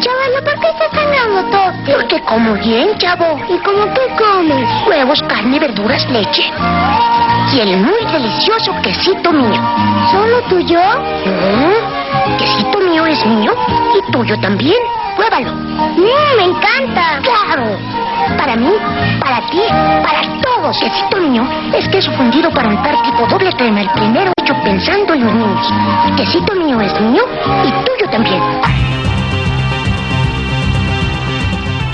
Chavalo, 0.00 0.42
¿por 0.42 0.58
qué 0.60 0.68
estás 0.68 0.90
tan 0.92 1.50
todo? 1.50 1.72
Porque 1.94 2.20
como 2.22 2.54
bien, 2.54 2.96
chavo. 2.96 3.38
¿Y 3.48 3.58
cómo 3.58 3.84
qué 3.92 4.08
comes? 4.16 4.66
Huevos, 4.88 5.22
carne, 5.28 5.58
verduras, 5.58 6.08
leche. 6.08 6.50
Y 7.52 7.60
el 7.60 7.76
muy 7.76 8.04
delicioso 8.10 8.72
quesito 8.82 9.30
mío. 9.30 9.60
¿Solo 10.10 10.40
tuyo? 10.48 10.80
¿Mm? 11.26 12.38
Quesito 12.38 12.78
mío 12.78 13.04
es 13.04 13.26
mío 13.26 13.52
y 13.94 14.12
tuyo 14.12 14.40
también. 14.40 14.78
Pruébalo. 15.16 15.52
Mmm, 15.52 16.36
me 16.36 16.44
encanta. 16.44 17.20
Claro. 17.22 17.76
Para 18.38 18.56
mí, 18.56 18.72
para 19.20 19.40
ti, 19.50 19.60
para 20.02 20.22
todos. 20.40 20.78
Quesito 20.78 21.16
mío 21.18 21.46
es 21.74 21.86
queso 21.88 22.10
fundido 22.12 22.50
para 22.50 22.68
untar 22.68 23.02
tipo 23.02 23.26
doble 23.26 23.52
crema. 23.52 23.82
El 23.82 23.90
primero 23.90 24.32
hecho 24.40 24.54
pensando 24.64 25.12
en 25.12 25.24
los 25.24 25.34
niños. 25.34 25.72
Quesito 26.16 26.54
mío 26.54 26.80
es 26.80 27.00
mío 27.00 27.22
y 27.64 27.70
tuyo 27.84 28.10
también. 28.10 28.40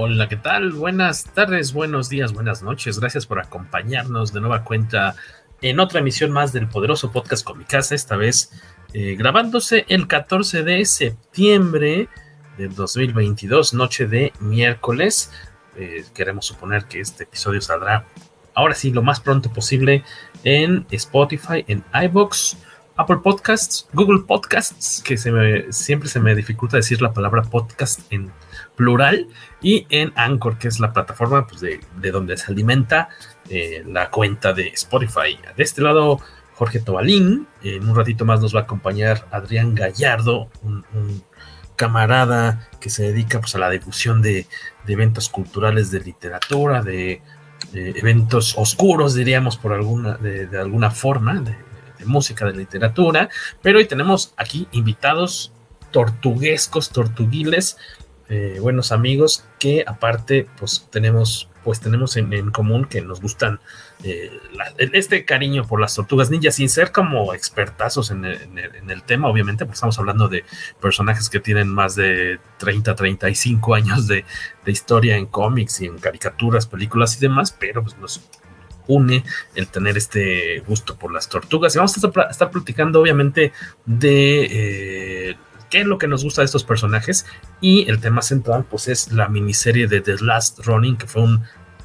Hola, 0.00 0.28
¿qué 0.28 0.36
tal? 0.36 0.70
Buenas 0.70 1.24
tardes, 1.24 1.72
buenos 1.72 2.08
días, 2.08 2.32
buenas 2.32 2.62
noches. 2.62 3.00
Gracias 3.00 3.26
por 3.26 3.40
acompañarnos 3.40 4.32
de 4.32 4.38
nueva 4.38 4.62
cuenta 4.62 5.16
en 5.60 5.80
otra 5.80 5.98
emisión 5.98 6.30
más 6.30 6.52
del 6.52 6.68
poderoso 6.68 7.10
podcast 7.10 7.44
Comicasa, 7.44 7.96
esta 7.96 8.14
vez 8.14 8.52
eh, 8.92 9.16
grabándose 9.16 9.86
el 9.88 10.06
14 10.06 10.62
de 10.62 10.84
septiembre 10.84 12.08
del 12.56 12.76
2022, 12.76 13.74
noche 13.74 14.06
de 14.06 14.32
miércoles. 14.38 15.32
Eh, 15.76 16.04
queremos 16.14 16.46
suponer 16.46 16.84
que 16.84 17.00
este 17.00 17.24
episodio 17.24 17.60
saldrá 17.60 18.06
ahora 18.54 18.76
sí 18.76 18.92
lo 18.92 19.02
más 19.02 19.18
pronto 19.18 19.52
posible 19.52 20.04
en 20.44 20.86
Spotify, 20.92 21.64
en 21.66 21.82
iBox, 22.04 22.56
Apple 22.94 23.18
Podcasts, 23.24 23.88
Google 23.92 24.22
Podcasts, 24.28 25.02
que 25.02 25.16
me, 25.32 25.72
siempre 25.72 26.08
se 26.08 26.20
me 26.20 26.36
dificulta 26.36 26.76
decir 26.76 27.02
la 27.02 27.12
palabra 27.12 27.42
podcast 27.42 28.00
en 28.12 28.30
plural, 28.78 29.26
y 29.60 29.86
en 29.90 30.12
Anchor, 30.14 30.56
que 30.56 30.68
es 30.68 30.78
la 30.78 30.92
plataforma 30.92 31.46
pues, 31.46 31.60
de, 31.60 31.80
de, 31.96 32.10
donde 32.12 32.36
se 32.36 32.52
alimenta 32.52 33.08
eh, 33.50 33.82
la 33.86 34.08
cuenta 34.08 34.52
de 34.52 34.68
Spotify. 34.68 35.36
De 35.56 35.64
este 35.64 35.82
lado, 35.82 36.20
Jorge 36.54 36.78
Tobalín. 36.80 37.46
En 37.62 37.88
un 37.88 37.96
ratito 37.96 38.24
más 38.24 38.40
nos 38.40 38.54
va 38.54 38.60
a 38.60 38.62
acompañar 38.62 39.26
Adrián 39.30 39.74
Gallardo, 39.74 40.48
un, 40.62 40.84
camarada 41.76 42.68
que 42.80 42.90
se 42.90 43.04
dedica 43.04 43.38
pues, 43.40 43.54
a 43.54 43.58
la 43.58 43.70
difusión 43.70 44.22
de, 44.22 44.46
de 44.84 44.92
eventos 44.92 45.28
culturales 45.28 45.92
de 45.92 46.00
literatura, 46.00 46.82
de, 46.82 47.22
eventos 47.72 48.56
oscuros, 48.56 49.14
diríamos, 49.14 49.56
por 49.56 49.72
alguna, 49.72 50.16
de, 50.16 50.46
de 50.46 50.58
alguna 50.58 50.90
forma, 50.90 51.34
de, 51.34 51.56
de 51.98 52.04
música, 52.04 52.46
de 52.46 52.54
literatura. 52.54 53.28
Pero 53.62 53.78
hoy 53.78 53.86
tenemos 53.86 54.32
aquí 54.36 54.66
invitados 54.72 55.52
tortuguescos, 55.90 56.90
tortuguiles, 56.90 57.76
eh, 58.28 58.58
buenos 58.60 58.92
amigos 58.92 59.44
que 59.58 59.84
aparte 59.86 60.46
pues 60.58 60.86
tenemos 60.90 61.48
pues 61.64 61.80
tenemos 61.80 62.16
en, 62.16 62.50
común 62.50 62.84
que 62.86 63.02
nos 63.02 63.20
gustan 63.20 63.60
eh, 64.02 64.30
este 64.78 65.24
cariño 65.24 65.66
por 65.66 65.80
las 65.80 65.94
tortugas 65.94 66.30
ninjas 66.30 66.54
sin 66.54 66.68
ser 66.68 66.92
como 66.92 67.34
expertazos 67.34 68.10
en 68.10 68.24
el, 68.24 68.40
en, 68.58 68.90
el, 68.90 69.02
tema 69.02 69.28
obviamente 69.28 69.64
porque 69.64 69.74
estamos 69.74 69.98
hablando 69.98 70.28
de 70.28 70.44
personajes 70.80 71.28
que 71.28 71.40
tienen 71.40 71.68
más 71.68 71.94
de 71.94 72.38
30 72.58 72.94
35 72.94 73.74
años 73.74 74.06
de, 74.06 74.24
de 74.64 74.72
historia 74.72 75.16
en 75.16 75.26
cómics 75.26 75.80
y 75.80 75.86
en 75.86 75.98
caricaturas 75.98 76.66
películas 76.66 77.16
y 77.16 77.20
demás 77.20 77.54
pero 77.58 77.82
pues 77.82 77.98
nos 77.98 78.20
une 78.88 79.22
el 79.54 79.68
tener 79.68 79.96
este 79.96 80.60
gusto 80.60 80.98
por 80.98 81.12
las 81.12 81.28
tortugas. 81.28 81.74
Y 81.74 81.78
vamos 81.78 81.94
a 82.02 82.30
estar 82.30 82.50
platicando 82.50 83.00
obviamente 83.00 83.52
de 83.86 84.48
eh, 85.30 85.36
qué 85.70 85.80
es 85.80 85.86
lo 85.86 85.98
que 85.98 86.08
nos 86.08 86.24
gusta 86.24 86.42
de 86.42 86.46
estos 86.46 86.64
personajes. 86.64 87.26
Y 87.60 87.88
el 87.88 88.00
tema 88.00 88.22
central 88.22 88.64
pues 88.68 88.88
es 88.88 89.12
la 89.12 89.28
miniserie 89.28 89.86
de 89.86 90.00
The 90.00 90.16
Last 90.20 90.64
Running 90.66 90.96
que 90.96 91.06
fue 91.06 91.22
un 91.22 91.42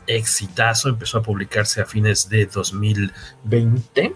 exitazo, 0.07 0.89
empezó 0.89 1.19
a 1.19 1.23
publicarse 1.23 1.81
a 1.81 1.85
fines 1.85 2.27
de 2.29 2.45
2020 2.45 4.15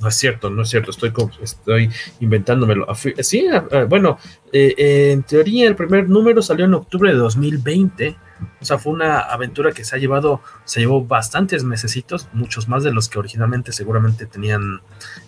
no 0.00 0.08
es 0.08 0.16
cierto, 0.16 0.50
no 0.50 0.62
es 0.62 0.68
cierto, 0.68 0.90
estoy, 0.90 1.12
estoy 1.40 1.90
inventándomelo. 2.20 2.86
Sí, 3.20 3.46
bueno, 3.88 4.18
eh, 4.52 4.74
eh, 4.76 5.12
en 5.12 5.22
teoría 5.22 5.68
el 5.68 5.76
primer 5.76 6.08
número 6.08 6.42
salió 6.42 6.64
en 6.64 6.74
octubre 6.74 7.10
de 7.10 7.16
2020, 7.16 8.16
o 8.60 8.64
sea, 8.64 8.78
fue 8.78 8.92
una 8.92 9.20
aventura 9.20 9.72
que 9.72 9.84
se 9.84 9.96
ha 9.96 9.98
llevado, 9.98 10.42
se 10.64 10.80
llevó 10.80 11.04
bastantes 11.04 11.64
mesecitos, 11.64 12.28
muchos 12.32 12.68
más 12.68 12.82
de 12.82 12.92
los 12.92 13.08
que 13.08 13.18
originalmente 13.18 13.72
seguramente 13.72 14.26
tenían 14.26 14.80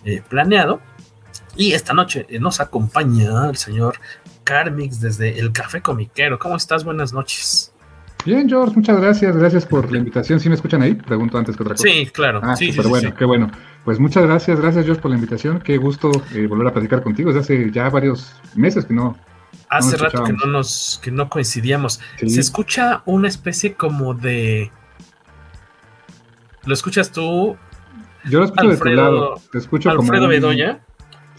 eh, 0.05 0.21
planeado. 0.27 0.81
Y 1.55 1.73
esta 1.73 1.93
noche 1.93 2.25
nos 2.39 2.59
acompaña 2.59 3.49
el 3.49 3.57
señor 3.57 3.99
Carmix 4.43 4.99
desde 4.99 5.39
el 5.39 5.51
Café 5.51 5.81
Comiquero. 5.81 6.39
¿Cómo 6.39 6.55
estás? 6.55 6.83
Buenas 6.83 7.13
noches. 7.13 7.73
Bien, 8.25 8.49
George, 8.49 8.75
muchas 8.75 8.99
gracias. 8.99 9.35
Gracias 9.37 9.65
por 9.65 9.91
la 9.91 9.97
invitación. 9.97 10.39
¿Sí 10.39 10.49
me 10.49 10.55
escuchan 10.55 10.81
ahí? 10.81 10.93
Pregunto 10.93 11.37
antes 11.37 11.55
que 11.55 11.63
otra 11.63 11.75
cosa. 11.75 11.87
Sí, 11.87 12.05
claro. 12.07 12.41
Ah, 12.43 12.55
sí, 12.55 12.71
sí, 12.71 12.81
bueno, 12.81 13.09
sí. 13.09 13.15
qué 13.17 13.25
bueno. 13.25 13.49
Pues 13.85 13.99
muchas 13.99 14.23
gracias, 14.23 14.59
gracias, 14.59 14.85
George, 14.85 15.01
por 15.01 15.09
la 15.11 15.15
invitación. 15.15 15.61
Qué 15.61 15.77
gusto 15.77 16.11
eh, 16.33 16.45
volver 16.47 16.67
a 16.67 16.73
platicar 16.73 17.01
contigo. 17.01 17.31
Desde 17.31 17.39
hace 17.41 17.71
ya 17.71 17.89
varios 17.89 18.35
meses 18.55 18.85
que 18.85 18.93
no. 18.93 19.17
Hace 19.69 19.97
no 19.97 20.03
rato 20.03 20.23
que 20.23 20.33
no 20.33 20.45
nos 20.47 20.99
que 21.01 21.11
no 21.11 21.29
coincidíamos. 21.29 22.01
Sí. 22.19 22.29
Se 22.29 22.41
escucha 22.41 23.03
una 23.05 23.27
especie 23.27 23.75
como 23.75 24.13
de. 24.13 24.71
¿Lo 26.65 26.73
escuchas 26.73 27.11
tú? 27.11 27.55
Yo 28.25 28.39
lo 28.39 28.45
escucho 28.45 28.69
Alfredo, 28.69 28.95
de 28.95 28.95
tu 28.95 29.01
lado. 29.01 29.41
Te 29.51 29.57
escucho 29.57 29.89
Alfredo 29.89 30.23
como 30.23 30.23
un... 30.25 30.29
Bedoya. 30.29 30.81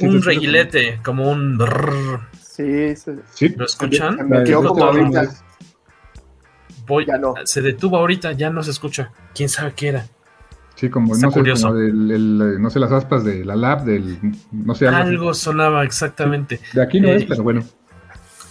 Sí, 0.00 0.06
un 0.06 0.22
reguilete, 0.22 1.00
como... 1.04 1.24
como 1.24 1.32
un. 1.32 1.58
Brrr. 1.58 2.20
Sí, 2.42 2.96
sí. 2.96 3.12
¿Sí? 3.34 3.48
¿Lo 3.50 3.66
escuchan? 3.66 4.28
Me 4.28 4.44
quedo 4.44 4.64
como 4.68 4.84
ahorita. 4.84 5.30
Voy, 6.86 7.06
no. 7.20 7.34
Se 7.44 7.62
detuvo 7.62 7.98
ahorita, 7.98 8.32
ya 8.32 8.50
no 8.50 8.62
se 8.62 8.70
escucha. 8.70 9.12
¿Quién 9.34 9.48
sabe 9.48 9.74
qué 9.74 9.88
era? 9.88 10.06
Sí, 10.74 10.88
como, 10.88 11.14
no 11.14 11.30
sé, 11.30 11.40
como 11.40 11.76
el, 11.76 12.60
no 12.60 12.70
sé, 12.70 12.80
las 12.80 12.90
aspas 12.90 13.22
de 13.22 13.44
la 13.44 13.54
lab, 13.54 13.84
del, 13.84 14.18
no 14.50 14.74
sé. 14.74 14.88
Algo, 14.88 14.98
algo 14.98 15.34
sonaba 15.34 15.84
exactamente. 15.84 16.58
De 16.72 16.82
aquí 16.82 17.00
no 17.00 17.08
eh, 17.08 17.16
es, 17.16 17.24
pero 17.26 17.42
bueno. 17.42 17.62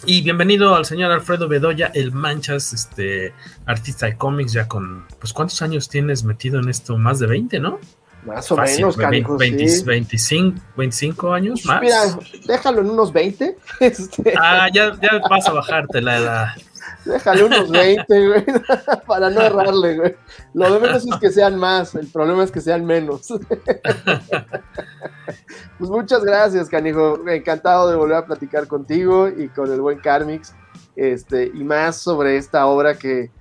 Y 0.06 0.22
bienvenido 0.22 0.76
al 0.76 0.86
señor 0.86 1.12
Alfredo 1.12 1.48
Bedoya, 1.48 1.88
el 1.94 2.12
Manchas, 2.12 2.72
este 2.72 3.34
artista 3.66 4.06
de 4.06 4.16
cómics, 4.16 4.54
ya 4.54 4.68
con, 4.68 5.06
pues, 5.20 5.34
¿cuántos 5.34 5.62
años 5.62 5.90
tienes 5.90 6.24
metido 6.24 6.60
en 6.60 6.70
esto? 6.70 6.98
Más 6.98 7.20
de 7.20 7.28
20, 7.28 7.60
¿no? 7.60 7.80
Más 8.26 8.52
o 8.52 8.56
Fácil, 8.56 8.86
menos, 8.86 8.98
20, 8.98 9.32
20, 9.38 9.68
sí. 9.68 9.84
25, 9.86 10.62
25 10.76 11.34
años 11.34 11.66
más. 11.66 11.82
Mira, 11.82 12.02
déjalo 12.46 12.82
en 12.82 12.90
unos 12.90 13.14
20. 13.14 13.58
Este... 13.80 14.34
Ah, 14.38 14.68
ya, 14.74 14.92
ya 15.02 15.20
vas 15.30 15.48
a 15.48 15.54
bajarte 15.54 16.02
la 16.02 16.18
edad. 16.18 16.48
Déjale 17.06 17.44
unos 17.46 17.72
20, 17.72 18.28
güey, 18.28 18.46
para 19.08 19.30
no 19.30 19.42
errarle, 19.42 19.98
güey. 19.98 20.16
Lo 20.54 20.74
de 20.74 20.80
menos 20.80 21.06
es 21.06 21.16
que 21.20 21.32
sean 21.32 21.58
más, 21.58 21.96
el 21.96 22.08
problema 22.08 22.44
es 22.44 22.52
que 22.52 22.62
sean 22.62 22.86
menos. 22.86 23.28
pues 25.78 25.90
muchas 25.90 26.24
gracias, 26.24 26.68
canijo. 26.68 27.28
Encantado 27.28 27.90
de 27.90 27.96
volver 27.96 28.18
a 28.18 28.26
platicar 28.26 28.68
contigo 28.68 29.30
y 29.30 29.48
con 29.50 29.72
el 29.72 29.82
buen 29.82 30.00
Carmix. 30.00 30.54
Este, 30.96 31.46
y 31.46 31.64
más 31.64 31.96
sobre 31.98 32.36
esta 32.38 32.66
obra 32.66 32.96
que, 32.96 33.32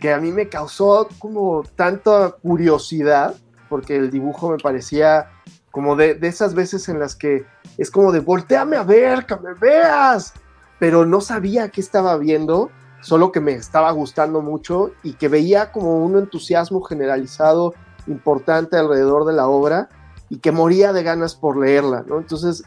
que 0.00 0.12
a 0.12 0.18
mí 0.18 0.32
me 0.32 0.48
causó 0.48 1.08
como 1.20 1.62
tanta 1.76 2.32
curiosidad, 2.42 3.36
porque 3.68 3.96
el 3.96 4.10
dibujo 4.10 4.50
me 4.50 4.58
parecía 4.58 5.30
como 5.70 5.96
de, 5.96 6.14
de, 6.14 6.28
esas 6.28 6.54
veces 6.54 6.88
en 6.88 6.98
las 6.98 7.14
que 7.14 7.44
es 7.76 7.90
como 7.90 8.12
de 8.12 8.20
volteame 8.20 8.76
a 8.76 8.82
ver, 8.82 9.26
que 9.26 9.36
me 9.36 9.54
veas, 9.54 10.32
pero 10.78 11.06
no 11.06 11.20
sabía 11.20 11.68
qué 11.68 11.80
estaba 11.80 12.16
viendo, 12.16 12.70
solo 13.00 13.32
que 13.32 13.40
me 13.40 13.52
estaba 13.52 13.90
gustando 13.92 14.40
mucho 14.40 14.92
y 15.02 15.14
que 15.14 15.28
veía 15.28 15.70
como 15.72 16.04
un 16.04 16.16
entusiasmo 16.16 16.82
generalizado 16.82 17.74
importante 18.06 18.76
alrededor 18.76 19.24
de 19.24 19.34
la 19.34 19.48
obra 19.48 19.88
y 20.30 20.38
que 20.38 20.52
moría 20.52 20.92
de 20.92 21.02
ganas 21.02 21.34
por 21.34 21.56
leerla, 21.56 22.04
¿no? 22.06 22.18
Entonces, 22.18 22.64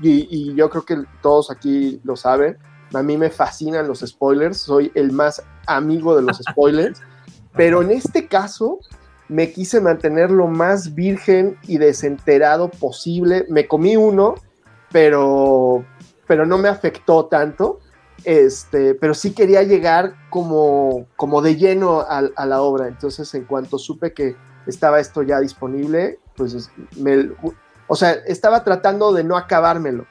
y, 0.00 0.26
y 0.30 0.54
yo 0.54 0.68
creo 0.70 0.84
que 0.84 1.04
todos 1.20 1.50
aquí 1.50 2.00
lo 2.04 2.16
saben, 2.16 2.58
a 2.94 3.02
mí 3.02 3.16
me 3.16 3.30
fascinan 3.30 3.88
los 3.88 4.00
spoilers, 4.00 4.58
soy 4.58 4.92
el 4.94 5.12
más 5.12 5.42
amigo 5.66 6.14
de 6.14 6.22
los 6.22 6.38
spoilers, 6.50 7.00
pero 7.54 7.82
en 7.82 7.90
este 7.90 8.26
caso 8.26 8.80
me 9.32 9.50
quise 9.50 9.80
mantener 9.80 10.30
lo 10.30 10.46
más 10.46 10.94
virgen 10.94 11.58
y 11.66 11.78
desenterado 11.78 12.68
posible. 12.70 13.46
Me 13.48 13.66
comí 13.66 13.96
uno, 13.96 14.34
pero, 14.90 15.84
pero 16.26 16.44
no 16.44 16.58
me 16.58 16.68
afectó 16.68 17.26
tanto. 17.26 17.80
Este, 18.24 18.94
pero 18.94 19.14
sí 19.14 19.32
quería 19.32 19.62
llegar 19.62 20.14
como, 20.28 21.06
como 21.16 21.40
de 21.40 21.56
lleno 21.56 22.04
a, 22.06 22.46
la 22.46 22.60
obra. 22.60 22.88
Entonces, 22.88 23.34
en 23.34 23.44
cuanto 23.44 23.78
supe 23.78 24.12
que 24.12 24.36
estaba 24.66 25.00
esto 25.00 25.22
ya 25.22 25.40
disponible, 25.40 26.18
pues 26.36 26.70
me, 26.98 27.30
o 27.88 27.96
sea, 27.96 28.12
estaba 28.26 28.62
tratando 28.62 29.12
de 29.12 29.24
no 29.24 29.38
acabármelo. 29.38 30.06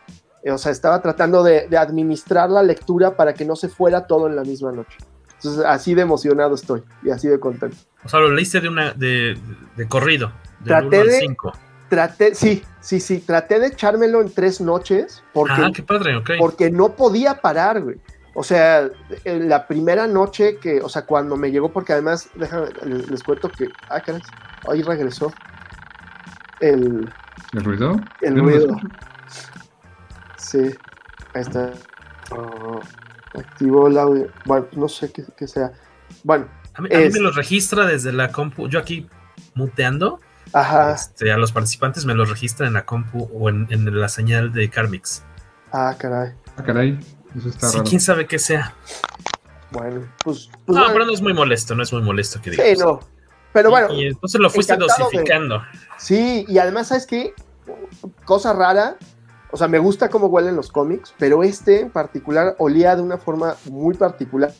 O 0.52 0.58
sea, 0.58 0.72
estaba 0.72 1.00
tratando 1.04 1.44
de, 1.44 1.68
administrar 1.78 2.50
la 2.50 2.64
lectura 2.64 3.16
para 3.16 3.36
que 3.36 3.46
no 3.46 3.56
se 3.56 3.70
fuera 3.70 4.08
todo 4.08 4.26
en 4.28 4.36
la 4.36 4.44
misma 4.44 4.72
noche. 4.72 4.98
Entonces, 5.44 5.66
así 5.66 5.96
de 5.96 6.04
emocionado 6.04 6.54
estoy 6.54 6.84
y 7.02 7.10
así 7.10 7.28
de 7.28 7.40
contento. 7.40 7.76
O 8.04 8.10
sea, 8.10 8.20
lo 8.20 8.30
leíste 8.30 8.62
de 8.62 8.70
una 8.70 8.94
de, 8.94 9.36
de 9.76 9.88
corrido. 9.88 10.32
Traté 10.64 11.04
de, 11.04 11.36
traté, 11.90 12.36
sí, 12.36 12.64
sí, 12.80 13.00
sí, 13.00 13.20
traté 13.20 13.60
de 13.60 13.68
echármelo 13.68 14.22
en 14.22 14.32
tres 14.32 14.62
noches 14.62 15.24
porque, 15.34 15.54
ah, 15.58 15.72
qué 15.74 15.82
padre, 15.82 16.16
okay. 16.16 16.38
porque 16.38 16.70
no 16.70 16.96
podía 16.96 17.42
parar, 17.42 17.82
güey. 17.82 17.98
O 18.36 18.44
sea, 18.44 18.88
la 19.26 19.68
primera 19.68 20.06
noche 20.06 20.58
que, 20.58 20.80
o 20.80 20.88
sea, 20.88 21.06
cuando 21.06 21.36
me 21.36 21.52
llegó, 21.52 21.74
porque 21.74 21.94
además, 21.94 22.30
déjame, 22.36 22.68
les 22.86 23.24
cuento 23.24 23.50
que, 23.50 23.68
ah, 23.90 24.00
caray, 24.00 24.22
ahí 24.70 24.84
regresó 24.84 25.34
el... 26.60 27.12
¿El 27.52 27.64
ruido? 27.64 28.00
El 28.22 28.40
ruido. 28.40 28.78
Sí, 30.38 30.76
ahí 31.34 31.42
está. 31.42 31.74
Uh, 32.32 32.80
activó 33.34 33.88
el 33.88 33.98
audio. 33.98 34.28
Bueno, 34.46 34.68
no 34.74 34.90
sé 34.90 35.12
qué, 35.12 35.24
qué 35.38 35.48
sea. 35.48 35.72
Bueno. 36.24 36.48
A 36.74 36.82
mí, 36.82 36.90
a 36.92 37.00
es... 37.00 37.14
mí, 37.14 37.20
me 37.20 37.26
lo 37.26 37.32
registra 37.32 37.86
desde 37.86 38.12
la 38.12 38.32
compu. 38.32 38.68
Yo 38.68 38.80
aquí 38.80 39.08
muteando. 39.54 40.20
Ajá. 40.54 40.94
Este, 40.94 41.32
a 41.32 41.38
los 41.38 41.52
participantes 41.52 42.06
me 42.06 42.14
los 42.14 42.30
registra 42.30 42.68
en 42.68 42.74
la 42.74 42.86
compu 42.86 43.30
o 43.34 43.50
en, 43.50 43.68
en 43.70 44.00
la 44.00 44.10
señal 44.10 44.52
de 44.52 44.70
Carmix. 44.70 45.24
Ah, 45.72 45.96
caray. 45.98 46.34
Ah, 46.58 46.64
caray. 46.64 47.00
Eso 47.38 47.50
está 47.50 47.68
sí, 47.70 47.78
raro. 47.78 47.90
quién 47.90 48.02
sabe 48.02 48.28
qué 48.28 48.40
sea. 48.40 48.76
Bueno, 49.72 50.06
pues. 50.24 50.50
pues 50.66 50.76
no, 50.76 50.82
bueno. 50.82 50.94
pero 50.94 51.06
no 51.06 51.14
es 51.14 51.22
muy 51.22 51.34
molesto, 51.34 51.76
no 51.76 51.84
es 51.84 51.94
muy 51.94 52.02
molesto 52.02 52.42
que 52.42 52.52
digamos. 52.52 52.78
Sí, 52.78 52.84
no. 52.84 53.00
Pero 53.54 53.70
bueno. 53.70 53.94
Y, 53.94 54.04
y 54.04 54.08
entonces 54.08 54.42
lo 54.42 54.50
fuiste 54.50 54.76
dosificando. 54.76 55.60
De... 55.60 55.66
Sí, 55.98 56.46
y 56.48 56.58
además, 56.58 56.90
¿sabes 56.90 57.06
qué? 57.06 57.34
Cosa 58.26 58.54
rara. 58.54 58.98
O 59.52 59.58
sea, 59.58 59.68
me 59.68 59.80
gusta 59.80 60.10
cómo 60.10 60.28
huelen 60.28 60.56
los 60.56 60.72
cómics, 60.72 61.14
pero 61.18 61.44
este 61.44 61.82
en 61.82 61.90
particular 61.90 62.56
olía 62.58 62.96
de 62.96 63.02
una 63.02 63.18
forma 63.18 63.56
muy 63.70 63.96
particular, 63.96 64.54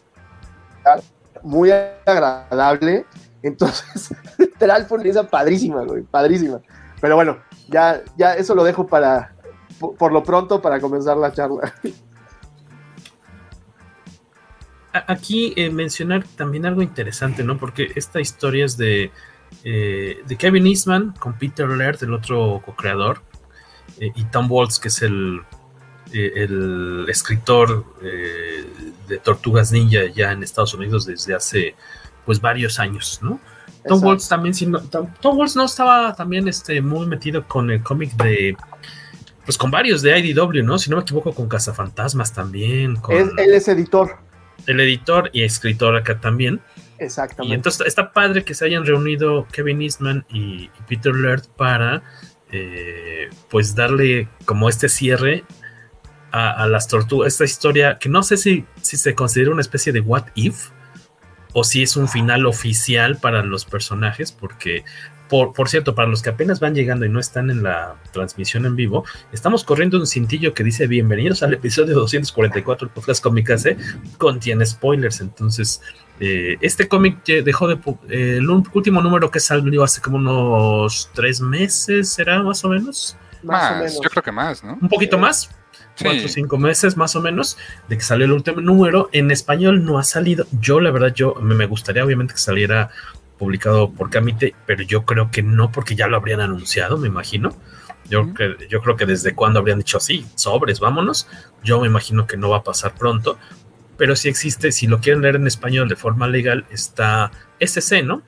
muy 1.44 1.72
agradable. 1.72 3.06
Entonces, 3.42 4.14
literal 4.38 4.86
fue 4.86 5.00
una 5.00 5.24
padrísima, 5.24 5.84
güey, 5.84 6.04
padrísima. 6.04 6.62
Pero 7.00 7.16
bueno, 7.16 7.40
ya, 7.70 8.04
ya 8.18 8.34
eso 8.34 8.54
lo 8.54 8.64
dejo 8.64 8.86
para, 8.86 9.34
por, 9.80 9.96
por 9.96 10.12
lo 10.12 10.24
pronto, 10.24 10.62
para 10.62 10.80
comenzar 10.80 11.18
la 11.18 11.32
charla. 11.32 11.74
Aquí 14.94 15.54
eh, 15.56 15.70
mencionar 15.70 16.26
también 16.36 16.66
algo 16.66 16.82
interesante, 16.82 17.44
¿no? 17.44 17.58
Porque 17.58 17.92
esta 17.96 18.20
historia 18.20 18.66
es 18.66 18.76
de, 18.76 19.12
eh, 19.64 20.22
de 20.28 20.36
Kevin 20.36 20.68
Eastman 20.68 21.14
con 21.18 21.34
Peter 21.34 21.68
Laird, 21.68 22.04
el 22.04 22.14
otro 22.14 22.62
co-creador, 22.66 23.22
eh, 24.02 24.12
y 24.16 24.24
Tom 24.26 24.52
Waltz, 24.52 24.80
que 24.80 24.88
es 24.88 25.02
el, 25.04 25.42
eh, 26.12 26.32
el 26.36 27.06
escritor 27.08 27.86
eh, 28.02 28.66
de 29.08 29.18
Tortugas 29.20 29.72
Ninja 29.72 30.08
ya 30.14 30.32
en 30.32 30.42
Estados 30.42 30.74
Unidos 30.74 31.06
desde 31.06 31.36
hace 31.36 31.76
pues 32.26 32.42
varios 32.42 32.80
años, 32.80 33.20
¿no? 33.22 33.30
Tom 33.30 33.98
Exacto. 33.98 34.08
Waltz 34.08 34.28
también, 34.28 34.56
si 34.56 34.66
no, 34.66 34.82
Tom, 34.82 35.08
Tom, 35.22 35.38
Waltz 35.38 35.56
no 35.56 35.66
estaba 35.66 36.16
también 36.16 36.48
este, 36.48 36.82
muy 36.82 37.06
metido 37.06 37.48
con 37.48 37.70
el 37.70 37.84
cómic 37.84 38.12
de, 38.14 38.58
pues 39.46 39.56
con 39.56 39.70
varios 39.70 40.02
de 40.02 40.18
IDW, 40.18 40.64
¿no? 40.64 40.80
Si 40.80 40.90
no 40.90 40.98
me 40.98 41.04
equivoco, 41.04 41.32
con 41.34 41.48
Cazafantasmas 41.48 42.34
también. 42.34 42.96
Con 42.96 43.16
él, 43.16 43.30
él 43.38 43.54
es 43.54 43.68
editor. 43.68 44.18
El 44.66 44.80
editor 44.80 45.30
y 45.32 45.44
escritor 45.44 45.96
acá 45.96 46.20
también. 46.20 46.60
Exactamente. 46.98 47.52
Y 47.52 47.56
entonces 47.56 47.86
está 47.86 48.14
padre 48.14 48.44
que 48.44 48.56
se 48.56 48.66
hayan 48.66 48.84
reunido 48.84 49.48
Kevin 49.52 49.82
Eastman 49.84 50.26
y, 50.30 50.66
y 50.66 50.72
Peter 50.88 51.14
Laird 51.16 51.48
para 51.56 52.04
eh, 52.52 53.30
pues 53.50 53.76
darle 53.76 54.28
como 54.46 54.70
este 54.70 54.90
cierre 54.90 55.44
a, 56.32 56.66
las 56.68 56.88
tortugas, 56.88 57.34
esta 57.34 57.44
historia 57.44 57.98
que 58.00 58.08
no 58.08 58.24
sé 58.24 58.38
si, 58.38 58.66
si 58.82 58.96
se 58.96 59.16
considera 59.16 59.52
una 59.52 59.62
especie 59.62 59.92
de 59.92 60.00
what 60.00 60.28
if 60.36 60.70
o 61.54 61.64
si 61.64 61.84
es 61.84 61.98
un 61.98 62.08
final 62.08 62.46
oficial 62.46 63.18
para 63.18 63.44
los 63.44 63.66
personajes, 63.66 64.32
porque 64.32 64.86
por, 65.32 65.54
por, 65.54 65.70
cierto, 65.70 65.96
para 65.96 66.10
los 66.10 66.22
que 66.22 66.30
apenas 66.30 66.60
van 66.60 66.76
llegando 66.76 67.06
y 67.06 67.10
no 67.10 67.18
están 67.18 67.50
en 67.50 67.64
la 67.64 67.96
transmisión 68.12 68.66
en 68.66 68.76
vivo, 68.76 69.06
estamos 69.32 69.64
corriendo 69.64 69.98
un 69.98 70.06
cintillo 70.06 70.54
que 70.54 70.62
dice 70.62 70.88
bienvenidos 70.88 71.42
al 71.42 71.54
episodio 71.54 71.96
244 71.96 72.88
del 72.88 72.94
podcast 72.94 73.24
Comicase, 73.24 73.78
contiene 74.18 74.66
spoilers, 74.66 75.22
entonces 75.22 75.82
eh, 76.20 76.58
este 76.60 76.90
cómic 76.90 77.24
dejó 77.24 77.70
de 77.70 77.76
eh, 78.10 78.40
el 78.40 78.50
último 78.50 79.02
número 79.02 79.32
que 79.32 79.40
salió 79.40 79.86
hace 79.86 80.02
como 80.02 80.18
unos 80.18 81.10
tres 81.14 81.40
meses, 81.40 82.10
¿será 82.10 82.44
más 82.44 82.66
o 82.66 82.68
menos? 82.68 83.16
Más, 83.42 83.62
más 83.62 83.72
o 83.72 83.76
menos. 83.76 84.00
yo 84.04 84.10
creo 84.10 84.24
que 84.24 84.32
más, 84.34 84.62
¿no? 84.66 84.78
Un 84.82 84.90
poquito 84.90 85.18
más, 85.18 85.50
cuatro 86.02 86.26
o 86.26 86.28
cinco 86.28 86.58
meses 86.58 86.98
más 86.98 87.16
o 87.16 87.22
menos, 87.22 87.58
de 87.88 87.98
que 87.98 88.04
salió 88.04 88.26
el 88.26 88.34
último 88.34 88.60
número. 88.60 89.10
En 89.14 89.32
español 89.32 89.86
no 89.86 89.98
ha 89.98 90.04
salido. 90.04 90.46
Yo, 90.60 90.82
la 90.82 90.92
verdad, 90.92 91.14
yo 91.14 91.36
me 91.36 91.66
gustaría 91.68 92.04
obviamente 92.04 92.34
que 92.34 92.40
saliera 92.40 92.90
publicado 93.42 93.92
por 93.92 94.12
Camite, 94.12 94.54
pero 94.68 94.84
yo 94.84 95.04
creo 95.04 95.32
que 95.32 95.42
no, 95.42 95.72
porque 95.72 95.96
ya 95.96 96.06
lo 96.06 96.16
habrían 96.16 96.42
anunciado, 96.42 96.96
me 96.98 97.08
imagino. 97.08 97.58
Yo, 98.08 98.22
uh 98.22 98.26
-huh. 98.26 98.58
que, 98.58 98.68
yo 98.68 98.82
creo 98.82 98.96
que 98.96 99.08
desde 99.08 99.34
cuando 99.34 99.60
habrían 99.60 99.80
dicho 99.80 100.00
sí, 100.00 100.28
sobres, 100.36 100.80
vámonos. 100.80 101.28
Yo 101.64 101.82
me 101.82 101.88
imagino 101.88 102.28
que 102.28 102.38
no 102.38 102.50
va 102.50 102.58
a 102.58 102.64
pasar 102.64 102.94
pronto, 102.94 103.40
pero 103.98 104.16
si 104.16 104.30
existe, 104.30 104.72
si 104.72 104.86
lo 104.86 105.00
quieren 105.00 105.24
leer 105.24 105.38
en 105.38 105.48
español 105.48 105.90
de 105.90 105.96
forma 105.96 106.28
legal, 106.28 106.66
está 106.70 107.32
SC, 107.60 108.04
¿no? 108.04 108.22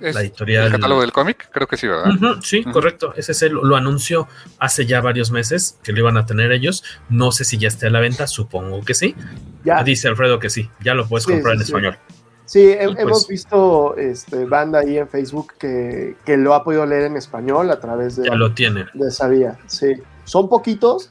Es 0.00 0.14
la 0.14 0.20
editorial. 0.20 0.66
¿El 0.66 0.72
catálogo 0.72 1.00
del 1.00 1.10
cómic? 1.10 1.48
Creo 1.50 1.66
que 1.66 1.76
sí, 1.76 1.88
¿verdad? 1.88 2.10
Uh 2.10 2.20
-huh, 2.20 2.42
sí, 2.42 2.60
uh 2.60 2.62
-huh. 2.62 2.72
correcto. 2.72 3.12
SC 3.16 3.50
lo, 3.50 3.64
lo, 3.64 3.74
anunció 3.74 4.28
hace 4.60 4.86
ya 4.86 5.00
varios 5.00 5.32
meses 5.32 5.80
que 5.82 5.90
lo 5.90 5.98
iban 5.98 6.16
a 6.16 6.26
tener 6.26 6.52
ellos. 6.52 6.84
No 7.08 7.32
sé 7.32 7.44
si 7.44 7.58
ya 7.58 7.66
esté 7.66 7.88
a 7.88 7.90
la 7.90 7.98
venta, 7.98 8.28
supongo 8.28 8.84
que 8.84 8.94
sí. 8.94 9.16
Ya. 9.64 9.82
Dice 9.82 10.06
Alfredo 10.06 10.38
que 10.38 10.48
sí, 10.48 10.70
ya 10.80 10.94
lo 10.94 11.08
puedes 11.08 11.24
sí, 11.24 11.32
comprar 11.32 11.54
sí, 11.54 11.58
en 11.58 11.62
español. 11.62 11.98
Sí, 12.46 12.70
he, 12.70 12.84
pues, 12.84 12.98
hemos 12.98 13.28
visto 13.28 13.96
este, 13.96 14.44
banda 14.44 14.80
ahí 14.80 14.98
en 14.98 15.08
Facebook 15.08 15.54
que, 15.58 16.16
que, 16.24 16.36
lo 16.36 16.54
ha 16.54 16.62
podido 16.62 16.84
leer 16.84 17.04
en 17.04 17.16
español 17.16 17.70
a 17.70 17.80
través 17.80 18.16
de. 18.16 18.28
Ya 18.28 18.34
lo 18.34 18.52
tiene. 18.52 18.86
De 18.92 19.08
esa 19.08 19.28
vía, 19.28 19.58
sí. 19.66 19.94
Son 20.24 20.48
poquitos, 20.48 21.10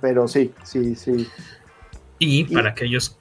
pero 0.00 0.26
sí, 0.26 0.52
sí, 0.64 0.96
sí. 0.96 1.28
Y, 2.18 2.40
y 2.40 2.44
para 2.54 2.70
aquellos. 2.70 3.16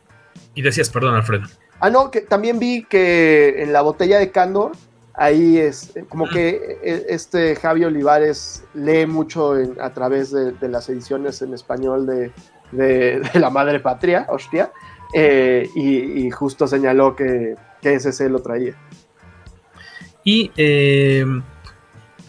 Y 0.55 0.63
decías, 0.63 0.89
perdón, 0.89 1.15
Alfredo. 1.15 1.45
Ah, 1.79 1.89
no, 1.89 2.11
que 2.11 2.21
también 2.21 2.59
vi 2.59 2.83
que 2.83 3.61
en 3.61 3.73
la 3.73 3.81
botella 3.81 4.19
de 4.19 4.31
Candor, 4.31 4.71
ahí 5.13 5.57
es 5.57 5.93
como 6.09 6.27
que 6.27 6.79
este 7.09 7.55
Javi 7.55 7.85
Olivares 7.85 8.63
lee 8.73 9.05
mucho 9.05 9.57
en, 9.57 9.79
a 9.79 9.93
través 9.93 10.31
de, 10.31 10.51
de, 10.51 10.67
las 10.67 10.89
ediciones 10.89 11.41
en 11.41 11.53
español 11.53 12.05
de, 12.05 12.31
de, 12.71 13.19
de 13.19 13.39
la 13.39 13.49
madre 13.49 13.79
patria, 13.79 14.27
hostia. 14.29 14.71
Eh, 15.13 15.69
y, 15.75 16.25
y, 16.25 16.31
justo 16.31 16.67
señaló 16.67 17.15
que, 17.15 17.55
que, 17.81 17.95
ese 17.95 18.11
se 18.11 18.29
lo 18.29 18.41
traía. 18.41 18.75
Y 20.23 20.51
eh, 20.55 21.25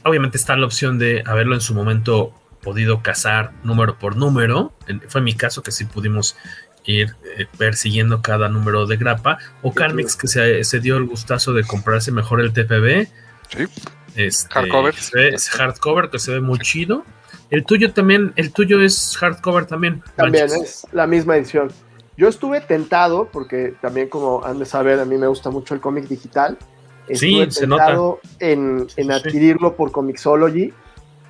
obviamente 0.05 0.37
está 0.37 0.57
la 0.57 0.67
opción 0.67 0.99
de 0.99 1.23
haberlo 1.27 1.55
en 1.55 1.61
su 1.61 1.75
momento 1.75 2.35
podido 2.62 3.03
cazar 3.03 3.53
número 3.62 3.99
por 3.99 4.17
número. 4.17 4.73
Fue 5.09 5.21
mi 5.21 5.35
caso 5.35 5.62
que 5.62 5.73
sí 5.73 5.85
pudimos 5.85 6.37
ir 6.85 7.15
eh, 7.37 7.47
persiguiendo 7.59 8.23
cada 8.23 8.49
número 8.49 8.87
de 8.87 8.97
grapa. 8.97 9.39
O 9.62 9.73
Carmix 9.73 10.17
que 10.17 10.29
se, 10.29 10.65
se, 10.65 10.81
dio 10.81 10.97
el 10.97 11.05
gustazo 11.05 11.53
de 11.53 11.65
comprarse 11.65 12.12
mejor 12.12 12.41
el 12.41 12.53
TPB. 12.53 13.07
Sí. 13.49 13.65
Este, 14.17 14.49
hardcover. 14.55 14.95
Es 15.15 15.49
hardcover 15.51 16.11
que 16.11 16.19
se 16.19 16.33
ve 16.33 16.41
muy 16.41 16.59
chido. 16.59 17.05
El 17.51 17.65
tuyo 17.65 17.93
también, 17.93 18.33
el 18.37 18.53
tuyo 18.53 18.81
es 18.81 19.17
hardcover 19.19 19.67
también. 19.67 20.03
También 20.17 20.47
Manches. 20.49 20.85
es 20.85 20.87
la 20.93 21.07
misma 21.07 21.37
edición. 21.37 21.71
Yo 22.16 22.28
estuve 22.28 22.61
tentado, 22.61 23.28
porque 23.33 23.75
también 23.81 24.09
como 24.09 24.45
han 24.45 24.59
de 24.59 24.66
saber, 24.66 25.00
a 25.00 25.04
mí 25.04 25.16
me 25.16 25.26
gusta 25.26 25.50
mucho 25.50 25.75
el 25.75 25.81
cómic 25.81 26.07
digital. 26.09 26.59
Estuve 27.09 27.47
sí, 27.47 27.50
se 27.50 27.66
nota. 27.66 27.97
En, 28.38 28.87
en 28.97 29.12
adquirirlo 29.12 29.71
sí. 29.71 29.75
por 29.76 29.92
Comixology, 29.92 30.73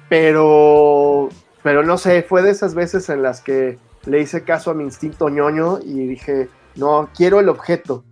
pero, 0.08 1.28
pero 1.62 1.82
no 1.82 1.96
sé, 1.96 2.22
fue 2.22 2.42
de 2.42 2.50
esas 2.50 2.74
veces 2.74 3.08
en 3.08 3.22
las 3.22 3.40
que 3.40 3.78
le 4.06 4.20
hice 4.20 4.42
caso 4.42 4.70
a 4.70 4.74
mi 4.74 4.84
instinto 4.84 5.28
ñoño 5.28 5.78
y 5.82 6.06
dije, 6.06 6.48
no, 6.76 7.08
quiero 7.16 7.40
el 7.40 7.48
objeto. 7.48 8.04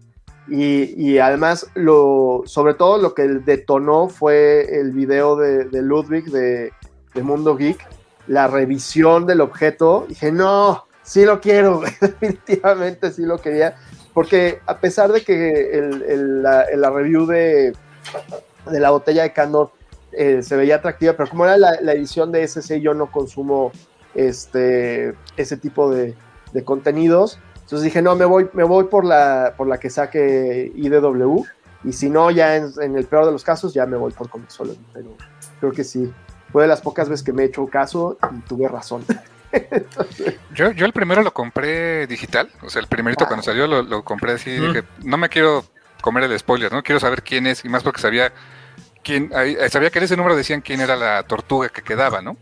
Y, 0.48 0.94
y 1.00 1.18
además, 1.18 1.68
lo, 1.74 2.42
sobre 2.46 2.74
todo 2.74 2.98
lo 2.98 3.14
que 3.14 3.22
detonó 3.22 4.08
fue 4.08 4.80
el 4.80 4.92
video 4.92 5.36
de, 5.36 5.64
de 5.64 5.82
Ludwig 5.82 6.24
de, 6.24 6.72
de, 7.14 7.22
Mundo 7.22 7.56
Geek, 7.56 7.86
la 8.26 8.48
revisión 8.48 9.26
del 9.26 9.42
objeto. 9.42 10.06
Dije, 10.08 10.32
no, 10.32 10.86
sí 11.10 11.24
lo 11.24 11.40
quiero, 11.40 11.82
definitivamente 12.00 13.10
sí 13.10 13.22
lo 13.22 13.38
quería, 13.38 13.76
porque 14.14 14.60
a 14.66 14.78
pesar 14.78 15.10
de 15.10 15.22
que 15.22 15.90
la, 16.12 16.90
review 16.90 17.26
de, 17.26 17.72
la 18.70 18.90
botella 18.90 19.24
de 19.24 19.32
Candor 19.32 19.72
eh, 20.12 20.44
se 20.44 20.54
veía 20.54 20.76
atractiva, 20.76 21.14
pero 21.14 21.28
como 21.28 21.46
era 21.46 21.56
la, 21.56 21.92
edición 21.92 22.30
de 22.30 22.46
SC, 22.46 22.80
yo 22.80 22.94
no 22.94 23.10
consumo 23.10 23.72
este, 24.14 25.14
ese 25.36 25.56
tipo 25.56 25.90
de, 25.90 26.14
contenidos. 26.64 27.40
Entonces 27.54 27.82
dije, 27.82 28.02
no, 28.02 28.14
me 28.14 28.24
voy, 28.24 28.48
me 28.52 28.64
voy 28.64 28.84
por, 28.84 29.04
la, 29.04 29.54
que 29.80 29.90
saque 29.90 30.70
IDW. 30.76 31.44
Y 31.82 31.92
si 31.92 32.10
no, 32.10 32.30
ya 32.30 32.56
en, 32.56 32.70
en 32.80 32.96
el 32.96 33.06
peor 33.06 33.26
de 33.26 33.32
los 33.32 33.42
casos, 33.42 33.72
ya 33.72 33.86
me 33.86 33.96
voy 33.96 34.12
por 34.12 34.28
Comixology. 34.28 34.84
Pero 34.92 35.16
creo 35.60 35.72
que 35.72 35.84
sí. 35.84 36.12
Fue 36.52 36.62
de 36.62 36.68
las 36.68 36.80
pocas 36.80 37.08
veces 37.08 37.24
que 37.24 37.32
me 37.32 37.44
he 37.44 37.46
hecho 37.46 37.66
caso 37.66 38.18
y 38.32 38.40
tuve 38.40 38.68
razón. 38.68 39.04
yo, 40.54 40.70
yo 40.72 40.86
el 40.86 40.92
primero 40.92 41.22
lo 41.22 41.32
compré 41.32 42.06
digital. 42.06 42.50
O 42.62 42.70
sea, 42.70 42.80
el 42.80 42.88
primerito 42.88 43.24
ah. 43.24 43.26
cuando 43.28 43.42
salió 43.42 43.66
lo, 43.66 43.82
lo 43.82 44.04
compré 44.04 44.32
así. 44.32 44.50
Mm. 44.50 44.66
Dije, 44.66 44.84
no 45.04 45.16
me 45.16 45.28
quiero 45.28 45.64
comer 46.00 46.24
el 46.24 46.38
spoiler, 46.38 46.72
no 46.72 46.82
quiero 46.82 47.00
saber 47.00 47.22
quién 47.22 47.46
es. 47.46 47.64
Y 47.64 47.68
más 47.68 47.82
porque 47.82 48.00
sabía 48.00 48.32
quién, 49.02 49.30
sabía 49.68 49.90
que 49.90 49.98
en 49.98 50.04
ese 50.04 50.16
número 50.16 50.36
decían 50.36 50.60
quién 50.60 50.80
era 50.80 50.96
la 50.96 51.22
tortuga 51.24 51.68
que 51.68 51.82
quedaba, 51.82 52.20
¿no? 52.22 52.36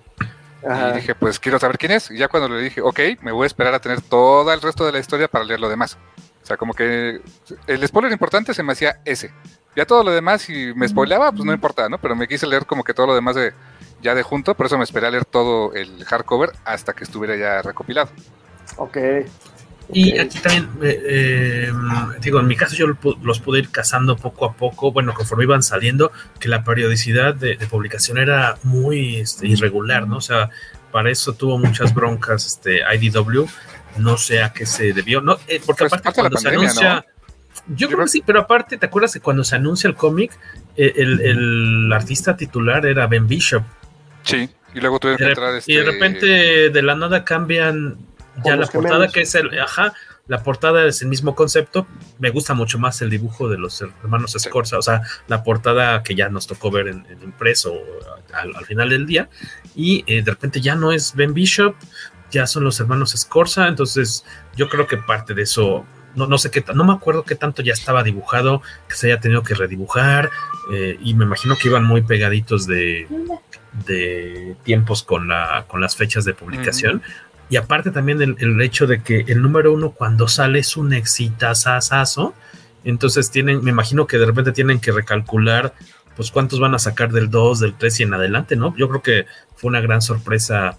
Ajá. 0.66 0.90
Y 0.90 0.96
dije, 0.96 1.14
pues 1.14 1.38
quiero 1.38 1.58
saber 1.58 1.78
quién 1.78 1.92
es. 1.92 2.10
Y 2.10 2.18
ya 2.18 2.28
cuando 2.28 2.48
le 2.48 2.62
dije, 2.62 2.80
ok, 2.80 3.00
me 3.22 3.32
voy 3.32 3.44
a 3.44 3.46
esperar 3.46 3.74
a 3.74 3.80
tener 3.80 4.00
todo 4.00 4.52
el 4.52 4.60
resto 4.60 4.84
de 4.84 4.92
la 4.92 4.98
historia 4.98 5.28
para 5.28 5.44
leer 5.44 5.60
lo 5.60 5.68
demás. 5.68 5.96
O 6.42 6.46
sea, 6.46 6.56
como 6.56 6.72
que 6.72 7.20
el 7.66 7.86
spoiler 7.86 8.10
importante 8.10 8.54
se 8.54 8.62
me 8.62 8.72
hacía 8.72 9.00
ese. 9.04 9.32
Ya 9.76 9.84
todo 9.84 10.02
lo 10.02 10.10
demás, 10.10 10.42
si 10.42 10.72
me 10.74 10.88
spoileaba, 10.88 11.30
pues 11.30 11.44
no 11.44 11.52
importaba, 11.52 11.88
¿no? 11.88 11.98
Pero 11.98 12.16
me 12.16 12.26
quise 12.26 12.46
leer 12.46 12.66
como 12.66 12.82
que 12.82 12.94
todo 12.94 13.06
lo 13.06 13.14
demás 13.14 13.36
de 13.36 13.52
ya 14.02 14.14
de 14.14 14.22
junto, 14.22 14.54
por 14.54 14.66
eso 14.66 14.78
me 14.78 14.84
esperé 14.84 15.06
a 15.06 15.10
leer 15.10 15.24
todo 15.24 15.74
el 15.74 16.04
hardcover 16.04 16.52
hasta 16.64 16.92
que 16.92 17.04
estuviera 17.04 17.36
ya 17.36 17.62
recopilado. 17.62 18.10
Ok. 18.76 18.96
Y 19.90 20.10
okay. 20.10 20.18
aquí 20.18 20.38
también, 20.40 20.68
eh, 20.82 21.02
eh, 21.06 21.72
digo, 22.20 22.40
en 22.40 22.46
mi 22.46 22.56
caso 22.56 22.76
yo 22.76 22.86
los 23.22 23.40
pude 23.40 23.60
ir 23.60 23.70
cazando 23.70 24.16
poco 24.16 24.44
a 24.44 24.52
poco, 24.52 24.92
bueno, 24.92 25.14
conforme 25.14 25.44
iban 25.44 25.62
saliendo, 25.62 26.12
que 26.38 26.48
la 26.48 26.62
periodicidad 26.62 27.34
de, 27.34 27.56
de 27.56 27.66
publicación 27.66 28.18
era 28.18 28.58
muy 28.64 29.16
este, 29.16 29.46
irregular, 29.46 30.06
¿no? 30.06 30.18
O 30.18 30.20
sea, 30.20 30.50
para 30.92 31.10
eso 31.10 31.32
tuvo 31.32 31.58
muchas 31.58 31.94
broncas 31.94 32.46
este 32.46 32.80
IDW, 32.94 33.46
no 33.96 34.18
sé 34.18 34.42
a 34.42 34.52
qué 34.52 34.66
se 34.66 34.92
debió, 34.92 35.22
¿no? 35.22 35.38
Eh, 35.46 35.60
porque 35.64 35.84
pues 35.84 35.94
aparte 35.94 36.20
cuando 36.20 36.36
pandemia, 36.36 36.70
se 36.70 36.84
anuncia... 36.84 36.94
¿no? 36.96 37.18
Yo 37.74 37.88
creo 37.88 38.00
que 38.00 38.08
sí, 38.08 38.22
pero 38.24 38.40
aparte, 38.40 38.76
¿te 38.76 38.86
acuerdas 38.86 39.12
que 39.12 39.20
cuando 39.20 39.42
se 39.42 39.56
anuncia 39.56 39.88
el 39.88 39.94
cómic, 39.94 40.38
el, 40.76 41.20
el, 41.20 41.92
artista 41.92 42.36
titular 42.36 42.86
era 42.86 43.06
Ben 43.06 43.26
Bishop? 43.26 43.62
Sí, 44.28 44.48
y 44.74 44.80
luego 44.80 44.98
tuvieron 44.98 45.18
que 45.18 45.28
entrar 45.28 45.54
este... 45.54 45.72
Y 45.72 45.76
de 45.76 45.84
repente, 45.84 46.26
de 46.70 46.82
la 46.82 46.94
nada 46.94 47.24
cambian 47.24 47.98
ya 48.44 48.56
la 48.56 48.66
portada 48.66 48.94
gemelos. 48.94 49.12
que 49.12 49.20
es 49.22 49.34
el, 49.34 49.58
ajá, 49.58 49.94
la 50.28 50.42
portada 50.42 50.86
es 50.86 51.00
el 51.00 51.08
mismo 51.08 51.34
concepto. 51.34 51.86
Me 52.18 52.30
gusta 52.30 52.52
mucho 52.52 52.78
más 52.78 53.00
el 53.00 53.08
dibujo 53.08 53.48
de 53.48 53.56
los 53.56 53.80
hermanos 53.80 54.36
Scorza, 54.38 54.76
sí. 54.76 54.78
o 54.78 54.82
sea, 54.82 55.02
la 55.26 55.42
portada 55.42 56.02
que 56.02 56.14
ya 56.14 56.28
nos 56.28 56.46
tocó 56.46 56.70
ver 56.70 56.88
en, 56.88 57.06
en 57.06 57.22
impreso 57.22 57.74
al, 58.34 58.54
al, 58.54 58.64
final 58.66 58.90
del 58.90 59.06
día. 59.06 59.30
Y 59.74 60.04
eh, 60.06 60.22
de 60.22 60.30
repente 60.30 60.60
ya 60.60 60.74
no 60.74 60.92
es 60.92 61.14
Ben 61.14 61.32
Bishop, 61.32 61.74
ya 62.30 62.46
son 62.46 62.64
los 62.64 62.78
hermanos 62.78 63.14
Scorza. 63.16 63.68
Entonces, 63.68 64.24
yo 64.54 64.68
creo 64.68 64.86
que 64.86 64.98
parte 64.98 65.32
de 65.32 65.42
eso. 65.42 65.86
No, 66.14 66.26
no 66.26 66.38
sé 66.38 66.50
qué, 66.50 66.64
no 66.74 66.84
me 66.84 66.92
acuerdo 66.92 67.22
qué 67.24 67.34
tanto 67.34 67.62
ya 67.62 67.72
estaba 67.72 68.02
dibujado, 68.02 68.62
que 68.88 68.94
se 68.96 69.06
haya 69.08 69.20
tenido 69.20 69.42
que 69.42 69.54
redibujar, 69.54 70.30
eh, 70.72 70.98
y 71.00 71.14
me 71.14 71.24
imagino 71.24 71.56
que 71.56 71.68
iban 71.68 71.84
muy 71.84 72.02
pegaditos 72.02 72.66
de, 72.66 73.06
de 73.86 74.56
tiempos 74.64 75.02
con, 75.02 75.28
la, 75.28 75.64
con 75.68 75.80
las 75.80 75.96
fechas 75.96 76.24
de 76.24 76.34
publicación. 76.34 77.02
Y 77.50 77.56
aparte 77.56 77.90
también 77.90 78.20
el, 78.20 78.36
el, 78.38 78.60
hecho 78.60 78.86
de 78.86 79.02
que 79.02 79.24
el 79.28 79.40
número 79.40 79.72
uno 79.72 79.90
cuando 79.90 80.28
sale 80.28 80.58
es 80.58 80.76
un 80.76 80.92
exitazazazo, 80.92 82.34
entonces 82.84 83.30
tienen, 83.30 83.64
me 83.64 83.70
imagino 83.70 84.06
que 84.06 84.18
de 84.18 84.26
repente 84.26 84.52
tienen 84.52 84.80
que 84.80 84.92
recalcular 84.92 85.74
pues 86.16 86.30
cuántos 86.30 86.58
van 86.58 86.74
a 86.74 86.78
sacar 86.78 87.12
del 87.12 87.30
2, 87.30 87.60
del 87.60 87.74
3 87.74 88.00
y 88.00 88.02
en 88.02 88.14
adelante, 88.14 88.56
¿no? 88.56 88.74
Yo 88.76 88.88
creo 88.88 89.02
que 89.02 89.26
fue 89.54 89.68
una 89.68 89.80
gran 89.80 90.02
sorpresa 90.02 90.76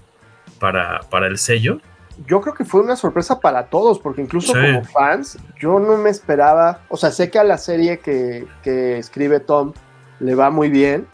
para, 0.60 1.00
para 1.10 1.28
el 1.28 1.38
sello. 1.38 1.80
Yo 2.28 2.42
creo 2.42 2.54
que 2.54 2.66
fue 2.66 2.82
una 2.82 2.96
sorpresa 2.96 3.40
para 3.40 3.68
todos, 3.68 4.00
porque 4.00 4.22
incluso 4.22 4.54
sí. 4.54 4.60
como 4.60 4.84
fans, 4.84 5.38
yo 5.60 5.80
no 5.80 5.98
me 5.98 6.10
esperaba, 6.10 6.82
o 6.90 6.98
sea, 6.98 7.12
sé 7.12 7.30
que 7.30 7.40
a 7.40 7.44
la 7.44 7.58
serie 7.58 8.00
que, 8.00 8.46
que 8.62 8.98
escribe 8.98 9.40
Tom 9.40 9.74
le 10.20 10.36
va 10.36 10.50
muy 10.50 10.70
bien, 10.70 11.08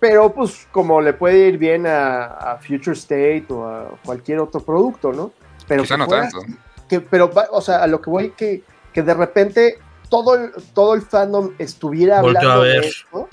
pero 0.00 0.32
pues 0.32 0.66
como 0.70 1.00
le 1.00 1.12
puede 1.12 1.48
ir 1.48 1.58
bien 1.58 1.86
a, 1.86 2.24
a, 2.24 2.58
Future 2.58 2.92
State 2.92 3.46
o 3.50 3.66
a 3.66 3.88
cualquier 4.04 4.38
otro 4.38 4.60
producto, 4.60 5.12
¿no? 5.12 5.32
Pero 5.66 5.82
Quizá 5.82 5.96
no 5.96 6.06
tanto. 6.06 6.40
Que, 6.88 7.00
pero, 7.00 7.30
o 7.50 7.60
sea, 7.60 7.82
a 7.82 7.86
lo 7.86 8.00
que 8.00 8.08
voy 8.08 8.30
que, 8.30 8.62
que 8.92 9.02
de 9.02 9.14
repente 9.14 9.78
todo 10.08 10.34
el, 10.34 10.52
todo 10.72 10.94
el 10.94 11.02
fandom 11.02 11.52
estuviera 11.58 12.20
hablando 12.20 12.62
de 12.62 12.78
esto, 12.78 13.28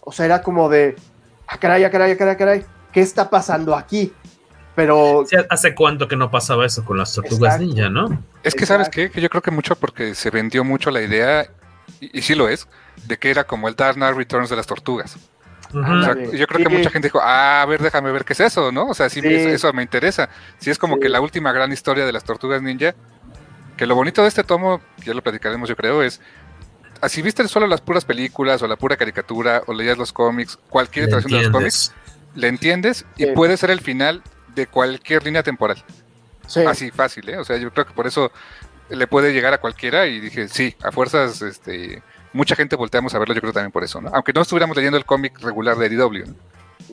o 0.00 0.12
sea, 0.12 0.26
era 0.26 0.42
como 0.42 0.68
de, 0.68 0.96
ah, 1.46 1.58
caray, 1.58 1.84
ah, 1.84 1.90
caray, 1.90 2.12
ah, 2.12 2.16
caray, 2.16 2.36
caray, 2.36 2.64
¿qué 2.92 3.00
está 3.00 3.30
pasando 3.30 3.76
aquí? 3.76 4.12
Pero... 4.80 5.26
¿Hace 5.50 5.74
cuánto 5.74 6.08
que 6.08 6.16
no 6.16 6.30
pasaba 6.30 6.64
eso 6.64 6.86
con 6.86 6.96
las 6.96 7.12
tortugas 7.12 7.60
Exacto. 7.60 7.66
ninja, 7.66 7.90
no? 7.90 8.24
Es 8.42 8.54
que, 8.54 8.64
¿sabes 8.64 8.88
qué? 8.88 9.10
Que 9.10 9.20
yo 9.20 9.28
creo 9.28 9.42
que 9.42 9.50
mucho 9.50 9.76
porque 9.76 10.14
se 10.14 10.30
vendió 10.30 10.64
mucho 10.64 10.90
la 10.90 11.02
idea, 11.02 11.50
y, 12.00 12.18
y 12.18 12.22
sí 12.22 12.34
lo 12.34 12.48
es, 12.48 12.66
de 13.06 13.18
que 13.18 13.30
era 13.30 13.44
como 13.44 13.68
el 13.68 13.76
Dark 13.76 13.96
Knight 13.96 14.16
Returns 14.16 14.48
de 14.48 14.56
las 14.56 14.66
tortugas. 14.66 15.18
Uh 15.74 15.76
-huh. 15.76 16.00
o 16.00 16.02
sea, 16.02 16.32
yo 16.32 16.46
creo 16.46 16.66
que 16.66 16.74
mucha 16.74 16.88
gente 16.88 17.08
dijo, 17.08 17.20
ah, 17.22 17.60
a 17.60 17.66
ver, 17.66 17.82
déjame 17.82 18.10
ver 18.10 18.24
qué 18.24 18.32
es 18.32 18.40
eso, 18.40 18.72
¿no? 18.72 18.86
O 18.86 18.94
sea, 18.94 19.10
sí, 19.10 19.20
sí. 19.20 19.28
Eso, 19.28 19.48
eso, 19.50 19.72
me 19.74 19.82
interesa. 19.82 20.30
Si 20.56 20.64
sí, 20.64 20.70
es 20.70 20.78
como 20.78 20.94
sí. 20.94 21.02
que 21.02 21.08
la 21.10 21.20
última 21.20 21.52
gran 21.52 21.70
historia 21.72 22.06
de 22.06 22.12
las 22.12 22.24
tortugas 22.24 22.62
ninja, 22.62 22.94
que 23.76 23.84
lo 23.84 23.94
bonito 23.94 24.22
de 24.22 24.28
este 24.28 24.44
tomo, 24.44 24.80
ya 25.04 25.12
lo 25.12 25.22
platicaremos 25.22 25.68
yo 25.68 25.76
creo, 25.76 26.02
es, 26.02 26.22
si 27.06 27.20
viste 27.20 27.46
solo 27.48 27.66
las 27.66 27.82
puras 27.82 28.06
películas 28.06 28.62
o 28.62 28.66
la 28.66 28.76
pura 28.76 28.96
caricatura 28.96 29.62
o 29.66 29.74
leías 29.74 29.98
los 29.98 30.10
cómics, 30.10 30.58
cualquier 30.70 31.08
traducción 31.08 31.40
de 31.40 31.48
los 31.48 31.52
cómics, 31.52 31.92
le 32.34 32.48
entiendes 32.48 33.04
y 33.16 33.26
puede 33.26 33.58
ser 33.58 33.70
el 33.70 33.80
final 33.80 34.22
de 34.54 34.66
cualquier 34.66 35.24
línea 35.24 35.42
temporal. 35.42 35.82
Así 36.66 36.90
fácil, 36.90 37.28
¿eh? 37.28 37.38
O 37.38 37.44
sea, 37.44 37.56
yo 37.56 37.70
creo 37.70 37.86
que 37.86 37.92
por 37.92 38.06
eso 38.06 38.32
le 38.88 39.06
puede 39.06 39.32
llegar 39.32 39.54
a 39.54 39.58
cualquiera 39.58 40.06
y 40.06 40.18
dije, 40.20 40.48
sí, 40.48 40.74
a 40.82 40.90
fuerzas, 40.90 41.42
este 41.42 42.02
mucha 42.32 42.54
gente 42.54 42.76
volteamos 42.76 43.14
a 43.14 43.18
verlo, 43.18 43.34
yo 43.34 43.40
creo 43.40 43.52
también 43.52 43.72
por 43.72 43.84
eso, 43.84 44.00
¿no? 44.00 44.10
Aunque 44.12 44.32
no 44.32 44.42
estuviéramos 44.42 44.76
leyendo 44.76 44.96
el 44.96 45.04
cómic 45.04 45.40
regular 45.40 45.76
de 45.76 45.88
DW. 45.88 46.24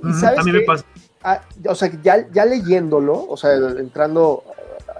¿no? 0.01 0.09
¿Y 0.09 0.13
sabes 0.13 0.39
a 0.39 0.43
mí 0.43 0.51
me 0.51 0.61
pasa. 0.61 0.85
Ah, 1.23 1.41
o 1.67 1.75
sea, 1.75 1.91
ya, 2.01 2.27
ya 2.31 2.45
leyéndolo, 2.45 3.25
o 3.27 3.37
sea, 3.37 3.53
entrando, 3.53 4.43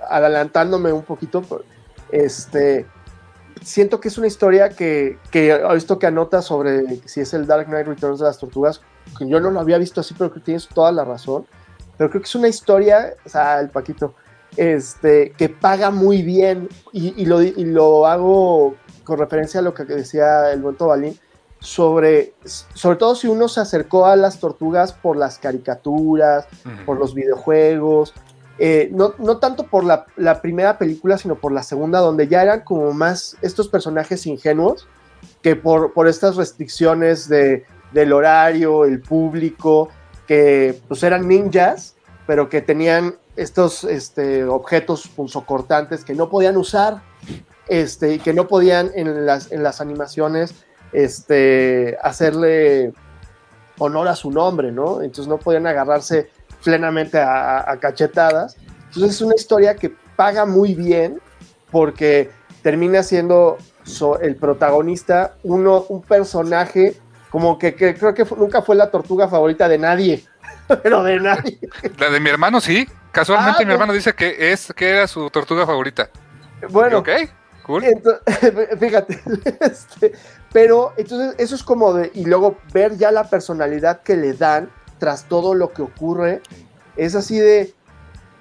adelantándome 0.09 0.91
un 0.91 1.03
poquito, 1.03 1.43
este, 2.11 2.85
siento 3.61 3.99
que 3.99 4.07
es 4.07 4.17
una 4.17 4.27
historia 4.27 4.69
que, 4.69 5.17
que 5.31 5.61
esto 5.75 5.99
que 5.99 6.07
anota 6.07 6.41
sobre 6.41 6.97
si 7.07 7.21
es 7.21 7.33
el 7.33 7.45
Dark 7.45 7.67
Knight 7.67 7.87
Returns 7.87 8.19
de 8.19 8.25
las 8.25 8.39
Tortugas, 8.39 8.81
que 9.17 9.27
yo 9.27 9.39
no 9.39 9.51
lo 9.51 9.59
había 9.59 9.77
visto 9.77 10.01
así, 10.01 10.15
pero 10.17 10.33
que 10.33 10.39
tienes 10.39 10.67
toda 10.67 10.91
la 10.91 11.05
razón. 11.05 11.45
Pero 11.97 12.09
creo 12.09 12.21
que 12.21 12.27
es 12.27 12.35
una 12.35 12.47
historia, 12.47 13.13
o 13.25 13.29
sea, 13.29 13.59
el 13.59 13.69
Paquito, 13.69 14.13
este, 14.55 15.31
que 15.37 15.49
paga 15.49 15.91
muy 15.91 16.21
bien 16.21 16.69
y, 16.91 17.13
y, 17.21 17.25
lo, 17.25 17.41
y 17.41 17.65
lo 17.65 18.07
hago 18.07 18.75
con 19.03 19.19
referencia 19.19 19.59
a 19.59 19.63
lo 19.63 19.73
que 19.73 19.85
decía 19.85 20.51
el 20.51 20.61
buen 20.61 20.75
Tobalín, 20.75 21.17
sobre, 21.59 22.33
sobre 22.43 22.97
todo 22.97 23.15
si 23.15 23.27
uno 23.27 23.47
se 23.47 23.61
acercó 23.61 24.05
a 24.05 24.15
las 24.15 24.39
tortugas 24.39 24.93
por 24.93 25.17
las 25.17 25.39
caricaturas, 25.39 26.47
uh 26.65 26.69
-huh. 26.69 26.85
por 26.85 26.99
los 26.99 27.13
videojuegos, 27.13 28.13
eh, 28.59 28.89
no, 28.91 29.13
no, 29.19 29.37
tanto 29.37 29.67
por 29.67 29.83
la, 29.83 30.05
la, 30.15 30.41
primera 30.41 30.77
película, 30.77 31.17
sino 31.17 31.35
por 31.35 31.51
la 31.51 31.61
segunda, 31.61 31.99
donde 31.99 32.27
ya 32.27 32.41
eran 32.41 32.61
como 32.61 32.91
más 32.91 33.37
estos 33.41 33.67
personajes 33.69 34.25
ingenuos, 34.25 34.87
que 35.41 35.55
por, 35.55 35.93
por 35.93 36.07
estas 36.07 36.35
restricciones 36.35 37.29
de, 37.29 37.65
del 37.91 38.13
horario, 38.13 38.85
el 38.85 39.01
público, 39.01 39.89
que 40.27 40.79
pues 40.87 41.01
eran 41.03 41.27
ninjas, 41.27 41.95
pero 42.25 42.49
que 42.49 42.61
tenían 42.61 43.15
estos 43.35 43.83
este, 43.83 44.43
objetos 44.43 45.07
punzocortantes 45.07 46.03
que 46.03 46.13
no 46.13 46.29
podían 46.29 46.57
usar 46.57 47.01
este, 47.67 48.15
y 48.15 48.19
que 48.19 48.33
no 48.33 48.47
podían 48.47 48.91
en 48.95 49.25
las, 49.25 49.51
en 49.51 49.63
las 49.63 49.79
animaciones 49.79 50.55
este, 50.91 51.97
hacerle 52.01 52.93
honor 53.77 54.07
a 54.07 54.15
su 54.15 54.31
nombre, 54.31 54.71
¿no? 54.71 55.01
Entonces 55.01 55.27
no 55.27 55.37
podían 55.37 55.67
agarrarse 55.67 56.29
plenamente 56.63 57.19
a, 57.19 57.77
cachetadas. 57.79 58.57
Entonces 58.87 59.15
es 59.15 59.21
una 59.21 59.35
historia 59.35 59.75
que 59.75 59.93
paga 60.15 60.45
muy 60.45 60.73
bien 60.73 61.21
porque 61.71 62.31
termina 62.61 63.03
siendo 63.03 63.57
el 64.21 64.35
protagonista 64.35 65.35
uno, 65.43 65.85
un 65.89 66.01
personaje 66.01 66.95
como 67.29 67.57
que, 67.57 67.75
que 67.75 67.95
creo 67.95 68.13
que 68.13 68.25
nunca 68.35 68.61
fue 68.61 68.75
la 68.75 68.89
tortuga 68.89 69.27
favorita 69.27 69.67
de 69.67 69.77
nadie. 69.77 70.25
pero 70.83 71.03
de 71.03 71.19
nadie. 71.19 71.59
La 71.97 72.09
de 72.09 72.19
mi 72.19 72.29
hermano 72.29 72.61
sí. 72.61 72.87
Casualmente 73.11 73.63
Ah, 73.63 73.65
mi 73.65 73.73
hermano 73.73 73.93
dice 73.93 74.13
que 74.13 74.51
es 74.51 74.71
que 74.75 74.89
era 74.89 75.07
su 75.07 75.29
tortuga 75.29 75.65
favorita. 75.65 76.09
Bueno, 76.69 76.99
Ok, 76.99 77.09
cool. 77.63 77.83
Fíjate, 78.79 79.19
este, 79.61 80.13
pero 80.51 80.93
entonces 80.97 81.35
eso 81.37 81.55
es 81.55 81.63
como 81.63 81.93
de, 81.93 82.11
y 82.13 82.25
luego 82.25 82.57
ver 82.73 82.97
ya 82.97 83.11
la 83.11 83.29
personalidad 83.29 84.01
que 84.01 84.15
le 84.15 84.33
dan 84.33 84.69
tras 84.99 85.25
todo 85.25 85.53
lo 85.53 85.71
que 85.71 85.83
ocurre, 85.83 86.41
es 86.95 87.15
así 87.15 87.37
de, 87.37 87.73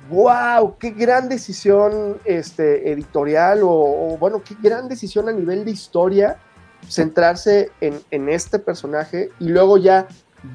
wow, 0.09 0.76
qué 0.78 0.90
gran 0.90 1.28
decisión 1.28 2.19
este, 2.25 2.90
editorial 2.90 3.62
o, 3.62 3.71
o, 3.71 4.19
bueno, 4.19 4.43
qué 4.43 4.57
gran 4.61 4.88
decisión 4.88 5.28
a 5.28 5.33
nivel 5.33 5.64
de 5.64 5.71
historia 5.71 6.38
centrarse 6.88 7.71
en, 7.81 8.00
en 8.11 8.28
este 8.28 8.59
personaje 8.59 9.31
y 9.38 9.49
luego 9.49 9.78
ya 9.78 10.07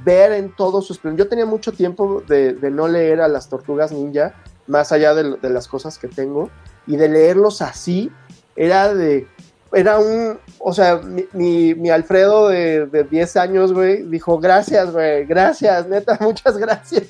ver 0.03 0.31
en 0.31 0.55
todo 0.55 0.81
su 0.81 0.93
esplendor. 0.93 1.25
Yo 1.25 1.29
tenía 1.29 1.45
mucho 1.45 1.71
tiempo 1.71 2.23
de, 2.27 2.53
de 2.53 2.71
no 2.71 2.87
leer 2.87 3.21
a 3.21 3.27
las 3.27 3.49
tortugas 3.49 3.91
ninja, 3.91 4.33
más 4.67 4.91
allá 4.91 5.13
de, 5.13 5.37
de 5.37 5.49
las 5.49 5.67
cosas 5.67 5.97
que 5.97 6.07
tengo, 6.07 6.49
y 6.87 6.95
de 6.95 7.09
leerlos 7.09 7.61
así, 7.61 8.11
era 8.55 8.93
de, 8.93 9.27
era 9.73 9.99
un, 9.99 10.39
o 10.59 10.73
sea, 10.73 10.97
mi, 10.97 11.25
mi, 11.33 11.75
mi 11.75 11.89
Alfredo 11.89 12.49
de, 12.49 12.85
de 12.87 13.03
10 13.03 13.37
años, 13.37 13.73
güey, 13.73 14.03
dijo, 14.03 14.39
gracias, 14.39 14.91
güey, 14.91 15.25
gracias, 15.25 15.87
neta, 15.87 16.17
muchas 16.21 16.57
gracias. 16.57 17.07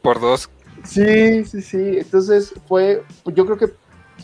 Por 0.00 0.20
dos. 0.20 0.48
Sí, 0.84 1.44
sí, 1.44 1.62
sí, 1.62 1.98
entonces 1.98 2.52
fue, 2.66 3.04
yo 3.26 3.44
creo 3.46 3.56
que 3.56 3.72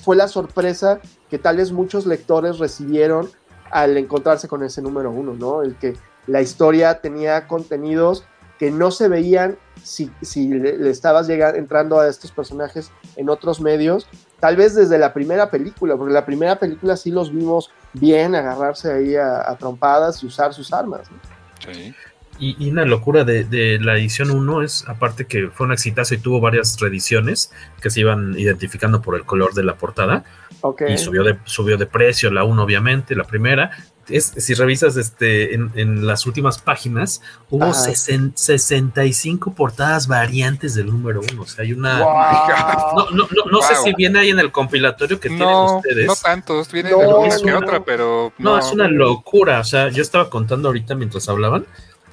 fue 0.03 0.17
la 0.17 0.29
sorpresa 0.29 1.01
que 1.31 1.39
tal 1.39 1.57
vez 1.59 1.73
muchos 1.73 2.07
lectores 2.07 2.59
recibieron 2.59 3.29
al 3.71 3.97
encontrarse 3.97 4.49
con 4.49 4.63
ese 4.63 4.83
número 4.83 5.11
uno, 5.11 5.35
¿no? 5.35 5.63
El 5.63 5.77
que 5.77 5.97
la 6.27 6.41
historia 6.41 7.01
tenía 7.01 7.47
contenidos 7.47 8.25
que 8.59 8.71
no 8.71 8.91
se 8.91 9.09
veían 9.09 9.57
si, 9.83 10.11
si 10.21 10.49
le, 10.49 10.91
estabas 10.91 11.29
llegando, 11.29 11.59
entrando 11.59 12.01
a 12.01 12.09
estos 12.09 12.33
personajes 12.33 12.91
en 13.17 13.31
otros 13.31 13.61
medios, 13.61 14.09
tal 14.41 14.57
vez 14.57 14.75
desde 14.75 14.99
la 14.99 15.15
primera 15.15 15.51
película, 15.51 15.97
porque 15.97 16.13
la 16.13 16.27
primera 16.27 16.59
película 16.59 16.97
sí 16.97 17.11
los 17.11 17.33
vimos 17.33 17.71
bien 17.93 18.35
agarrarse 18.35 18.93
ahí 18.93 19.17
a, 19.17 19.49
a 19.49 19.57
trompadas 19.57 20.23
y 20.23 20.27
usar 20.27 20.53
sus 20.53 20.73
armas. 20.73 21.09
¿no? 21.11 21.73
Sí. 21.73 21.95
Y, 22.39 22.57
y, 22.65 22.71
una 22.71 22.85
locura 22.85 23.25
de, 23.25 23.45
de, 23.45 23.79
la 23.81 23.97
edición 23.97 24.31
1 24.31 24.63
es, 24.63 24.85
aparte 24.89 25.27
que 25.27 25.49
fue 25.49 25.67
un 25.67 25.73
exitazo 25.73 26.15
y 26.15 26.19
tuvo 26.19 26.41
varias 26.41 26.79
reediciones 26.81 27.51
que 27.81 27.91
se 27.91 28.01
iban 28.01 28.39
identificando 28.39 29.03
por 29.03 29.17
el 29.17 29.25
color 29.25 29.55
de 29.55 29.65
la 29.65 29.77
portada. 29.77 30.25
Okay. 30.61 30.95
Y 30.95 30.99
subió 30.99 31.23
de, 31.25 31.39
subió 31.45 31.77
de 31.77 31.87
precio 31.87 32.31
la 32.31 32.45
1, 32.45 32.63
obviamente, 32.63 33.15
la 33.15 33.25
primera. 33.25 33.71
Es, 34.09 34.33
si 34.37 34.55
revisas 34.55 34.97
este, 34.97 35.55
en, 35.55 35.71
en, 35.75 36.07
las 36.07 36.27
últimas 36.27 36.59
páginas, 36.59 37.21
hubo 37.51 37.75
sesen, 37.75 38.33
65 38.35 39.53
portadas 39.53 40.09
variantes 40.09 40.75
del 40.75 40.87
número 40.87 41.21
1. 41.31 41.43
O 41.43 41.47
sea, 41.47 41.65
hay 41.65 41.73
una. 41.73 42.03
Wow. 42.03 42.97
No, 42.97 43.11
no, 43.11 43.29
no, 43.31 43.45
no 43.51 43.59
wow. 43.59 43.69
sé 43.69 43.75
si 43.85 43.95
viene 43.95 44.21
ahí 44.21 44.31
en 44.31 44.39
el 44.39 44.51
compilatorio 44.51 45.21
que 45.21 45.29
no, 45.29 45.37
tienen 45.37 45.57
ustedes. 45.77 46.07
No 46.07 46.17
tantos, 46.17 46.73
viene 46.73 46.91
no, 46.91 47.21
una 47.21 47.37
que 47.37 47.55
otra, 47.55 47.85
pero. 47.85 48.33
No. 48.39 48.59
es 48.59 48.73
una 48.73 48.89
locura. 48.89 49.61
O 49.61 49.65
sea, 49.65 49.91
yo 49.91 50.03
estaba 50.03 50.31
contando 50.31 50.69
ahorita 50.69 50.95
mientras 50.95 51.29
hablaban. 51.29 51.67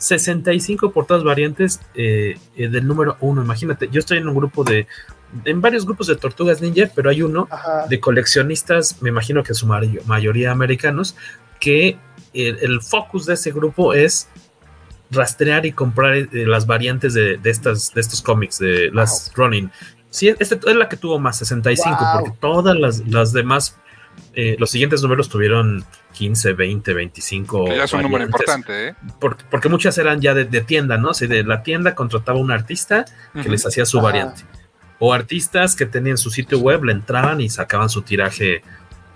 65 0.06 0.92
portadas 0.92 1.24
variantes 1.24 1.82
eh, 1.96 2.38
eh, 2.56 2.68
del 2.68 2.88
número 2.88 3.18
1. 3.22 3.42
Imagínate, 3.42 3.90
yo 3.92 4.00
estoy 4.00 4.20
en 4.20 4.28
un 4.28 4.36
grupo 4.36 4.64
de. 4.64 4.88
En 5.44 5.60
varios 5.62 5.86
grupos 5.86 6.08
de 6.08 6.16
tortugas 6.16 6.62
ninja, 6.62 6.90
pero 6.96 7.10
hay 7.10 7.22
uno 7.22 7.48
Ajá. 7.50 7.88
de 7.88 8.00
coleccionistas, 8.00 9.02
me 9.02 9.10
imagino 9.10 9.44
que 9.44 9.54
su 9.54 9.66
mayoría 9.66 10.52
americanos, 10.52 11.16
que 11.60 11.98
el, 12.34 12.58
el, 12.62 12.82
focus 12.82 13.26
de 13.26 13.34
ese 13.34 13.52
grupo 13.52 13.94
es 13.94 14.30
rastrear 15.12 15.66
y 15.66 15.72
comprar 15.72 16.16
eh, 16.16 16.30
las 16.32 16.68
variantes 16.68 17.14
de, 17.14 17.38
de, 17.38 17.50
estas, 17.50 17.94
de 17.94 18.02
estos 18.02 18.22
cómics, 18.22 18.60
de 18.60 18.88
wow. 18.90 18.96
las 18.96 19.32
Running. 19.36 19.72
Sí, 20.10 20.30
esta 20.40 20.56
es 20.56 20.76
la 20.76 20.88
que 20.88 20.96
tuvo 20.96 21.20
más 21.20 21.38
65, 21.40 21.98
wow. 22.00 22.20
porque 22.20 22.38
todas 22.40 22.78
las, 22.78 23.06
las 23.08 23.34
demás, 23.34 23.78
eh, 24.34 24.56
los 24.60 24.70
siguientes 24.70 25.02
números 25.02 25.30
tuvieron 25.30 25.86
15, 26.14 26.54
20, 26.54 26.94
25. 26.94 27.66
Que 27.66 27.78
ya 27.78 27.84
es 27.86 27.94
un 27.94 28.02
número 28.02 28.26
importante, 28.26 28.90
¿eh? 28.90 28.96
Porque, 29.20 29.46
porque, 29.50 29.70
muchas 29.70 29.98
eran 29.98 30.20
ya 30.20 30.34
de, 30.34 30.46
de 30.46 30.62
tienda, 30.62 30.98
¿no? 30.98 31.10
O 31.10 31.14
sea, 31.14 31.28
de 31.28 31.44
la 31.44 31.64
tienda 31.64 31.96
contrataba 31.96 32.38
un 32.38 32.52
artista 32.52 33.06
que 33.06 33.40
uh 33.40 33.44
-huh. 33.44 33.50
les 33.50 33.66
hacía 33.66 33.86
su 33.86 34.00
Ajá. 34.00 34.06
variante. 34.06 34.44
O 35.00 35.14
artistas 35.14 35.76
que 35.76 35.86
tenían 35.86 36.18
su 36.18 36.30
sitio 36.32 36.60
web, 36.60 36.84
le 36.84 36.92
entraban 36.94 37.42
y 37.42 37.50
sacaban 37.50 37.90
su 37.90 38.02
tiraje 38.02 38.62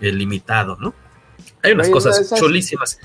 eh, 0.02 0.12
limitado, 0.12 0.78
¿no? 0.80 0.94
Hay 1.64 1.74
unas 1.74 1.90
cosas 1.90 2.18
una 2.18 2.26
esas, 2.26 2.40
chulísimas. 2.40 3.00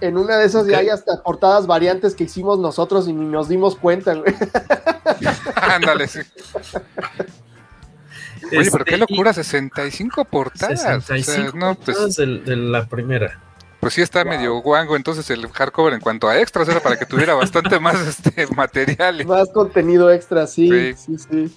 En 0.00 0.18
una 0.18 0.36
de 0.36 0.46
esas 0.46 0.66
ya 0.66 0.78
hay 0.78 0.88
hasta 0.88 1.22
portadas 1.22 1.66
variantes 1.66 2.14
que 2.14 2.24
hicimos 2.24 2.58
nosotros 2.58 3.08
y 3.08 3.12
ni 3.12 3.26
nos 3.26 3.48
dimos 3.48 3.76
cuenta, 3.76 4.14
güey. 4.14 4.34
Ándale, 5.56 6.06
sí. 6.06 6.20
Oye, 8.50 8.60
este, 8.60 8.70
pero 8.70 8.84
qué 8.84 8.96
locura, 8.96 9.32
65 9.32 10.24
portadas. 10.24 10.80
65 10.80 11.20
o 11.20 11.34
sea, 11.34 11.44
no, 11.54 11.74
pues, 11.74 11.96
portadas 11.96 12.16
de, 12.16 12.26
de, 12.40 12.56
la 12.56 12.86
primera. 12.86 13.40
Pues 13.80 13.94
sí 13.94 14.02
está 14.02 14.24
wow. 14.24 14.32
medio 14.32 14.54
guango 14.60 14.96
entonces 14.96 15.28
el 15.30 15.46
hardcover 15.48 15.94
en 15.94 16.00
cuanto 16.00 16.28
a 16.28 16.38
extras, 16.38 16.68
era 16.68 16.80
para 16.80 16.98
que 16.98 17.06
tuviera 17.06 17.34
bastante 17.34 17.78
más 17.78 18.00
este 18.06 18.46
material. 18.48 19.24
Más 19.26 19.48
contenido 19.50 20.10
extra, 20.10 20.46
sí, 20.46 20.94
sí, 20.94 21.18
sí. 21.18 21.48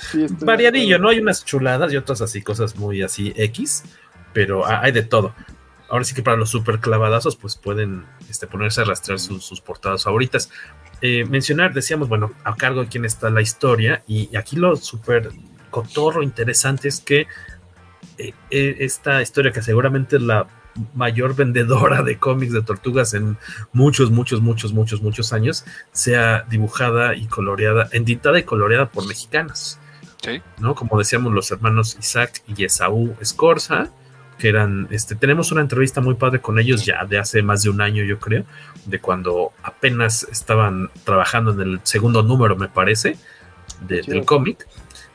sí. 0.00 0.28
sí 0.28 0.34
Variadillo, 0.40 0.98
¿no? 0.98 1.08
Hay 1.08 1.18
unas 1.18 1.44
chuladas 1.44 1.92
y 1.92 1.96
otras 1.96 2.20
así, 2.20 2.42
cosas 2.42 2.76
muy 2.76 3.02
así 3.02 3.32
X, 3.36 3.84
pero 4.32 4.66
hay 4.66 4.92
de 4.92 5.02
todo. 5.02 5.34
Ahora 5.88 6.04
sí 6.04 6.14
que 6.14 6.22
para 6.22 6.36
los 6.36 6.50
super 6.50 6.80
clavadazos, 6.80 7.36
pues 7.36 7.56
pueden 7.56 8.04
este, 8.28 8.46
ponerse 8.46 8.82
a 8.82 8.84
rastrear 8.84 9.18
sus, 9.18 9.44
sus 9.44 9.62
portadas 9.62 10.04
favoritas. 10.04 10.50
Eh, 11.00 11.24
mencionar, 11.24 11.72
decíamos, 11.72 12.08
bueno, 12.08 12.32
a 12.44 12.54
cargo 12.56 12.82
de 12.82 12.88
quién 12.88 13.04
está 13.04 13.30
la 13.30 13.40
historia, 13.40 14.02
y 14.06 14.36
aquí 14.36 14.56
lo 14.56 14.76
súper 14.76 15.30
cotorro 15.82 16.22
interesante 16.22 16.88
es 16.88 17.00
que 17.00 17.26
eh, 18.18 18.32
esta 18.50 19.22
historia, 19.22 19.52
que 19.52 19.62
seguramente 19.62 20.16
es 20.16 20.22
la 20.22 20.46
mayor 20.94 21.34
vendedora 21.34 22.02
de 22.02 22.18
cómics 22.18 22.52
de 22.52 22.62
tortugas 22.62 23.14
en 23.14 23.36
muchos, 23.72 24.10
muchos, 24.10 24.40
muchos, 24.40 24.72
muchos, 24.72 25.02
muchos 25.02 25.32
años, 25.32 25.64
sea 25.92 26.44
dibujada 26.48 27.14
y 27.14 27.26
coloreada, 27.26 27.88
editada 27.92 28.38
y 28.38 28.42
coloreada 28.44 28.90
por 28.90 29.06
mexicanos. 29.06 29.78
Sí. 30.22 30.42
¿no? 30.58 30.74
Como 30.74 30.98
decíamos, 30.98 31.32
los 31.32 31.50
hermanos 31.50 31.96
Isaac 31.98 32.42
y 32.48 32.64
Esaú 32.64 33.14
Escorza, 33.20 33.90
que 34.36 34.48
eran, 34.48 34.88
este, 34.90 35.14
tenemos 35.14 35.52
una 35.52 35.60
entrevista 35.60 36.00
muy 36.00 36.14
padre 36.14 36.40
con 36.40 36.58
ellos 36.58 36.84
ya 36.84 37.04
de 37.04 37.18
hace 37.18 37.42
más 37.42 37.62
de 37.62 37.70
un 37.70 37.80
año, 37.80 38.04
yo 38.04 38.18
creo, 38.18 38.44
de 38.84 39.00
cuando 39.00 39.52
apenas 39.62 40.26
estaban 40.30 40.90
trabajando 41.04 41.52
en 41.52 41.60
el 41.60 41.80
segundo 41.82 42.22
número, 42.22 42.56
me 42.56 42.68
parece, 42.68 43.16
de, 43.80 44.02
sí. 44.02 44.10
del 44.10 44.24
cómic. 44.24 44.66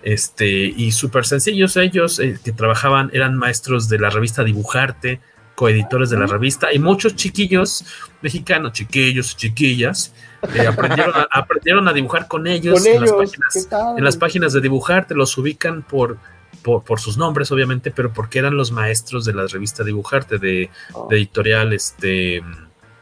Este, 0.03 0.47
y 0.47 0.91
súper 0.91 1.25
sencillos 1.25 1.77
ellos 1.77 2.19
eh, 2.19 2.37
que 2.43 2.51
trabajaban, 2.51 3.09
eran 3.13 3.37
maestros 3.37 3.87
de 3.87 3.99
la 3.99 4.09
revista 4.09 4.43
Dibujarte, 4.43 5.21
coeditores 5.55 6.09
de 6.09 6.19
la 6.19 6.25
revista, 6.25 6.73
y 6.73 6.79
muchos 6.79 7.15
chiquillos 7.15 7.85
mexicanos, 8.21 8.73
chiquillos 8.73 9.31
y 9.31 9.35
chiquillas, 9.35 10.13
eh, 10.55 10.67
aprendieron, 10.67 11.15
a, 11.15 11.27
aprendieron, 11.31 11.87
a, 11.87 11.93
dibujar 11.93 12.27
con 12.27 12.47
ellos, 12.47 12.79
con 12.79 12.87
en, 12.87 12.97
ellos 12.97 13.11
las 13.11 13.29
páginas, 13.29 13.69
en 13.97 14.03
las 14.03 14.17
páginas 14.17 14.53
de 14.53 14.61
Dibujarte, 14.61 15.15
los 15.15 15.37
ubican 15.37 15.83
por 15.83 16.17
por, 16.61 16.83
por, 16.83 16.99
sus 16.99 17.17
nombres, 17.17 17.51
obviamente, 17.51 17.91
pero 17.91 18.13
porque 18.13 18.39
eran 18.39 18.55
los 18.55 18.71
maestros 18.71 19.25
de 19.25 19.33
la 19.33 19.45
revista 19.47 19.83
Dibujarte, 19.83 20.37
de, 20.37 20.69
oh. 20.93 21.07
de 21.09 21.17
editorial, 21.17 21.73
este, 21.73 22.41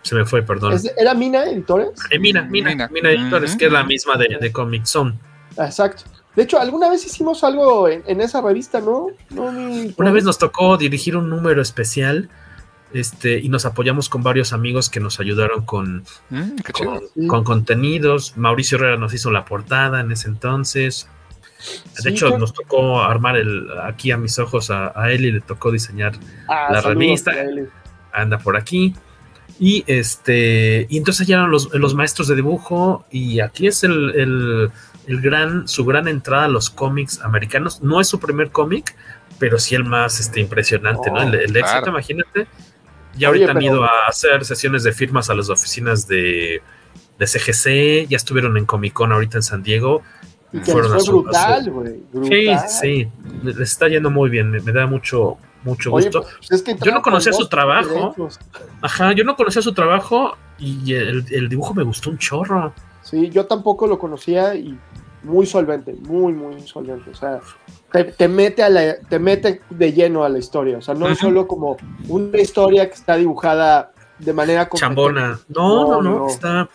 se 0.02 0.16
me 0.16 0.26
fue, 0.26 0.42
perdón. 0.42 0.80
¿Era 0.98 1.14
Mina 1.14 1.44
Editores? 1.44 1.90
Eh, 2.10 2.18
Mina, 2.18 2.42
Mina, 2.44 2.72
Mina, 2.72 2.88
Mina 2.88 3.12
Editores, 3.12 3.52
uh 3.52 3.54
-huh. 3.54 3.60
que 3.60 3.66
es 3.68 3.72
la 3.72 3.84
misma 3.84 4.18
de, 4.18 4.38
de 4.42 4.52
Comic 4.52 4.86
Zone. 4.86 5.14
Exacto. 5.58 6.04
De 6.36 6.44
hecho, 6.44 6.60
alguna 6.60 6.90
vez 6.90 7.06
hicimos 7.06 7.44
algo 7.44 7.90
en, 7.90 8.04
en 8.08 8.22
esa 8.22 8.42
revista, 8.42 8.80
¿no? 8.80 9.08
no 9.30 9.52
mi... 9.52 9.94
Una 9.98 10.12
vez 10.12 10.24
nos 10.24 10.38
tocó 10.38 10.78
dirigir 10.78 11.18
un 11.18 11.30
número 11.30 11.62
especial 11.62 12.30
este, 12.94 13.40
y 13.40 13.50
nos 13.50 13.66
apoyamos 13.66 14.10
con 14.10 14.22
varios 14.22 14.54
amigos 14.54 14.90
que 14.90 15.00
nos 15.00 15.20
ayudaron 15.20 15.66
con, 15.66 16.04
mm, 16.30 17.28
con, 17.28 17.44
contenidos. 17.44 18.38
Mauricio 18.38 18.78
Herrera 18.78 18.98
nos 18.98 19.14
hizo 19.14 19.32
la 19.32 19.46
portada 19.46 20.02
en 20.02 20.12
ese 20.12 20.28
entonces. 20.28 21.08
De 21.96 22.02
sí, 22.02 22.10
hecho, 22.10 22.38
nos 22.38 22.54
tocó 22.54 23.02
armar 23.02 23.38
el 23.38 23.68
aquí 23.84 24.12
a 24.12 24.18
mis 24.18 24.40
ojos 24.40 24.72
a, 24.72 24.92
a 25.00 25.12
Eli, 25.12 25.32
le 25.32 25.42
tocó 25.42 25.72
diseñar 25.72 26.14
ah, 26.48 26.70
la 26.72 26.82
revista. 26.82 27.32
Anda 28.12 28.40
por 28.40 28.58
aquí. 28.58 28.96
Y 29.60 29.84
este, 29.88 30.88
y 30.90 30.98
entonces 30.98 31.28
ya 31.28 31.36
eran 31.36 31.52
los, 31.52 31.74
los 31.74 31.94
maestros 31.94 32.28
de 32.28 32.36
dibujo. 32.36 33.06
Y 33.12 33.40
aquí 33.40 33.68
es 33.68 33.84
el, 33.84 34.10
el, 34.16 34.72
el, 35.08 35.22
gran, 35.22 35.68
su 35.68 35.86
gran 35.86 36.08
entrada 36.08 36.46
a 36.46 36.50
los 36.50 36.70
cómics 36.70 37.22
americanos. 37.22 37.82
No 37.82 38.02
es 38.02 38.08
su 38.08 38.20
primer 38.20 38.52
cómic, 38.52 38.96
pero 39.40 39.58
sí 39.60 39.76
el 39.76 39.84
más 39.84 40.20
este, 40.20 40.40
impresionante, 40.40 41.10
oh, 41.10 41.14
¿no? 41.14 41.22
El, 41.22 41.36
el 41.36 41.52
claro. 41.52 41.68
éxito, 41.68 41.90
imagínate. 41.90 42.48
Ya 43.16 43.28
ahorita 43.28 43.52
Oye, 43.52 43.52
han 43.52 43.62
ido 43.62 43.84
a 43.84 44.08
hacer 44.08 44.46
sesiones 44.46 44.84
de 44.84 44.94
firmas 44.94 45.30
a 45.30 45.36
las 45.36 45.50
oficinas 45.50 46.08
de, 46.08 46.62
de 47.20 47.28
CGC, 47.28 48.08
ya 48.10 48.18
estuvieron 48.18 48.58
en 48.58 48.66
Comic 48.66 48.94
Con 48.94 49.12
ahorita 49.12 49.38
en 49.38 49.44
San 49.44 49.64
Diego. 49.64 50.02
Y 50.54 50.60
que 50.60 50.72
fueron 50.72 50.92
fue 50.92 51.00
su, 51.02 51.24
brutal, 51.24 51.70
güey. 51.70 52.04
Sí, 52.28 52.50
sí, 52.68 53.08
les 53.44 53.60
está 53.60 53.88
yendo 53.88 54.12
muy 54.12 54.30
bien, 54.30 54.50
me, 54.50 54.60
me 54.60 54.72
da 54.72 54.86
mucho, 54.86 55.38
mucho 55.64 55.92
Oye, 55.94 56.06
gusto. 56.08 56.26
Pues 56.38 56.52
es 56.52 56.62
que 56.62 56.76
yo 56.84 56.92
no 56.92 57.02
conocía 57.02 57.32
su 57.32 57.48
trabajo. 57.48 58.16
Ajá, 58.82 59.14
yo 59.14 59.24
no 59.24 59.36
conocía 59.36 59.62
su 59.62 59.74
trabajo 59.74 60.38
y 60.58 60.94
el, 60.94 61.26
el, 61.32 61.48
dibujo 61.48 61.74
me 61.74 61.84
gustó 61.84 62.10
un 62.10 62.18
chorro. 62.18 62.74
Sí, 63.02 63.30
yo 63.30 63.46
tampoco 63.46 63.88
lo 63.88 63.98
conocía 64.00 64.56
y 64.56 64.78
muy 65.24 65.46
solvente, 65.46 65.94
muy, 65.94 66.34
muy 66.34 66.62
solvente. 66.68 67.10
O 67.10 67.16
sea, 67.16 67.40
te, 68.18 68.28
mete, 68.28 68.64
a 68.64 68.70
la, 68.70 68.96
te 68.98 69.20
mete 69.20 69.62
de 69.70 69.94
lleno 69.94 70.24
a 70.24 70.30
la 70.30 70.40
historia. 70.40 70.78
O 70.78 70.82
sea, 70.82 70.94
no 70.94 71.08
es 71.08 71.18
solo 71.20 71.48
como 71.48 71.78
una 72.08 72.40
historia 72.40 72.88
que 72.88 72.96
está 72.96 73.16
dibujada 73.16 73.92
de 74.20 74.34
manera 74.34 74.70
chambona. 74.74 75.40
No, 75.50 75.88
no, 75.88 76.02
no, 76.02 76.28
está 76.28 76.70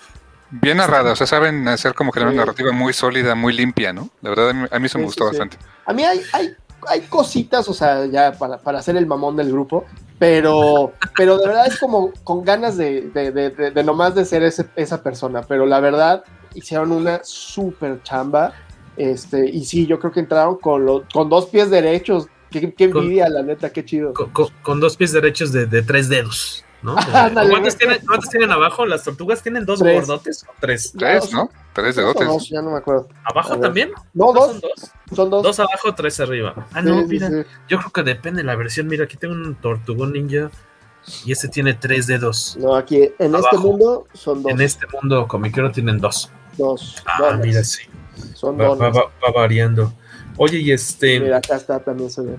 bien 0.51 0.79
narrada. 0.79 1.13
O 1.13 1.17
sea, 1.17 1.27
saben 1.27 1.67
hacer 1.69 1.95
como 1.95 2.13
que 2.13 2.21
una 2.21 2.33
narrativa 2.33 2.73
muy 2.73 2.93
sólida, 2.93 3.35
muy 3.35 3.53
limpia, 3.53 3.93
¿no? 3.93 4.11
La 4.23 4.31
verdad, 4.31 4.69
a 4.71 4.79
mí, 4.79 4.87
eso 4.87 4.99
me 4.99 5.05
gustó 5.05 5.27
bastante. 5.27 5.57
A 5.85 5.93
mí 5.93 6.05
hay, 6.05 6.21
hay, 6.33 6.55
hay 6.89 7.03
cositas, 7.03 7.69
o 7.69 7.75
sea, 7.75 8.07
ya 8.07 8.33
para, 8.33 8.59
para 8.59 8.79
hacer 8.79 8.97
el 8.97 9.07
mamón 9.07 9.37
del 9.37 9.51
grupo, 9.51 9.85
pero, 10.19 10.93
pero 11.17 11.39
de 11.39 11.47
verdad 11.47 11.67
es 11.67 11.79
como 11.79 12.13
con 12.25 12.43
ganas 12.43 12.77
de, 12.77 13.03
de, 13.11 13.31
de, 13.31 13.51
de 13.51 13.85
nomás 13.85 14.15
de 14.15 14.25
ser 14.25 14.43
ese, 14.43 14.67
esa 14.77 15.03
persona. 15.03 15.43
Pero 15.43 15.67
la 15.67 15.81
verdad, 15.81 16.25
hicieron 16.55 16.93
una 16.93 17.21
súper 17.23 18.03
chamba. 18.03 18.53
Este, 18.97 19.49
y 19.49 19.65
sí, 19.65 19.87
yo 19.87 19.99
creo 19.99 20.13
que 20.13 20.21
entraron 20.21 20.57
con, 20.57 21.05
con 21.13 21.29
dos 21.29 21.47
pies 21.47 21.71
derechos. 21.71 22.29
Qué, 22.51 22.73
envidia, 22.79 23.29
la 23.29 23.43
neta, 23.43 23.71
qué 23.71 23.85
chido. 23.85 24.15
Con, 24.63 24.81
dos 24.81 24.97
pies 24.97 25.13
derechos 25.13 25.53
de, 25.53 25.67
tres 25.83 26.09
dedos. 26.09 26.65
¿No? 26.87 26.95
¿Cuántos, 27.51 27.77
tienen, 27.77 27.99
tienen, 28.31 28.53
abajo? 28.53 28.87
¿Las 28.87 29.03
tortugas 29.03 29.43
tienen 29.43 29.67
dos 29.67 29.83
gordotes 29.83 30.45
o 30.45 30.53
tres? 30.61 30.95
Tres, 30.97 31.33
¿no? 31.33 31.51
Tres 31.73 31.97
dedotes. 31.97 32.27
Dos, 32.27 32.49
ya 32.49 32.63
no 32.63 32.71
me 32.71 32.79
acuerdo. 32.79 33.09
¿Abajo 33.25 33.59
también? 33.59 33.91
No, 34.15 34.33
dos. 34.33 34.53
¿Son 34.53 34.61
dos? 34.61 34.93
Son 35.15 35.31
dos. 35.31 35.43
Dos 35.43 35.61
abajo, 35.61 35.95
tres 35.95 36.21
arriba. 36.21 36.67
Ah, 36.73 36.81
no, 36.81 37.05
mira. 37.07 37.29
Yo 37.69 37.79
creo 37.79 37.91
que 37.91 38.03
depende 38.05 38.43
de 38.43 38.47
la 38.47 38.55
versión. 38.55 38.87
Mira, 38.87 39.05
aquí 39.05 39.17
tengo 39.17 39.35
un 39.35 39.57
tortugón 39.57 40.13
ninja 40.13 40.51
y 41.25 41.33
este 41.33 41.49
tiene 41.49 41.75
tres 41.75 42.07
dedos. 42.07 42.57
No, 42.59 42.77
aquí 42.77 43.11
en 43.19 43.35
este 43.35 43.59
mundo 43.59 44.07
son 44.15 44.43
dos. 44.43 44.53
En 44.53 44.61
este 44.61 44.87
mundo 44.93 45.27
comiquero 45.27 45.71
tienen 45.73 45.99
dos. 45.99 46.31
Dos. 46.57 47.03
Ah, 47.05 47.39
mira, 47.43 47.65
sí. 47.65 47.83
Son 48.35 48.59
va, 48.59 48.75
va, 48.75 48.91
va, 48.91 49.33
variando. 49.35 49.93
Oye, 50.39 50.59
y 50.59 50.71
este. 50.71 51.21
Mira, 51.21 51.39
acá 51.39 51.57
está 51.57 51.81
también 51.81 52.11
se 52.11 52.23
ve. 52.23 52.37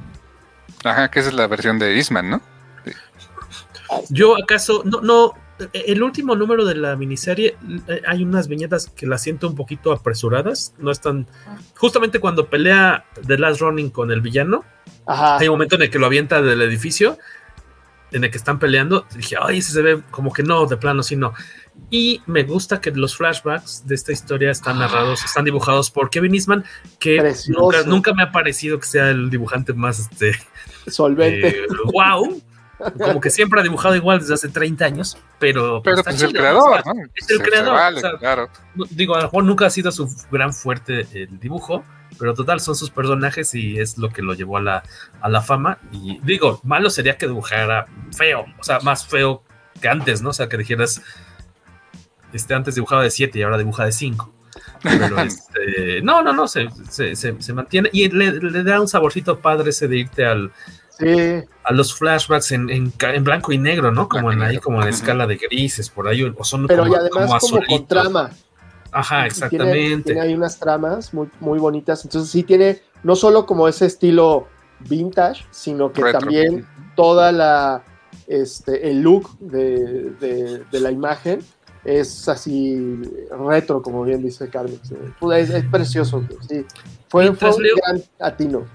Ajá, 0.83 1.11
que 1.11 1.19
esa 1.19 1.29
es 1.29 1.35
la 1.35 1.47
versión 1.47 1.77
de 1.79 1.95
Eastman, 1.95 2.29
¿no? 2.29 2.41
Yo 4.09 4.35
acaso, 4.41 4.83
no, 4.85 5.01
no, 5.01 5.33
el 5.73 6.03
último 6.03 6.35
número 6.35 6.65
de 6.65 6.75
la 6.75 6.95
miniserie 6.95 7.57
eh, 7.87 8.01
hay 8.07 8.23
unas 8.23 8.47
viñetas 8.47 8.87
que 8.87 9.07
las 9.07 9.21
siento 9.21 9.47
un 9.47 9.55
poquito 9.55 9.91
apresuradas, 9.91 10.73
no 10.77 10.91
están, 10.91 11.27
justamente 11.75 12.19
cuando 12.19 12.47
pelea 12.47 13.05
The 13.25 13.37
Last 13.37 13.61
Running 13.61 13.89
con 13.89 14.11
el 14.11 14.21
villano, 14.21 14.63
hay 15.05 15.47
un 15.47 15.53
momento 15.53 15.75
en 15.75 15.83
el 15.83 15.89
que 15.89 15.99
lo 15.99 16.05
avienta 16.05 16.41
del 16.41 16.61
edificio, 16.61 17.17
en 18.11 18.23
el 18.23 18.31
que 18.31 18.37
están 18.37 18.59
peleando, 18.59 19.05
dije, 19.15 19.35
ay, 19.41 19.57
ese 19.57 19.73
se 19.73 19.81
ve 19.81 20.01
como 20.11 20.31
que 20.31 20.43
no, 20.43 20.65
de 20.65 20.77
plano, 20.77 21.03
sí, 21.03 21.15
no. 21.15 21.33
Y 21.89 22.21
me 22.25 22.43
gusta 22.43 22.79
que 22.79 22.91
los 22.91 23.17
flashbacks 23.17 23.85
de 23.85 23.95
esta 23.95 24.11
historia 24.11 24.51
están 24.51 24.79
narrados, 24.79 25.23
están 25.25 25.45
dibujados 25.45 25.91
por 25.91 26.09
Kevin 26.09 26.33
Eastman, 26.33 26.63
que 26.99 27.33
nunca, 27.85 28.13
me 28.13 28.23
ha 28.23 28.31
parecido 28.31 28.79
que 28.79 28.87
sea 28.87 29.09
el 29.09 29.29
dibujante 29.29 29.73
más 29.73 29.99
este, 29.99 30.37
solvente. 30.87 31.63
wow. 31.91 32.41
Como 32.77 33.19
que 33.19 33.29
siempre 33.29 33.59
ha 33.59 33.63
dibujado 33.63 33.95
igual 33.95 34.19
desde 34.19 34.35
hace 34.35 34.49
30 34.49 34.85
años, 34.85 35.17
pero, 35.39 35.81
pero 35.83 36.03
pues, 36.03 36.15
es 36.15 36.21
el 36.21 36.33
creador, 36.33 36.85
¿no? 36.85 36.93
Es 37.15 37.29
el 37.29 37.41
creador. 37.41 38.19
claro. 38.19 38.49
Digo, 38.91 39.15
a 39.15 39.19
lo 39.19 39.23
mejor 39.23 39.43
nunca 39.43 39.65
ha 39.65 39.69
sido 39.69 39.91
su 39.91 40.07
gran 40.31 40.53
fuerte 40.53 41.07
el 41.13 41.39
dibujo, 41.39 41.83
pero 42.19 42.33
total 42.33 42.59
son 42.59 42.75
sus 42.75 42.91
personajes 42.91 43.53
y 43.55 43.79
es 43.79 43.97
lo 43.97 44.09
que 44.09 44.21
lo 44.21 44.33
llevó 44.33 44.57
a 44.57 44.61
la, 44.61 44.83
a 45.21 45.29
la 45.29 45.41
fama. 45.41 45.79
Y 45.91 46.19
digo, 46.23 46.59
malo 46.63 46.89
sería 46.89 47.17
que 47.17 47.27
dibujara 47.27 47.87
feo, 48.15 48.45
o 48.59 48.63
sea, 48.63 48.79
más 48.81 49.07
feo 49.07 49.43
que 49.81 49.87
antes, 49.87 50.21
¿no? 50.21 50.29
O 50.29 50.33
sea, 50.33 50.47
que 50.47 50.57
dijeras, 50.57 51.01
este, 52.33 52.53
antes 52.53 52.75
dibujaba 52.75 53.03
de 53.03 53.11
7 53.11 53.39
y 53.39 53.41
ahora 53.41 53.57
dibuja 53.57 53.85
de 53.85 53.91
5. 53.91 54.33
Pero 54.83 55.19
este, 55.21 56.01
no, 56.01 56.21
no, 56.21 56.33
no, 56.33 56.47
se, 56.47 56.67
se, 56.89 57.15
se, 57.15 57.53
mantiene 57.53 57.89
y 57.91 58.09
le, 58.09 58.63
da 58.63 58.81
un 58.81 58.87
saborcito 58.87 59.39
padre 59.39 59.69
ese 59.69 59.87
de 59.87 59.97
irte 59.97 60.25
al, 60.25 60.51
a 61.63 61.73
los 61.73 61.93
flashbacks 61.93 62.51
en, 62.51 62.69
en, 62.69 63.23
blanco 63.23 63.51
y 63.51 63.57
negro, 63.57 63.91
¿no? 63.91 64.07
Como 64.07 64.31
en 64.31 64.41
ahí, 64.41 64.57
como 64.57 64.81
en 64.81 64.89
escala 64.89 65.27
de 65.27 65.37
grises, 65.37 65.89
por 65.89 66.07
ahí, 66.07 66.23
o 66.23 66.43
son 66.43 66.67
Pero 66.67 66.87
y 66.87 66.95
además 66.95 67.41
como, 67.41 67.65
con 67.65 67.87
trama. 67.87 68.31
Ajá, 68.91 69.25
exactamente. 69.25 69.73
Tiene, 69.73 70.03
tiene, 70.03 70.21
ahí 70.21 70.33
unas 70.33 70.57
tramas 70.57 71.13
muy, 71.13 71.29
muy 71.39 71.59
bonitas, 71.59 72.03
entonces 72.05 72.31
sí 72.31 72.43
tiene 72.43 72.81
no 73.03 73.15
solo 73.15 73.45
como 73.45 73.67
ese 73.67 73.85
estilo 73.85 74.47
vintage, 74.79 75.45
sino 75.51 75.91
que 75.91 76.03
también 76.11 76.65
toda 76.95 77.31
la, 77.31 77.83
este, 78.27 78.89
el 78.89 79.01
look 79.01 79.37
de, 79.39 80.63
de 80.71 80.79
la 80.79 80.91
imagen 80.91 81.41
es 81.87 82.27
así 82.27 83.01
retro, 83.31 83.81
como 83.81 84.03
bien 84.03 84.21
dice 84.21 84.49
Carmen. 84.49 84.79
Es, 85.33 85.49
es, 85.49 85.65
precioso, 85.65 86.21
sí. 86.47 86.65
Fue, 87.07 87.29
un 87.29 87.37
gran 87.37 88.03
atino. 88.19 88.65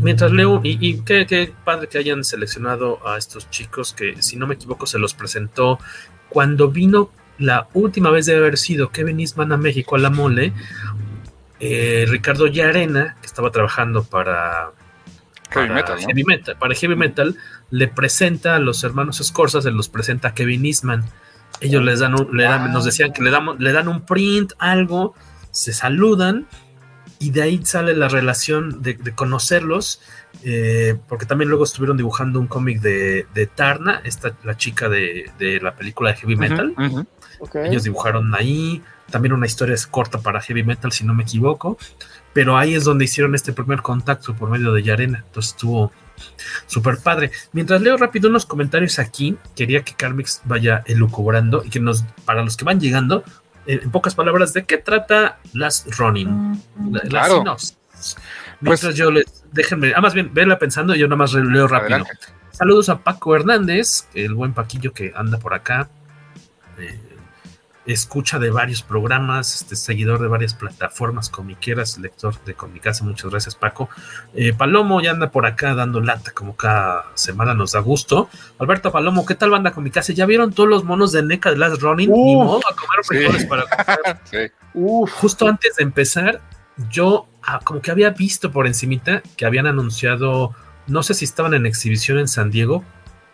Mientras 0.00 0.32
leo, 0.32 0.60
y, 0.64 1.00
qué, 1.02 1.52
padre 1.64 1.88
que 1.88 1.98
hayan 1.98 2.24
seleccionado 2.24 3.06
a 3.06 3.18
estos 3.18 3.50
chicos 3.50 3.92
que, 3.92 4.20
si 4.22 4.36
no 4.36 4.46
me 4.46 4.54
equivoco, 4.54 4.86
se 4.86 4.98
los 4.98 5.14
presentó 5.14 5.78
cuando 6.28 6.70
vino 6.70 7.10
la 7.38 7.68
última 7.74 8.10
vez 8.10 8.26
de 8.26 8.36
haber 8.36 8.56
sido 8.56 8.90
Kevin 8.90 9.20
Eastman 9.20 9.52
a 9.52 9.56
México 9.56 9.96
a 9.96 9.98
la 9.98 10.10
mole. 10.10 10.52
Eh, 11.60 12.06
Ricardo 12.08 12.46
Yarena, 12.46 13.16
que 13.20 13.26
estaba 13.26 13.50
trabajando 13.50 14.04
para, 14.04 14.72
Heavy, 15.50 15.68
Metal, 15.68 15.98
Heavy 15.98 16.24
Metal, 16.24 16.56
para 16.58 16.74
Heavy 16.74 16.96
Metal, 16.96 17.36
le 17.70 17.88
presenta 17.88 18.56
a 18.56 18.58
los 18.58 18.82
hermanos 18.82 19.20
Scorsese, 19.22 19.68
se 19.68 19.70
los 19.70 19.88
presenta 19.88 20.28
a 20.28 20.34
Kevin 20.34 20.64
Eastman 20.66 21.04
ellos 21.62 21.82
les 21.82 22.00
dan, 22.00 22.14
le 22.32 22.42
dan 22.44 22.72
nos 22.72 22.84
decían 22.84 23.12
que 23.12 23.22
le, 23.22 23.30
damos, 23.30 23.58
le 23.60 23.72
dan 23.72 23.88
un 23.88 24.04
print, 24.04 24.52
algo, 24.58 25.14
se 25.50 25.72
saludan 25.72 26.46
y 27.22 27.30
de 27.30 27.42
ahí 27.42 27.64
sale 27.64 27.94
la 27.94 28.08
relación 28.08 28.82
de, 28.82 28.96
conocerlos, 29.14 30.00
eh, 30.42 30.98
porque 31.08 31.24
también 31.24 31.50
luego 31.50 31.62
estuvieron 31.62 31.96
dibujando 31.96 32.40
un 32.40 32.48
cómic 32.48 32.80
de, 32.80 33.28
de, 33.32 33.46
Tarna, 33.46 34.00
esta, 34.02 34.36
la 34.42 34.56
chica 34.56 34.88
de, 34.88 35.30
la 35.62 35.76
película 35.76 36.10
de 36.10 36.16
Heavy 36.16 36.34
Metal. 36.34 36.74
Ellos 37.54 37.84
dibujaron 37.84 38.34
ahí, 38.34 38.82
también 39.08 39.34
una 39.34 39.46
historia 39.46 39.76
corta 39.88 40.18
para 40.18 40.40
Heavy 40.40 40.64
Metal, 40.64 40.90
si 40.90 41.04
no 41.04 41.14
me 41.14 41.22
equivoco, 41.22 41.78
pero 42.32 42.58
ahí 42.58 42.74
es 42.74 42.82
donde 42.82 43.04
hicieron 43.04 43.36
este 43.36 43.52
primer 43.52 43.82
contacto 43.82 44.34
por 44.34 44.50
medio 44.50 44.72
de 44.72 44.82
Yarena, 44.82 45.22
entonces 45.24 45.52
estuvo 45.52 45.92
Super 46.66 46.98
padre. 46.98 47.30
Mientras 47.52 47.80
leo 47.82 47.96
rápido 47.96 48.28
unos 48.28 48.46
comentarios 48.46 48.98
aquí, 48.98 49.36
quería 49.56 49.82
que 49.82 49.94
Carmix 49.94 50.40
vaya 50.44 50.82
elucubrando 50.86 51.62
y 51.64 51.70
que 51.70 51.80
nos, 51.80 52.04
para 52.24 52.42
los 52.42 52.56
que 52.56 52.64
van 52.64 52.80
llegando, 52.80 53.24
en 53.66 53.90
pocas 53.90 54.14
palabras, 54.14 54.52
¿de 54.52 54.64
qué 54.64 54.78
trata 54.78 55.38
Last 55.52 55.88
Running? 55.98 56.60
La, 57.10 57.56
Mientras 58.60 58.84
pues, 58.84 58.96
yo 58.96 59.10
les, 59.10 59.44
déjenme, 59.52 59.92
ah, 59.94 60.00
más 60.00 60.14
bien, 60.14 60.32
verla 60.32 60.58
pensando, 60.58 60.94
yo 60.94 61.06
nada 61.06 61.16
más 61.16 61.34
leo 61.34 61.66
rápido. 61.66 62.04
Saludos 62.50 62.88
a 62.88 62.98
Paco 62.98 63.34
Hernández, 63.34 64.08
el 64.14 64.34
buen 64.34 64.52
Paquillo 64.52 64.92
que 64.92 65.12
anda 65.16 65.38
por 65.38 65.54
acá. 65.54 65.88
Eh, 66.78 67.00
escucha 67.86 68.38
de 68.38 68.50
varios 68.50 68.82
programas, 68.82 69.54
este 69.54 69.74
seguidor 69.74 70.20
de 70.20 70.28
varias 70.28 70.54
plataformas 70.54 71.28
comiqueras, 71.28 71.98
lector 71.98 72.42
de 72.44 72.54
Comicasa, 72.54 73.04
muchas 73.04 73.30
gracias 73.30 73.54
Paco. 73.54 73.88
Eh, 74.34 74.52
Palomo 74.52 75.00
ya 75.00 75.10
anda 75.10 75.30
por 75.30 75.46
acá 75.46 75.74
dando 75.74 76.00
lata 76.00 76.32
como 76.32 76.56
cada 76.56 77.06
semana 77.14 77.54
nos 77.54 77.72
da 77.72 77.80
gusto. 77.80 78.28
Alberto 78.58 78.92
Palomo, 78.92 79.26
¿qué 79.26 79.34
tal 79.34 79.50
banda 79.50 79.72
Comicasa? 79.72 80.12
¿Ya 80.12 80.26
vieron 80.26 80.52
todos 80.52 80.68
los 80.68 80.84
monos 80.84 81.12
de 81.12 81.22
NECA 81.22 81.50
de 81.50 81.56
Last 81.56 81.82
Running? 81.82 82.10
Ni 82.10 82.36
modo 82.36 82.62
a 82.70 82.76
comer 82.76 83.04
frijoles 83.04 83.46
para 83.46 83.64
Justo 85.20 85.48
antes 85.48 85.76
de 85.76 85.82
empezar, 85.82 86.40
yo 86.88 87.26
ah, 87.42 87.60
como 87.64 87.82
que 87.82 87.90
había 87.90 88.10
visto 88.10 88.52
por 88.52 88.66
encimita 88.66 89.22
que 89.36 89.44
habían 89.44 89.66
anunciado, 89.66 90.54
no 90.86 91.02
sé 91.02 91.14
si 91.14 91.24
estaban 91.24 91.54
en 91.54 91.66
exhibición 91.66 92.18
en 92.18 92.28
San 92.28 92.50
Diego, 92.50 92.84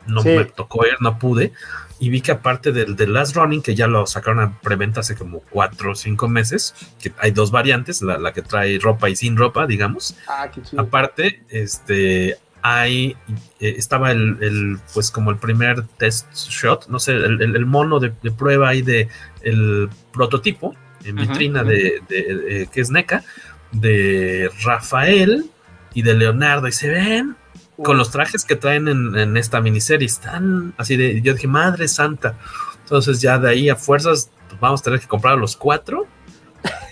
no 0.07 0.23
me 0.23 0.45
tocó 0.47 0.87
ir, 0.87 0.95
no 1.01 1.19
pude, 1.19 1.53
y 2.01 2.11
vi 2.11 2.21
que 2.21 2.33
aparte 2.33 2.73
del 2.73 2.97
de 2.97 3.07
Last 3.07 3.35
Running, 3.37 3.63
que 3.63 3.75
ya 3.75 3.87
lo 3.87 4.07
sacaron 4.07 4.41
a 4.41 4.61
preventa 4.61 5.01
hace 5.01 5.17
como 5.17 5.41
cuatro 5.41 5.93
o 5.93 5.95
cinco 5.95 6.29
meses, 6.29 6.75
que 7.01 7.13
hay 7.19 7.33
dos 7.33 7.51
variantes, 7.51 8.03
la, 8.03 8.33
que 8.33 8.43
trae 8.43 8.79
ropa 8.79 9.09
y 9.09 9.17
sin 9.17 9.37
ropa, 9.37 9.67
digamos. 9.67 10.17
Ah, 10.29 10.51
aparte, 10.77 11.43
este, 11.49 12.37
hay, 12.63 13.17
eh, 13.61 13.75
estaba 13.77 14.13
el, 14.13 14.79
pues 14.95 15.11
como 15.11 15.31
el 15.31 15.39
primer 15.39 15.87
test 15.99 16.33
shot, 16.35 16.89
no 16.89 16.99
sé, 16.99 17.13
el, 17.13 17.67
mono 17.67 17.99
de, 17.99 18.11
prueba 18.31 18.69
ahí 18.69 18.83
de 18.83 19.09
el 19.43 19.89
prototipo 20.13 20.75
en 21.05 21.17
vitrina 21.17 21.65
de, 21.65 22.03
de, 22.09 22.69
que 22.73 22.81
es 22.81 22.91
NECA, 22.91 23.25
de 23.73 24.51
Rafael 24.63 25.51
y 25.95 26.03
de 26.03 26.15
Leonardo, 26.15 26.69
y 26.69 26.73
se 26.73 26.91
ven 26.91 27.37
con 27.83 27.97
los 27.97 28.11
trajes 28.11 28.45
que 28.45 28.57
traen 28.57 28.89
en, 28.89 29.37
esta 29.37 29.61
miniserie. 29.61 30.07
Están 30.07 30.75
así 30.77 30.97
de. 30.97 31.21
Yo 31.23 31.35
dije, 31.35 31.49
madre 31.49 31.89
santa. 31.89 32.35
Entonces, 32.83 33.21
ya 33.21 33.39
de 33.39 33.51
ahí 33.51 33.69
a 33.69 33.77
fuerzas, 33.77 34.31
pues, 34.49 34.61
vamos 34.61 34.81
a 34.81 34.85
tener 34.85 35.01
que 35.01 35.07
comprar 35.07 35.39
los 35.39 35.57
cuatro. 35.57 36.07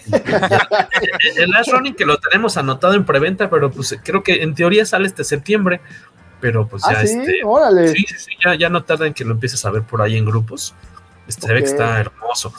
el 1.36 1.50
Last 1.50 1.72
Running 1.72 1.94
que 1.94 2.06
lo 2.06 2.18
tenemos 2.18 2.56
anotado 2.56 2.94
en 2.94 3.04
preventa, 3.04 3.50
pero 3.50 3.70
pues 3.70 3.98
creo 4.04 4.22
que 4.22 4.42
en 4.42 4.54
teoría 4.54 4.86
sale 4.86 5.06
este 5.06 5.24
septiembre. 5.24 5.80
Pero 6.40 6.68
pues 6.68 6.82
ya 6.82 7.00
¿Ah, 7.00 7.06
sí? 7.06 7.18
este. 7.18 7.40
Órale. 7.44 7.88
Sí, 7.88 8.04
sí, 8.16 8.32
ya, 8.44 8.54
ya 8.54 8.68
no 8.68 8.84
tarda 8.84 9.06
en 9.06 9.14
que 9.14 9.24
lo 9.24 9.32
empieces 9.32 9.64
a 9.64 9.70
ver 9.70 9.82
por 9.82 10.02
ahí 10.02 10.16
en 10.16 10.26
grupos. 10.26 10.74
Este, 11.26 11.48
que 11.48 11.58
está 11.58 11.98
hermoso. 11.98 12.52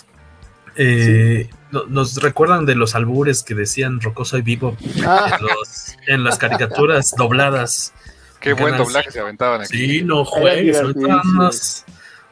Eh, 0.75 1.49
nos 1.89 2.15
recuerdan 2.21 2.65
de 2.65 2.75
los 2.75 2.95
albures 2.95 3.43
que 3.43 3.55
decían 3.55 3.99
Rocoso 3.99 4.37
y 4.37 4.41
Vivo 4.41 4.77
ah. 5.05 5.37
en, 6.05 6.23
las 6.23 6.37
caricaturas 6.37 7.13
dobladas. 7.17 7.93
Qué 8.39 8.54
buen 8.54 8.78
doblaje 8.78 9.12
se 9.12 9.19
aventaban 9.19 9.62
aquí. 9.62 10.00
Sí, 10.00 10.04
no 10.04 10.26
juegues, 10.26 10.82
más 11.26 11.86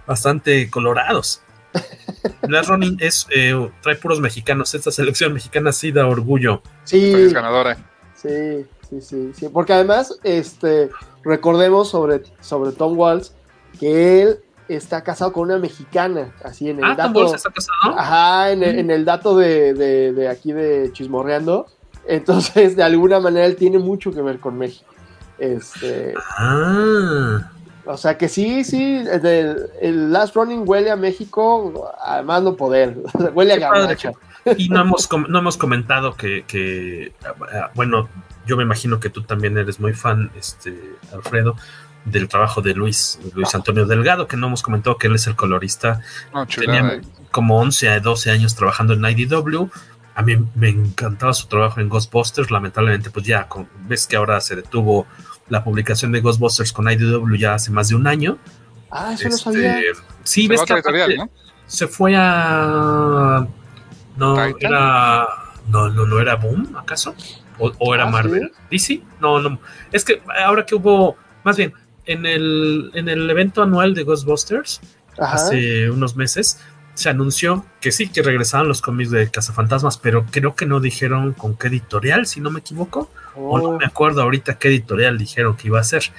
bastante 0.05 0.69
colorados. 0.69 1.41
Last 2.47 2.69
Running 2.69 2.97
es, 2.99 3.27
eh, 3.35 3.69
trae 3.81 3.95
puros 3.95 4.19
mexicanos. 4.19 4.73
Esta 4.73 4.91
selección 4.91 5.33
mexicana 5.33 5.71
sí 5.71 5.91
da 5.91 6.07
orgullo. 6.07 6.61
Sí. 6.83 7.13
Es 7.13 7.33
ganadora. 7.33 7.77
Sí, 8.15 8.65
sí, 8.89 9.01
sí, 9.01 9.31
sí. 9.33 9.49
Porque 9.49 9.73
además, 9.73 10.17
este, 10.23 10.89
recordemos 11.23 11.89
sobre, 11.89 12.23
sobre 12.39 12.71
Tom 12.71 12.97
Waltz 12.97 13.33
que 13.79 14.21
él 14.21 14.39
está 14.67 15.03
casado 15.03 15.33
con 15.33 15.43
una 15.43 15.59
mexicana, 15.59 16.33
así 16.43 16.69
en 16.69 16.79
el 16.79 16.85
ah, 16.85 16.95
dato. 16.95 17.35
está 17.35 17.51
casado? 17.51 17.99
Ajá, 17.99 18.51
en 18.51 18.63
el, 18.63 18.79
en 18.79 18.91
el 18.91 19.05
dato 19.05 19.37
de, 19.37 19.73
de, 19.73 20.13
de, 20.13 20.27
aquí 20.27 20.53
de 20.53 20.91
Chismorreando. 20.93 21.67
Entonces, 22.07 22.75
de 22.75 22.83
alguna 22.83 23.19
manera, 23.19 23.45
él 23.45 23.55
tiene 23.55 23.79
mucho 23.79 24.11
que 24.11 24.21
ver 24.21 24.39
con 24.39 24.57
México. 24.57 24.94
Este. 25.37 26.13
Ah. 26.37 27.51
O 27.85 27.97
sea 27.97 28.17
que 28.17 28.27
sí, 28.27 28.63
sí, 28.63 29.03
el, 29.07 29.69
el, 29.79 30.11
Last 30.11 30.35
Running 30.35 30.63
huele 30.65 30.89
a 30.89 30.95
México, 30.95 31.93
además 32.01 32.41
no 32.41 32.55
poder, 32.55 32.97
huele 33.33 33.53
a 33.53 33.57
garnacha. 33.57 34.11
Y 34.57 34.69
no 34.69 34.81
hemos, 34.81 35.09
no 35.27 35.39
hemos 35.39 35.57
comentado 35.57 36.15
que, 36.15 36.45
que, 36.47 37.13
bueno, 37.73 38.09
yo 38.45 38.57
me 38.57 38.63
imagino 38.63 38.99
que 38.99 39.09
tú 39.09 39.23
también 39.23 39.57
eres 39.57 39.79
muy 39.79 39.93
fan, 39.93 40.31
este, 40.35 40.95
Alfredo, 41.11 41.55
del 42.05 42.27
trabajo 42.27 42.61
de 42.61 42.75
Luis, 42.75 43.19
Luis 43.33 43.53
Antonio 43.55 43.85
Delgado, 43.85 44.27
que 44.27 44.37
no 44.37 44.47
hemos 44.47 44.61
comentado 44.61 44.97
que 44.97 45.07
él 45.07 45.15
es 45.15 45.25
el 45.27 45.35
colorista. 45.35 46.01
Tenía 46.55 47.01
como 47.31 47.59
11 47.59 47.89
a 47.89 47.99
12 47.99 48.31
años 48.31 48.55
trabajando 48.55 48.93
en 48.93 49.03
IDW. 49.03 49.69
A 50.15 50.21
mí 50.21 50.37
me 50.55 50.69
encantaba 50.69 51.33
su 51.33 51.47
trabajo 51.47 51.81
en 51.81 51.89
Ghostbusters. 51.89 52.49
Lamentablemente, 52.49 53.09
pues 53.09 53.25
ya 53.25 53.47
ves 53.87 54.07
que 54.07 54.15
ahora 54.15 54.39
se 54.41 54.55
detuvo 54.55 55.05
la 55.49 55.63
publicación 55.63 56.11
de 56.11 56.21
Ghostbusters 56.21 56.71
con 56.71 56.89
IDW 56.89 57.35
ya 57.35 57.55
hace 57.55 57.71
más 57.71 57.89
de 57.89 57.95
un 57.95 58.07
año. 58.07 58.37
Ah, 58.89 59.13
eso 59.13 59.29
no 59.29 59.37
sabía. 59.37 59.79
Este, 59.79 60.01
sí, 60.23 60.47
ves 60.47 60.61
que 60.63 60.81
se 61.67 61.87
fue 61.87 62.15
a. 62.15 63.45
No, 64.15 64.45
era. 64.59 65.27
No, 65.67 65.89
no, 65.89 66.05
no 66.05 66.19
era 66.19 66.35
Boom, 66.35 66.75
¿acaso? 66.77 67.15
¿O, 67.57 67.95
era 67.95 68.03
ah, 68.03 68.11
Marvel? 68.11 68.51
¿DC? 68.69 69.01
No, 69.19 69.39
no. 69.39 69.59
Es 69.91 70.05
que 70.05 70.21
ahora 70.45 70.65
que 70.65 70.75
hubo. 70.75 71.17
Más 71.43 71.57
bien, 71.57 71.73
en 72.05 72.25
el, 72.25 72.91
en 72.93 73.09
el 73.09 73.29
evento 73.29 73.63
anual 73.63 73.93
de 73.93 74.03
Ghostbusters, 74.03 74.81
hace 75.17 75.89
unos 75.89 76.15
meses, 76.15 76.59
se 76.95 77.09
anunció 77.09 77.65
que 77.81 77.91
sí, 77.91 78.07
que 78.07 78.23
regresaban 78.23 78.67
los 78.67 78.81
cómics 78.81 79.11
de 79.11 79.29
Cazafantasmas, 79.29 79.97
pero 79.97 80.25
creo 80.31 80.55
que 80.55 80.65
no 80.65 80.79
dijeron 80.79 81.33
con 81.33 81.55
qué 81.55 81.67
editorial, 81.67 82.25
si 82.25 82.41
no 82.41 82.49
me 82.49 82.61
equivoco. 82.61 83.11
O 83.35 83.57
no 83.59 83.63
oh. 83.65 83.77
me 83.77 83.85
acuerdo 83.85 84.21
ahorita 84.21 84.57
qué 84.57 84.69
editorial 84.69 85.17
dijeron 85.17 85.55
que 85.55 85.67
iba 85.67 85.79
a 85.79 85.83
ser. 85.83 86.11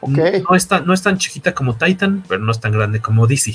No, 0.00 0.54
es 0.54 0.68
tan, 0.68 0.86
no 0.86 0.94
es 0.94 1.02
tan 1.02 1.18
chiquita 1.18 1.54
como 1.54 1.76
Titan, 1.76 2.22
pero 2.28 2.40
no 2.40 2.52
es 2.52 2.60
tan 2.60 2.70
grande 2.70 3.00
como 3.00 3.26
DC. 3.26 3.54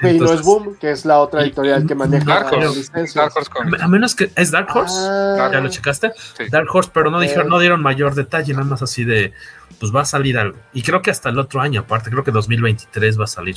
Pero 0.00 0.24
no 0.24 0.32
es 0.32 0.42
Boom, 0.42 0.76
que 0.76 0.90
es 0.90 1.04
la 1.04 1.18
otra 1.18 1.42
editorial 1.42 1.86
que 1.86 1.94
maneja 1.94 2.24
Dark 2.24 2.52
Horse, 2.52 2.90
Dark 3.14 3.32
Horse 3.36 3.50
A 3.80 3.88
menos 3.88 4.14
que 4.14 4.30
es 4.36 4.50
Dark 4.50 4.68
Horse, 4.74 4.94
ah. 4.96 5.50
¿ya 5.52 5.60
lo 5.60 5.68
checaste? 5.68 6.12
Dark 6.50 6.68
Horse, 6.72 6.90
pero 6.94 7.10
no 7.10 7.20
dijeron, 7.20 7.48
no 7.48 7.58
dieron 7.58 7.82
mayor 7.82 8.14
detalle, 8.14 8.54
nada 8.54 8.64
más 8.64 8.80
así 8.80 9.04
de, 9.04 9.32
pues 9.78 9.94
va 9.94 10.00
a 10.00 10.06
salir 10.06 10.38
algo. 10.38 10.56
Y 10.72 10.82
creo 10.82 11.02
que 11.02 11.10
hasta 11.10 11.28
el 11.28 11.38
otro 11.38 11.60
año, 11.60 11.82
aparte, 11.82 12.10
creo 12.10 12.24
que 12.24 12.30
2023 12.30 13.20
va 13.20 13.24
a 13.24 13.28
salir. 13.28 13.56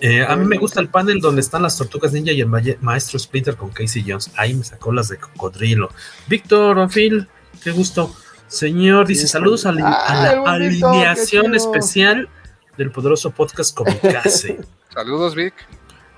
Eh, 0.00 0.24
a 0.26 0.36
mí 0.36 0.44
me 0.46 0.58
gusta 0.58 0.80
el 0.80 0.88
panel 0.88 1.20
donde 1.20 1.40
están 1.40 1.62
las 1.62 1.76
tortugas 1.76 2.12
ninja 2.12 2.32
y 2.32 2.40
el 2.40 2.48
maestro 2.80 3.18
Splinter 3.18 3.56
con 3.56 3.70
Casey 3.70 4.04
Jones. 4.06 4.30
Ahí 4.36 4.54
me 4.54 4.64
sacó 4.64 4.92
las 4.92 5.08
de 5.08 5.18
cocodrilo. 5.18 5.90
Víctor, 6.28 6.88
Phil, 6.90 7.28
qué 7.62 7.70
gusto. 7.70 8.14
Señor, 8.46 9.06
dice 9.06 9.28
saludos 9.28 9.66
a, 9.66 9.72
la 9.72 10.42
alineación 10.46 11.54
especial 11.54 12.28
del 12.76 12.90
poderoso 12.90 13.30
podcast 13.30 13.76
Comicase. 13.76 14.58
saludos, 14.94 15.34
Vic. 15.34 15.54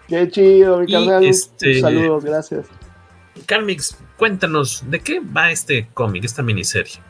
Qué 0.08 0.28
chido, 0.30 0.78
mi 0.78 0.92
carnal. 0.92 1.24
Este, 1.24 1.80
saludos, 1.80 2.24
gracias. 2.24 2.66
Carmix, 3.46 3.96
cuéntanos, 4.16 4.84
¿de 4.88 5.00
qué 5.00 5.20
va 5.20 5.50
este 5.50 5.88
cómic, 5.94 6.24
esta 6.24 6.42
miniserie? 6.42 7.00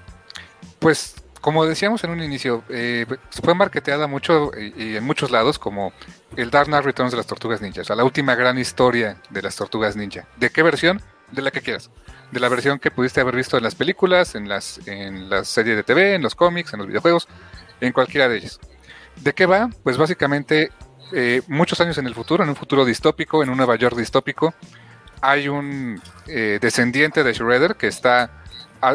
Pues, 0.78 1.14
como 1.40 1.64
decíamos 1.64 2.04
en 2.04 2.10
un 2.10 2.22
inicio, 2.22 2.64
eh, 2.68 3.06
fue 3.42 3.54
marketeada 3.54 4.06
mucho 4.06 4.50
y, 4.56 4.96
en 4.96 5.04
muchos 5.04 5.30
lados 5.30 5.58
como 5.58 5.92
el 6.36 6.50
Dark 6.50 6.66
Knight 6.66 6.84
Returns 6.84 7.10
de 7.12 7.16
las 7.16 7.26
Tortugas 7.26 7.60
Ninja, 7.60 7.80
o 7.80 7.84
sea, 7.84 7.96
la 7.96 8.04
última 8.04 8.34
gran 8.34 8.58
historia 8.58 9.16
de 9.30 9.42
las 9.42 9.56
Tortugas 9.56 9.96
Ninja. 9.96 10.26
¿De 10.36 10.50
qué 10.50 10.62
versión? 10.62 11.00
De 11.30 11.42
la 11.42 11.50
que 11.50 11.60
quieras 11.60 11.90
de 12.30 12.40
la 12.40 12.48
versión 12.48 12.78
que 12.78 12.90
pudiste 12.90 13.20
haber 13.20 13.36
visto 13.36 13.56
en 13.56 13.64
las 13.64 13.74
películas, 13.74 14.34
en 14.34 14.48
las, 14.48 14.80
en 14.86 15.28
las 15.28 15.48
series 15.48 15.76
de 15.76 15.82
TV, 15.82 16.14
en 16.14 16.22
los 16.22 16.34
cómics, 16.34 16.72
en 16.72 16.78
los 16.78 16.88
videojuegos, 16.88 17.28
en 17.80 17.92
cualquiera 17.92 18.28
de 18.28 18.38
ellas. 18.38 18.60
¿De 19.16 19.34
qué 19.34 19.46
va? 19.46 19.68
Pues 19.82 19.96
básicamente 19.96 20.70
eh, 21.12 21.42
muchos 21.48 21.80
años 21.80 21.98
en 21.98 22.06
el 22.06 22.14
futuro, 22.14 22.44
en 22.44 22.50
un 22.50 22.56
futuro 22.56 22.84
distópico, 22.84 23.42
en 23.42 23.50
un 23.50 23.56
Nueva 23.56 23.76
York 23.76 23.96
distópico, 23.96 24.54
hay 25.20 25.48
un 25.48 26.00
eh, 26.28 26.58
descendiente 26.60 27.24
de 27.24 27.32
Shredder 27.32 27.76
que 27.76 27.88
está, 27.88 28.39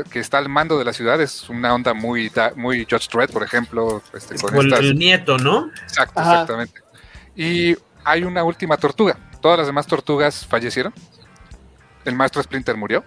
que 0.10 0.20
está 0.20 0.38
al 0.38 0.50
mando 0.50 0.78
de 0.78 0.86
la 0.86 0.94
ciudad, 0.94 1.22
es 1.22 1.50
una 1.50 1.74
onda 1.74 1.94
muy, 1.94 2.32
muy 2.56 2.88
Judge 2.90 3.08
Dredd, 3.12 3.32
por 3.32 3.44
ejemplo. 3.44 4.02
Este, 4.14 4.36
con 4.36 4.74
el 4.74 4.98
nieto, 4.98 5.38
¿no? 5.38 5.72
Exacto, 5.84 6.20
exactamente. 6.20 6.82
Y 7.36 7.76
hay 8.04 8.24
una 8.24 8.44
última 8.44 8.78
tortuga. 8.78 9.18
Todas 9.42 9.60
las 9.60 9.68
demás 9.68 9.88
tortugas 9.88 10.46
fallecieron. 10.46 10.94
El 12.04 12.16
maestro 12.16 12.42
Splinter 12.42 12.78
murió 12.78 13.04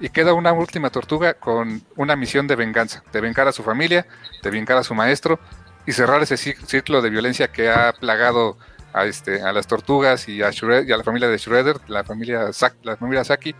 y 0.00 0.08
queda 0.08 0.32
una 0.32 0.52
última 0.52 0.90
tortuga 0.90 1.34
con 1.34 1.80
una 1.96 2.16
misión 2.16 2.48
de 2.48 2.56
venganza, 2.56 3.04
de 3.12 3.20
vengar 3.20 3.46
a 3.46 3.52
su 3.52 3.62
familia, 3.62 4.06
de 4.42 4.50
vengar 4.50 4.76
a 4.76 4.82
su 4.82 4.94
maestro 4.94 5.38
y 5.86 5.92
cerrar 5.92 6.22
ese 6.22 6.36
ciclo 6.36 7.02
de 7.02 7.10
violencia 7.10 7.52
que 7.52 7.70
ha 7.70 7.92
plagado 7.92 8.58
a, 8.92 9.06
este, 9.06 9.42
a 9.42 9.52
las 9.52 9.66
tortugas 9.66 10.28
y 10.28 10.42
a, 10.42 10.50
y 10.50 10.92
a 10.92 10.96
la 10.96 11.04
familia 11.04 11.28
de 11.28 11.38
Shredder, 11.38 11.76
la 11.88 12.04
familia, 12.04 12.50
la 12.82 12.96
familia 12.96 13.24
Saki, 13.24 13.54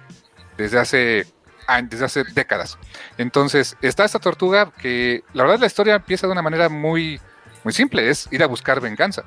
desde 0.57 0.79
hace, 0.79 1.27
desde 1.89 2.05
hace 2.05 2.25
décadas. 2.35 2.79
Entonces, 3.19 3.77
está 3.83 4.05
esta 4.05 4.19
tortuga 4.19 4.71
que 4.71 5.23
la 5.33 5.45
verdad 5.45 5.61
la 5.61 5.67
historia 5.67 5.95
empieza 5.95 6.27
de 6.27 6.33
una 6.33 6.43
manera 6.43 6.69
muy, 6.69 7.21
muy 7.65 7.73
simple, 7.73 8.09
es 8.11 8.29
ir 8.31 8.43
a 8.43 8.47
buscar 8.47 8.81
venganza. 8.81 9.25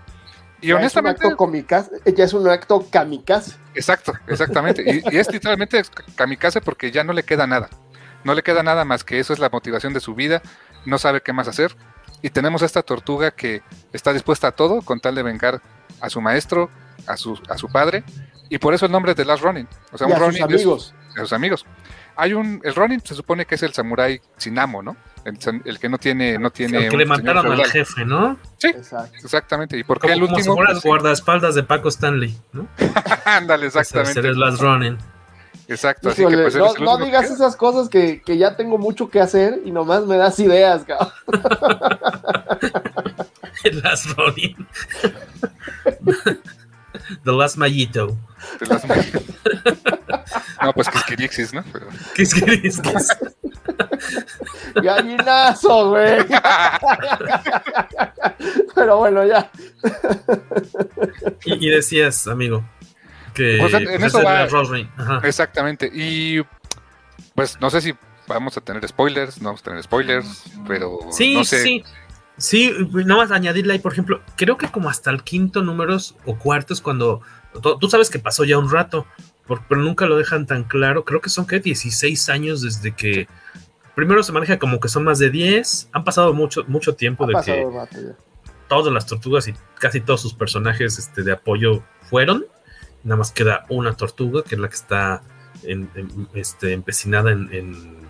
Y 0.62 0.72
honestamente. 0.72 1.22
Es 1.22 1.26
un 1.40 1.56
acto 1.56 2.16
ya 2.16 2.24
es 2.24 2.34
un 2.34 2.50
acto 2.50 2.86
kamikaze. 2.90 3.56
Exacto, 3.74 4.14
exactamente. 4.28 4.84
y, 5.12 5.18
es 5.18 5.32
literalmente 5.32 5.82
kamikaze 6.16 6.62
porque 6.62 6.92
ya 6.92 7.04
no 7.04 7.14
le 7.14 7.24
queda 7.24 7.46
nada. 7.46 7.70
No 8.24 8.34
le 8.34 8.42
queda 8.42 8.64
nada 8.64 8.86
más 8.86 9.04
que 9.04 9.20
eso 9.20 9.34
es 9.34 9.40
la 9.40 9.50
motivación 9.50 9.94
de 9.94 10.00
su 10.00 10.16
vida. 10.16 10.42
No 10.86 10.98
sabe 10.98 11.22
qué 11.22 11.34
más 11.34 11.48
hacer. 11.48 11.76
Y 12.22 12.32
tenemos 12.32 12.64
a 12.64 12.66
esta 12.66 12.82
tortuga 12.82 13.32
que 13.32 13.62
está 13.94 14.14
dispuesta 14.14 14.48
a 14.48 14.52
todo 14.52 14.82
con 14.82 15.00
tal 15.00 15.14
de 15.14 15.22
vengar 15.22 15.62
a 16.02 16.10
su 16.10 16.22
maestro, 16.22 16.72
a 17.06 17.18
su, 17.18 17.40
a 17.50 17.58
su 17.58 17.68
padre. 17.70 18.04
Y 18.50 18.58
por 18.58 18.74
eso 18.74 18.86
el 18.86 18.92
nombre 18.92 19.14
de 19.14 19.26
Last 19.26 19.44
Running. 19.44 19.68
O 19.92 19.98
sea, 19.98 20.08
un 20.08 20.16
sus 20.16 20.42
amigos. 20.42 20.94
a 21.16 21.20
sus 21.20 21.34
amigos. 21.34 21.66
Hay 22.18 22.34
un. 22.34 22.62
El 22.64 22.76
Ronin 22.76 23.02
se 23.04 23.16
supone 23.16 23.46
que 23.46 23.56
es 23.56 23.64
el 23.64 23.74
samurái 23.74 24.22
sin 24.38 24.58
amo, 24.60 24.82
¿no? 24.82 24.96
El, 25.26 25.80
que 25.80 25.90
no 25.90 25.98
tiene, 25.98 26.38
no 26.38 26.52
tiene. 26.52 26.86
El 26.86 26.90
que 26.90 26.98
le 26.98 27.06
mataron 27.06 27.52
al 27.52 27.66
jefe, 27.66 28.06
¿no? 28.06 28.38
Sí, 28.58 28.68
exactamente. 29.24 29.78
¿Y 29.78 29.84
por 29.84 30.00
qué 30.00 30.14
el 30.14 30.22
último? 30.22 30.56
Como 30.56 30.64
las 30.64 30.84
guardaespaldas 30.84 31.56
de 31.56 31.64
Paco 31.64 31.90
Stanley, 31.90 32.38
¿no? 32.54 32.68
Ándale, 33.26 33.66
exactamente. 33.66 34.20
Eres 34.20 34.38
las 34.38 34.60
Running. 34.60 34.98
Exacto. 35.68 36.10
Así 36.10 36.26
que, 36.26 36.38
pues, 36.38 36.56
no, 36.56 36.98
digas 36.98 37.32
esas 37.32 37.56
cosas 37.56 37.90
que, 37.90 38.22
que, 38.22 38.38
ya 38.38 38.56
tengo 38.56 38.78
mucho 38.78 39.10
que 39.10 39.20
hacer 39.20 39.62
y 39.66 39.72
nomás 39.72 40.06
me 40.06 40.16
das 40.18 40.38
ideas, 40.40 40.84
cabrón. 40.84 41.12
las 43.84 44.16
Ronin. 44.16 44.56
The 47.24 47.32
Last 47.32 47.58
Mallito. 47.58 48.18
The 48.60 48.66
Last 48.66 48.86
Mallito. 48.86 49.20
no, 50.62 50.74
pues 50.74 50.90
Kiskirixis, 50.90 51.54
¿no? 51.54 51.64
Pero... 51.72 51.88
Kiskirixis. 52.16 52.82
Gallinazo, 54.76 55.90
güey. 55.90 56.26
Pero 58.76 58.98
bueno, 58.98 59.26
ya. 59.26 59.50
y, 61.46 61.70
decías, 61.70 62.28
amigo, 62.28 62.64
que 63.34 63.58
pues 63.60 63.74
en 63.74 64.04
eso 64.04 64.22
va, 64.24 64.48
Exactamente. 65.24 65.90
Y 65.94 66.42
pues 67.34 67.60
no 67.60 67.70
sé 67.70 67.82
si 67.82 67.94
vamos 68.28 68.58
a 68.58 68.62
tener 68.62 68.88
spoilers, 68.88 69.42
no 69.42 69.50
vamos 69.50 69.62
a 69.62 69.64
tener 69.64 69.84
spoilers, 69.84 70.44
pero 70.68 71.00
sí, 71.12 71.36
no 71.36 71.46
sé. 71.46 71.62
sí. 71.62 71.84
Sí, 72.38 72.72
nada 72.92 73.22
más 73.22 73.32
añadirle 73.32 73.74
ahí, 73.74 73.80
por 73.80 73.94
ejemplo, 73.94 74.22
creo 74.36 74.58
que 74.58 74.68
como 74.68 74.90
hasta 74.90 75.10
el 75.10 75.24
quinto 75.24 75.62
números 75.62 76.16
o 76.26 76.38
cuartos, 76.38 76.82
cuando 76.82 77.22
tú 77.80 77.90
sabes 77.90 78.10
que 78.10 78.20
pasó 78.20 78.44
ya 78.44 78.58
un 78.58 78.70
rato, 78.70 79.06
pero 79.70 79.82
nunca 79.82 80.06
lo 80.06 80.18
dejan 80.18 80.46
tan 80.46 80.64
claro. 80.64 81.06
Creo 81.06 81.22
que 81.22 81.30
son 81.30 81.46
que 81.46 81.60
16 81.60 82.30
años 82.30 82.62
desde 82.62 82.94
que 82.94 83.28
primero 83.94 84.24
se 84.24 84.32
maneja 84.32 84.60
como 84.60 84.80
que 84.80 84.90
son 84.90 85.04
más 85.04 85.20
de 85.20 85.30
10. 85.30 85.90
Han 85.94 86.04
pasado 86.04 86.34
mucho, 86.34 86.66
mucho 86.68 86.96
tiempo 86.96 87.26
de 87.28 87.36
que 87.44 87.68
todas 88.68 88.92
las 88.92 89.06
tortugas 89.06 89.48
y 89.48 89.54
casi 89.80 90.02
todos 90.02 90.22
sus 90.22 90.34
personajes 90.34 90.98
este, 90.98 91.24
de 91.24 91.34
apoyo 91.34 91.84
fueron. 92.02 92.46
nada 93.04 93.18
más 93.18 93.32
queda 93.32 93.66
una 93.70 93.94
tortuga, 93.94 94.44
que 94.44 94.56
es 94.56 94.62
la 94.62 94.68
que 94.68 94.76
está 94.76 95.22
este, 96.34 96.74
empecinada 96.74 97.32
en, 97.32 98.06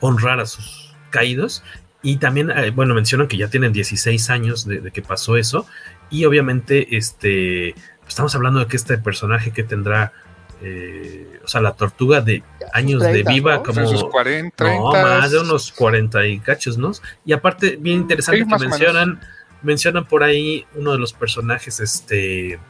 honrar 0.00 0.40
a 0.40 0.46
sus 0.46 0.94
caídos. 1.10 1.62
Y 2.04 2.18
también, 2.18 2.50
eh, 2.50 2.70
bueno, 2.70 2.94
mencionan 2.94 3.26
que 3.28 3.38
ya 3.38 3.48
tienen 3.48 3.72
16 3.72 4.28
años 4.28 4.66
de, 4.66 4.90
que 4.92 5.00
pasó 5.00 5.38
eso. 5.38 5.66
Y 6.10 6.26
obviamente, 6.26 6.98
este, 6.98 7.74
estamos 8.06 8.34
hablando 8.34 8.60
de 8.60 8.66
que 8.66 8.76
este 8.76 8.98
personaje 8.98 9.52
que 9.52 9.62
tendrá, 9.62 10.12
eh, 10.60 11.40
o 11.42 11.48
sea, 11.48 11.62
la 11.62 11.72
tortuga 11.72 12.20
de 12.20 12.42
años 12.74 13.02
de 13.02 13.22
viva, 13.22 13.62
como... 13.62 14.10
40, 14.10 14.64
no, 14.64 14.92
más 14.92 15.30
de 15.30 15.38
unos 15.38 15.72
40 15.72 16.26
y 16.26 16.40
cachos, 16.40 16.76
¿no? 16.76 16.92
Y 17.24 17.32
aparte, 17.32 17.76
bien 17.80 18.00
interesante 18.02 18.44
que 18.46 18.68
mencionan, 18.68 19.20
mencionan 19.62 20.04
por 20.04 20.22
ahí 20.22 20.66
uno 20.74 20.92
de 20.92 20.98
los 20.98 21.14
personajes, 21.14 21.80
este, 21.80 22.60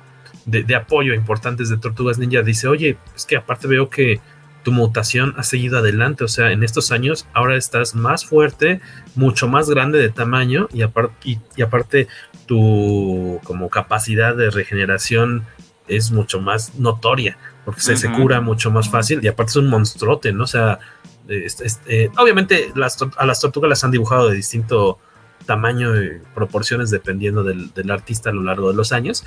de, 0.46 0.74
apoyo 0.76 1.12
importantes 1.12 1.70
de 1.70 1.78
Tortugas 1.78 2.18
Ninja. 2.18 2.42
Dice, 2.42 2.68
oye, 2.68 2.98
es 3.16 3.26
que 3.26 3.36
aparte 3.36 3.66
veo 3.66 3.90
que 3.90 4.20
tu 4.64 4.72
mutación 4.72 5.34
ha 5.36 5.44
seguido 5.44 5.78
adelante, 5.78 6.24
o 6.24 6.28
sea, 6.28 6.50
en 6.50 6.64
estos 6.64 6.90
años 6.90 7.28
ahora 7.32 7.56
estás 7.56 7.94
más 7.94 8.24
fuerte, 8.24 8.80
mucho 9.14 9.46
más 9.46 9.70
grande 9.70 9.98
de 10.00 10.08
tamaño 10.08 10.68
y, 10.72 10.82
y, 11.24 11.62
aparte 11.62 12.08
tu 12.46 13.40
como 13.44 13.70
capacidad 13.70 14.34
de 14.34 14.50
regeneración 14.50 15.44
es 15.86 16.10
mucho 16.10 16.40
más 16.40 16.74
notoria, 16.76 17.38
porque 17.64 17.80
se, 17.80 18.10
cura 18.10 18.40
mucho 18.40 18.70
más 18.70 18.90
fácil 18.90 19.20
y 19.22 19.28
aparte 19.28 19.50
es 19.50 19.56
un 19.56 19.68
monstruote, 19.68 20.32
¿no? 20.32 20.44
O 20.44 20.48
sea, 20.48 20.80
este, 21.28 22.10
obviamente 22.18 22.72
las, 22.74 22.98
a 23.16 23.26
las 23.26 23.40
tortugas 23.40 23.68
las 23.68 23.84
han 23.84 23.90
dibujado 23.90 24.28
de 24.28 24.36
distinto 24.36 24.98
tamaño 25.46 26.02
y 26.02 26.20
proporciones 26.34 26.90
dependiendo 26.90 27.44
del, 27.44 27.72
del, 27.74 27.90
artista 27.90 28.30
a 28.30 28.32
lo 28.32 28.42
largo 28.42 28.70
de 28.70 28.76
los 28.76 28.92
años, 28.92 29.24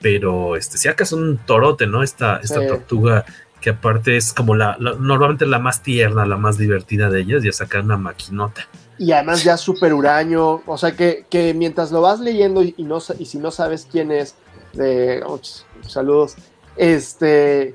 pero 0.00 0.56
este, 0.56 0.78
si 0.78 0.88
acaso 0.88 1.16
un 1.16 1.38
torote, 1.38 1.86
¿no? 1.86 2.02
Esta, 2.02 2.38
esta 2.38 2.66
tortuga 2.66 3.24
aparte 3.70 4.16
es 4.16 4.32
como 4.32 4.54
la, 4.54 4.76
normalmente 4.78 5.46
la 5.46 5.58
más 5.58 5.82
tierna, 5.82 6.26
la 6.26 6.36
más 6.36 6.58
divertida 6.58 7.10
de 7.10 7.20
ellas, 7.20 7.42
ya 7.42 7.52
saca 7.52 7.80
una 7.80 7.96
maquinota. 7.96 8.66
Y 8.98 9.12
además 9.12 9.44
ya 9.44 9.56
súper 9.56 9.94
huraño, 9.94 10.62
o 10.66 10.76
sea 10.76 10.92
que, 10.92 11.24
que, 11.30 11.54
mientras 11.54 11.92
lo 11.92 12.00
vas 12.00 12.20
leyendo 12.20 12.62
y, 12.62 12.74
no, 12.78 12.98
y 13.18 13.26
si 13.26 13.38
no 13.38 13.50
sabes 13.50 13.86
quién 13.90 14.10
es, 14.10 14.34
de, 14.72 15.22
oh, 15.24 15.40
saludos, 15.86 16.34
este, 16.76 17.74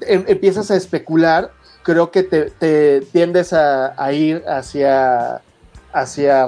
em, 0.00 0.24
empiezas 0.26 0.70
a 0.70 0.76
especular, 0.76 1.52
creo 1.82 2.10
que 2.10 2.22
te, 2.22 2.50
te 2.50 3.02
tiendes 3.12 3.52
a, 3.52 3.94
a, 4.02 4.12
ir 4.12 4.42
hacia, 4.48 5.42
hacia, 5.92 6.46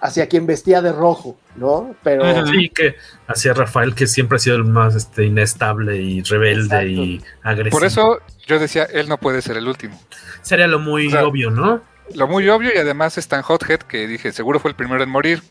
hacia 0.00 0.28
quien 0.28 0.46
vestía 0.46 0.80
de 0.80 0.92
rojo, 0.92 1.36
¿no? 1.56 1.94
Pero 2.02 2.46
sí, 2.46 2.70
que 2.70 2.96
hacia 3.26 3.52
Rafael, 3.52 3.94
que 3.94 4.06
siempre 4.06 4.36
ha 4.36 4.38
sido 4.38 4.56
el 4.56 4.64
más 4.64 4.94
este, 4.94 5.24
inestable 5.24 5.96
y 5.96 6.22
rebelde 6.22 6.88
y 6.88 7.22
agresivo. 7.42 7.78
Por 7.78 7.86
eso 7.86 8.18
yo 8.46 8.58
decía, 8.58 8.84
él 8.84 9.08
no 9.08 9.18
puede 9.18 9.42
ser 9.42 9.56
el 9.56 9.66
último. 9.66 10.00
Sería 10.42 10.66
lo 10.66 10.78
muy 10.78 11.12
obvio, 11.14 11.50
¿no? 11.50 11.82
Lo 12.14 12.28
muy 12.28 12.48
obvio 12.48 12.70
y 12.74 12.78
además 12.78 13.18
es 13.18 13.28
tan 13.28 13.42
hothead 13.46 13.80
que 13.80 14.06
dije, 14.06 14.32
seguro 14.32 14.60
fue 14.60 14.70
el 14.70 14.76
primero 14.76 15.02
en 15.02 15.10
morir. 15.10 15.42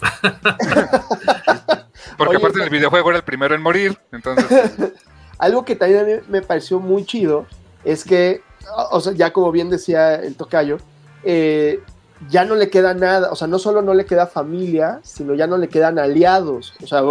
Porque 2.18 2.36
aparte 2.36 2.58
del 2.58 2.70
videojuego 2.70 3.10
era 3.10 3.18
el 3.18 3.24
primero 3.24 3.54
en 3.54 3.62
morir, 3.62 3.98
entonces... 4.12 4.46
Algo 5.38 5.64
que 5.64 5.74
también 5.74 6.00
a 6.00 6.04
mí 6.04 6.12
me 6.28 6.42
pareció 6.42 6.78
muy 6.78 7.04
chido 7.04 7.46
es 7.84 8.04
que, 8.04 8.42
o 8.90 9.00
sea, 9.00 9.12
ya 9.14 9.32
como 9.32 9.50
bien 9.50 9.68
decía 9.68 10.14
el 10.14 10.36
tocayo, 10.36 10.78
eh, 11.24 11.80
ya 12.28 12.44
no 12.44 12.54
le 12.54 12.70
queda 12.70 12.94
nada, 12.94 13.30
o 13.30 13.36
sea, 13.36 13.48
no 13.48 13.58
solo 13.58 13.82
no 13.82 13.94
le 13.94 14.06
queda 14.06 14.26
familia, 14.26 15.00
sino 15.02 15.34
ya 15.34 15.46
no 15.46 15.56
le 15.56 15.68
quedan 15.68 15.98
aliados, 15.98 16.74
o 16.82 16.86
sea, 16.86 17.02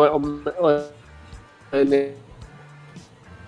de, 1.71 2.15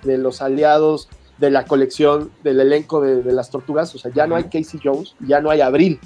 los 0.04 0.42
aliados 0.42 1.10
de 1.38 1.50
la 1.50 1.66
colección 1.66 2.32
del 2.44 2.60
elenco 2.60 3.02
de, 3.02 3.32
las 3.32 3.50
tortugas, 3.50 3.94
o 3.96 3.98
sea, 3.98 4.12
ya 4.14 4.28
no 4.28 4.36
hay 4.36 4.46
Casey 4.46 4.80
Jones, 4.84 5.16
ya 5.20 5.42
no 5.42 5.50
hay 5.50 5.62
Abril. 5.62 6.00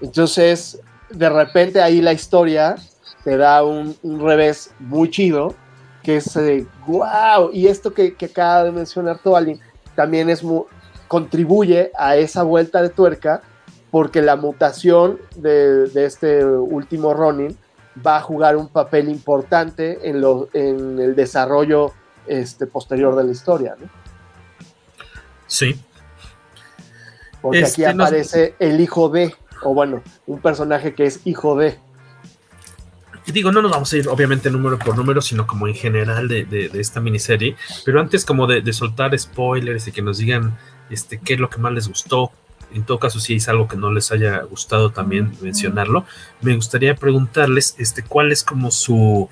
Entonces, 0.00 0.80
de 1.10 1.28
repente 1.28 1.80
ahí 1.80 2.00
la 2.00 2.12
historia 2.12 2.76
te 3.24 3.36
da 3.36 3.62
un, 3.64 3.96
revés 4.20 4.72
muy 4.78 5.10
chido, 5.10 5.54
que 6.02 6.16
es 6.16 6.34
de 6.34 6.66
wow, 6.86 7.50
y 7.52 7.68
esto 7.68 7.92
que, 7.92 8.16
acaba 8.24 8.64
de 8.64 8.72
mencionar 8.72 9.18
Toalin 9.18 9.60
también 9.94 10.30
es 10.30 10.42
contribuye 11.06 11.92
a 11.96 12.16
esa 12.16 12.42
vuelta 12.42 12.82
de 12.82 12.88
tuerca 12.88 13.42
porque 13.92 14.22
la 14.22 14.36
mutación 14.36 15.20
de, 15.36 15.90
este 15.94 16.42
último 16.46 17.12
Ronin 17.12 17.54
va 18.04 18.16
a 18.16 18.20
jugar 18.22 18.56
un 18.56 18.68
papel 18.68 19.10
importante 19.10 20.08
en, 20.08 20.24
en 20.54 20.98
el 20.98 21.14
desarrollo 21.14 21.92
este, 22.26 22.66
posterior 22.66 23.14
de 23.14 23.24
la 23.24 23.30
historia. 23.30 23.76
¿no? 23.78 23.86
Sí. 25.46 25.78
Porque 27.42 27.58
aquí 27.58 27.84
este, 27.84 27.86
aparece 27.86 28.54
el 28.58 28.80
hijo 28.80 29.10
de, 29.10 29.34
o 29.62 29.74
bueno, 29.74 30.02
un 30.26 30.40
personaje 30.40 30.94
que 30.94 31.04
es 31.04 31.20
hijo 31.26 31.54
de. 31.58 31.78
Y 33.26 33.32
digo, 33.32 33.52
no 33.52 33.60
nos 33.60 33.72
vamos 33.72 33.92
a 33.92 33.96
ir 33.98 34.08
obviamente 34.08 34.50
número 34.50 34.78
por 34.78 34.96
número, 34.96 35.20
sino 35.20 35.46
como 35.46 35.68
en 35.68 35.74
general 35.74 36.28
de, 36.28 36.70
esta 36.72 36.98
miniserie. 36.98 37.56
Pero 37.84 38.00
antes 38.00 38.24
como 38.24 38.46
de, 38.46 38.72
soltar 38.72 39.16
spoilers 39.18 39.86
y 39.86 39.92
que 39.92 40.00
nos 40.00 40.16
digan 40.16 40.56
este, 40.88 41.20
qué 41.20 41.34
es 41.34 41.40
lo 41.40 41.50
que 41.50 41.58
más 41.58 41.72
les 41.72 41.88
gustó, 41.88 42.32
en 42.74 42.84
todo 42.84 42.98
caso 42.98 43.20
si 43.20 43.34
es 43.34 43.48
algo 43.48 43.68
que 43.68 43.76
no 43.76 43.92
les 43.92 44.12
haya 44.12 44.42
gustado 44.42 44.90
también 44.90 45.32
mencionarlo, 45.40 46.04
me 46.40 46.54
gustaría 46.54 46.94
preguntarles 46.94 47.74
este, 47.78 48.02
cuál 48.02 48.32
es 48.32 48.42
como 48.42 48.70
su, 48.70 49.28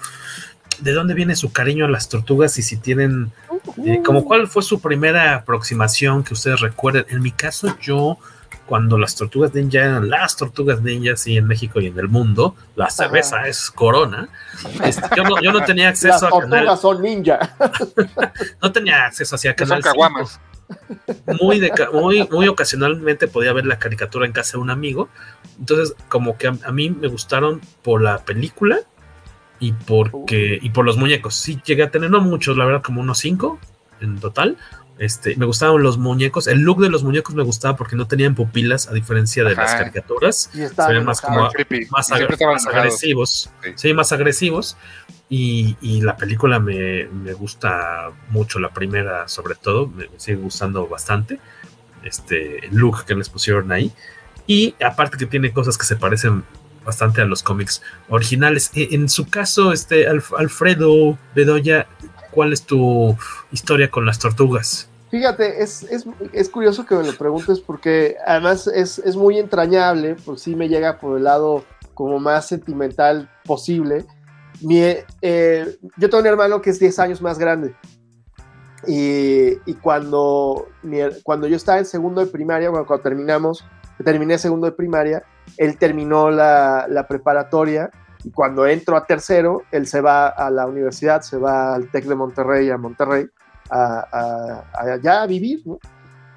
de 0.80 0.92
dónde 0.92 1.14
viene 1.14 1.36
su 1.36 1.52
cariño 1.52 1.84
a 1.84 1.88
las 1.88 2.08
tortugas 2.08 2.58
y 2.58 2.62
si 2.62 2.76
tienen, 2.76 3.32
eh, 3.84 4.02
como 4.04 4.24
cuál 4.24 4.48
fue 4.48 4.62
su 4.62 4.80
primera 4.80 5.34
aproximación 5.34 6.24
que 6.24 6.34
ustedes 6.34 6.60
recuerden. 6.60 7.06
En 7.08 7.22
mi 7.22 7.32
caso 7.32 7.76
yo 7.80 8.18
cuando 8.66 8.98
las 8.98 9.16
tortugas 9.16 9.52
ninja 9.52 9.80
eran 9.80 10.08
las 10.08 10.36
tortugas 10.36 10.80
ninja, 10.80 11.16
sí, 11.16 11.36
en 11.36 11.46
México 11.46 11.80
y 11.80 11.88
en 11.88 11.98
el 11.98 12.08
mundo, 12.08 12.54
la 12.76 12.88
cerveza 12.88 13.48
es 13.48 13.68
Corona. 13.68 14.28
Este, 14.84 15.02
yo, 15.16 15.52
no, 15.52 15.64
tenía 15.64 15.88
acceso 15.88 16.26
a 16.26 16.30
tortugas 16.30 16.80
son 16.80 17.02
ninja. 17.02 17.56
no 18.62 18.70
tenía 18.70 19.06
acceso 19.06 19.34
hacia 19.34 19.56
canal. 19.56 19.82
Son 19.82 19.92
muy, 21.40 21.70
muy, 21.92 22.28
muy 22.30 22.48
ocasionalmente 22.48 23.28
podía 23.28 23.52
ver 23.52 23.66
la 23.66 23.78
caricatura 23.78 24.26
en 24.26 24.32
casa 24.32 24.52
de 24.52 24.58
un 24.58 24.70
amigo. 24.70 25.08
Entonces, 25.58 25.94
como 26.08 26.36
que 26.38 26.48
a, 26.48 26.72
mí 26.72 26.90
me 26.90 27.08
gustaron 27.08 27.60
por 27.82 28.02
la 28.02 28.18
película 28.18 28.80
y 29.58 29.72
porque 29.72 30.58
y 30.60 30.70
por 30.70 30.84
los 30.84 30.96
muñecos. 30.96 31.34
Sí, 31.34 31.60
llegué 31.64 31.82
a 31.82 31.90
tener 31.90 32.10
no 32.10 32.20
muchos, 32.20 32.56
la 32.56 32.64
verdad, 32.64 32.82
como 32.82 33.00
unos 33.00 33.18
cinco 33.18 33.58
en 34.00 34.18
total. 34.18 34.56
Este, 35.00 35.34
me 35.36 35.46
gustaban 35.46 35.82
los 35.82 35.96
muñecos. 35.96 36.46
El 36.46 36.60
look 36.60 36.82
de 36.82 36.90
los 36.90 37.02
muñecos 37.02 37.34
me 37.34 37.42
gustaba 37.42 37.74
porque 37.74 37.96
no 37.96 38.06
tenían 38.06 38.34
pupilas, 38.34 38.86
a 38.86 38.92
diferencia 38.92 39.42
de 39.44 39.54
las 39.54 39.74
caricaturas. 39.74 40.50
Se 40.52 40.92
ven 40.92 41.06
más 41.06 41.22
como 41.22 41.48
más, 41.90 42.12
agresivos. 42.12 43.50
Sí. 43.76 43.94
más 43.94 44.12
agresivos. 44.12 44.76
Y, 45.32 46.00
la 46.02 46.16
película 46.16 46.58
me, 46.58 47.06
gusta 47.34 48.10
mucho, 48.30 48.58
la 48.58 48.70
primera 48.70 49.28
sobre 49.28 49.54
todo, 49.54 49.86
me, 49.86 50.08
sigue 50.16 50.38
gustando 50.38 50.88
bastante. 50.88 51.38
Este 52.02 52.68
look 52.72 53.04
que 53.04 53.14
les 53.14 53.28
pusieron 53.28 53.70
ahí. 53.70 53.92
Y 54.48 54.74
aparte 54.84 55.16
que 55.16 55.26
tiene 55.26 55.52
cosas 55.52 55.78
que 55.78 55.84
se 55.84 55.94
parecen 55.94 56.42
bastante 56.84 57.22
a 57.22 57.26
los 57.26 57.44
cómics 57.44 57.80
originales. 58.08 58.72
E, 58.74 58.88
en, 58.90 59.08
su 59.08 59.28
caso, 59.28 59.72
este 59.72 60.08
Alfredo 60.08 61.16
Bedoya, 61.32 61.86
¿cuál 62.32 62.52
es 62.52 62.64
tu 62.64 63.16
historia 63.52 63.88
con 63.88 64.04
las 64.04 64.18
tortugas? 64.18 64.88
Fíjate, 65.12 65.62
es, 65.62 65.86
curioso 66.50 66.86
que 66.86 66.96
me 66.96 67.04
lo 67.04 67.12
preguntes 67.12 67.60
porque 67.60 68.16
además 68.26 68.66
es, 68.66 68.98
es 68.98 69.14
muy 69.14 69.38
entrañable, 69.38 70.16
pues 70.24 70.42
sí 70.42 70.56
me 70.56 70.68
llega 70.68 70.98
por 70.98 71.18
el 71.18 71.24
lado 71.24 71.64
como 71.94 72.18
más 72.18 72.48
sentimental 72.48 73.30
posible 73.44 74.06
eh, 75.22 75.76
yo 75.96 76.10
tengo 76.10 76.20
un 76.20 76.26
hermano 76.26 76.60
que 76.60 76.70
es 76.70 76.78
10 76.78 76.98
años 76.98 77.22
más 77.22 77.38
grande. 77.38 77.74
Y, 78.86 79.74
cuando, 79.82 80.68
cuando 81.22 81.46
yo 81.46 81.56
estaba 81.56 81.78
en 81.78 81.84
segundo 81.84 82.24
de 82.24 82.30
primaria, 82.30 82.70
cuando 82.70 83.00
terminamos, 83.00 83.64
terminé 84.02 84.38
segundo 84.38 84.66
de 84.66 84.72
primaria, 84.72 85.22
él 85.58 85.76
terminó 85.76 86.30
la, 86.30 87.06
preparatoria 87.08 87.90
y 88.24 88.30
cuando 88.30 88.66
entro 88.66 88.96
a 88.96 89.04
tercero, 89.04 89.62
él 89.70 89.86
se 89.86 90.00
va 90.00 90.28
a 90.28 90.50
la 90.50 90.66
universidad, 90.66 91.20
se 91.20 91.36
va 91.36 91.74
al 91.74 91.90
TEC 91.90 92.06
de 92.06 92.14
Monterrey, 92.14 92.70
a 92.70 92.78
Monterrey, 92.78 93.26
a, 93.70 94.64
allá 94.72 95.22
a 95.22 95.26
vivir, 95.26 95.62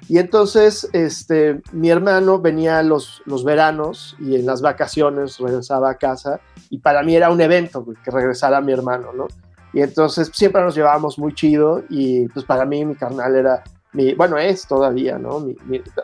Y 0.08 0.18
entonces, 0.18 0.88
este, 0.92 1.62
mi 1.72 1.88
hermano 1.88 2.38
venía 2.38 2.82
los, 2.82 3.22
los 3.24 3.42
veranos 3.42 4.16
y 4.20 4.36
en 4.36 4.44
las 4.44 4.60
vacaciones 4.60 5.38
regresaba 5.38 5.90
a 5.90 5.96
casa 5.96 6.40
y 6.68 6.78
para 6.78 7.02
mí 7.02 7.16
era 7.16 7.30
un 7.30 7.40
evento 7.40 7.86
que 8.04 8.10
regresara 8.10 8.60
mi 8.60 8.72
hermano, 8.72 9.12
¿no? 9.12 9.28
Y 9.72 9.80
entonces 9.80 10.30
siempre 10.32 10.62
nos 10.62 10.74
llevábamos 10.74 11.18
muy 11.18 11.34
chido 11.34 11.82
y 11.88 12.28
pues 12.28 12.44
para 12.44 12.64
mí 12.64 12.84
mi 12.84 12.94
carnal 12.94 13.34
era 13.34 13.64
mi, 13.92 14.12
bueno, 14.14 14.36
es 14.38 14.66
todavía, 14.66 15.18
¿no? 15.18 15.46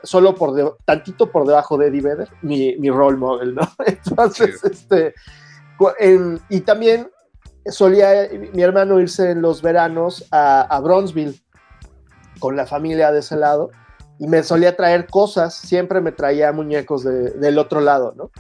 solo 0.05 0.35
por 0.35 0.79
tantito 0.85 1.31
por 1.31 1.47
debajo 1.47 1.77
de 1.77 1.89
Eddie 1.89 2.01
Vedder, 2.01 2.29
mi, 2.43 2.77
mi 2.77 2.89
role 2.89 3.17
model, 3.17 3.55
¿no? 3.55 3.69
Entonces, 3.87 4.63
este, 4.65 5.15
y 6.49 6.61
también 6.61 7.11
solía 7.67 8.29
mi 8.53 8.63
hermano 8.63 9.01
irse 9.01 9.33
en 9.33 9.43
los 9.43 9.61
veranos 9.61 10.27
a, 10.31 10.63
a 10.63 10.81
Bronzeville 10.81 11.41
con 12.39 12.57
la 12.57 12.67
familia 12.67 13.13
de 13.13 13.21
ese 13.21 13.37
lado 13.37 13.71
y 14.21 14.29
me 14.29 14.43
solía 14.43 14.77
traer 14.77 15.07
cosas, 15.07 15.55
siempre 15.55 16.03
me 16.03 16.12
traía 16.12 16.53
muñecos 16.53 17.05
de, 17.05 17.31
del 17.31 17.59
otro 17.59 17.81
lado, 17.81 18.12
¿no? 18.14 18.31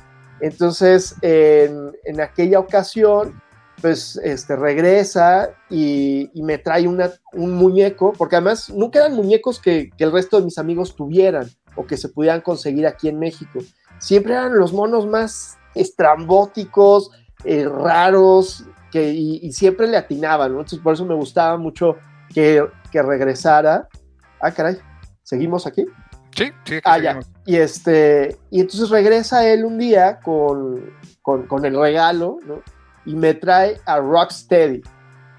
Entonces, 0.40 1.16
en, 1.22 1.92
en 2.04 2.20
aquella 2.20 2.58
ocasión, 2.58 3.40
pues 3.80 4.20
este, 4.22 4.56
regresa 4.56 5.48
y, 5.70 6.30
me 6.34 6.58
trae 6.58 6.86
una, 6.86 7.10
un 7.32 7.54
muñeco, 7.54 8.12
porque 8.12 8.36
además 8.36 8.68
nunca 8.68 8.98
eran 8.98 9.14
muñecos 9.14 9.58
que, 9.58 9.88
que, 9.96 10.04
el 10.04 10.12
resto 10.12 10.38
de 10.38 10.44
mis 10.44 10.58
amigos 10.58 10.94
tuvieran 10.94 11.48
o 11.74 11.86
que 11.86 11.96
se 11.96 12.10
pudieran 12.10 12.42
conseguir 12.42 12.86
aquí 12.86 13.08
en 13.08 13.18
México. 13.18 13.60
Siempre 14.00 14.34
eran 14.34 14.58
los 14.58 14.74
monos 14.74 15.06
más 15.06 15.56
estrambóticos, 15.74 17.10
eh, 17.44 17.66
raros, 17.66 18.66
que, 18.92 19.14
y, 19.14 19.40
y, 19.42 19.52
siempre 19.52 19.86
le 19.86 19.96
atinaban, 19.96 20.52
¿no? 20.52 20.58
Entonces 20.58 20.80
por 20.80 20.92
eso 20.92 21.06
me 21.06 21.14
gustaba 21.14 21.56
mucho 21.56 21.96
que, 22.34 22.62
que 22.92 23.02
regresara. 23.02 23.88
Ah, 24.42 24.50
caray, 24.50 24.78
¿seguimos 25.30 25.64
aquí? 25.64 25.86
Sí, 26.34 26.50
sí. 26.64 26.80
Ah, 26.82 26.98
ya. 26.98 27.20
Y, 27.46 27.56
este, 27.56 28.36
y 28.50 28.60
entonces 28.60 28.90
regresa 28.90 29.48
él 29.48 29.64
un 29.64 29.78
día 29.78 30.18
con, 30.18 30.92
con, 31.22 31.46
con 31.46 31.64
el 31.64 31.78
regalo, 31.78 32.38
¿no? 32.44 32.62
y 33.06 33.14
me 33.14 33.34
trae 33.34 33.80
a 33.86 33.98
Rocksteady. 33.98 34.82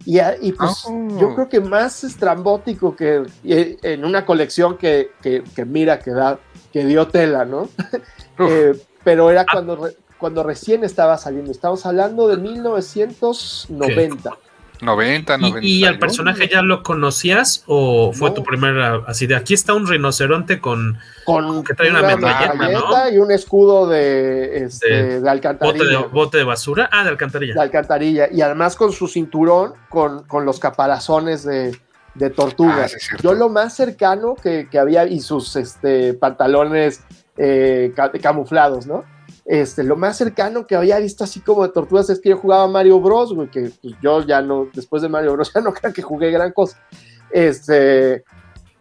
Y, 0.05 0.19
y 0.41 0.53
pues 0.53 0.85
oh. 0.87 1.19
yo 1.19 1.35
creo 1.35 1.49
que 1.49 1.59
más 1.59 2.05
estrambótico 2.05 2.95
que 2.95 3.23
en 3.43 4.05
una 4.05 4.25
colección 4.25 4.77
que, 4.77 5.11
que, 5.21 5.43
que 5.55 5.65
mira, 5.65 5.99
que, 5.99 6.11
da, 6.11 6.39
que 6.71 6.85
dio 6.85 7.07
tela, 7.09 7.43
¿no? 7.45 7.69
eh, 8.39 8.73
pero 9.03 9.29
era 9.29 9.45
cuando, 9.51 9.89
cuando 10.17 10.43
recién 10.43 10.85
estaba 10.85 11.17
saliendo. 11.17 11.51
Estamos 11.51 11.85
hablando 11.85 12.29
de 12.29 12.37
1990. 12.37 14.29
¿Qué? 14.31 14.50
90, 14.81 15.37
90. 15.37 15.65
¿Y, 15.65 15.79
y 15.79 15.85
al 15.85 15.99
personaje 15.99 16.47
ya 16.47 16.61
lo 16.61 16.83
conocías 16.83 17.63
o 17.67 18.11
fue 18.13 18.29
no. 18.29 18.35
tu 18.35 18.43
primera 18.43 19.01
así 19.07 19.27
de 19.27 19.35
aquí 19.35 19.53
está 19.53 19.73
un 19.73 19.87
rinoceronte 19.87 20.59
con, 20.59 20.97
con 21.25 21.63
que 21.63 21.73
trae 21.73 21.89
una, 21.89 21.99
una 21.99 22.15
metralleta, 22.15 22.53
¿no? 22.55 23.09
y 23.09 23.17
un 23.17 23.31
escudo 23.31 23.87
de, 23.87 24.65
este, 24.65 24.89
de, 24.89 25.21
de 25.21 25.29
alcantarilla. 25.29 25.77
Bote 25.77 25.89
de, 25.89 26.13
bote 26.13 26.37
de, 26.39 26.43
basura? 26.43 26.89
Ah, 26.91 27.03
de 27.03 27.09
alcantarilla. 27.09 27.53
De 27.53 27.61
alcantarilla. 27.61 28.27
Y 28.31 28.41
además 28.41 28.75
con 28.75 28.91
su 28.91 29.07
cinturón, 29.07 29.73
con, 29.89 30.23
con 30.23 30.45
los 30.45 30.59
caparazones 30.59 31.43
de, 31.43 31.77
de 32.15 32.29
tortugas. 32.29 32.93
Ah, 32.95 32.99
sí 32.99 33.15
Yo 33.21 33.33
lo 33.33 33.49
más 33.49 33.75
cercano 33.75 34.35
que, 34.35 34.67
que, 34.69 34.79
había, 34.79 35.05
y 35.05 35.19
sus 35.19 35.55
este, 35.55 36.13
pantalones 36.13 37.01
eh, 37.37 37.93
camuflados, 38.21 38.85
¿no? 38.85 39.03
Este, 39.51 39.83
lo 39.83 39.97
más 39.97 40.15
cercano 40.15 40.65
que 40.65 40.77
había 40.77 40.97
visto 40.99 41.25
así 41.25 41.41
como 41.41 41.63
de 41.63 41.73
tortugas 41.73 42.09
es 42.09 42.21
que 42.21 42.29
yo 42.29 42.37
jugaba 42.37 42.69
Mario 42.69 43.01
Bros, 43.01 43.33
güey, 43.33 43.49
que 43.49 43.69
pues, 43.81 43.95
yo 44.01 44.25
ya 44.25 44.41
no, 44.41 44.69
después 44.73 45.01
de 45.01 45.09
Mario 45.09 45.33
Bros, 45.33 45.51
ya 45.53 45.59
no 45.59 45.73
creo 45.73 45.91
que 45.91 46.01
jugué 46.01 46.31
gran 46.31 46.53
cosa. 46.53 46.81
Este, 47.29 48.23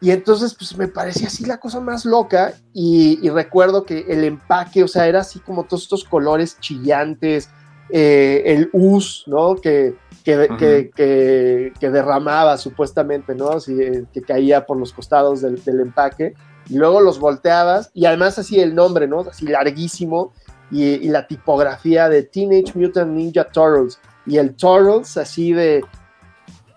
y 0.01 0.13
entonces, 0.13 0.55
pues 0.55 0.79
me 0.79 0.87
parecía 0.87 1.27
así 1.27 1.45
la 1.45 1.59
cosa 1.59 1.81
más 1.81 2.05
loca. 2.05 2.55
Y, 2.73 3.19
y 3.21 3.31
recuerdo 3.31 3.83
que 3.83 4.05
el 4.09 4.23
empaque, 4.23 4.85
o 4.85 4.87
sea, 4.87 5.09
era 5.09 5.23
así 5.23 5.41
como 5.41 5.65
todos 5.65 5.83
estos 5.83 6.05
colores 6.05 6.57
chillantes, 6.61 7.51
eh, 7.91 8.45
el 8.47 8.71
us, 8.73 9.25
¿no? 9.27 9.57
Que, 9.57 9.97
que, 10.23 10.39
-huh. 10.39 10.57
que, 10.57 10.91
que, 10.95 11.73
que, 11.81 11.91
derramaba 11.91 12.57
supuestamente, 12.59 13.35
¿no? 13.35 13.49
Así, 13.49 13.77
que 14.13 14.23
caía 14.23 14.65
por 14.67 14.77
los 14.77 14.93
costados 14.93 15.41
del, 15.41 15.61
del 15.65 15.81
empaque. 15.81 16.35
Y 16.69 16.77
luego 16.77 17.01
los 17.01 17.19
volteabas, 17.19 17.91
y 17.93 18.05
además 18.05 18.39
así 18.39 18.61
el 18.61 18.77
nombre, 18.77 19.09
¿no? 19.09 19.23
Así 19.23 19.47
larguísimo, 19.47 20.33
y, 20.71 20.85
y, 20.85 21.09
la 21.09 21.27
tipografía 21.27 22.09
de 22.09 22.23
Teenage 22.23 22.73
Mutant 22.75 23.11
Ninja 23.13 23.45
Turtles 23.45 23.99
y 24.27 24.37
el 24.37 24.55
Turtles 24.55 25.17
así 25.17 25.53
de 25.53 25.85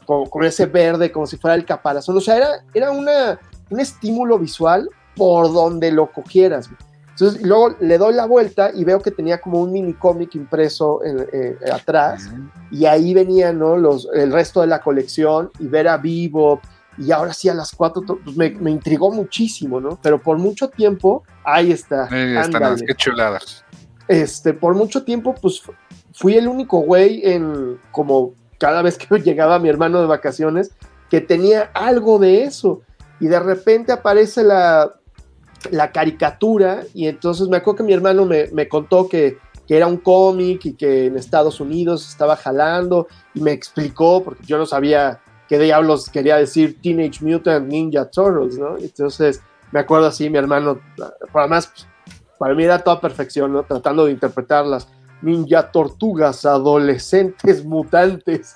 con, 0.06 0.26
con, 0.26 0.44
ese 0.44 0.66
verde 0.66 1.12
como 1.12 1.26
si 1.26 1.38
fuera 1.38 1.56
el 1.56 1.66
caparazón, 1.66 2.18
o 2.18 2.22
sea, 2.22 2.38
era, 2.38 2.48
era 2.74 2.92
una, 2.92 3.40
un 3.70 3.80
estímulo 3.80 4.38
visual 4.38 4.90
por 5.16 5.52
donde 5.54 5.92
lo 5.92 6.12
cogieras. 6.12 6.70
Entonces, 7.12 7.44
luego 7.44 7.76
le 7.80 7.98
doy 8.00 8.16
la 8.16 8.26
vuelta 8.26 8.72
y 8.74 8.84
veo 8.84 9.00
que 9.00 9.12
tenía 9.12 9.40
como 9.40 9.62
un 9.62 9.72
mini 9.72 9.94
cómic 9.94 10.34
impreso 10.34 11.00
eh, 11.04 11.58
atrás, 11.72 12.28
uh 12.32 12.36
-huh. 12.36 12.52
y 12.72 12.86
ahí 12.86 13.14
venían 13.14 13.60
¿no? 13.60 13.78
Los, 13.78 14.10
el 14.14 14.32
resto 14.32 14.62
de 14.62 14.68
la 14.68 14.82
colección, 14.82 15.52
y 15.60 15.68
ver 15.68 15.88
a 15.88 15.98
Vivo, 15.98 16.60
y 16.98 17.12
ahora 17.12 17.34
sí 17.34 17.50
a 17.50 17.54
las 17.54 17.72
cuatro, 17.72 18.02
pues 18.24 18.36
me, 18.36 18.50
me, 18.50 18.72
intrigó 18.72 19.12
muchísimo, 19.12 19.80
¿no? 19.80 20.00
Pero 20.02 20.22
por 20.22 20.38
mucho 20.38 20.70
tiempo, 20.70 21.24
ahí 21.44 21.72
está. 21.72 22.08
Ahí 22.10 22.36
están, 22.36 22.78
qué 22.80 22.96
chuladas 22.96 23.64
este, 24.08 24.54
por 24.54 24.76
mucho 24.76 25.04
tiempo, 25.04 25.36
pues 25.36 25.62
fui 26.14 26.36
el 26.36 26.48
único 26.48 26.80
güey 26.80 27.22
en, 27.24 27.80
como 27.92 28.34
cada 28.58 28.82
vez 28.82 28.98
que 28.98 29.20
llegaba 29.24 29.60
mi 29.60 29.70
hermano 29.70 30.02
de 30.02 30.08
vacaciones, 30.08 30.72
que 31.10 31.22
tenía 31.22 31.72
algo 31.74 32.20
de 32.20 32.44
eso. 32.44 32.82
Y 33.20 33.28
de 33.28 33.40
repente 33.40 33.92
aparece 33.92 34.44
la, 34.44 34.96
la 35.72 35.92
caricatura, 35.92 36.84
y 36.94 37.08
entonces 37.08 37.48
me 37.48 37.58
acuerdo 37.58 37.78
que 37.78 37.84
mi 37.84 37.94
hermano 37.94 38.26
me, 38.26 38.48
me 38.48 38.68
contó 38.68 39.08
que, 39.08 39.38
que, 39.68 39.78
era 39.78 39.88
un 39.88 39.98
cómic 39.98 40.66
y 40.66 40.74
que 40.74 41.06
en 41.06 41.18
Estados 41.18 41.60
Unidos 41.60 42.10
estaba 42.10 42.36
jalando, 42.36 43.08
y 43.34 43.42
me 43.42 43.52
explicó, 43.52 44.24
porque 44.24 44.44
yo 44.46 44.58
no 44.58 44.66
sabía 44.66 45.22
qué 45.48 45.60
diablos 45.60 46.10
quería 46.10 46.38
decir 46.38 46.82
Teenage 46.82 47.24
Mutant 47.24 47.68
Ninja 47.68 48.10
Turtles, 48.10 48.58
¿no? 48.58 48.78
Entonces 48.78 49.42
me 49.72 49.80
acuerdo 49.80 50.08
así, 50.08 50.30
mi 50.30 50.38
hermano, 50.38 50.80
además 51.34 51.72
para 52.44 52.56
mí 52.56 52.66
era 52.66 52.80
toda 52.80 53.00
perfección, 53.00 53.54
¿no? 53.54 53.64
Tratando 53.64 54.04
de 54.04 54.12
interpretar 54.12 54.66
las 54.66 54.90
ninja 55.22 55.72
tortugas, 55.72 56.46
adolescentes, 56.46 57.64
mutantes. 57.66 58.54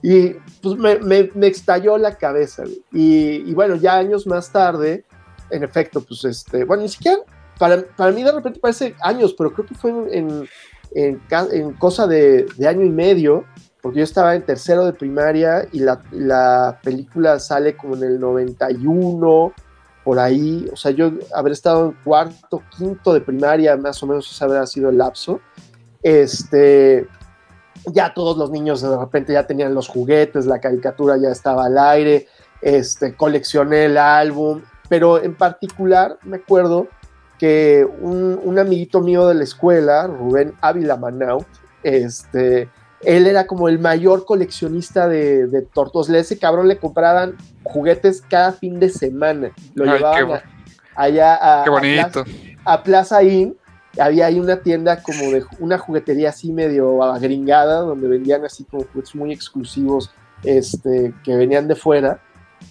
Y 0.00 0.30
pues 0.62 0.78
me, 0.78 0.98
me, 1.00 1.30
me 1.34 1.48
estalló 1.48 1.98
la 1.98 2.16
cabeza. 2.16 2.64
Y, 2.90 3.42
y, 3.46 3.52
bueno, 3.52 3.76
ya 3.76 3.98
años 3.98 4.26
más 4.26 4.50
tarde, 4.50 5.04
en 5.50 5.62
efecto, 5.62 6.00
pues 6.00 6.24
este, 6.24 6.64
bueno, 6.64 6.84
ni 6.84 6.88
siquiera, 6.88 7.18
para, 7.58 7.82
para 7.94 8.10
mí 8.10 8.22
de 8.22 8.32
repente 8.32 8.58
parece 8.58 8.94
años, 9.02 9.34
pero 9.36 9.52
creo 9.52 9.66
que 9.66 9.74
fue 9.74 9.90
en, 9.90 10.48
en, 10.94 11.20
en 11.30 11.72
cosa 11.74 12.06
de, 12.06 12.46
de, 12.56 12.68
año 12.68 12.86
y 12.86 12.90
medio, 12.90 13.44
porque 13.82 13.98
yo 13.98 14.04
estaba 14.04 14.34
en 14.34 14.46
tercero 14.46 14.86
de 14.86 14.94
primaria 14.94 15.68
y 15.72 15.80
la, 15.80 16.00
la 16.10 16.80
película 16.82 17.38
sale 17.38 17.76
como 17.76 17.96
en 17.96 18.04
el 18.04 18.18
91 18.18 19.52
por 20.04 20.18
ahí, 20.18 20.68
o 20.72 20.76
sea, 20.76 20.92
yo 20.92 21.12
haber 21.34 21.52
estado 21.52 21.86
en 21.86 21.92
cuarto, 22.04 22.62
quinto 22.76 23.12
de 23.12 23.20
primaria, 23.20 23.76
más 23.76 24.02
o 24.02 24.06
menos 24.06 24.30
ese 24.30 24.44
habrá 24.44 24.66
sido 24.66 24.90
el 24.90 24.98
lapso, 24.98 25.40
este, 26.02 27.06
ya 27.86 28.14
todos 28.14 28.36
los 28.36 28.50
niños 28.50 28.80
de 28.80 28.96
repente 28.96 29.32
ya 29.32 29.46
tenían 29.46 29.74
los 29.74 29.88
juguetes, 29.88 30.46
la 30.46 30.60
caricatura 30.60 31.16
ya 31.18 31.30
estaba 31.30 31.66
al 31.66 31.78
aire, 31.78 32.26
este, 32.62 33.14
coleccioné 33.14 33.86
el 33.86 33.98
álbum, 33.98 34.62
pero 34.88 35.22
en 35.22 35.34
particular 35.34 36.18
me 36.22 36.38
acuerdo 36.38 36.88
que 37.38 37.86
un, 38.00 38.38
un 38.42 38.58
amiguito 38.58 39.00
mío 39.00 39.26
de 39.28 39.34
la 39.34 39.44
escuela, 39.44 40.06
Rubén 40.06 40.54
Ávila 40.60 40.96
Manaut, 40.96 41.46
este, 41.82 42.68
él 43.02 43.26
era 43.26 43.46
como 43.46 43.68
el 43.68 43.78
mayor 43.78 44.24
coleccionista 44.24 45.08
de, 45.08 45.46
de 45.46 45.62
tortos. 45.62 46.08
Ese 46.10 46.38
cabrón 46.38 46.68
le 46.68 46.78
compraban 46.78 47.36
juguetes 47.62 48.22
cada 48.28 48.52
fin 48.52 48.78
de 48.78 48.90
semana. 48.90 49.52
Lo 49.74 49.84
Ay, 49.84 49.98
llevaban 49.98 50.26
qué, 50.26 50.32
a, 50.34 50.42
allá 50.96 51.60
a, 51.60 51.64
qué 51.64 51.70
bonito. 51.70 52.20
A, 52.20 52.22
Plaza, 52.22 52.30
a 52.64 52.82
Plaza 52.82 53.22
Inn. 53.22 53.56
Había 53.98 54.26
ahí 54.26 54.38
una 54.38 54.62
tienda 54.62 55.02
como 55.02 55.32
de 55.32 55.44
una 55.58 55.76
juguetería 55.76 56.28
así 56.28 56.52
medio 56.52 57.02
agringada, 57.02 57.80
donde 57.80 58.06
vendían 58.06 58.44
así 58.44 58.64
como 58.64 58.84
juguetes 58.84 59.14
muy 59.16 59.32
exclusivos 59.32 60.12
este, 60.44 61.12
que 61.24 61.34
venían 61.34 61.66
de 61.66 61.74
fuera. 61.74 62.20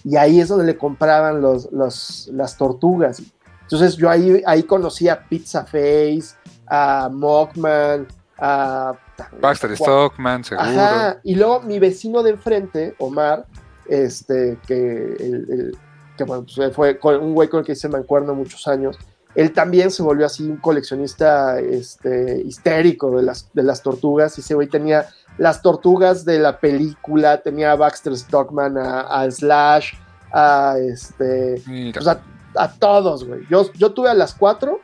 Y 0.02 0.16
ahí 0.16 0.40
es 0.40 0.48
donde 0.48 0.64
le 0.64 0.78
compraban 0.78 1.42
los, 1.42 1.70
los, 1.72 2.30
las 2.32 2.56
tortugas. 2.56 3.22
Entonces 3.62 3.96
yo 3.96 4.08
ahí, 4.08 4.42
ahí 4.46 4.62
conocí 4.62 5.08
a 5.08 5.28
Pizza 5.28 5.64
Face, 5.64 6.34
a 6.66 7.10
Mockman, 7.12 8.06
a 8.40 8.94
Baxter 9.40 9.76
Stockman, 9.76 10.42
seguro. 10.44 10.68
Ajá, 10.68 11.20
y 11.22 11.34
luego 11.34 11.60
mi 11.60 11.78
vecino 11.78 12.22
de 12.22 12.30
enfrente, 12.30 12.94
Omar, 12.98 13.46
este, 13.86 14.58
que, 14.66 14.74
el, 14.76 15.46
el, 15.50 15.78
que 16.16 16.24
bueno, 16.24 16.44
pues 16.44 16.74
fue 16.74 16.98
un 17.18 17.34
güey 17.34 17.48
con 17.48 17.60
el 17.60 17.66
que 17.66 17.72
hice 17.72 17.88
mancuerno 17.88 18.34
muchos 18.34 18.66
años, 18.66 18.98
él 19.34 19.52
también 19.52 19.90
se 19.90 20.02
volvió 20.02 20.26
así 20.26 20.44
un 20.44 20.56
coleccionista 20.56 21.60
este, 21.60 22.42
histérico 22.44 23.16
de 23.16 23.22
las, 23.22 23.48
de 23.52 23.62
las 23.62 23.82
tortugas, 23.82 24.36
y 24.38 24.40
ese 24.40 24.54
güey 24.54 24.68
tenía 24.68 25.06
las 25.38 25.62
tortugas 25.62 26.24
de 26.24 26.38
la 26.38 26.58
película, 26.58 27.40
tenía 27.42 27.72
a 27.72 27.76
Baxter 27.76 28.16
Stockman, 28.16 28.76
a, 28.76 29.00
a 29.00 29.30
Slash, 29.30 29.94
a 30.32 30.74
este, 30.78 31.62
pues 31.92 32.06
a, 32.06 32.20
a, 32.56 32.72
todos, 32.72 33.24
güey. 33.24 33.42
Yo, 33.48 33.72
yo 33.74 33.92
tuve 33.92 34.10
a 34.10 34.14
las 34.14 34.34
cuatro, 34.34 34.80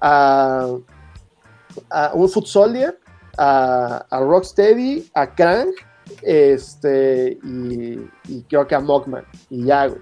a, 0.00 0.68
a 1.90 2.12
un 2.14 2.28
Foot 2.28 2.46
Soldier, 2.46 2.98
a, 3.36 4.06
a 4.10 4.20
Rocksteady, 4.20 5.10
a 5.14 5.34
Krang, 5.34 5.70
este, 6.22 7.38
y, 7.42 8.00
y, 8.28 8.42
creo 8.48 8.66
que 8.66 8.74
a 8.74 8.80
Mockman, 8.80 9.24
y 9.50 9.64
ya, 9.64 9.86
güey. 9.86 10.00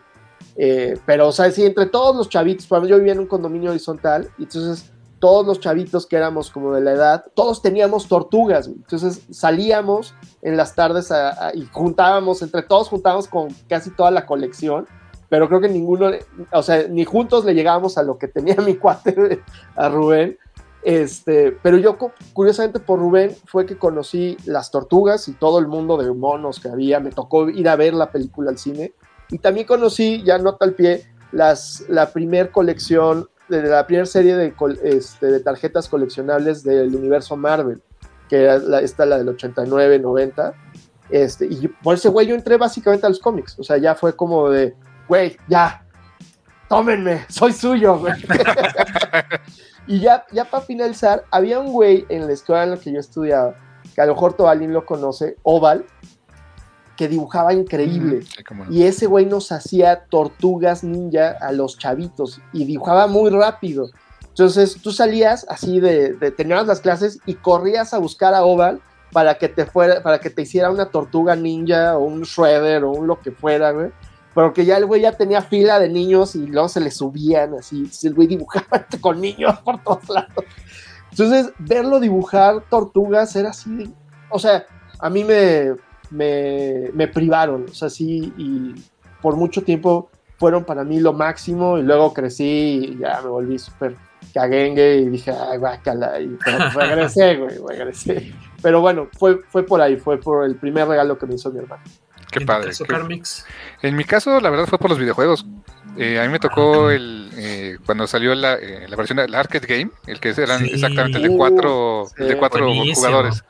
Eh, 0.56 0.98
pero, 1.04 1.28
o 1.28 1.32
sea, 1.32 1.50
sí, 1.50 1.64
entre 1.64 1.86
todos 1.86 2.16
los 2.16 2.28
chavitos, 2.28 2.66
yo 2.68 2.96
vivía 2.96 3.12
en 3.12 3.20
un 3.20 3.26
condominio 3.26 3.70
horizontal, 3.70 4.30
y 4.38 4.44
entonces 4.44 4.90
todos 5.18 5.46
los 5.46 5.60
chavitos 5.60 6.06
que 6.06 6.16
éramos 6.16 6.50
como 6.50 6.74
de 6.74 6.80
la 6.80 6.92
edad, 6.92 7.24
todos 7.34 7.62
teníamos 7.62 8.08
tortugas, 8.08 8.66
entonces 8.66 9.22
salíamos 9.30 10.14
en 10.42 10.56
las 10.56 10.74
tardes 10.74 11.10
y 11.54 11.66
juntábamos, 11.72 12.42
entre 12.42 12.62
todos 12.62 12.88
juntábamos 12.88 13.26
con 13.26 13.48
casi 13.68 13.90
toda 13.90 14.10
la 14.10 14.26
colección, 14.26 14.86
pero 15.28 15.48
creo 15.48 15.60
que 15.60 15.68
ninguno, 15.68 16.10
o 16.52 16.62
sea, 16.62 16.86
ni 16.88 17.04
juntos 17.04 17.44
le 17.44 17.54
llegábamos 17.54 17.98
a 17.98 18.02
lo 18.02 18.18
que 18.18 18.28
tenía 18.28 18.56
mi 18.64 18.76
cuate, 18.76 19.42
a 19.74 19.88
Rubén, 19.88 20.38
este, 20.82 21.52
pero 21.62 21.78
yo, 21.78 21.98
curiosamente, 22.32 22.78
por 22.78 23.00
Rubén 23.00 23.34
fue 23.46 23.66
que 23.66 23.76
conocí 23.76 24.36
las 24.44 24.70
tortugas 24.70 25.28
y 25.28 25.32
todo 25.32 25.58
el 25.58 25.66
mundo 25.66 25.96
de 25.96 26.12
monos 26.12 26.60
que 26.60 26.68
había. 26.68 27.00
Me 27.00 27.10
tocó 27.10 27.48
ir 27.48 27.68
a 27.68 27.76
ver 27.76 27.94
la 27.94 28.12
película 28.12 28.50
al 28.50 28.58
cine. 28.58 28.92
Y 29.28 29.38
también 29.38 29.66
conocí, 29.66 30.22
ya 30.24 30.38
nota 30.38 30.64
al 30.64 30.74
pie, 30.74 31.04
las, 31.32 31.84
la 31.88 32.12
primer 32.12 32.50
colección, 32.50 33.28
de 33.48 33.62
la 33.62 33.86
primera 33.86 34.06
serie 34.06 34.36
de, 34.36 34.54
este, 34.82 35.26
de, 35.26 35.40
tarjetas 35.40 35.88
coleccionables 35.88 36.62
del 36.64 36.94
universo 36.94 37.36
Marvel, 37.36 37.80
que 38.28 38.42
era 38.42 38.58
la, 38.58 38.80
esta, 38.80 39.06
la 39.06 39.18
del 39.18 39.28
89, 39.28 39.98
90. 39.98 40.54
Este, 41.10 41.46
y 41.46 41.68
por 41.68 41.94
ese 41.94 42.08
güey 42.08 42.26
yo 42.26 42.34
entré 42.34 42.56
básicamente 42.56 43.06
a 43.06 43.08
los 43.08 43.20
cómics. 43.20 43.58
O 43.58 43.64
sea, 43.64 43.76
ya 43.76 43.94
fue 43.94 44.14
como 44.14 44.50
de, 44.50 44.74
güey, 45.08 45.36
ya, 45.48 45.84
tómenme, 46.68 47.24
soy 47.28 47.52
suyo. 47.52 48.02
Y 49.88 50.00
ya, 50.00 50.26
ya 50.32 50.44
para 50.44 50.64
finalizar, 50.64 51.24
había 51.30 51.60
un 51.60 51.72
güey 51.72 52.04
en 52.08 52.26
la 52.26 52.32
escuela 52.32 52.64
en 52.64 52.70
la 52.70 52.76
que 52.76 52.92
yo 52.92 52.98
estudiaba, 52.98 53.54
que 53.94 54.00
a 54.00 54.06
lo 54.06 54.14
mejor 54.14 54.34
Tobalín 54.34 54.72
lo 54.72 54.84
conoce, 54.84 55.36
Oval, 55.44 55.86
que 56.96 57.06
dibujaba 57.06 57.54
increíble. 57.54 58.24
Y 58.68 58.82
ese 58.82 59.06
güey 59.06 59.26
nos 59.26 59.52
hacía 59.52 60.06
tortugas 60.06 60.82
ninja 60.82 61.36
a 61.40 61.52
los 61.52 61.78
chavitos 61.78 62.40
y 62.52 62.64
dibujaba 62.64 63.06
muy 63.06 63.30
rápido. 63.30 63.90
Entonces 64.26 64.80
tú 64.82 64.90
salías 64.90 65.46
así 65.48 65.78
de, 65.78 66.14
de 66.14 66.30
tenías 66.32 66.66
las 66.66 66.80
clases 66.80 67.20
y 67.24 67.34
corrías 67.34 67.94
a 67.94 67.98
buscar 67.98 68.34
a 68.34 68.44
Oval 68.44 68.80
para 69.12 69.38
que 69.38 69.48
te 69.48 69.66
fuera, 69.66 70.02
para 70.02 70.18
que 70.18 70.30
te 70.30 70.42
hiciera 70.42 70.70
una 70.70 70.86
tortuga 70.86 71.36
ninja 71.36 71.96
o 71.96 72.04
un 72.04 72.22
shredder 72.22 72.82
o 72.82 72.90
un 72.90 73.06
lo 73.06 73.20
que 73.20 73.30
fuera, 73.30 73.70
güey 73.70 73.92
pero 74.37 74.53
que 74.53 74.66
ya 74.66 74.76
el 74.76 74.84
güey 74.84 75.01
ya 75.01 75.12
tenía 75.12 75.41
fila 75.41 75.80
de 75.80 75.89
niños 75.89 76.37
y 76.37 76.47
luego 76.47 76.68
se 76.68 76.80
le 76.80 76.91
subían 76.91 77.55
así, 77.55 77.91
el 78.03 78.12
güey 78.12 78.28
dibujaba 78.28 78.87
con 79.01 79.18
niños 79.18 79.59
por 79.61 79.82
todos 79.82 80.07
lados. 80.11 80.45
Entonces, 81.11 81.55
verlo 81.59 81.99
dibujar 82.01 82.62
tortugas 82.68 83.34
era 83.34 83.49
así, 83.49 83.91
o 84.28 84.39
sea, 84.39 84.66
a 84.99 85.09
mí 85.09 85.24
me, 85.24 85.74
me, 86.11 87.09
privaron, 87.09 87.64
o 87.70 87.72
sea, 87.72 87.89
sí, 87.89 88.30
y 88.37 88.74
por 89.22 89.37
mucho 89.37 89.62
tiempo 89.62 90.11
fueron 90.37 90.64
para 90.64 90.84
mí 90.84 91.01
lo 91.01 91.14
máximo 91.14 91.78
y 91.78 91.82
luego 91.82 92.12
crecí 92.12 92.91
y 92.93 92.99
ya 92.99 93.22
me 93.22 93.30
volví 93.30 93.59
súper 93.59 93.97
caguengue 94.34 94.97
y 94.97 95.09
dije, 95.09 95.32
ay, 95.32 95.57
guácala, 95.57 96.20
y 96.20 96.37
regresé, 96.74 97.37
güey, 97.37 97.57
regresé. 97.66 98.34
Pero 98.61 98.82
bueno, 98.82 99.09
fue, 99.18 99.41
fue 99.49 99.62
por 99.62 99.80
ahí, 99.80 99.97
fue 99.97 100.18
por 100.18 100.45
el 100.45 100.57
primer 100.57 100.87
regalo 100.87 101.16
que 101.16 101.24
me 101.24 101.37
hizo 101.37 101.51
mi 101.51 101.61
hermano. 101.61 101.84
Qué 102.39 102.47
padre. 102.47 102.72
En 103.82 103.97
mi 103.97 104.05
caso, 104.05 104.41
la 104.41 104.51
verdad 104.51 104.66
fue 104.66 104.78
por 104.78 104.91
los 104.91 104.99
videojuegos. 104.99 105.47
Eh, 105.97 106.20
a 106.20 106.24
mí 106.24 106.28
me 106.28 106.39
tocó 106.39 106.91
el 106.91 107.30
eh, 107.37 107.78
cuando 107.87 108.07
salió 108.07 108.34
la, 108.34 108.55
eh, 108.55 108.87
la 108.89 108.97
versión 108.97 109.16
del 109.16 109.34
Arcade 109.34 109.66
Game, 109.66 109.91
el 110.07 110.20
que 110.20 110.30
eran 110.37 110.64
exactamente 110.64 111.18
el 111.18 111.24
de 111.24 111.37
cuatro, 111.37 112.09
de 112.16 112.37
cuatro 112.37 112.68
jugadores. 112.95 113.45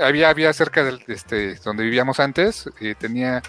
Había, 0.00 0.30
había 0.30 0.52
cerca 0.52 0.82
del 0.82 1.04
este, 1.06 1.54
donde 1.56 1.84
vivíamos 1.84 2.18
antes, 2.18 2.68
tenía 2.98 3.42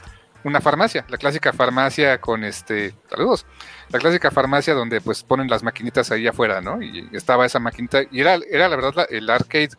una 0.44 0.62
farmacia, 0.62 1.04
la 1.10 1.18
clásica 1.18 1.54
farmacia 1.54 2.22
con 2.22 2.44
este, 2.44 2.94
saludos, 3.10 3.48
la 3.90 3.98
clásica 3.98 4.30
farmacia 4.30 4.76
donde 4.76 5.02
pues 5.02 5.24
ponen 5.24 5.48
las 5.48 5.64
maquinitas 5.64 6.12
ahí 6.12 6.28
afuera, 6.28 6.62
¿no? 6.62 6.84
Y 6.84 7.10
estaba 7.14 7.48
esa 7.48 7.58
maquinita, 7.60 8.04
y 8.12 8.22
era, 8.22 8.38
era 8.52 8.70
la 8.70 8.76
verdad 8.76 9.08
el 9.10 9.28
arcade 9.28 9.72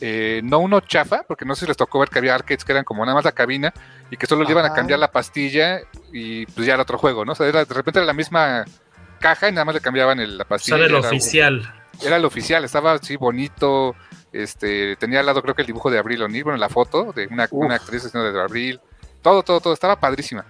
eh, 0.00 0.40
no 0.44 0.58
uno 0.58 0.80
chafa, 0.80 1.22
porque 1.22 1.44
no 1.44 1.54
sé 1.54 1.60
si 1.60 1.66
les 1.66 1.76
tocó 1.76 1.98
ver 1.98 2.08
que 2.08 2.18
había 2.18 2.34
arcades 2.34 2.64
que 2.64 2.72
eran 2.72 2.84
como 2.84 3.04
nada 3.04 3.14
más 3.14 3.24
la 3.24 3.32
cabina 3.32 3.72
y 4.10 4.16
que 4.16 4.26
solo 4.26 4.44
le 4.44 4.50
iban 4.50 4.64
a 4.64 4.72
cambiar 4.72 4.98
la 4.98 5.10
pastilla 5.10 5.80
y 6.12 6.46
pues 6.46 6.66
ya 6.66 6.74
era 6.74 6.82
otro 6.82 6.98
juego, 6.98 7.24
¿no? 7.24 7.32
O 7.32 7.34
sea, 7.34 7.46
de 7.46 7.64
repente 7.64 7.98
era 7.98 8.06
la 8.06 8.12
misma 8.12 8.64
caja 9.20 9.48
y 9.48 9.52
nada 9.52 9.64
más 9.64 9.74
le 9.74 9.80
cambiaban 9.80 10.36
la 10.36 10.44
pastilla. 10.44 10.76
era 10.76 10.86
el 10.86 10.94
oficial. 10.94 11.74
Era 12.02 12.16
el 12.16 12.24
oficial, 12.24 12.64
estaba 12.64 12.92
así 12.92 13.16
bonito, 13.16 13.94
este, 14.32 14.96
tenía 14.96 15.20
al 15.20 15.26
lado 15.26 15.42
creo 15.42 15.54
que 15.54 15.62
el 15.62 15.66
dibujo 15.66 15.90
de 15.90 15.98
Abril 15.98 16.22
O'Neill, 16.22 16.44
bueno, 16.44 16.58
la 16.58 16.68
foto 16.68 17.12
de 17.12 17.26
una, 17.28 17.46
una 17.52 17.76
actriz 17.76 18.12
de 18.12 18.40
Abril, 18.40 18.80
todo, 19.22 19.42
todo, 19.42 19.60
todo, 19.60 19.72
estaba 19.72 19.98
padrísima. 19.98 20.44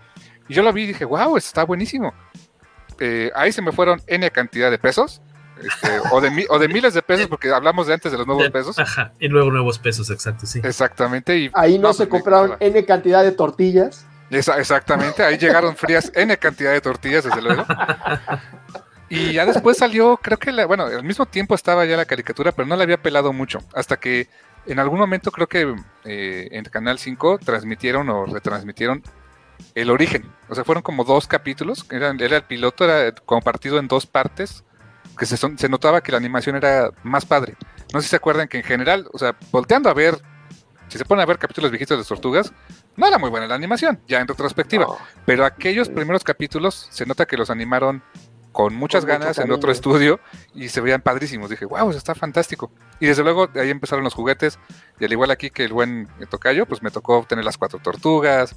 Y 0.48 0.54
yo 0.54 0.62
lo 0.62 0.72
vi 0.72 0.82
y 0.82 0.86
dije, 0.88 1.04
wow, 1.04 1.36
está 1.36 1.64
buenísimo. 1.64 2.12
Eh, 2.98 3.30
ahí 3.34 3.52
se 3.52 3.62
me 3.62 3.72
fueron 3.72 4.00
N 4.06 4.30
cantidad 4.30 4.70
de 4.70 4.78
pesos 4.78 5.20
este, 5.62 6.00
o, 6.10 6.20
de, 6.20 6.46
o 6.48 6.58
de 6.58 6.68
miles 6.68 6.94
de 6.94 7.02
pesos, 7.02 7.26
porque 7.26 7.50
hablamos 7.50 7.86
de 7.86 7.94
antes 7.94 8.10
de 8.12 8.18
los 8.18 8.26
nuevos 8.26 8.48
pesos. 8.50 8.78
Ajá, 8.78 9.12
y 9.18 9.28
luego 9.28 9.50
nuevos 9.50 9.78
pesos, 9.78 10.10
exacto, 10.10 10.46
sí. 10.46 10.60
Exactamente. 10.62 11.36
Y, 11.38 11.50
ahí 11.54 11.78
no, 11.78 11.92
se 11.92 12.08
compraron 12.08 12.56
N 12.60 12.84
cantidad 12.84 13.22
de 13.22 13.32
tortillas. 13.32 14.06
exactamente, 14.30 15.22
ahí 15.22 15.38
llegaron 15.38 15.76
frías 15.76 16.10
N 16.14 16.36
cantidad 16.38 16.72
de 16.72 16.80
tortillas, 16.80 17.24
desde 17.24 17.42
luego. 17.42 17.64
Y 19.08 19.32
ya 19.34 19.46
después 19.46 19.76
salió, 19.76 20.16
creo 20.16 20.38
que, 20.38 20.50
la, 20.50 20.66
bueno, 20.66 20.86
al 20.86 21.04
mismo 21.04 21.26
tiempo 21.26 21.54
estaba 21.54 21.84
ya 21.84 21.96
la 21.96 22.06
caricatura, 22.06 22.52
pero 22.52 22.66
no 22.66 22.74
la 22.74 22.82
había 22.82 23.00
pelado 23.00 23.32
mucho. 23.32 23.60
Hasta 23.72 23.98
que 23.98 24.28
en 24.66 24.78
algún 24.78 24.98
momento, 24.98 25.30
creo 25.30 25.46
que 25.46 25.74
eh, 26.04 26.48
en 26.50 26.64
Canal 26.64 26.98
5 26.98 27.38
transmitieron 27.38 28.08
o 28.08 28.26
retransmitieron 28.26 29.02
el 29.74 29.90
origen. 29.90 30.24
O 30.48 30.54
sea, 30.54 30.64
fueron 30.64 30.82
como 30.82 31.04
dos 31.04 31.28
capítulos. 31.28 31.86
Era, 31.90 32.14
era 32.18 32.38
el 32.38 32.42
piloto, 32.42 32.84
era 32.84 33.14
compartido 33.14 33.78
en 33.78 33.88
dos 33.88 34.06
partes 34.06 34.64
que 35.18 35.26
se, 35.26 35.36
se, 35.36 35.68
notaba 35.68 36.02
que 36.02 36.12
la 36.12 36.18
animación 36.18 36.56
era 36.56 36.90
más 37.02 37.24
padre. 37.24 37.56
No 37.92 38.00
sé 38.00 38.04
si 38.04 38.10
se 38.10 38.16
acuerdan 38.16 38.48
que 38.48 38.58
en 38.58 38.64
general, 38.64 39.08
o 39.12 39.18
sea, 39.18 39.36
volteando 39.50 39.88
a 39.88 39.94
ver, 39.94 40.20
si 40.88 40.98
se 40.98 41.04
ponen 41.04 41.22
a 41.22 41.26
ver 41.26 41.38
capítulos 41.38 41.70
viejitos 41.70 41.96
de 41.96 42.00
las 42.00 42.08
tortugas, 42.08 42.52
no 42.96 43.06
era 43.06 43.18
muy 43.18 43.30
buena 43.30 43.46
la 43.46 43.54
animación, 43.54 44.00
ya 44.06 44.20
en 44.20 44.28
retrospectiva. 44.28 44.86
Pero 45.26 45.44
aquellos 45.44 45.88
primeros 45.88 46.24
capítulos 46.24 46.88
se 46.90 47.06
nota 47.06 47.26
que 47.26 47.36
los 47.36 47.50
animaron 47.50 48.02
con 48.54 48.72
muchas 48.72 49.04
ganas 49.04 49.38
en 49.38 49.50
otro 49.50 49.72
estudio 49.72 50.20
y 50.54 50.68
se 50.68 50.80
veían 50.80 51.02
padrísimos. 51.02 51.50
Dije, 51.50 51.64
wow, 51.64 51.90
está 51.90 52.14
fantástico. 52.14 52.70
Y 53.00 53.06
desde 53.06 53.24
luego 53.24 53.48
de 53.48 53.60
ahí 53.60 53.70
empezaron 53.70 54.04
los 54.04 54.14
juguetes. 54.14 54.60
Y 55.00 55.04
al 55.04 55.12
igual 55.12 55.32
aquí 55.32 55.50
que 55.50 55.64
el 55.64 55.72
buen 55.72 56.08
tocayo, 56.30 56.64
pues 56.64 56.80
me 56.80 56.92
tocó 56.92 57.26
tener 57.28 57.44
las 57.44 57.58
cuatro 57.58 57.80
tortugas, 57.80 58.54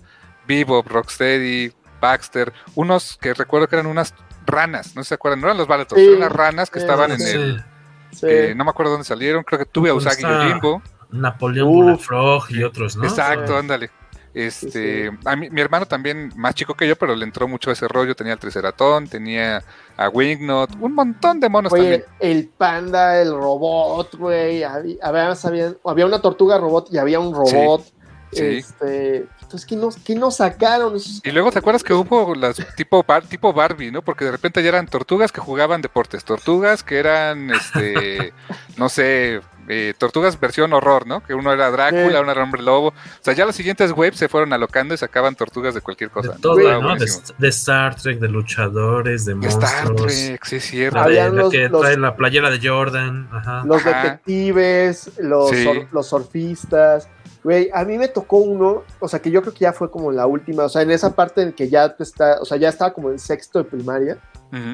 Bebop, 0.47 0.87
Rocksteady, 0.87 1.73
Baxter, 1.99 2.53
unos 2.75 3.17
que 3.17 3.33
recuerdo 3.33 3.67
que 3.67 3.75
eran 3.75 3.87
unas 3.87 4.13
ranas, 4.47 4.95
no 4.95 5.03
se 5.03 5.13
acuerdan, 5.13 5.41
no 5.41 5.47
eran 5.47 5.57
los 5.57 5.67
baratos, 5.67 5.97
eran 5.97 6.19
las 6.21 6.31
ranas 6.31 6.69
que 6.69 6.79
estaban 6.79 7.11
en 7.11 7.21
el. 7.21 8.57
no 8.57 8.63
me 8.63 8.69
acuerdo 8.69 8.93
dónde 8.93 9.05
salieron, 9.05 9.43
creo 9.43 9.59
que 9.59 9.65
tuve 9.65 9.89
a 9.89 9.93
Usagi 9.93 10.23
Yojimbo. 10.23 10.81
Napoleón 11.11 11.99
Frog 11.99 12.45
y 12.49 12.63
otros, 12.63 12.97
¿no? 12.97 13.03
Exacto, 13.03 13.57
ándale. 13.57 13.89
Este, 14.33 15.09
a 15.25 15.35
mí, 15.35 15.49
mi 15.49 15.61
hermano 15.61 15.87
también, 15.87 16.31
más 16.35 16.53
chico 16.53 16.75
que 16.75 16.87
yo, 16.87 16.95
pero 16.95 17.15
le 17.15 17.23
entró 17.23 17.47
mucho 17.47 17.71
ese 17.71 17.87
rollo. 17.87 18.15
Tenía 18.15 18.33
el 18.33 18.39
Triceratón, 18.39 19.07
tenía 19.07 19.63
a 19.95 20.09
Wingnut, 20.09 20.75
un 20.79 20.93
montón 20.93 21.39
de 21.39 21.49
monos 21.49 21.71
también. 21.71 22.03
El 22.19 22.47
panda, 22.49 23.19
el 23.19 23.31
robot, 23.31 24.15
güey. 24.15 24.63
Había, 24.63 24.97
había, 25.01 26.05
una 26.05 26.21
tortuga 26.21 26.59
robot 26.59 26.89
y 26.91 26.99
había 26.99 27.19
un 27.19 27.33
robot. 27.33 27.83
Este, 28.31 29.25
entonces, 29.47 29.65
¿qué 29.65 29.77
nos, 29.77 29.95
qué 29.95 30.13
nos 30.13 30.35
sacaron? 30.35 30.97
Y 31.23 31.31
luego, 31.31 31.53
¿te 31.53 31.59
acuerdas 31.59 31.81
que 31.81 31.93
hubo 31.93 32.35
las 32.35 32.57
tipo, 32.75 33.05
tipo 33.29 33.53
Barbie, 33.53 33.91
¿no? 33.91 34.01
Porque 34.01 34.25
de 34.25 34.31
repente 34.31 34.61
ya 34.61 34.67
eran 34.67 34.87
tortugas 34.87 35.31
que 35.31 35.39
jugaban 35.39 35.81
deportes, 35.81 36.25
tortugas 36.25 36.83
que 36.83 36.97
eran, 36.97 37.51
este, 37.51 38.33
no 38.77 38.89
sé, 38.89 39.39
eh, 39.69 39.93
tortugas 39.97 40.37
versión 40.37 40.73
horror, 40.73 41.07
¿no? 41.07 41.23
Que 41.23 41.33
uno 41.33 41.53
era 41.53 41.71
Drácula, 41.71 42.19
uno 42.19 42.29
era 42.29 42.43
hombre 42.43 42.61
lobo. 42.61 42.89
O 42.89 42.93
sea, 43.21 43.33
ya 43.35 43.45
las 43.45 43.55
siguientes 43.55 43.93
webs 43.93 44.17
se 44.17 44.27
fueron 44.27 44.51
alocando 44.51 44.93
y 44.93 44.97
sacaban 44.97 45.33
tortugas 45.35 45.73
de 45.73 45.79
cualquier 45.79 46.09
cosa. 46.09 46.33
De 46.33 46.39
todo, 46.39 46.81
¿no? 46.81 46.97
De, 46.97 47.47
Star 47.47 47.95
Trek, 47.95 48.19
de 48.19 48.27
luchadores, 48.27 49.23
de 49.23 49.35
monstruos. 49.35 49.71
Star 49.71 49.95
Trek, 49.95 50.43
sí, 50.43 50.55
es 50.57 50.65
cierto. 50.65 51.07
La, 51.07 51.29
los, 51.29 51.53
que 51.53 51.69
trae 51.69 51.95
la 51.95 52.17
playera 52.17 52.49
de 52.49 52.67
Jordan. 52.67 53.29
Ajá. 53.31 53.63
Los 53.65 53.85
detectives, 53.85 55.11
los, 55.19 55.53
los 55.93 56.05
surfistas. 56.05 57.07
Güey, 57.47 57.69
a 57.73 57.85
mí 57.85 57.97
me 57.97 58.09
tocó 58.09 58.39
uno, 58.39 58.83
o 58.99 59.07
sea, 59.07 59.21
que 59.21 59.31
yo 59.31 59.41
creo 59.41 59.53
que 59.53 59.61
ya 59.61 59.71
fue 59.71 59.89
como 59.89 60.11
la 60.11 60.27
última, 60.27 60.65
o 60.65 60.69
sea, 60.69 60.81
en 60.81 60.91
esa 60.91 61.15
parte 61.15 61.43
en 61.43 61.53
que 61.53 61.69
ya 61.69 61.95
está, 61.97 62.41
o 62.41 62.43
sea, 62.43 62.57
ya 62.57 62.67
estaba 62.67 62.91
como 62.91 63.09
en 63.09 63.17
sexto 63.17 63.59
de 63.59 63.63
primaria 63.63 64.17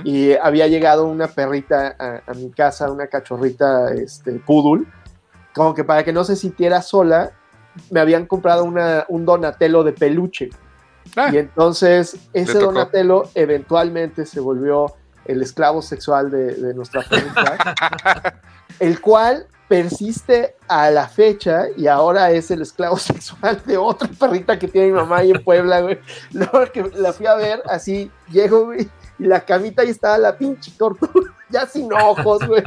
y 0.03 0.34
había 0.34 0.65
llegado 0.65 1.05
una 1.05 1.28
perrita 1.28 1.95
a, 1.99 2.34
mi 2.34 2.49
casa, 2.49 2.89
una 2.89 3.05
cachorrita, 3.05 3.93
este, 3.93 4.32
poodle, 4.39 4.88
como 5.53 5.76
que 5.76 5.84
para 5.84 6.03
que 6.03 6.11
no 6.11 6.24
se 6.24 6.36
sintiera 6.36 6.82
sola, 6.82 7.34
me 7.91 7.99
habían 7.99 8.26
comprado 8.26 8.63
una, 8.63 9.05
un 9.07 9.24
Donatello 9.24 9.84
de 9.84 9.93
peluche. 9.93 10.49
Ah. 11.15 11.30
y 11.32 11.38
entonces 11.38 12.17
ese 12.34 12.57
Donatello 12.57 13.30
eventualmente 13.36 14.26
se 14.26 14.39
volvió 14.39 14.95
el 15.26 15.43
esclavo 15.43 15.84
sexual 15.84 16.32
de, 16.32 16.55
de 16.55 16.74
nuestra 16.74 17.03
perrita, 17.03 18.41
el 18.80 18.99
cual 18.99 19.45
persiste 19.74 20.55
a 20.67 20.91
la 20.91 21.07
fecha 21.07 21.65
y 21.76 21.88
ahora 21.88 22.30
es 22.30 22.51
el 22.51 22.61
esclavo 22.61 22.95
sexual 22.99 23.59
de 23.65 23.76
otra 23.76 24.07
perrita 24.07 24.59
que 24.59 24.67
tiene 24.67 24.89
mi 24.89 24.93
mamá 24.93 25.17
ahí 25.17 25.32
en 25.32 25.43
Puebla, 25.43 25.82
güey. 25.82 25.99
Luego 26.32 26.63
que 26.71 26.84
la 26.93 27.11
fui 27.11 27.26
a 27.26 27.34
ver, 27.34 27.63
así 27.65 28.11
llego, 28.30 28.65
güey, 28.65 28.88
y 29.17 29.24
la 29.24 29.43
camita 29.43 29.82
ahí 29.82 29.89
estaba 29.89 30.19
la 30.19 30.38
pinche 30.38 30.71
tortuga. 30.78 31.34
ya 31.49 31.65
sin 31.65 31.91
ojos, 31.91 32.47
güey. 32.47 32.63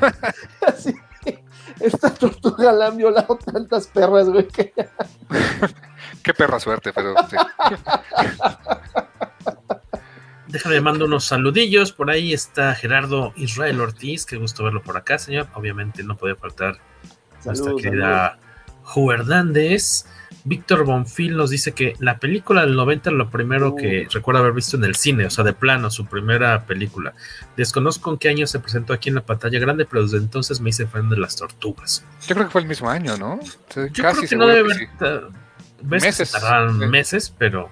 Así, 0.66 0.94
esta 1.80 2.10
tortuga 2.10 2.72
la 2.72 2.86
han 2.86 2.96
violado 2.96 3.36
tantas 3.36 3.88
perras, 3.88 4.28
güey. 4.28 4.46
Que... 4.46 4.72
Qué 6.22 6.32
perra 6.32 6.60
suerte, 6.60 6.92
pero 6.92 7.14
sí. 7.28 7.36
Déjame 10.56 10.80
mando 10.80 11.04
unos 11.04 11.26
saludillos. 11.26 11.92
Por 11.92 12.08
ahí 12.08 12.32
está 12.32 12.74
Gerardo 12.74 13.34
Israel 13.36 13.78
Ortiz. 13.78 14.24
Qué 14.24 14.38
gusto 14.38 14.64
verlo 14.64 14.82
por 14.82 14.96
acá, 14.96 15.18
señor. 15.18 15.48
Obviamente 15.52 16.02
no 16.02 16.16
podía 16.16 16.34
faltar 16.34 16.78
nuestra 17.44 17.74
querida 17.76 18.38
Ju 18.82 19.12
Hernández. 19.12 20.06
Víctor 20.44 20.86
Bonfil 20.86 21.36
nos 21.36 21.50
dice 21.50 21.72
que 21.72 21.92
la 21.98 22.16
película 22.16 22.62
del 22.62 22.74
90 22.74 23.10
es 23.10 23.16
lo 23.16 23.28
primero 23.28 23.76
que 23.76 24.08
recuerda 24.10 24.40
haber 24.40 24.54
visto 24.54 24.78
en 24.78 24.84
el 24.84 24.94
cine, 24.94 25.26
o 25.26 25.30
sea, 25.30 25.44
de 25.44 25.52
plano, 25.52 25.90
su 25.90 26.06
primera 26.06 26.64
película. 26.64 27.12
Desconozco 27.58 28.10
en 28.12 28.16
qué 28.16 28.30
año 28.30 28.46
se 28.46 28.58
presentó 28.58 28.94
aquí 28.94 29.10
en 29.10 29.16
la 29.16 29.26
pantalla 29.26 29.58
grande, 29.58 29.84
pero 29.84 30.04
desde 30.04 30.16
entonces 30.16 30.62
me 30.62 30.70
hice 30.70 30.86
fan 30.86 31.10
de 31.10 31.18
las 31.18 31.36
tortugas. 31.36 32.02
Yo 32.26 32.34
creo 32.34 32.46
que 32.46 32.52
fue 32.52 32.62
el 32.62 32.66
mismo 32.66 32.88
año, 32.88 33.18
¿no? 33.18 33.40
Yo 33.74 34.02
Casi 34.02 34.26
creo 34.26 34.28
que 34.30 34.36
no 34.36 34.46
debe 34.46 34.72
haber. 34.72 35.45
Meses. 35.82 36.32
meses, 36.88 37.34
pero 37.36 37.70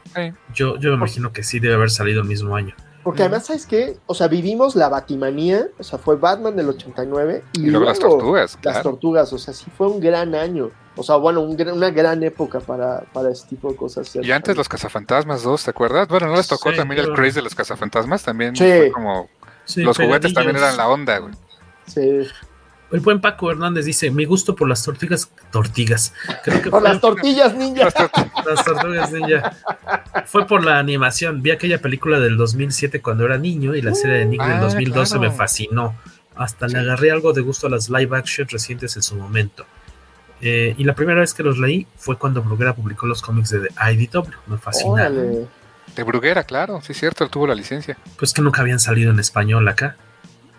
yo, 0.54 0.76
yo 0.78 0.90
me 0.90 0.96
imagino 0.96 1.32
que 1.32 1.42
sí 1.42 1.60
debe 1.60 1.74
haber 1.74 1.90
salido 1.90 2.22
el 2.22 2.28
mismo 2.28 2.56
año. 2.56 2.74
Porque 3.04 3.22
además, 3.22 3.46
¿sabes 3.46 3.66
qué? 3.66 3.98
O 4.06 4.14
sea, 4.14 4.28
vivimos 4.28 4.74
la 4.74 4.88
Batimanía, 4.88 5.68
o 5.78 5.82
sea, 5.82 5.98
fue 5.98 6.16
Batman 6.16 6.56
del 6.56 6.70
89 6.70 7.44
y, 7.52 7.66
luego, 7.66 7.84
las 7.84 7.98
tortugas. 7.98 8.58
Las 8.62 8.82
tortugas, 8.82 9.30
o 9.34 9.38
sea, 9.38 9.52
sí 9.52 9.66
fue 9.76 9.88
un 9.88 10.00
gran 10.00 10.34
año. 10.34 10.70
O 10.96 11.02
sea, 11.02 11.16
bueno, 11.16 11.42
una 11.42 11.90
gran 11.90 12.22
época 12.22 12.60
para, 12.60 13.00
para 13.12 13.30
este 13.30 13.50
tipo 13.50 13.70
de 13.70 13.76
cosas. 13.76 14.16
Y 14.16 14.32
antes 14.32 14.56
los 14.56 14.70
cazafantasmas 14.70 15.42
2, 15.42 15.64
¿te 15.64 15.70
acuerdas? 15.70 16.08
Bueno, 16.08 16.28
¿no 16.28 16.36
les 16.36 16.48
tocó 16.48 16.72
también 16.72 17.00
el 17.00 17.12
craze 17.12 17.34
de 17.34 17.42
los 17.42 17.54
cazafantasmas? 17.54 18.22
También 18.22 18.56
fue 18.56 18.90
como... 18.90 19.28
los 19.76 19.96
juguetes 19.98 20.32
también 20.32 20.56
eran 20.56 20.76
la 20.76 20.88
onda, 20.88 21.18
güey. 21.18 21.34
Sí. 21.86 22.26
El 22.90 23.00
buen 23.00 23.20
Paco 23.20 23.50
Hernández 23.50 23.86
dice, 23.86 24.10
mi 24.10 24.24
gusto 24.24 24.54
por 24.54 24.68
las. 24.68 24.84
Creo 26.44 26.62
que 26.62 26.70
por 26.70 26.82
las 26.82 27.00
tortillas 27.00 27.54
ninja. 27.54 27.84
las 27.84 28.64
tortugas 28.64 29.10
ninja. 29.10 29.52
Fue 30.26 30.46
por 30.46 30.64
la 30.64 30.78
animación. 30.78 31.42
Vi 31.42 31.50
aquella 31.50 31.80
película 31.80 32.20
del 32.20 32.36
2007 32.36 33.02
cuando 33.02 33.24
era 33.24 33.38
niño 33.38 33.74
y 33.74 33.82
la 33.82 33.94
serie 33.94 34.18
de 34.18 34.26
Nick 34.26 34.44
del 34.44 34.60
2012 34.60 35.18
me 35.18 35.30
fascinó. 35.30 35.96
Hasta 36.36 36.66
le 36.66 36.78
agarré 36.78 37.10
algo 37.10 37.32
de 37.32 37.40
gusto 37.40 37.66
a 37.66 37.70
las 37.70 37.88
live 37.88 38.16
action 38.16 38.46
recientes 38.48 38.96
en 38.96 39.02
su 39.02 39.16
momento. 39.16 39.64
Eh, 40.40 40.74
y 40.76 40.84
la 40.84 40.94
primera 40.94 41.20
vez 41.20 41.32
que 41.32 41.42
los 41.42 41.58
leí 41.58 41.86
fue 41.96 42.18
cuando 42.18 42.42
Bruguera 42.42 42.74
publicó 42.74 43.06
los 43.06 43.22
cómics 43.22 43.50
de 43.50 43.70
IDW. 43.92 44.30
Me 44.46 44.58
fascinaron. 44.58 45.48
De 45.94 46.02
Bruguera, 46.02 46.44
claro, 46.44 46.80
sí 46.82 46.92
es 46.92 46.98
cierto, 46.98 47.24
él 47.24 47.30
tuvo 47.30 47.46
la 47.46 47.54
licencia. 47.54 47.96
Pues 48.18 48.32
que 48.32 48.42
nunca 48.42 48.62
habían 48.62 48.80
salido 48.80 49.10
en 49.10 49.20
español 49.20 49.66
acá. 49.68 49.96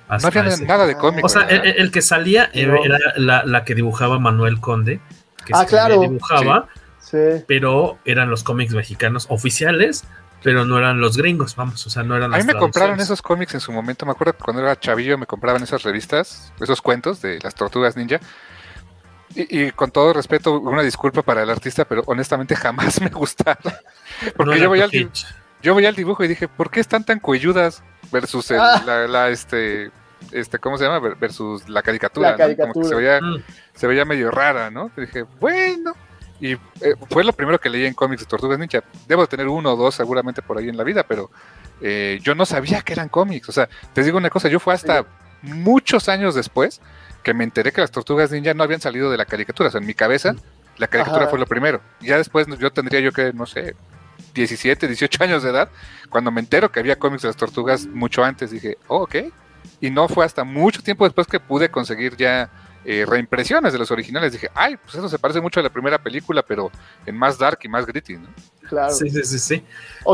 No 0.10 0.28
había 0.28 0.58
nada 0.58 0.86
de 0.86 0.96
cómics. 0.96 1.24
O 1.24 1.30
sea, 1.30 1.44
el, 1.44 1.92
que 1.92 2.02
salía 2.02 2.50
era 2.54 2.78
la, 3.18 3.64
que 3.64 3.76
dibujaba 3.76 4.20
Manuel 4.20 4.60
Conde. 4.60 5.00
Que 5.46 5.54
ah, 5.54 5.66
claro. 5.66 6.00
dibujaba, 6.00 6.68
pero 7.48 8.00
eran 8.06 8.30
los 8.30 8.44
cómics 8.44 8.74
mexicanos 8.74 9.28
oficiales, 9.30 10.06
pero 10.44 10.66
no 10.66 10.78
eran 10.78 11.00
los 11.00 11.18
gringos, 11.18 11.56
vamos, 11.56 11.86
o 11.86 11.90
sea, 11.90 12.04
no 12.04 12.16
eran 12.16 12.34
A 12.34 12.38
mí 12.38 12.44
me 12.44 12.56
compraron 12.56 13.00
esos 13.00 13.22
cómics 13.22 13.54
en 13.54 13.60
su 13.60 13.72
momento, 13.72 14.06
me 14.06 14.12
acuerdo 14.12 14.34
que 14.34 14.44
cuando 14.44 14.62
era 14.62 14.80
chavillo 14.80 15.18
me 15.18 15.26
compraban 15.26 15.64
esas 15.64 15.84
revistas, 15.84 16.52
esos 16.60 16.82
cuentos 16.82 17.22
de 17.22 17.40
las 17.42 17.56
tortugas 17.56 17.96
ninja, 17.96 18.20
y, 19.36 19.72
con 19.72 19.92
todo 19.92 20.14
respeto, 20.14 20.60
una 20.60 20.82
disculpa 20.82 21.22
para 21.22 21.44
el 21.44 21.50
artista, 21.50 21.86
pero 21.86 22.04
honestamente 22.06 22.56
jamás 22.56 23.02
me 23.02 23.10
gustaron. 23.10 23.74
Porque 24.38 24.60
yo, 24.60 24.70
voy 24.70 24.82
al, 24.82 24.92
yo 25.62 25.74
voy 25.74 25.86
al 25.86 25.96
dibujo 25.96 26.24
y 26.24 26.28
dije, 26.28 26.48
¿por 26.48 26.72
qué 26.72 26.80
están 26.80 27.04
tan 27.04 27.20
cuelludas 27.20 27.84
versus 28.16 28.50
ah. 28.52 28.82
la, 29.10 29.30
este, 29.30 29.92
este, 30.32 30.58
¿cómo 30.58 30.78
se 30.78 30.86
llama? 30.86 31.00
Versus 31.20 31.68
la 31.68 31.82
caricatura, 31.82 32.38
Como 32.58 32.74
que 32.74 32.84
se 32.86 32.96
veía, 32.96 33.20
mm. 33.22 33.44
se 33.74 33.88
veía 33.88 34.06
medio 34.06 34.32
rara, 34.32 34.72
¿no? 34.72 34.90
Y 34.96 35.02
dije, 35.02 35.24
bueno. 35.40 35.94
Y 36.40 36.52
eh, 36.54 36.96
fue 37.10 37.24
lo 37.24 37.32
primero 37.32 37.60
que 37.60 37.70
leí 37.70 37.86
en 37.86 37.94
cómics 37.94 38.22
de 38.22 38.28
Tortugas 38.28 38.60
Ninja. 38.60 38.84
Debo 39.08 39.26
tener 39.26 39.48
uno 39.48 39.74
o 39.74 39.76
dos 39.76 39.96
seguramente 39.96 40.42
por 40.42 40.58
ahí 40.58 40.68
en 40.68 40.76
la 40.76 40.84
vida, 40.84 41.04
pero 41.04 41.32
eh, 41.82 42.20
yo 42.22 42.36
no 42.36 42.46
sabía 42.46 42.82
que 42.82 42.94
eran 42.94 43.08
cómics. 43.08 43.48
O 43.50 43.52
sea, 43.52 43.70
te 43.94 44.04
digo 44.04 44.18
una 44.18 44.30
cosa, 44.30 44.50
yo 44.50 44.60
fue 44.60 44.74
hasta 44.74 45.06
muchos 45.42 46.10
años 46.10 46.36
después 46.36 46.82
que 47.24 47.34
me 47.34 47.44
enteré 47.46 47.72
que 47.72 47.82
las 47.82 47.92
tortugas 47.92 48.32
ninja 48.32 48.54
no 48.54 48.64
habían 48.64 48.82
salido 48.82 49.10
de 49.10 49.18
la 49.18 49.26
caricatura. 49.26 49.70
O 49.70 49.72
sea, 49.72 49.80
en 49.80 49.88
mi 49.88 49.94
cabeza, 49.94 50.36
la 50.78 50.88
caricatura 50.88 51.28
fue 51.28 51.40
lo 51.40 51.48
primero. 51.48 51.82
Ya 52.02 52.18
después 52.18 52.48
yo 52.60 52.72
tendría 52.72 53.00
yo 53.00 53.14
que, 53.14 53.32
no 53.32 53.46
sé, 53.46 53.76
17, 54.34 54.88
18 54.88 55.24
años 55.24 55.44
de 55.44 55.50
edad, 55.50 55.70
cuando 56.10 56.32
me 56.32 56.42
entero 56.42 56.72
que 56.72 56.80
había 56.80 56.98
cómics 56.98 57.24
de 57.24 57.30
las 57.30 57.38
tortugas 57.38 57.86
mucho 57.88 58.24
antes, 58.24 58.52
dije, 58.52 58.78
oh, 58.88 59.04
ok. 59.04 59.16
Y 59.82 59.90
no 59.90 60.08
fue 60.08 60.26
hasta 60.26 60.44
mucho 60.44 60.82
tiempo 60.82 61.06
después 61.06 61.28
que 61.28 61.40
pude 61.40 61.70
conseguir 61.70 62.16
ya 62.16 62.50
eh, 62.86 63.04
reimpresiones 63.08 63.74
de 63.74 63.80
los 63.80 63.90
originales. 63.90 64.32
Dije, 64.32 64.50
ay, 64.54 64.78
pues 64.78 64.96
eso 64.96 65.10
se 65.10 65.18
parece 65.18 65.42
mucho 65.42 65.60
a 65.60 65.64
la 65.64 65.72
primera 65.72 65.98
película, 65.98 66.44
pero 66.44 66.72
en 67.06 67.18
más 67.18 67.38
dark 67.38 67.60
y 67.64 67.68
más 67.68 67.86
gritty, 67.86 68.18
¿no? 68.18 68.28
Claro. 68.70 68.94
Sí, 68.94 69.10
sí, 69.10 69.24
sí, 69.24 69.40
sí. 69.40 69.64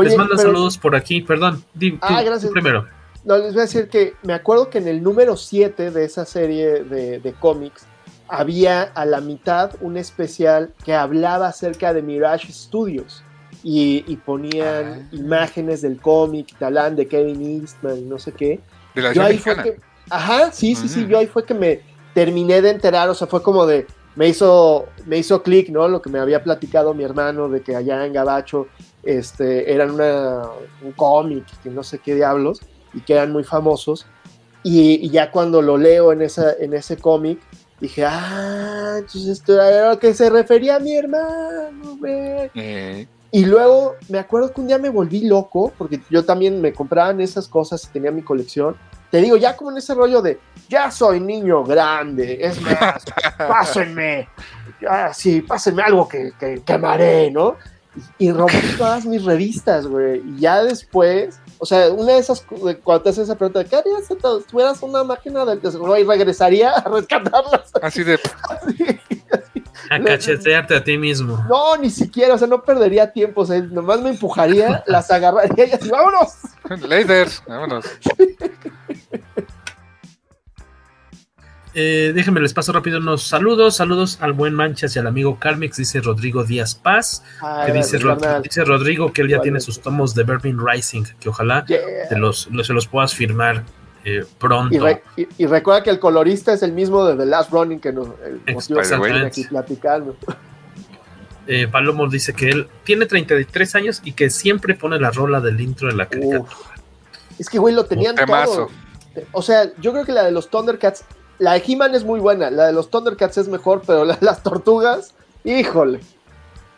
Les 0.02 0.16
mando 0.16 0.36
saludos 0.36 0.78
por 0.78 0.96
aquí, 0.96 1.20
perdón. 1.20 1.62
ah, 2.00 2.22
gracias. 2.22 2.50
primero. 2.50 2.86
No, 3.24 3.36
les 3.36 3.52
voy 3.52 3.60
a 3.60 3.64
decir 3.64 3.88
que 3.88 4.14
me 4.22 4.32
acuerdo 4.32 4.70
que 4.70 4.78
en 4.78 4.88
el 4.88 5.02
número 5.02 5.36
7 5.36 5.90
de 5.90 6.04
esa 6.04 6.24
serie 6.24 6.82
de, 6.82 7.34
cómics 7.38 7.84
había 8.26 8.82
a 8.82 9.04
la 9.04 9.20
mitad 9.20 9.72
un 9.80 9.96
especial 9.96 10.72
que 10.84 10.94
hablaba 10.94 11.48
acerca 11.48 11.92
de 11.92 12.02
Mirage 12.02 12.52
Studios 12.52 13.22
y, 13.62 14.16
ponían 14.24 15.08
ah. 15.12 15.16
imágenes 15.16 15.82
del 15.82 16.00
cómic 16.00 16.56
talán 16.58 16.96
de 16.96 17.06
Kevin 17.06 17.60
Eastman 17.62 17.98
y 17.98 18.02
no 18.02 18.18
sé 18.18 18.32
qué. 18.32 18.60
De 18.94 19.02
la 19.02 19.12
yo 19.12 19.22
ahí 19.22 19.38
fue 19.38 19.56
que, 19.62 19.76
Ajá, 20.10 20.52
sí, 20.52 20.74
sí, 20.74 20.88
sí, 20.88 21.06
yo 21.06 21.18
ahí 21.18 21.26
fue 21.26 21.44
que 21.44 21.54
me 21.54 21.80
terminé 22.14 22.60
de 22.60 22.70
enterar, 22.70 23.08
o 23.08 23.14
sea, 23.14 23.26
fue 23.26 23.42
como 23.42 23.66
de, 23.66 23.86
me 24.14 24.28
hizo, 24.28 24.86
me 25.06 25.18
hizo 25.18 25.42
clic, 25.42 25.70
¿no? 25.70 25.88
Lo 25.88 26.02
que 26.02 26.10
me 26.10 26.18
había 26.18 26.42
platicado 26.42 26.92
mi 26.92 27.04
hermano 27.04 27.48
de 27.48 27.62
que 27.62 27.76
allá 27.76 28.04
en 28.04 28.12
Gabacho 28.12 28.66
este, 29.02 29.72
eran 29.72 29.92
una, 29.92 30.42
un 30.82 30.92
cómic, 30.92 31.44
que 31.62 31.70
no 31.70 31.82
sé 31.82 31.98
qué 31.98 32.14
diablos 32.14 32.60
y 32.92 33.00
que 33.00 33.14
eran 33.14 33.32
muy 33.32 33.44
famosos. 33.44 34.06
Y, 34.62 35.08
ya 35.10 35.30
cuando 35.30 35.60
lo 35.62 35.76
leo 35.76 36.12
en, 36.12 36.22
esa, 36.22 36.52
en 36.60 36.74
ese 36.74 36.96
cómic, 36.96 37.40
dije, 37.80 38.04
ah, 38.04 38.96
entonces 38.98 39.26
esto 39.26 39.54
era 39.54 39.90
lo 39.90 39.98
que 39.98 40.14
se 40.14 40.30
refería 40.30 40.76
a 40.76 40.78
mi 40.78 40.94
hermano, 40.94 41.98
eh. 42.06 43.08
Y 43.32 43.46
luego 43.46 43.96
me 44.08 44.18
acuerdo 44.18 44.52
que 44.52 44.60
un 44.60 44.66
día 44.66 44.78
me 44.78 44.90
volví 44.90 45.26
loco, 45.26 45.72
porque 45.76 46.00
yo 46.10 46.24
también 46.24 46.60
me 46.60 46.72
compraban 46.72 47.20
esas 47.20 47.48
cosas 47.48 47.82
y 47.84 47.88
tenía 47.88 48.10
mi 48.10 48.22
colección. 48.22 48.76
Te 49.10 49.20
digo, 49.20 49.36
ya 49.36 49.56
como 49.56 49.70
en 49.70 49.78
ese 49.78 49.94
rollo 49.94 50.22
de, 50.22 50.38
ya 50.68 50.90
soy 50.90 51.18
niño 51.18 51.64
grande, 51.64 52.38
es 52.40 52.60
más, 52.60 53.02
pásenme, 53.38 54.28
ah, 54.88 55.12
sí, 55.12 55.40
pásenme 55.40 55.82
algo 55.82 56.06
que, 56.06 56.32
que 56.38 56.62
quemaré, 56.64 57.30
¿no? 57.30 57.56
Y, 58.18 58.28
y 58.28 58.32
rompí 58.32 58.56
todas 58.78 59.04
mis 59.06 59.24
revistas, 59.24 59.86
güey. 59.86 60.22
Y 60.26 60.40
ya 60.40 60.62
después 60.62 61.40
o 61.62 61.64
sea, 61.64 61.92
una 61.92 62.14
de 62.14 62.18
esas, 62.18 62.44
cuando 62.82 63.02
te 63.02 63.10
haces 63.10 63.22
esa 63.22 63.38
pregunta, 63.38 63.62
¿qué 63.62 63.76
harías 63.76 64.04
si 64.04 64.16
tuvieras 64.16 64.82
una 64.82 65.04
máquina 65.04 65.44
del 65.44 65.60
tesoro 65.60 65.96
y 65.96 66.02
regresaría 66.02 66.72
a 66.72 66.88
rescatarlas? 66.88 67.70
Así 67.80 68.02
de. 68.02 68.18
a 69.92 70.02
cachetearte 70.02 70.74
a 70.74 70.82
ti 70.82 70.96
mismo. 70.96 71.44
No, 71.48 71.76
ni 71.76 71.90
siquiera, 71.90 72.34
o 72.34 72.38
sea, 72.38 72.48
no 72.48 72.62
perdería 72.62 73.12
tiempo, 73.12 73.42
o 73.42 73.46
sea, 73.46 73.60
nomás 73.60 74.00
me 74.00 74.10
empujaría, 74.10 74.82
las 74.86 75.10
agarraría 75.10 75.66
y 75.66 75.72
así, 75.72 75.90
¡vámonos! 75.90 76.34
Lasers, 76.88 77.42
vámonos. 77.46 77.84
Eh, 81.74 82.12
déjenme 82.14 82.40
les 82.40 82.52
paso 82.52 82.70
rápido 82.70 82.98
unos 82.98 83.22
saludos. 83.22 83.76
Saludos 83.76 84.18
al 84.20 84.34
buen 84.34 84.52
Manchas 84.52 84.94
y 84.94 84.98
al 84.98 85.06
amigo 85.06 85.38
Carmix, 85.38 85.78
dice 85.78 86.02
Rodrigo 86.02 86.44
Díaz 86.44 86.74
Paz. 86.74 87.24
Ah, 87.40 87.62
que 87.64 87.72
dice, 87.72 87.98
Rodrigo 88.64 89.10
que 89.14 89.22
él 89.22 89.28
ya 89.28 89.40
tiene 89.40 89.58
sus 89.58 89.80
tomos 89.80 90.14
de 90.14 90.24
Berlin 90.24 90.58
Rising, 90.62 91.04
que 91.18 91.30
ojalá 91.30 91.64
te 91.64 92.18
los, 92.18 92.50
se 92.62 92.72
los 92.74 92.86
puedas 92.86 93.14
firmar 93.14 93.64
eh, 94.04 94.24
pronto. 94.38 94.74
Y, 95.16 95.46
recuerda 95.46 95.82
que 95.82 95.90
el 95.90 95.98
colorista 95.98 96.52
es 96.52 96.62
el 96.62 96.72
mismo 96.72 97.04
de 97.04 97.16
The 97.16 97.26
Last 97.26 97.50
Running 97.50 97.80
que 97.80 97.92
nos 97.92 98.08
aquí 99.26 99.44
platicando. 99.44 100.16
Eh, 101.46 101.66
Palomo 101.66 102.08
dice 102.08 102.34
que 102.34 102.50
él 102.50 102.68
tiene 102.84 103.06
33 103.06 103.74
años 103.74 104.00
y 104.04 104.12
que 104.12 104.30
siempre 104.30 104.74
pone 104.74 105.00
la 105.00 105.10
rola 105.10 105.40
del 105.40 105.60
intro 105.60 105.88
de 105.88 105.94
la 105.94 106.06
caricatura. 106.06 106.52
Es 107.38 107.50
que, 107.50 107.58
güey, 107.58 107.74
lo 107.74 107.84
tenían 107.84 108.14
todo. 108.14 108.68
O 109.32 109.42
sea, 109.42 109.70
yo 109.80 109.92
creo 109.92 110.04
que 110.04 110.12
la 110.12 110.22
de 110.22 110.30
los 110.30 110.48
Thundercats 110.48 111.04
la 111.42 111.54
de 111.54 111.62
He-Man 111.66 111.94
es 111.96 112.04
muy 112.04 112.20
buena, 112.20 112.50
la 112.50 112.66
de 112.66 112.72
los 112.72 112.88
Thundercats 112.88 113.36
es 113.36 113.48
mejor, 113.48 113.82
pero 113.84 114.04
la 114.04 114.14
de 114.14 114.24
las 114.24 114.44
tortugas, 114.44 115.12
híjole. 115.42 115.98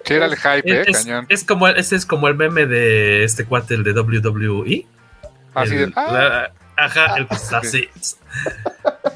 Sí, 0.05 0.15
era 0.15 0.25
el 0.25 0.37
hype, 0.37 0.83
eh, 0.83 0.85
cañón. 0.91 1.27
Es 1.29 1.45
como, 1.45 1.69
ese 1.69 1.97
es 1.97 2.07
como 2.07 2.29
el 2.29 2.35
meme 2.35 2.65
de 2.65 3.25
este 3.25 3.45
cuate, 3.45 3.75
el 3.75 3.85
de 3.85 3.93
WWE. 3.93 4.87
Así 5.55 5.77
de, 5.77 5.93
ah. 5.97 6.49
Ajá, 6.77 7.15
el 7.17 7.27
que 7.29 7.35
está 7.35 7.59
así. 7.59 7.89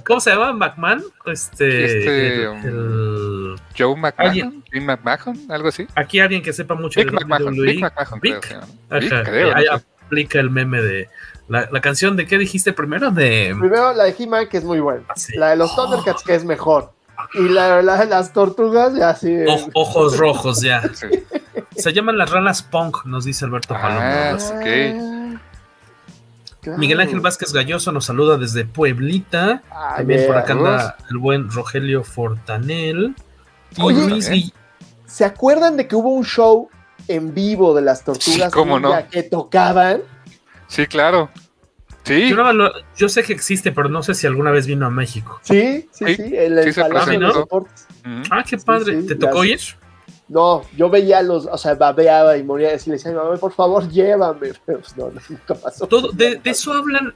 ¿Cómo 0.07 0.21
se 0.21 0.31
llama? 0.31 0.53
¿McMahon? 0.53 1.05
Este. 1.27 1.85
este 1.85 2.45
el, 2.45 3.57
Joe 3.77 3.97
McMahon. 3.97 4.65
Jim 4.73 4.85
McMahon, 4.85 5.39
algo 5.51 5.69
así. 5.69 5.87
Aquí 5.95 6.21
alguien 6.21 6.43
que 6.43 6.53
sepa 6.53 6.75
mucho 6.75 7.01
Big 7.01 7.11
de 7.11 7.13
McMahon. 7.13 7.55
WWE. 7.55 7.67
Big 7.67 7.81
McMahon, 7.81 8.21
creo, 8.21 8.41
ajá, 8.91 9.23
creo, 9.25 9.53
aplica 10.07 10.41
el 10.41 10.51
meme 10.51 10.81
de 10.81 11.09
la, 11.49 11.69
la, 11.71 11.81
canción 11.81 12.17
de 12.17 12.27
qué 12.27 12.39
dijiste 12.39 12.73
primero 12.73 13.11
de 13.11 13.55
primero 13.59 13.93
la 13.93 14.05
de 14.05 14.15
He-Man 14.19 14.49
que 14.49 14.57
es 14.59 14.65
muy 14.65 14.81
buena, 14.81 15.03
Ah, 15.09 15.15
sí. 15.17 15.37
la 15.37 15.51
de 15.51 15.57
los 15.57 15.75
Thundercats 15.77 16.23
que 16.23 16.35
es 16.35 16.45
mejor 16.45 16.93
y 17.35 17.49
la, 17.49 17.83
la 17.83 17.99
de 17.99 18.07
las 18.07 18.33
tortugas 18.33 18.95
ya 18.95 19.15
sí. 19.15 19.35
O- 19.47 19.69
ojos 19.75 20.17
rojos 20.17 20.63
ya. 20.63 20.83
Se 21.77 21.93
llaman 21.93 22.17
las 22.17 22.31
ranas 22.31 22.63
punk, 22.63 23.05
nos 23.05 23.25
dice 23.25 23.45
Alberto 23.45 23.75
Ah, 23.77 23.83
Palomo. 23.83 24.61
ok. 24.61 25.18
Claro. 26.61 26.79
Miguel 26.79 27.01
Ángel 27.01 27.21
Vázquez 27.21 27.53
Galloso 27.53 27.93
nos 27.93 28.05
saluda 28.07 28.37
desde 28.37 28.65
Pueblita. 28.65 29.63
Ah, 29.71 29.95
También 29.99 30.27
por 30.27 30.37
acá 30.37 30.53
anda 30.55 30.97
el 31.11 31.19
buen 31.19 31.51
Rogelio 31.51 32.03
Fortanel. 32.05 33.15
Y 33.77 33.83
Oye, 33.83 34.09
Luis 34.09 34.31
Gui- 34.31 34.53
¿Se 35.07 35.25
acuerdan 35.25 35.77
de 35.77 35.87
que 35.87 35.95
hubo 35.97 36.11
un 36.11 36.25
show 36.25 36.69
en 37.07 37.33
vivo 37.33 37.75
de 37.75 37.83
las 37.83 38.05
tortugas 38.05 38.51
Sí, 38.51 38.51
cómo 38.53 38.79
no. 38.81 38.93
que 39.11 39.23
tocaban? 39.23 40.01
Sí, 40.67 40.87
claro. 40.87 41.31
Sí. 42.05 42.29
Yo, 42.31 42.53
lo- 42.53 42.73
yo 42.97 43.09
sé 43.09 43.23
que 43.23 43.33
existe, 43.35 43.71
pero 43.73 43.89
no 43.89 44.03
sé 44.03 44.15
si 44.15 44.27
alguna 44.27 44.51
vez 44.51 44.67
vino 44.67 44.87
a 44.87 44.91
México. 44.91 45.39
Sí, 45.43 45.89
sí, 45.93 46.17
Sí, 46.17 46.37
el 46.37 46.63
sí 46.65 46.73
se 46.73 46.81
Palacio 46.81 47.13
de 47.13 47.19
los. 47.19 47.45
Ah, 48.31 48.43
qué 48.49 48.57
padre. 48.59 49.01
sí, 49.03 49.07
¿Te 49.09 49.15
tocó 49.15 49.43
sé. 49.43 49.49
ir? 49.49 49.61
No, 50.29 50.63
yo 50.77 50.91
veía 50.91 51.23
los, 51.23 51.47
o 51.47 51.57
sea, 51.57 51.75
babeaba 51.75 52.37
y 52.37 52.43
moría 52.43 52.69
y 52.75 52.79
le 52.87 52.93
decía, 52.93 53.13
mamá, 53.13 53.37
por 53.37 53.53
favor, 53.53 53.89
llévame. 53.89 54.53
Pero 54.67 54.81
pues 54.81 54.97
no, 54.97 55.07
no, 55.11 55.21
nunca 55.29 55.55
pasó. 55.55 55.87
Todo, 55.87 56.11
de, 56.13 56.37
de 56.37 56.51
eso 56.51 56.73
hablan. 56.73 57.15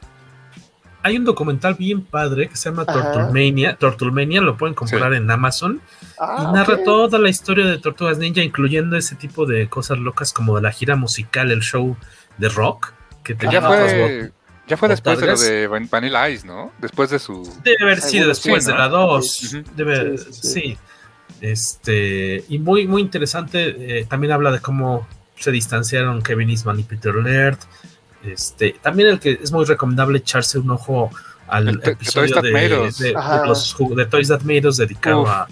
Hay 1.05 1.17
un 1.17 1.25
documental 1.25 1.75
bien 1.75 2.03
padre 2.05 2.49
que 2.49 2.57
se 2.57 2.71
llama. 2.71 2.85
Tortulmania. 2.87 3.77
Tortulmania 3.77 4.41
lo 4.41 4.57
pueden 4.57 4.75
comprar 4.75 5.13
en 5.15 5.29
Amazon. 5.31 5.81
Ah, 6.19 6.47
y 6.49 6.53
narra 6.53 6.85
toda 6.85 7.19
la 7.19 7.29
historia 7.29 7.67
de 7.67 7.79
Tortugas 7.79 8.19
Ninja, 8.19 8.41
incluyendo 8.41 8.97
ese 8.97 9.17
tipo 9.17 9.45
de 9.45 9.69
cosas 9.69 9.99
locas 9.99 10.33
como 10.33 10.55
de 10.57 10.63
la 10.63 10.71
gira 10.71 10.95
musical, 10.95 11.51
el 11.51 11.61
show 11.61 11.97
de 12.39 12.49
rock. 12.49 12.93
Que 13.25 13.35
tenía 13.35 13.61
ya 13.61 13.67
fue, 13.67 14.33
ya 14.69 14.77
fue 14.77 14.89
después 14.89 15.19
de 15.21 15.27
lo 15.27 15.37
de 15.37 15.67
Van- 15.67 15.89
Vanilla 15.91 16.31
Ice, 16.31 16.47
¿no? 16.47 16.71
Después 16.79 17.11
de 17.11 17.19
su. 17.19 17.43
Debe 17.65 17.83
haber 17.83 18.01
sido 18.01 18.29
después 18.29 18.65
sí, 18.65 18.71
de 18.71 18.79
la 18.79 18.89
2. 18.89 19.43
Ujú. 19.55 19.63
Debe, 19.77 20.19
Sí, 20.19 20.25
sí, 20.25 20.33
sí, 20.33 20.49
sí. 20.49 20.79
Este, 21.43 22.45
y 22.49 22.59
muy, 22.61 22.87
muy 22.87 23.03
interesante. 23.03 23.99
eh, 24.01 24.07
también 24.09 24.33
habla 24.33 24.51
de 24.53 24.61
cómo 24.61 25.07
se 25.37 25.51
distanciaron 25.51 26.23
Kevin 26.23 26.49
Eastman 26.51 26.79
y 26.81 26.85
Peter 26.85 27.15
Laird. 27.15 27.59
Este, 28.25 28.77
también 28.81 29.09
el 29.09 29.19
que 29.21 29.39
es 29.43 29.51
muy 29.51 29.65
recomendable 29.65 30.19
echarse 30.19 30.59
un 30.59 30.71
ojo 30.71 31.11
al 31.49 31.69
El 31.69 31.81
to- 31.81 31.87
de 31.87 31.93
episodio 31.93 32.41
de, 32.41 32.51
de- 32.53 32.93
de 33.09 33.13
los 33.47 33.77
de 33.97 34.07
Toys 34.07 34.29
That 34.29 34.43
Made 34.43 34.69
Us 34.69 34.77
dedicado 34.77 35.23
Uf. 35.23 35.29
a 35.29 35.49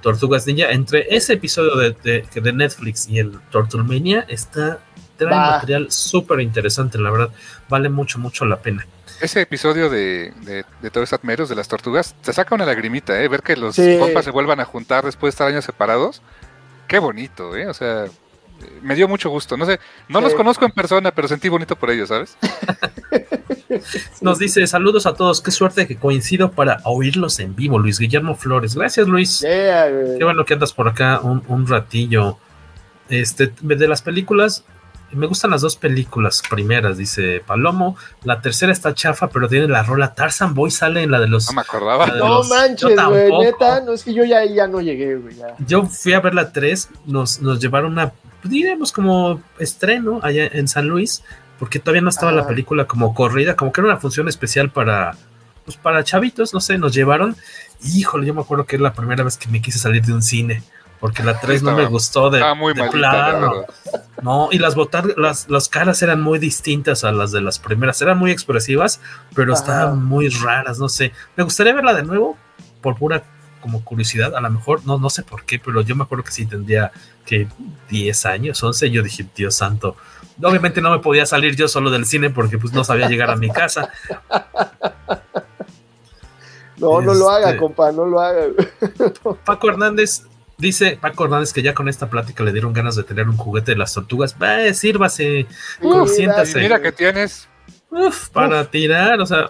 Tortugas 0.00 0.46
Ninja. 0.46 0.70
Entre 0.70 1.06
ese 1.14 1.34
episodio 1.34 1.76
de, 1.76 1.94
de, 2.02 2.40
de 2.40 2.52
Netflix 2.52 3.06
y 3.08 3.18
el 3.18 3.38
Tortulmania 3.50 4.24
está 4.28 4.80
trae 5.18 5.30
Va. 5.32 5.50
material 5.52 5.92
súper 5.92 6.40
interesante, 6.40 6.98
la 6.98 7.10
verdad. 7.10 7.30
Vale 7.68 7.88
mucho, 7.90 8.18
mucho 8.18 8.44
la 8.46 8.56
pena. 8.60 8.86
Ese 9.24 9.40
episodio 9.40 9.88
de, 9.88 10.34
de, 10.42 10.66
de 10.82 10.90
Todos 10.90 11.14
Atmeros, 11.14 11.48
de 11.48 11.54
las 11.54 11.66
tortugas, 11.66 12.14
te 12.22 12.30
saca 12.34 12.54
una 12.54 12.66
lagrimita, 12.66 13.18
¿eh? 13.22 13.26
Ver 13.28 13.40
que 13.42 13.56
los 13.56 13.74
Sí. 13.74 13.96
compas 13.98 14.22
se 14.26 14.30
vuelvan 14.30 14.60
a 14.60 14.66
juntar 14.66 15.02
después 15.02 15.30
de 15.30 15.34
estar 15.36 15.48
años 15.48 15.64
separados. 15.64 16.20
Qué 16.88 16.98
bonito, 16.98 17.56
¿eh? 17.56 17.66
O 17.66 17.72
sea, 17.72 18.04
me 18.82 18.94
dio 18.94 19.08
mucho 19.08 19.30
gusto. 19.30 19.56
No 19.56 19.64
sé, 19.64 19.80
no 20.10 20.18
Sí. 20.18 20.24
los 20.24 20.34
conozco 20.34 20.66
en 20.66 20.72
persona, 20.72 21.10
pero 21.10 21.26
sentí 21.26 21.48
bonito 21.48 21.74
por 21.74 21.90
ellos, 21.90 22.10
¿sabes? 22.10 22.36
Nos 24.20 24.38
dice 24.38 24.66
saludos 24.66 25.06
a 25.06 25.14
todos, 25.14 25.40
qué 25.40 25.50
suerte 25.50 25.86
que 25.86 25.96
coincido 25.96 26.50
para 26.52 26.80
oírlos 26.84 27.40
en 27.40 27.56
vivo, 27.56 27.78
Luis 27.78 27.98
Guillermo 27.98 28.34
Flores. 28.36 28.74
Gracias, 28.74 29.08
Luis. 29.08 29.40
Yeah. 29.40 29.86
Qué 30.18 30.22
bueno 30.24 30.44
que 30.44 30.52
andas 30.52 30.74
por 30.74 30.86
acá 30.86 31.20
un, 31.20 31.42
un 31.48 31.66
ratillo. 31.66 32.36
Este, 33.08 33.52
de 33.62 33.88
las 33.88 34.02
películas, 34.02 34.64
me 35.14 35.26
gustan 35.26 35.50
las 35.50 35.60
dos 35.62 35.76
películas 35.76 36.42
primeras, 36.48 36.96
dice 36.98 37.42
Palomo. 37.46 37.96
La 38.24 38.40
tercera 38.40 38.72
está 38.72 38.94
chafa, 38.94 39.28
pero 39.28 39.48
tiene 39.48 39.68
la 39.68 39.82
rola 39.82 40.14
Tarzan 40.14 40.54
Boy 40.54 40.70
sale 40.70 41.02
en 41.02 41.10
la 41.10 41.20
de 41.20 41.28
los. 41.28 41.46
No 41.48 41.54
me 41.54 41.60
acordaba. 41.62 42.06
No 42.08 42.28
los- 42.28 42.48
manches, 42.48 42.96
güey, 43.06 43.30
neta, 43.38 43.80
no 43.80 43.92
es 43.92 44.04
que 44.04 44.12
yo 44.14 44.24
ya, 44.24 44.44
ya 44.44 44.66
no 44.66 44.80
llegué, 44.80 45.16
güey. 45.16 45.36
Yo 45.66 45.86
fui 45.86 46.12
a 46.12 46.20
ver 46.20 46.34
la 46.34 46.52
3, 46.52 46.88
nos, 47.06 47.40
nos 47.40 47.60
llevaron 47.60 47.92
una, 47.92 48.12
diremos 48.42 48.92
como 48.92 49.40
estreno 49.58 50.20
allá 50.22 50.46
en 50.46 50.68
San 50.68 50.86
Luis, 50.88 51.22
porque 51.58 51.78
todavía 51.78 52.02
no 52.02 52.10
estaba 52.10 52.32
la 52.32 52.42
Ah. 52.42 52.46
película 52.48 52.86
como 52.86 53.14
corrida, 53.14 53.56
como 53.56 53.72
que 53.72 53.80
era 53.80 53.88
una 53.90 53.98
función 54.00 54.28
especial 54.28 54.70
para, 54.70 55.16
pues 55.64 55.76
para 55.76 56.02
chavitos, 56.04 56.52
no 56.52 56.60
sé, 56.60 56.76
nos 56.78 56.92
llevaron. 56.94 57.36
Híjole, 57.94 58.26
yo 58.26 58.34
me 58.34 58.40
acuerdo 58.40 58.66
que 58.66 58.76
era 58.76 58.82
la 58.84 58.92
primera 58.92 59.22
vez 59.24 59.36
que 59.36 59.48
me 59.48 59.60
quise 59.62 59.78
salir 59.78 60.02
de 60.04 60.12
un 60.12 60.22
cine, 60.22 60.62
porque 61.04 61.22
la 61.22 61.38
3 61.38 61.62
no 61.62 61.76
me 61.76 61.84
gustó 61.84 62.30
de, 62.30 62.38
Estaba 62.38 62.54
muy 62.54 62.72
de 62.72 62.80
malita, 62.80 62.98
la 62.98 63.10
plano. 63.10 63.64
No, 64.22 64.48
y 64.50 64.58
las 64.58 64.74
botar, 64.74 65.04
las, 65.18 65.50
las 65.50 65.68
caras 65.68 66.00
eran 66.00 66.22
muy 66.22 66.38
distintas 66.38 67.04
a 67.04 67.12
las 67.12 67.30
de 67.30 67.42
las 67.42 67.58
primeras, 67.58 68.00
eran 68.00 68.16
muy 68.16 68.30
expresivas, 68.30 69.02
pero 69.34 69.52
estaban 69.52 70.02
muy 70.02 70.30
raras, 70.30 70.78
no 70.78 70.88
sé. 70.88 71.12
Me 71.36 71.44
gustaría 71.44 71.74
verla 71.74 71.92
de 71.92 72.04
nuevo, 72.04 72.38
por 72.80 72.96
pura 72.96 73.22
como 73.60 73.84
curiosidad, 73.84 74.34
a 74.34 74.40
lo 74.40 74.48
mejor, 74.48 74.80
no, 74.86 74.96
no 74.96 75.10
sé 75.10 75.22
por 75.24 75.44
qué, 75.44 75.58
pero 75.58 75.82
yo 75.82 75.94
me 75.94 76.04
acuerdo 76.04 76.24
que 76.24 76.32
sí 76.32 76.46
tendría 76.46 76.90
que 77.26 77.48
10 77.90 78.24
años, 78.24 78.62
11, 78.62 78.90
yo 78.90 79.02
dije, 79.02 79.26
Dios 79.36 79.56
santo. 79.56 79.98
Obviamente 80.42 80.80
no 80.80 80.90
me 80.90 81.00
podía 81.00 81.26
salir 81.26 81.54
yo 81.54 81.68
solo 81.68 81.90
del 81.90 82.06
cine 82.06 82.30
porque 82.30 82.56
pues 82.56 82.72
no 82.72 82.82
sabía 82.82 83.10
llegar 83.10 83.30
a 83.30 83.36
mi 83.36 83.50
casa. 83.50 83.90
No, 86.76 87.00
no 87.00 87.14
lo 87.14 87.30
haga, 87.30 87.50
Este- 87.50 87.60
compa, 87.60 87.92
no 87.92 88.04
lo 88.04 88.20
haga. 88.20 88.46
Paco 89.44 89.68
Hernández 89.68 90.24
dice, 90.58 90.98
Paco 91.00 91.24
Hernández 91.24 91.52
que 91.52 91.62
ya 91.62 91.74
con 91.74 91.88
esta 91.88 92.08
plática 92.08 92.44
le 92.44 92.52
dieron 92.52 92.72
ganas 92.72 92.96
de 92.96 93.04
tener 93.04 93.28
un 93.28 93.36
juguete 93.36 93.72
de 93.72 93.78
las 93.78 93.94
tortugas. 93.94 94.36
Va, 94.40 94.72
sírvase, 94.72 95.46
Sí, 95.80 95.88
consiéntase. 95.88 96.60
Mira 96.60 96.80
que 96.80 96.92
tienes. 96.92 97.48
Uf, 97.90 98.28
para 98.30 98.64
tirar, 98.70 99.20
o 99.20 99.26
sea, 99.26 99.46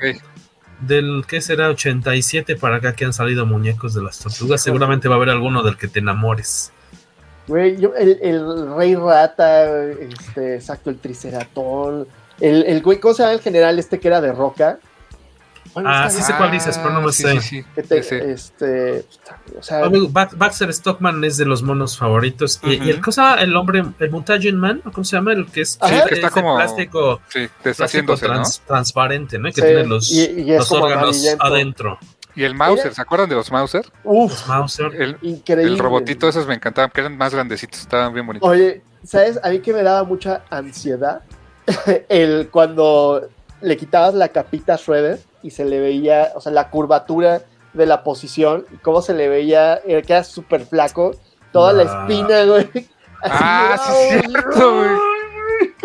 del 0.80 1.24
que 1.26 1.40
será 1.40 1.70
87 1.70 2.56
para 2.56 2.76
acá 2.76 2.94
que 2.94 3.04
han 3.04 3.12
salido 3.12 3.46
muñecos 3.46 3.94
de 3.94 4.02
las 4.02 4.18
tortugas, 4.18 4.62
seguramente 4.62 5.08
va 5.08 5.14
a 5.14 5.16
haber 5.16 5.30
alguno 5.30 5.62
del 5.62 5.76
que 5.76 5.88
te 5.88 6.00
enamores. 6.00 6.72
Güey, 7.46 7.78
yo, 7.78 7.94
el, 7.94 8.18
el 8.22 8.74
rey 8.74 8.94
rata, 8.94 9.84
este, 9.92 10.56
exacto, 10.56 10.90
el 10.90 10.98
triceratón, 10.98 12.06
el, 12.40 12.64
el 12.64 12.82
güey, 12.82 12.98
¿cómo 12.98 13.14
se 13.14 13.22
llama 13.22 13.34
el 13.34 13.40
general 13.40 13.78
este 13.78 14.00
que 14.00 14.08
era 14.08 14.20
de 14.20 14.32
roca? 14.32 14.78
Bueno, 15.72 15.88
Ah, 15.90 16.08
sí 16.10 16.22
sé 16.22 16.34
cuál 16.36 16.50
dices, 16.52 16.76
pero 16.78 16.90
no 16.94 17.00
me 17.00 17.08
Ah, 17.08 17.12
sí, 17.12 17.22
sé. 17.22 17.40
sí, 17.40 17.48
sí. 17.48 17.64
que 17.74 17.82
te- 17.82 17.98
ese. 17.98 18.30
este, 18.32 19.04
o 19.58 19.62
sea, 19.62 19.84
Amigo, 19.84 20.08
Ba- 20.10 20.28
Baxter 20.36 20.72
Stockman 20.72 21.24
es 21.24 21.36
de 21.36 21.46
los 21.46 21.62
monos 21.62 21.96
favoritos. 21.98 22.60
Y- 22.62 22.90
el 22.90 23.00
cosa, 23.00 23.34
el 23.40 23.56
hombre, 23.56 23.84
el 23.98 24.10
Mutagen 24.10 24.56
Man, 24.56 24.82
¿o 24.84 24.92
¿cómo 24.92 25.04
se 25.04 25.16
llama? 25.16 25.32
El 25.32 25.46
que 25.46 25.62
es, 25.62 25.78
es 25.82 26.02
que 26.04 26.14
está 26.14 26.30
como- 26.30 26.56
plástico, 26.56 27.20
Sí, 27.28 27.40
plástico 27.48 27.58
deshaciéndose, 27.64 28.26
¿no? 28.28 28.34
trans- 28.34 28.60
transparente, 28.66 29.38
¿no? 29.38 29.48
Y 29.48 29.52
que 29.52 29.60
Sí, 29.62 29.66
tiene 29.66 29.84
los, 29.86 30.10
y- 30.12 30.40
y 30.42 30.52
es 30.52 30.58
los 30.58 30.72
órganos 30.72 31.02
amarillento. 31.08 31.44
adentro. 31.44 31.98
Y 32.36 32.42
el 32.44 32.54
Mauser. 32.54 32.92
¿se 32.94 33.00
acuerdan 33.00 33.28
de 33.28 33.36
los 33.36 33.50
Mauser? 33.52 33.84
uff, 34.02 34.46
Mauser. 34.48 34.92
El, 35.00 35.16
increíble. 35.22 35.72
el 35.72 35.78
robotito, 35.78 36.28
esos 36.28 36.46
me 36.46 36.54
encantaban, 36.54 36.90
que 36.90 37.00
eran 37.00 37.16
más 37.16 37.32
grandecitos, 37.32 37.80
estaban 37.80 38.12
bien 38.12 38.26
bonitos. 38.26 38.48
Oye, 38.48 38.82
¿sabes? 39.04 39.38
A 39.42 39.50
mí 39.50 39.60
que 39.60 39.72
me 39.72 39.82
daba 39.82 40.02
mucha 40.04 40.42
ansiedad 40.50 41.22
el 42.08 42.48
cuando 42.50 43.28
le 43.60 43.76
quitabas 43.76 44.14
la 44.14 44.28
capita 44.28 44.74
a 44.74 44.76
Shredder 44.76 45.20
y 45.44 45.50
se 45.52 45.64
le 45.64 45.78
veía, 45.78 46.32
o 46.34 46.40
sea, 46.40 46.50
la 46.50 46.70
curvatura 46.70 47.42
de 47.72 47.86
la 47.86 48.02
posición 48.02 48.64
y 48.72 48.78
cómo 48.78 49.00
se 49.02 49.14
le 49.14 49.28
veía, 49.28 49.76
eh, 49.86 50.02
que 50.04 50.12
era 50.14 50.24
súper 50.24 50.64
flaco, 50.66 51.14
toda 51.52 51.72
la 51.72 51.82
Ah. 51.82 52.06
espina, 52.08 52.44
güey. 52.44 52.68
Así, 53.22 53.38
Ah, 53.40 53.76
sí, 53.86 53.92
¡ay! 53.92 54.18
es 54.24 54.26
cierto, 54.30 54.74
güey. 54.76 54.90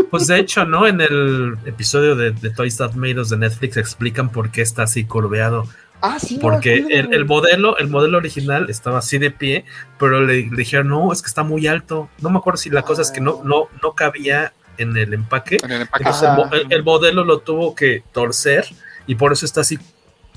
Pues 0.09 0.27
de 0.27 0.39
hecho, 0.39 0.65
¿no? 0.65 0.87
En 0.87 0.99
el 1.01 1.55
episodio 1.65 2.15
de, 2.15 2.31
de 2.31 2.49
Toys 2.49 2.77
That 2.77 2.93
Made 2.93 3.19
Us 3.19 3.29
de 3.29 3.37
Netflix 3.37 3.77
explican 3.77 4.31
por 4.31 4.49
qué 4.51 4.61
está 4.61 4.83
así 4.83 5.03
curveado. 5.05 5.65
Ah, 6.01 6.17
sí, 6.17 6.39
Porque 6.41 6.85
el, 6.89 7.13
el 7.13 7.25
modelo, 7.25 7.77
el 7.77 7.89
modelo 7.89 8.17
original 8.17 8.69
estaba 8.69 8.99
así 8.99 9.17
de 9.17 9.31
pie, 9.31 9.65
pero 9.99 10.21
le, 10.21 10.43
le 10.49 10.55
dijeron, 10.57 10.87
no, 10.87 11.11
es 11.11 11.21
que 11.21 11.27
está 11.27 11.43
muy 11.43 11.67
alto. 11.67 12.09
No 12.21 12.29
me 12.29 12.37
acuerdo 12.37 12.57
si 12.57 12.69
la 12.69 12.83
cosa 12.83 13.01
es 13.01 13.11
que 13.11 13.19
no, 13.19 13.41
no, 13.43 13.67
no 13.83 13.91
cabía 13.93 14.53
en 14.77 14.95
el 14.95 15.13
empaque. 15.13 15.57
En 15.61 15.71
el 15.71 15.81
empaque. 15.81 16.03
Entonces 16.05 16.29
el 16.69 16.83
modelo 16.83 17.25
lo 17.25 17.39
tuvo 17.39 17.75
que 17.75 18.03
torcer 18.13 18.65
y 19.09 19.15
por 19.15 19.33
eso 19.33 19.45
está 19.45 19.61
así 19.61 19.77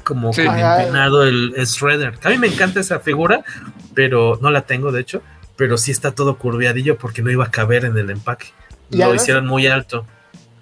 como 0.04 0.32
Sí. 0.32 0.40
empinado 0.42 1.22
el, 1.24 1.52
Shredder. 1.66 2.14
A 2.24 2.30
mí 2.30 2.38
me 2.38 2.48
encanta 2.48 2.80
esa 2.80 2.98
figura, 3.00 3.44
pero 3.94 4.38
no 4.40 4.50
la 4.50 4.62
tengo 4.62 4.90
de 4.90 5.00
hecho, 5.00 5.22
pero 5.56 5.76
sí 5.78 5.90
está 5.90 6.12
todo 6.12 6.38
curveadillo 6.38 6.96
porque 6.98 7.22
no 7.22 7.30
iba 7.30 7.44
a 7.44 7.50
caber 7.50 7.84
en 7.84 7.96
el 7.96 8.10
empaque. 8.10 8.46
Y 8.90 8.96
Lo 8.96 9.04
además- 9.04 9.22
hicieron 9.22 9.46
muy 9.46 9.66
alto. 9.66 10.04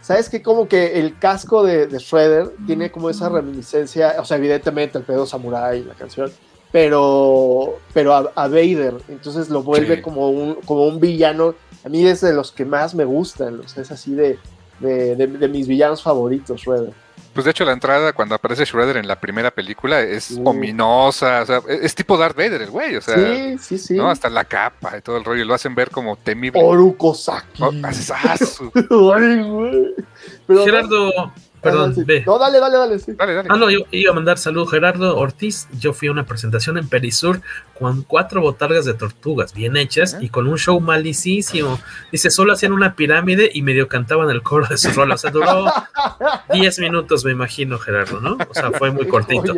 ¿Sabes 0.03 0.29
que 0.29 0.43
Como 0.43 0.67
que 0.67 0.99
el 0.99 1.19
casco 1.19 1.63
de, 1.63 1.87
de 1.87 1.99
Shredder 1.99 2.51
tiene 2.67 2.91
como 2.91 3.11
esa 3.11 3.29
reminiscencia, 3.29 4.17
o 4.19 4.25
sea, 4.25 4.39
evidentemente 4.39 4.99
el 4.99 5.05
pedo 5.05 5.25
samurai, 5.25 5.85
la 5.85 5.95
canción, 5.95 6.31
pero, 6.73 7.79
pero 7.93 8.15
a, 8.15 8.33
a 8.35 8.49
Vader, 8.49 8.95
entonces 9.09 9.49
lo 9.51 9.63
vuelve 9.63 9.97
Sí. 9.97 10.03
como, 10.03 10.31
un, 10.31 10.55
como 10.67 10.87
un 10.87 10.99
villano. 11.01 11.55
A 11.85 11.89
mí 11.89 12.05
es 12.07 12.21
de 12.23 12.33
los 12.35 12.51
que 12.53 12.65
más 12.65 12.95
me 12.95 13.05
gustan, 13.05 13.61
o 13.61 13.69
sea, 13.69 13.83
es 13.83 13.91
así 13.91 14.15
de, 14.15 14.39
de, 14.81 15.17
de- 15.17 15.27
de 15.27 15.49
mis 15.49 15.69
villanos 15.69 16.03
favoritos, 16.03 16.61
Shredder. 16.61 16.93
Pues 17.33 17.45
de 17.45 17.53
hecho 17.53 17.65
la 17.65 17.73
entrada 17.73 18.13
cuando 18.13 18.35
aparece 18.35 18.65
Shredder 18.65 18.97
en 18.97 19.07
la 19.07 19.21
primera 19.21 19.51
película 19.53 20.01
es 20.01 20.37
ominosa, 20.45 21.43
o 21.43 21.47
sea, 21.47 21.63
es 21.69 21.81
es 21.83 21.95
tipo 21.95 22.19
Darth 22.19 22.37
Vader 22.37 22.63
el 22.63 22.71
güey, 22.71 22.97
o 22.97 23.01
sea, 23.01 23.15
sí, 23.17 23.57
sí, 23.59 23.79
sí. 23.79 23.95
¿no? 23.95 24.11
Hasta 24.11 24.29
la 24.29 24.45
capa 24.45 24.97
y 24.99 25.01
todo 25.01 25.17
el 25.17 25.25
rollo, 25.25 25.45
lo 25.45 25.55
hacen 25.55 25.75
ver 25.75 25.91
como 25.91 26.17
temible. 26.17 26.61
Oruko 26.63 27.15
Saki. 27.15 27.63
Oh, 27.63 27.71
haces- 27.85 28.11
ah, 28.13 28.35
Ay, 29.17 29.43
güey. 29.49 29.95
Gerardo, 30.65 31.33
Perdón, 31.61 31.95
ve. 32.07 32.23
No, 32.27 32.39
dale, 32.39 32.59
dale, 32.59 32.77
dale, 32.79 32.99
sí. 32.99 33.13
Dale, 33.13 33.35
dale. 33.35 33.49
Ah, 33.51 33.57
no, 33.57 33.71
yo 33.71 33.81
iba 33.91 34.13
a 34.13 34.15
mandar 34.15 34.39
salud 34.39 34.67
Gerardo 34.67 35.17
Ortiz. 35.17 35.69
Yo 35.79 35.93
fui 35.93 36.09
a 36.09 36.13
una 36.13 36.25
presentación 36.25 36.79
en 36.79 36.89
Perisur 36.89 37.43
con 37.79 38.03
cuatro 38.03 38.41
botargas 38.41 38.87
de 38.87 38.95
tortugas 38.95 39.53
bien 39.53 39.77
hechas 39.77 40.17
y 40.21 40.31
con 40.31 40.47
un 40.47 40.57
show 40.57 40.81
malicísimo. 40.81 41.79
Dice, 42.11 42.31
solo 42.31 42.55
hacían 42.55 42.73
una 42.73 42.95
pirámide 42.95 43.51
y 43.53 43.63
medio 43.63 43.89
cantaban 43.89 44.31
el 44.31 44.43
coro 44.43 44.67
de 44.69 44.79
sus 44.79 44.95
rolas. 44.97 45.21
O 45.21 45.23
sea, 45.23 45.31
duró 45.31 45.67
10 46.53 46.79
minutos, 46.79 47.25
me 47.25 47.33
imagino, 47.33 47.79
Gerardo, 47.79 48.21
¿no? 48.21 48.39
O 48.49 48.55
sea, 48.55 48.71
fue 48.71 48.91
muy 48.91 49.07
cortito. 49.09 49.55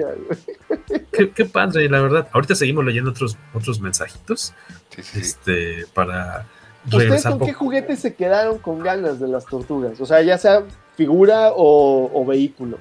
Qué, 1.12 1.30
qué 1.30 1.44
padre, 1.44 1.88
la 1.88 2.00
verdad. 2.00 2.28
Ahorita 2.32 2.56
seguimos 2.56 2.84
leyendo 2.84 3.10
otros, 3.10 3.36
otros 3.54 3.80
mensajitos. 3.80 4.54
Sí, 4.90 5.02
sí. 5.02 5.20
Este, 5.20 5.86
para. 5.94 6.46
¿Ustedes 6.84 7.22
con 7.22 7.38
qué 7.38 7.52
juguetes 7.52 8.00
se 8.00 8.14
quedaron 8.14 8.58
con 8.58 8.80
ganas 8.80 9.20
de 9.20 9.28
las 9.28 9.46
tortugas? 9.46 10.00
O 10.00 10.06
sea, 10.06 10.20
ya 10.22 10.36
sea 10.36 10.64
figura 11.02 11.50
o, 11.54 12.10
o 12.14 12.24
vehículo. 12.24 12.78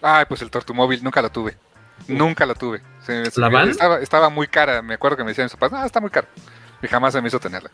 Ay, 0.00 0.24
pues 0.28 0.42
el 0.42 0.50
Tortumóvil, 0.50 1.02
nunca 1.02 1.20
lo 1.20 1.30
tuve. 1.30 1.56
Nunca 2.08 2.46
lo 2.46 2.54
tuve. 2.54 2.80
Se, 3.04 3.24
¿La 3.36 3.48
van? 3.48 3.70
Estaba, 3.70 3.98
estaba, 3.98 4.28
muy 4.28 4.46
cara, 4.46 4.82
me 4.82 4.94
acuerdo 4.94 5.16
que 5.16 5.24
me 5.24 5.30
decían 5.30 5.46
mis 5.46 5.52
papás, 5.52 5.72
no, 5.72 5.84
está 5.84 6.00
muy 6.00 6.10
cara. 6.10 6.28
Y 6.82 6.86
jamás 6.86 7.12
se 7.12 7.20
me 7.20 7.28
hizo 7.28 7.40
tenerla. 7.40 7.70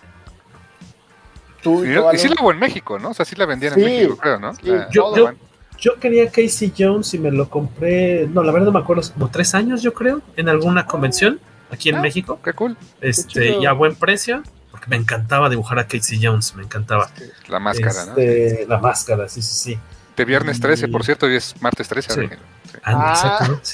¿Tú, 1.63 1.85
y, 1.85 1.89
y, 1.89 2.19
sí 2.19 2.29
la 2.29 2.37
hubo 2.41 2.53
en 2.53 2.59
México, 2.59 2.99
¿no? 2.99 3.11
O 3.11 3.15
sea, 3.15 3.25
sí 3.25 3.35
la 3.37 3.47
vendían 3.47 3.75
sí, 3.75 3.81
en 3.81 3.87
México, 3.87 4.17
creo, 4.17 4.39
¿no? 4.39 4.55
Sí, 4.55 4.61
la, 4.65 4.89
yo, 4.91 5.17
yo, 5.17 5.31
yo, 5.79 5.99
quería 5.99 6.31
Casey 6.31 6.73
Jones 6.77 7.13
y 7.15 7.19
me 7.19 7.31
lo 7.31 7.51
compré, 7.51 8.27
no, 8.29 8.43
la 8.43 8.53
verdad 8.53 8.67
no 8.67 8.73
me 8.73 8.81
acuerdo, 8.81 9.03
como 9.13 9.31
tres 9.31 9.55
años, 9.55 9.83
yo 9.83 9.93
creo, 9.93 10.23
en 10.37 10.49
alguna 10.49 10.87
convención 10.87 11.41
aquí 11.71 11.89
en 11.89 11.97
ah, 11.97 12.03
México. 12.03 12.41
Qué 12.45 12.53
cool. 12.53 12.77
Este, 13.01 13.41
qué 13.41 13.59
y 13.59 13.67
a 13.67 13.73
buen 13.73 13.97
precio 13.97 14.43
me 14.89 14.97
encantaba 14.97 15.49
dibujar 15.49 15.79
a 15.79 15.87
Casey 15.87 16.19
Jones, 16.23 16.55
me 16.55 16.63
encantaba. 16.63 17.11
La 17.49 17.59
máscara, 17.59 18.03
este, 18.17 18.65
¿no? 18.67 18.69
La 18.69 18.81
máscara, 18.81 19.29
sí, 19.29 19.43
sí, 19.43 19.55
sí. 19.55 19.79
De 20.17 20.25
viernes 20.25 20.61
13, 20.61 20.89
por 20.89 21.05
cierto, 21.05 21.31
y 21.31 21.37
es 21.37 21.55
martes 21.61 21.89
13. 21.89 22.13
Sí. 22.13 22.21
Sí. 22.23 22.79
Ah, 22.83 23.13
exactamente. 23.15 23.71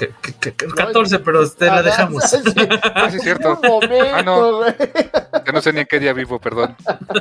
Sí. 0.00 0.06
Que, 0.22 0.32
que, 0.32 0.52
que, 0.52 0.52
que 0.54 0.66
14, 0.66 1.18
pero 1.20 1.48
te 1.50 1.66
la 1.66 1.82
dejamos. 1.82 2.24
Sí, 2.30 2.38
ah, 2.94 3.08
sí, 3.10 3.16
es 3.16 3.22
cierto. 3.22 3.60
Momento, 3.62 4.14
ah, 4.14 4.22
no. 4.22 4.66
Ya 4.66 5.52
no 5.52 5.60
sé 5.60 5.72
ni 5.72 5.80
en 5.80 5.86
qué 5.86 5.98
día 5.98 6.12
vivo, 6.12 6.40
perdón. 6.40 6.76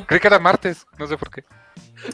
Creí 0.06 0.20
que 0.20 0.28
era 0.28 0.40
martes, 0.40 0.86
no 0.98 1.08
sé 1.08 1.18
por 1.18 1.30
qué. 1.30 1.44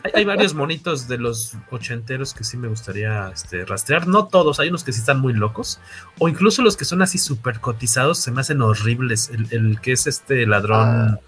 Hay, 0.03 0.11
hay, 0.15 0.25
varios 0.25 0.53
monitos 0.53 1.07
de 1.07 1.17
los 1.17 1.53
ochenteros 1.69 2.33
que 2.33 2.43
sí 2.43 2.57
me 2.57 2.67
gustaría 2.67 3.29
este, 3.33 3.65
rastrear. 3.65 4.07
No 4.07 4.27
todos, 4.27 4.59
hay 4.59 4.69
unos 4.69 4.83
que 4.83 4.91
sí 4.91 4.99
están 4.99 5.19
muy 5.19 5.33
locos. 5.33 5.79
O 6.19 6.27
incluso 6.27 6.61
los 6.61 6.77
que 6.77 6.85
son 6.85 7.01
así 7.01 7.17
súper 7.17 7.59
cotizados 7.59 8.19
se 8.19 8.31
me 8.31 8.41
hacen 8.41 8.61
horribles. 8.61 9.29
El, 9.29 9.47
el 9.51 9.81
que 9.81 9.91
es 9.91 10.07
este 10.07 10.45
ladrón. 10.45 10.79
Ah. 10.79 11.19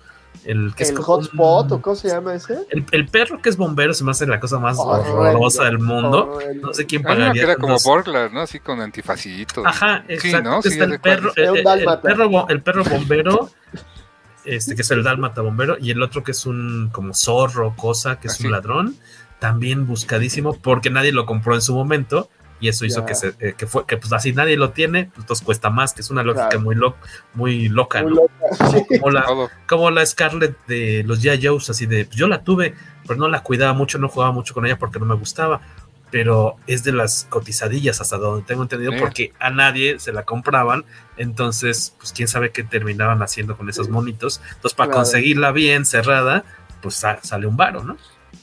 El, 0.45 0.73
que 0.75 0.83
¿El 0.83 0.93
es 0.93 0.99
hotspot 0.99 1.71
o 1.71 1.81
cómo 1.81 1.95
se 1.95 2.07
llama 2.09 2.35
ese? 2.35 2.59
El, 2.69 2.85
el, 2.91 3.07
perro 3.07 3.41
que 3.41 3.49
es 3.49 3.57
bombero 3.57 3.93
se 3.93 4.03
me 4.03 4.11
hace 4.11 4.25
la 4.25 4.39
cosa 4.39 4.59
más 4.59 4.77
horrendo, 4.79 5.17
horrorosa 5.17 5.65
del 5.65 5.79
mundo. 5.79 6.33
Horrendo. 6.33 6.67
No 6.67 6.73
sé 6.73 6.85
quién 6.85 7.03
pagaría. 7.03 7.33
que 7.33 7.39
era 7.41 7.55
como 7.55 7.77
Borglar, 7.79 8.31
¿no? 8.31 8.41
Así 8.41 8.59
con 8.59 8.81
antifacitos. 8.81 9.65
Ajá, 9.65 10.03
exacto. 10.07 10.37
Sí, 10.37 10.43
¿no? 10.43 10.61
sí, 10.61 10.79
el, 10.79 10.99
perro, 10.99 11.31
el, 11.35 11.57
el, 11.57 11.63
perro, 12.01 12.49
el 12.49 12.61
perro 12.61 12.83
bombero, 12.83 13.49
este 14.45 14.75
que 14.75 14.81
es 14.81 14.91
el 14.91 15.03
dálmata 15.03 15.41
bombero, 15.41 15.77
y 15.79 15.91
el 15.91 16.01
otro 16.01 16.23
que 16.23 16.31
es 16.31 16.45
un 16.45 16.89
como 16.91 17.13
zorro, 17.13 17.75
cosa, 17.75 18.19
que 18.19 18.27
es 18.27 18.33
Así. 18.33 18.45
un 18.45 18.51
ladrón, 18.51 18.95
también 19.39 19.85
buscadísimo 19.85 20.53
porque 20.53 20.89
nadie 20.89 21.11
lo 21.11 21.25
compró 21.25 21.55
en 21.55 21.61
su 21.61 21.75
momento 21.75 22.29
y 22.59 22.69
eso 22.69 22.85
hizo 22.85 23.05
que 23.05 23.13
se 23.15 23.33
eh, 23.39 23.53
que 23.57 23.67
fue 23.67 23.85
que 23.85 23.97
pues 23.97 24.11
así 24.13 24.33
nadie 24.33 24.57
lo 24.57 24.71
tiene 24.71 25.05
pues, 25.05 25.19
entonces 25.19 25.45
cuesta 25.45 25.69
más 25.69 25.93
que 25.93 26.01
es 26.01 26.09
una 26.09 26.23
lógica 26.23 26.49
claro. 26.49 26.61
muy 26.63 26.75
lo, 26.75 26.95
muy 27.35 27.69
loca 27.69 28.01
muy 28.01 28.11
¿no? 28.13 28.21
loca, 28.21 28.71
sí. 28.71 28.83
como, 28.99 29.11
la, 29.11 29.25
como 29.67 29.91
la 29.91 30.05
Scarlett 30.05 30.57
de 30.65 31.03
los 31.05 31.21
G.I. 31.23 31.45
Joes 31.47 31.69
así 31.69 31.85
de 31.85 32.07
yo 32.11 32.27
la 32.27 32.43
tuve 32.43 32.73
pero 33.07 33.19
no 33.19 33.27
la 33.27 33.43
cuidaba 33.43 33.73
mucho 33.73 33.97
no 33.99 34.09
jugaba 34.09 34.31
mucho 34.31 34.53
con 34.53 34.65
ella 34.65 34.77
porque 34.79 34.99
no 34.99 35.05
me 35.05 35.15
gustaba 35.15 35.61
pero 36.09 36.55
es 36.67 36.83
de 36.85 36.93
las 36.93 37.25
cotizadillas 37.29 37.99
hasta 37.99 38.17
donde 38.17 38.45
tengo 38.45 38.61
entendido 38.63 38.93
Sí. 38.93 38.97
porque 38.99 39.33
a 39.39 39.49
nadie 39.49 39.99
se 39.99 40.13
la 40.13 40.23
compraban 40.23 40.85
entonces 41.17 41.93
pues 41.99 42.13
quién 42.13 42.27
sabe 42.27 42.51
qué 42.51 42.63
terminaban 42.63 43.21
haciendo 43.21 43.57
con 43.57 43.69
esos 43.69 43.89
monitos 43.89 44.41
entonces 44.55 44.73
para 44.73 44.87
Claro. 44.87 45.03
conseguirla 45.03 45.51
bien 45.51 45.85
cerrada 45.85 46.43
pues 46.81 46.95
sa- 46.95 47.19
sale 47.23 47.45
un 47.47 47.57
varo 47.57 47.83
¿no? 47.83 47.97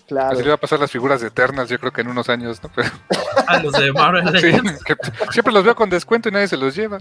Claro. 0.07 0.32
Así 0.34 0.42
le 0.42 0.48
va 0.50 0.55
a 0.57 0.61
pasar 0.61 0.78
las 0.80 0.90
figuras 0.90 1.20
de 1.22 1.28
Eternals, 1.28 1.70
yo 1.70 1.78
creo 1.78 1.92
que 1.92 2.02
en 2.02 2.09
unos 2.09 2.28
años, 2.28 2.62
¿no? 2.62 2.70
Pero, 2.74 2.90
a 3.46 3.62
los 3.62 3.72
de 3.72 3.90
Marvel 3.92 4.38
sí, 4.40 4.52
que 4.84 4.96
siempre 5.32 5.52
los 5.52 5.64
veo 5.64 5.74
con 5.74 5.88
descuento 5.88 6.28
y 6.28 6.32
nadie 6.32 6.48
se 6.48 6.57
los 6.59 6.74
lleva. 6.76 6.98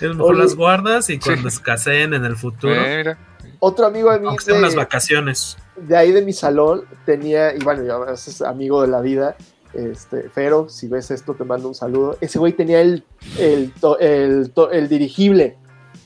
Es 0.00 0.08
mejor 0.14 0.34
Oye. 0.34 0.42
las 0.44 0.54
guardas 0.54 1.10
y 1.10 1.18
cuando 1.18 1.50
Sí. 1.50 1.56
escaseen 1.56 2.14
en 2.14 2.24
el 2.24 2.36
futuro, 2.36 2.74
Eh, 2.74 2.96
mira. 2.98 3.18
Otro 3.60 3.86
amigo 3.86 4.12
de 4.12 4.20
mí 4.20 4.28
aunque 4.28 4.44
de, 4.52 4.76
vacaciones. 4.76 5.56
de 5.76 5.96
ahí 5.96 6.12
de 6.12 6.22
mi 6.22 6.32
salón 6.32 6.84
tenía, 7.04 7.54
y 7.54 7.58
bueno, 7.58 7.82
ya 7.84 8.12
es 8.14 8.40
amigo 8.40 8.80
de 8.82 8.88
la 8.88 9.00
vida, 9.00 9.36
este, 9.74 10.28
Fero, 10.30 10.68
si 10.68 10.86
ves 10.88 11.10
esto 11.10 11.34
te 11.34 11.42
mando 11.44 11.66
un 11.68 11.74
saludo. 11.74 12.16
Ese 12.20 12.38
güey 12.38 12.52
tenía 12.52 12.80
el, 12.80 13.04
el, 13.36 13.72
to- 13.80 13.98
el, 13.98 14.52
to- 14.52 14.70
el 14.70 14.88
dirigible, 14.88 15.58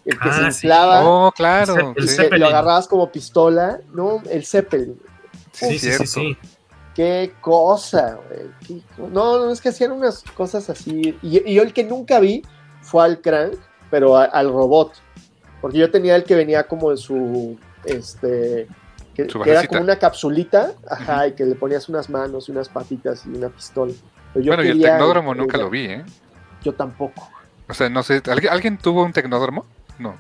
el 0.07 0.19
que 0.19 0.29
Ah, 0.31 0.33
se 0.33 0.41
sí. 0.53 0.67
inflaba, 0.67 1.03
Oh, 1.05 1.31
claro. 1.31 1.91
El 1.91 1.95
que 1.95 2.09
sí. 2.09 2.17
Zeppelin. 2.17 2.41
lo 2.41 2.47
agarrabas 2.49 2.89
como 2.89 3.13
pistola, 3.13 3.81
no, 3.93 4.23
el 4.31 4.45
Zeppelin. 4.47 4.99
Sí, 5.69 5.79
sí, 5.79 5.79
sí, 5.79 5.87
cierto. 5.89 6.07
sí. 6.07 6.37
Qué 6.95 7.33
cosa, 7.41 8.19
güey. 8.29 8.83
No, 9.11 9.39
no, 9.45 9.51
es 9.51 9.61
que 9.61 9.71
hacían 9.71 9.93
unas 9.93 10.23
cosas 10.35 10.69
así. 10.69 11.17
Y, 11.23 11.51
y 11.51 11.55
yo 11.55 11.63
el 11.63 11.73
que 11.73 11.85
nunca 11.85 12.21
vi 12.21 12.43
fue 12.83 13.03
al 13.05 13.21
Crank, 13.23 13.55
pero 13.91 14.17
a- 14.17 14.25
al 14.25 14.49
robot. 14.53 14.93
Porque 15.63 15.79
yo 15.79 15.91
tenía 15.91 16.17
el 16.17 16.25
que 16.25 16.35
venía 16.35 16.65
como 16.65 16.91
en 16.91 16.97
su. 16.99 17.59
Este. 17.85 18.67
Que, 19.15 19.29
Su 19.29 19.41
que 19.41 19.51
era 19.51 19.67
como 19.67 19.83
una 19.83 19.97
capsulita, 19.99 20.73
ajá, 20.91 21.29
y 21.29 21.33
que 21.33 21.45
le 21.45 21.55
ponías 21.55 21.89
unas 21.89 22.09
manos 22.09 22.49
y 22.49 22.53
unas 22.53 22.69
patitas 22.71 23.25
y 23.27 23.29
una 23.31 23.49
pistola. 23.51 23.93
Pero 24.33 24.45
yo 24.45 24.51
Bueno, 24.55 24.65
y 24.65 24.71
el 24.73 24.81
tecnódromo 24.81 25.33
el- 25.33 25.39
nunca 25.39 25.57
el- 25.59 25.63
lo 25.65 25.71
vi, 25.71 25.85
¿eh? 25.85 26.05
Yo 26.63 26.73
tampoco. 26.75 27.29
O 27.69 27.75
sea, 27.75 27.89
no 27.91 28.03
sé, 28.03 28.23
¿alguien, 28.31 28.53
¿alguien 28.53 28.79
tuvo 28.79 29.03
un 29.05 29.13
tecnódromo? 29.13 29.67
No. 29.99 30.17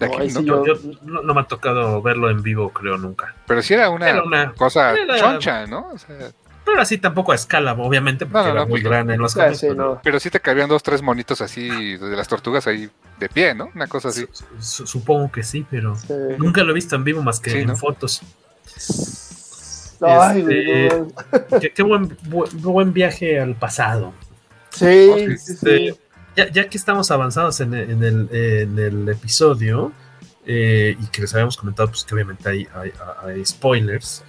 De 0.00 0.06
No, 0.08 0.12
aquí, 0.14 0.22
ahí 0.22 0.28
¿no? 0.32 0.40
sí 0.40 0.46
Yo, 0.46 0.66
yo- 0.66 0.74
yo- 0.82 0.98
no, 1.02 1.22
no 1.22 1.34
me 1.34 1.40
ha 1.40 1.44
tocado 1.44 2.02
verlo 2.02 2.28
en 2.30 2.42
vivo, 2.42 2.70
creo 2.70 2.98
nunca. 2.98 3.34
Pero 3.46 3.62
sí 3.62 3.74
era 3.74 3.90
una, 3.90 4.08
Era 4.10 4.22
una- 4.24 4.52
cosa 4.54 4.92
era- 4.92 5.16
choncha, 5.18 5.66
¿no? 5.66 5.88
O 5.92 5.98
sea, 5.98 6.16
Pero 6.64 6.80
así 6.80 6.96
tampoco 6.98 7.30
a 7.32 7.34
escala, 7.34 7.74
obviamente, 7.74 8.24
porque 8.24 8.38
No, 8.38 8.44
no, 8.44 8.50
era 8.52 8.60
no, 8.62 8.66
muy 8.66 8.80
pues, 8.80 8.90
grande 8.90 9.14
en 9.14 9.20
los 9.20 9.34
cómics, 9.34 9.58
sí, 9.60 9.66
pero 9.68 9.74
no. 9.94 10.00
pero 10.02 10.18
sí 10.18 10.30
te 10.30 10.40
cabían 10.40 10.68
dos, 10.68 10.82
tres 10.82 11.02
monitos 11.02 11.40
así 11.42 11.96
de 11.98 12.16
las 12.16 12.26
tortugas 12.26 12.66
ahí 12.66 12.88
de 13.20 13.28
pie, 13.28 13.54
¿no? 13.54 13.68
Una 13.74 13.86
cosa 13.86 14.08
así. 14.08 14.26
su- 14.32 14.44
su- 14.60 14.86
supongo 14.86 15.30
que 15.30 15.42
sí, 15.42 15.66
pero 15.70 15.94
Sí. 15.94 16.12
nunca 16.38 16.64
lo 16.64 16.70
he 16.70 16.74
visto 16.74 16.96
en 16.96 17.04
vivo 17.04 17.22
más 17.22 17.38
que 17.38 17.50
Sí, 17.50 17.58
en 17.58 17.66
¿no? 17.68 17.76
fotos. 17.76 18.22
Ay, 20.00 20.40
Este. 20.40 20.88
Qué, 21.60 21.72
qué 21.72 21.82
buen, 21.82 22.16
bu- 22.18 22.50
buen 22.60 22.92
viaje 22.92 23.38
al 23.38 23.54
pasado. 23.54 24.12
Sí, 24.70 25.10
sí, 25.16 25.36
sí, 25.38 25.52
Este, 25.52 25.78
sí. 25.92 26.00
Ya, 26.36 26.50
ya 26.50 26.68
que 26.68 26.76
estamos 26.76 27.10
avanzados 27.10 27.60
en, 27.60 27.74
el- 27.74 27.90
en 27.90 28.02
el, 28.04 28.28
en 28.32 28.78
el 28.78 29.08
episodio 29.08 29.92
eh, 30.46 30.96
y 31.00 31.06
que 31.06 31.22
les 31.22 31.32
habíamos 31.34 31.56
comentado 31.56 31.88
pues 31.88 32.04
que 32.04 32.14
obviamente 32.14 32.48
hay, 32.48 32.68
hay- 32.74 32.92
hay 33.24 33.44
spoilers 33.44 34.22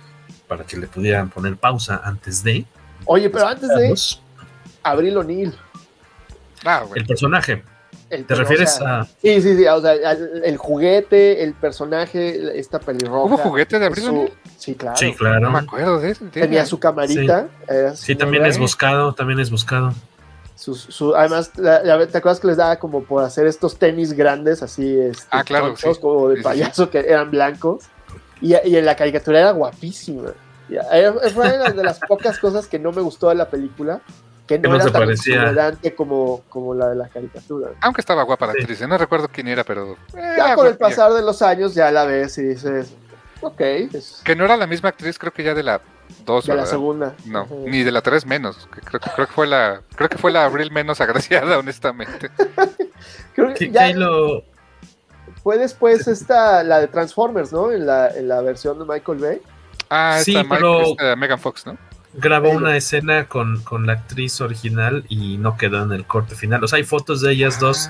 para 0.47 0.63
que 0.63 0.77
le 0.77 0.87
pudieran 0.87 1.29
poner 1.29 1.57
pausa 1.57 2.01
antes 2.03 2.43
de 2.43 2.65
Oye, 3.05 3.29
pero 3.29 3.47
antes 3.47 3.69
de. 3.69 3.93
Abril 4.83 5.17
O'Neill. 5.17 5.53
Ah, 6.63 6.79
bueno. 6.81 6.95
el 6.95 7.05
personaje. 7.05 7.63
el- 8.09 8.25
¿Te 8.25 8.33
o 8.33 8.37
refieres 8.37 8.75
sea, 8.75 9.01
a 9.01 9.05
Sí, 9.05 9.41
sí, 9.41 9.57
sí, 9.57 9.65
o 9.67 9.81
sea, 9.81 9.93
el, 9.93 10.43
el 10.43 10.57
juguete, 10.57 11.43
el 11.43 11.53
personaje, 11.53 12.57
esta 12.59 12.79
pelirroja. 12.79 13.25
¿Hubo 13.25 13.37
juguete 13.37 13.77
de 13.79 13.85
Abril 13.87 14.03
su- 14.05 14.09
O'Neil? 14.11 14.33
Sí, 14.57 14.75
claro. 14.75 14.95
Sí, 14.97 15.13
claro. 15.13 15.39
No 15.41 15.51
me 15.51 15.59
acuerdo 15.59 15.99
de 15.99 16.11
eso. 16.11 16.25
Tenía 16.31 16.65
su 16.65 16.79
camarita. 16.79 17.47
Sí, 17.95 18.15
también 18.15 18.45
es 18.45 18.57
buscado, 18.57 19.13
también 19.13 19.39
es 19.39 19.49
buscado. 19.51 19.93
Su- 20.55 20.75
su- 20.75 21.15
además, 21.15 21.51
la- 21.57 21.83
la- 21.83 22.07
¿te 22.07 22.17
acuerdas 22.17 22.39
que 22.39 22.47
les 22.47 22.57
daba 22.57 22.77
como 22.77 23.03
por 23.03 23.23
hacer 23.23 23.45
estos 23.47 23.77
tenis 23.77 24.13
grandes, 24.13 24.63
así, 24.63 24.99
este, 24.99 25.25
Ah, 25.31 25.43
claro, 25.43 25.67
chonchos, 25.69 25.97
sí. 25.97 26.01
como 26.01 26.29
de 26.29 26.35
Sí, 26.35 26.41
sí, 26.41 26.43
payaso, 26.43 26.89
que 26.89 26.99
eran 26.99 27.29
blancos? 27.31 27.83
Y, 28.41 28.53
y 28.67 28.75
en 28.77 28.85
la 28.85 28.95
caricatura 28.95 29.39
era 29.39 29.51
guapísima. 29.51 30.31
Fue 31.33 31.41
una 31.55 31.69
de 31.71 31.83
las 31.83 31.99
pocas 31.99 32.39
cosas 32.39 32.67
que 32.67 32.79
no 32.79 32.91
me 32.91 33.01
gustó 33.01 33.29
de 33.29 33.35
la 33.35 33.49
película, 33.49 34.01
que 34.47 34.57
no, 34.57 34.63
Que 34.63 34.69
no 34.69 34.75
era 34.75 34.83
se 34.85 34.91
tan 34.91 35.01
parecía. 35.01 35.73
como, 35.95 36.41
como 36.49 36.73
la 36.73 36.89
de 36.89 36.95
la 36.95 37.07
caricatura. 37.07 37.69
Aunque 37.81 38.01
estaba 38.01 38.23
guapa 38.23 38.47
la 38.47 38.53
Sí. 38.53 38.59
actriz, 38.61 38.87
no 38.87 38.97
recuerdo 38.97 39.27
quién 39.31 39.47
era, 39.47 39.63
pero... 39.63 39.93
eh, 40.15 40.33
Ya 40.37 40.55
con 40.55 40.67
el 40.67 40.77
pasar 40.77 41.13
de 41.13 41.21
los 41.21 41.41
años 41.41 41.73
ya 41.75 41.91
la 41.91 42.05
ves 42.05 42.37
y 42.37 42.43
dices, 42.43 42.93
ok, 43.41 43.59
es 43.61 44.21
Que 44.23 44.35
no 44.35 44.45
era 44.45 44.57
la 44.57 44.67
misma 44.67 44.89
actriz, 44.89 45.17
creo 45.19 45.31
que 45.33 45.43
ya 45.43 45.53
de 45.53 45.63
la 45.63 45.81
2, 46.25 46.45
de 46.47 46.55
la 46.55 46.65
segunda. 46.65 47.15
No, 47.25 47.47
ni 47.65 47.83
de 47.83 47.91
la 47.91 48.01
3 48.01 48.25
menos. 48.25 48.67
Creo, 48.71 48.99
que- 48.99 49.09
creo 49.11 49.27
que 49.27 49.33
fue 49.33 49.47
la 49.47 49.81
creo 49.95 50.09
que 50.09 50.17
fue 50.17 50.31
la 50.31 50.45
Abril 50.45 50.71
menos 50.71 50.99
agraciada, 51.01 51.57
honestamente. 51.59 52.29
Creo 53.33 53.53
que 53.53 53.69
ya 53.71 53.91
lo, 53.93 54.43
fue 55.43 55.57
después 55.57 56.07
esta, 56.07 56.63
la 56.63 56.79
de 56.79 56.87
Transformers, 56.87 57.51
¿no? 57.53 57.71
En 57.71 57.85
la, 57.85 58.09
en 58.09 58.27
la 58.27 58.41
versión 58.41 58.79
de 58.79 58.85
Michael 58.85 59.19
Bay. 59.19 59.41
Ah, 59.89 60.19
Sí, 60.23 60.31
esta, 60.31 60.43
Mike- 60.43 60.55
pero- 60.55 60.81
esta 60.83 61.15
Megan 61.15 61.39
Fox, 61.39 61.65
¿no? 61.65 61.77
grabó 62.17 62.49
una 62.51 62.77
escena 62.77 63.27
con, 63.27 63.61
con 63.63 63.85
la 63.87 63.91
actriz 63.93 64.39
original 64.39 65.03
y 65.09 65.37
no 65.37 65.57
quedó 65.57 65.83
en 65.83 65.91
el 65.91 66.05
corte 66.07 66.33
final. 66.33 66.63
O 66.63 66.67
sea, 66.69 66.77
hay 66.77 66.85
fotos 66.85 67.19
de 67.21 67.33
ellas 67.33 67.59
dos 67.59 67.89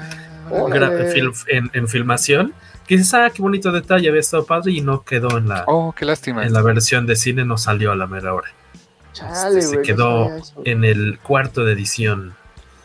en, 1.48 1.70
en, 1.74 1.88
filmación. 1.88 2.54
Que 2.88 2.98
dices, 2.98 3.14
ah, 3.16 3.32
qué 3.34 3.42
bonito 3.42 3.72
detalle, 3.72 4.08
había 4.10 4.22
estado 4.22 4.46
padre 4.46 4.74
y 4.74 4.82
no 4.82 5.04
quedó 5.04 5.38
en 5.38 5.48
la. 5.48 5.64
Oh, 5.68 5.94
qué 5.98 6.06
lástima. 6.06 6.46
En 6.46 6.54
la 6.54 6.62
versión 6.62 7.08
de 7.08 7.16
cine 7.16 7.44
no 7.44 7.58
salió 7.58 7.92
a 7.92 7.96
la 7.96 8.06
mera 8.06 8.34
hora. 8.34 8.50
Chale, 9.14 9.60
este, 9.60 9.78
se 9.78 9.82
quedó 9.82 10.30
en 10.66 10.84
el 10.84 11.20
cuarto 11.20 11.64
de 11.64 11.74
edición. 11.74 12.36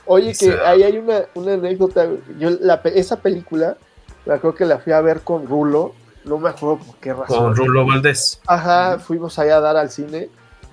Oye, 0.06 0.34
que 0.34 0.58
ahí 0.64 0.82
hay 0.82 0.96
una, 0.96 1.22
una 1.34 1.54
anécdota. 1.54 2.08
Yo 2.38 2.50
la, 2.50 2.80
esa 2.94 3.20
película, 3.20 3.76
la 4.24 4.38
creo 4.38 4.54
que 4.54 4.64
la 4.64 4.78
fui 4.78 4.92
a 4.92 5.00
ver 5.00 5.20
con 5.20 5.46
Rulo. 5.46 5.94
No 6.24 6.38
me 6.38 6.50
acuerdo 6.50 6.78
por 6.78 6.96
qué 6.96 7.12
razón. 7.12 7.26
Con 7.26 7.56
Rulo 7.56 7.86
Valdés. 7.86 8.40
Ajá, 8.46 8.98
fuimos 8.98 9.38
allá 9.38 9.56
a 9.56 9.60
dar 9.60 9.76
al 9.76 9.90
cine. 9.90 10.28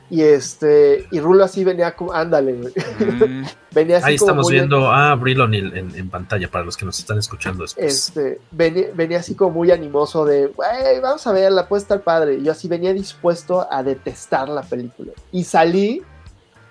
Y 0.09 0.21
este, 0.21 1.05
y 1.11 1.19
Rulo 1.19 1.43
así 1.43 1.65
venía 1.65 1.93
como, 1.93 2.13
ándale, 2.13 2.53
mm. 2.53 3.45
venía 3.71 3.97
así 3.97 4.05
Ahí 4.05 4.15
estamos 4.15 4.49
viendo 4.49 4.89
a 4.89 5.13
en, 5.13 5.95
en, 5.95 6.09
pantalla 6.09 6.49
para 6.49 6.63
los 6.63 6.77
que 6.77 6.85
nos 6.85 6.97
están 6.97 7.17
escuchando 7.17 7.63
después. 7.63 8.07
Este, 8.07 8.39
venía, 8.51 9.19
así 9.19 9.35
como 9.35 9.51
muy 9.51 9.71
animoso 9.71 10.23
de, 10.23 10.47
güey, 10.47 11.01
vamos 11.01 11.27
a 11.27 11.33
verla, 11.33 11.67
puede 11.67 11.81
estar 11.81 12.01
padre. 12.01 12.35
Y 12.35 12.43
yo 12.43 12.53
así 12.53 12.69
venía 12.69 12.93
dispuesto 12.93 13.67
a 13.69 13.83
detestar 13.83 14.47
la 14.47 14.61
película. 14.61 15.11
Y 15.33 15.43
salí 15.43 16.01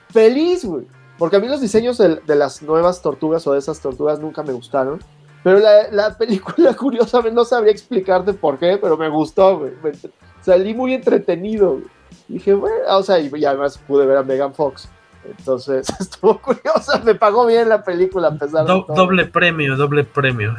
feliz, 0.09 0.65
güey. 0.65 0.87
Porque 1.19 1.37
a 1.37 1.41
mí 1.41 1.49
los 1.49 1.61
diseños 1.61 1.99
de, 1.99 2.21
las 2.27 2.63
nuevas 2.63 3.03
tortugas 3.03 3.47
o 3.47 3.53
de 3.53 3.59
esas 3.59 3.81
tortugas 3.81 4.19
nunca 4.19 4.43
me 4.43 4.55
gustaron. 4.55 4.99
Pero 5.45 5.59
la, 5.59 5.91
la 5.91 6.17
película, 6.19 6.73
curiosamente, 6.75 7.35
no 7.35 7.45
sabría 7.45 7.73
explicarte 7.73 8.33
por 8.33 8.59
qué, 8.59 8.79
pero 8.81 8.97
me 8.97 9.11
gustó, 9.11 9.59
güey. 9.59 9.73
Salí 10.41 10.73
muy 10.73 10.95
entretenido, 10.95 11.73
güey 11.73 11.96
dije, 12.29 12.55
bueno, 12.55 12.77
o 12.89 13.03
sea, 13.03 13.19
y, 13.19 13.45
además 13.45 13.79
pude 13.87 14.07
ver 14.07 14.19
a 14.19 14.23
Megan 14.23 14.55
Fox. 14.55 14.89
Entonces 15.25 15.87
estuvo 16.01 16.41
curiosa, 16.41 17.01
me 17.05 17.15
pagó 17.15 17.47
bien 17.47 17.69
la 17.69 17.83
película 17.83 18.29
a 18.29 18.33
pesar 18.33 18.63
de 18.63 18.67
todo. 18.67 18.87
Doble 18.95 19.27
premio, 19.27 19.77
doble 19.77 20.05
premio. 20.05 20.57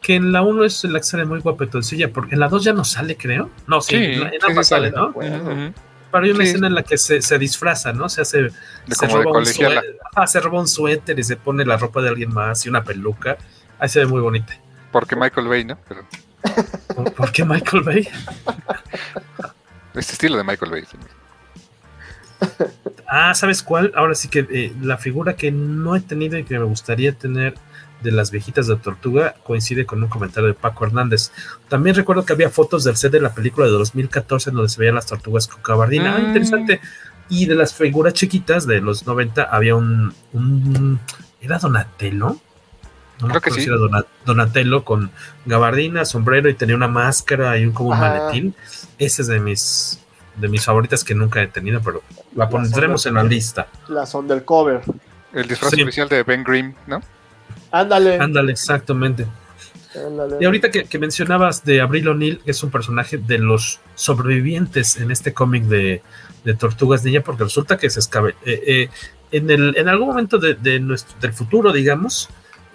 Que 0.00 0.14
en 0.14 0.32
la 0.32 0.42
1 0.42 0.64
es 0.64 0.84
la 0.84 1.00
que 1.00 1.04
sale 1.04 1.24
muy 1.24 1.40
guapetoncilla, 1.40 2.12
porque 2.12 2.34
en 2.34 2.40
la 2.40 2.48
2 2.48 2.64
ya 2.64 2.72
no 2.72 2.84
sale, 2.84 3.16
creo. 3.16 3.50
No, 3.66 3.80
sí, 3.80 3.96
en, 3.96 4.20
la 4.54 4.62
sale, 4.62 4.92
¿no? 4.92 5.12
Pero 6.10 6.24
hay 6.24 6.30
una 6.30 6.44
escena 6.44 6.68
en 6.68 6.74
la 6.74 6.82
que 6.82 6.96
se, 6.96 7.20
se 7.20 7.38
disfraza, 7.38 7.92
¿no? 7.92 8.08
Se 8.08 8.22
hace. 8.22 8.48
se, 8.88 9.06
roba 9.06 9.38
un 9.38 9.44
suéter, 9.44 9.98
ah, 10.14 10.26
se 10.26 10.40
roba 10.40 10.60
un 10.60 10.68
suéter 10.68 11.18
y 11.18 11.24
se 11.24 11.36
pone 11.36 11.66
la 11.66 11.76
ropa 11.76 12.00
de 12.00 12.08
alguien 12.08 12.32
más 12.32 12.64
y 12.64 12.68
una 12.68 12.82
peluca. 12.82 13.36
Ahí 13.78 13.88
se 13.88 14.00
ve 14.00 14.06
muy 14.06 14.20
bonita. 14.20 14.54
Porque 14.90 15.16
Michael 15.16 15.48
Bay, 15.48 15.64
¿no? 15.64 15.76
Pero... 15.86 16.04
¿Por 17.16 17.32
qué 17.32 17.44
Michael 17.44 17.82
Bay? 17.82 18.08
Este 19.98 20.12
estilo 20.12 20.36
de 20.36 20.44
Michael 20.44 20.70
Bay. 20.70 20.84
ah, 23.08 23.34
¿sabes 23.34 23.62
cuál? 23.62 23.92
Ahora 23.96 24.14
sí 24.14 24.28
que 24.28 24.46
eh, 24.50 24.72
la 24.80 24.96
figura 24.96 25.34
que 25.34 25.50
no 25.50 25.96
he 25.96 26.00
tenido 26.00 26.38
y 26.38 26.44
que 26.44 26.58
me 26.58 26.64
gustaría 26.64 27.12
tener 27.12 27.54
de 28.02 28.12
las 28.12 28.30
viejitas 28.30 28.68
de 28.68 28.76
Tortuga 28.76 29.34
coincide 29.42 29.84
con 29.84 30.00
un 30.02 30.08
comentario 30.08 30.48
de 30.48 30.54
Paco 30.54 30.86
Hernández. 30.86 31.32
También 31.68 31.96
recuerdo 31.96 32.24
que 32.24 32.32
había 32.32 32.48
fotos 32.48 32.84
del 32.84 32.96
set 32.96 33.10
de 33.10 33.20
la 33.20 33.34
película 33.34 33.66
de 33.66 33.72
2014 33.72 34.52
donde 34.52 34.68
se 34.68 34.78
veían 34.78 34.94
las 34.94 35.06
tortugas 35.06 35.48
con 35.48 35.62
cabardina. 35.62 36.14
Ah, 36.16 36.20
interesante. 36.20 36.80
Y 37.28 37.46
de 37.46 37.56
las 37.56 37.74
figuras 37.74 38.14
chiquitas 38.14 38.66
de 38.66 38.80
los 38.80 39.06
90 39.06 39.42
había 39.42 39.74
un, 39.74 40.14
¿era 41.40 41.58
Donatello? 41.58 42.40
No 43.20 43.28
Creo 43.28 43.40
que 43.40 43.50
sí. 43.50 43.62
Era 43.62 44.04
Donatello 44.24 44.84
con 44.84 45.10
gabardina, 45.44 46.04
sombrero 46.04 46.48
y 46.48 46.54
tenía 46.54 46.76
una 46.76 46.88
máscara 46.88 47.58
y 47.58 47.64
un 47.64 47.72
como 47.72 47.90
un 47.90 47.98
maletín. 47.98 48.54
Ese 48.98 49.22
es 49.22 49.28
de 49.28 49.40
mis 49.40 50.00
de 50.36 50.48
mis 50.48 50.64
favoritas 50.64 51.02
que 51.02 51.14
nunca 51.14 51.42
he 51.42 51.48
tenido, 51.48 51.80
pero 51.82 52.02
la 52.36 52.48
pondremos 52.48 53.04
en 53.06 53.14
la 53.14 53.24
lista. 53.24 53.66
La 53.88 54.06
son 54.06 54.28
del 54.28 54.44
cover. 54.44 54.82
El 55.32 55.48
disfraz 55.48 55.72
oficial 55.72 56.08
de 56.08 56.22
Ben 56.22 56.44
Grimm, 56.44 56.74
¿no? 56.86 57.02
Ándale. 57.70 58.18
Ándale, 58.18 58.52
exactamente. 58.52 59.26
Y 60.40 60.44
ahorita 60.44 60.70
que, 60.70 60.98
mencionabas 60.98 61.64
de 61.64 61.80
Abril 61.80 62.08
O'Neill, 62.08 62.40
que 62.44 62.50
es 62.50 62.62
un 62.62 62.70
personaje 62.70 63.18
de 63.18 63.38
los 63.38 63.80
sobrevivientes 63.94 64.98
en 64.98 65.10
este 65.10 65.32
cómic 65.32 65.64
de, 65.64 66.02
de, 66.44 66.54
Tortugas 66.54 67.04
Ninja, 67.04 67.22
porque 67.22 67.44
resulta 67.44 67.78
que 67.78 67.90
se 67.90 68.00
escabe. 68.00 68.36
Eh, 68.44 68.62
eh, 68.66 68.90
en, 69.32 69.50
el, 69.50 69.76
en 69.76 69.88
algún 69.88 70.08
momento 70.08 70.38
de, 70.38 70.80
nuestro, 70.80 71.18
del 71.20 71.32
futuro, 71.32 71.72
digamos, 71.72 72.28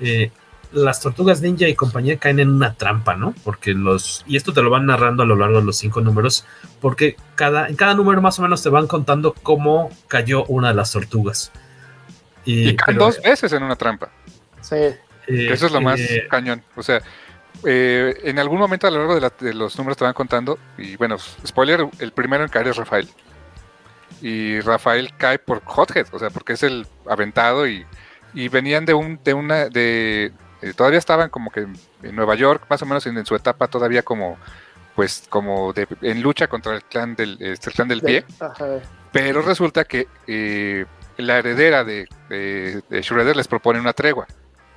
eh, 0.04 0.32
las 0.74 1.00
tortugas 1.00 1.42
ninja 1.42 1.68
y 1.68 1.76
compañía 1.76 2.18
caen 2.18 2.40
en 2.40 2.50
una 2.50 2.74
trampa, 2.74 3.16
¿no? 3.16 3.34
Porque 3.44 3.74
los, 3.74 4.24
y 4.28 4.38
esto 4.38 4.54
te 4.54 4.62
lo 4.62 4.70
van 4.70 4.86
narrando 4.86 5.24
a 5.24 5.26
lo 5.26 5.36
largo 5.36 5.60
de 5.60 5.66
los 5.66 5.78
cinco 5.78 6.02
números, 6.02 6.46
porque 6.82 7.16
cada, 7.36 7.68
en 7.68 7.76
cada 7.76 7.94
número 7.94 8.22
más 8.22 8.40
o 8.40 8.42
menos 8.42 8.64
te 8.64 8.70
van 8.70 8.88
contando 8.88 9.34
cómo 9.34 9.90
cayó 10.08 10.46
una 10.46 10.70
de 10.70 10.76
las 10.76 10.92
tortugas. 10.92 11.52
Y, 12.44 12.76
caen 12.76 12.98
dos 12.98 13.22
veces 13.22 13.54
en 13.54 13.64
una 13.64 13.76
trampa. 13.76 14.12
Sí. 14.62 14.76
eso 15.28 15.66
es 15.68 15.72
lo 15.72 15.80
más 15.80 16.00
eh, 16.00 16.28
cañón. 16.30 16.64
O 16.76 16.84
sea, 16.84 17.02
eh, 17.64 18.16
en 18.24 18.40
algún 18.40 18.60
momento 18.60 18.88
a 18.88 18.92
lo 18.92 19.00
largo 19.08 19.30
de, 19.40 19.54
los 19.54 19.78
números 19.78 19.98
te 19.98 20.04
van 20.04 20.14
contando, 20.14 20.58
y 20.78 20.96
bueno, 20.98 21.18
spoiler, 21.46 21.88
el 22.00 22.12
primero 22.12 22.44
en 22.44 22.50
caer 22.50 22.68
es 22.68 22.78
Rafael. 22.78 23.08
Y 24.22 24.60
Rafael 24.62 25.12
cae 25.18 25.38
por 25.38 25.62
Hothead, 25.66 26.08
o 26.12 26.20
sea, 26.20 26.30
porque 26.30 26.54
es 26.54 26.64
el 26.64 26.88
aventado 27.08 27.68
y, 27.68 27.86
y 28.34 28.48
venían 28.48 28.86
de 28.86 28.94
un, 28.94 29.20
de 29.24 29.34
una, 29.34 29.70
de, 29.70 30.32
eh, 30.62 30.74
todavía 30.74 31.00
estaban 31.00 31.30
como 31.30 31.52
que 31.52 31.62
en 31.62 32.16
Nueva 32.16 32.36
York, 32.36 32.66
más 32.70 32.82
o 32.82 32.86
menos 32.86 33.06
en, 33.06 33.26
su 33.26 33.36
etapa 33.36 33.68
todavía 33.68 34.04
como, 34.04 34.38
pues, 34.96 35.26
como 35.30 35.74
de, 35.74 35.88
en 36.02 36.22
lucha 36.22 36.48
contra 36.48 36.76
el 36.76 36.84
clan 36.84 37.16
del, 37.16 37.38
este, 37.40 37.72
clan 37.72 37.88
del 37.88 38.02
pie. 38.02 38.26
Pero 39.12 39.42
resulta 39.42 39.84
que 39.84 40.08
eh, 40.26 40.86
la 41.18 41.40
heredera 41.40 41.84
de, 41.84 42.08
de, 42.30 43.02
Shredder 43.02 43.36
les 43.36 43.48
propone 43.48 43.80
una 43.80 43.94
tregua. 43.94 44.26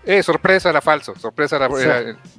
Eh, 0.04 0.22
sorpresa, 0.22 0.70
era 0.70 0.80
falso, 0.80 1.14
sorpresa, 1.16 1.56
era, 1.56 1.68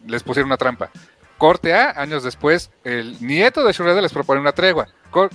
les 0.05 0.23
pusieron 0.23 0.47
una 0.47 0.57
trampa. 0.57 0.89
Corte 1.37 1.73
A, 1.73 1.91
años 2.01 2.23
después, 2.23 2.71
el 2.83 3.21
nieto 3.25 3.63
de 3.63 3.73
Shredder 3.73 4.01
les 4.01 4.13
propone 4.13 4.41
una 4.41 4.53
tregua. 4.53 4.87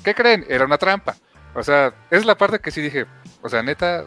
¿Qué 0.04 0.14
creen? 0.14 0.44
Era 0.48 0.64
una 0.64 0.78
trampa. 0.78 1.16
O 1.54 1.62
sea, 1.62 1.92
es 2.10 2.24
la 2.24 2.36
parte 2.36 2.58
que 2.60 2.70
sí 2.70 2.80
dije, 2.80 3.06
o 3.42 3.48
sea, 3.48 3.62
neta, 3.62 4.06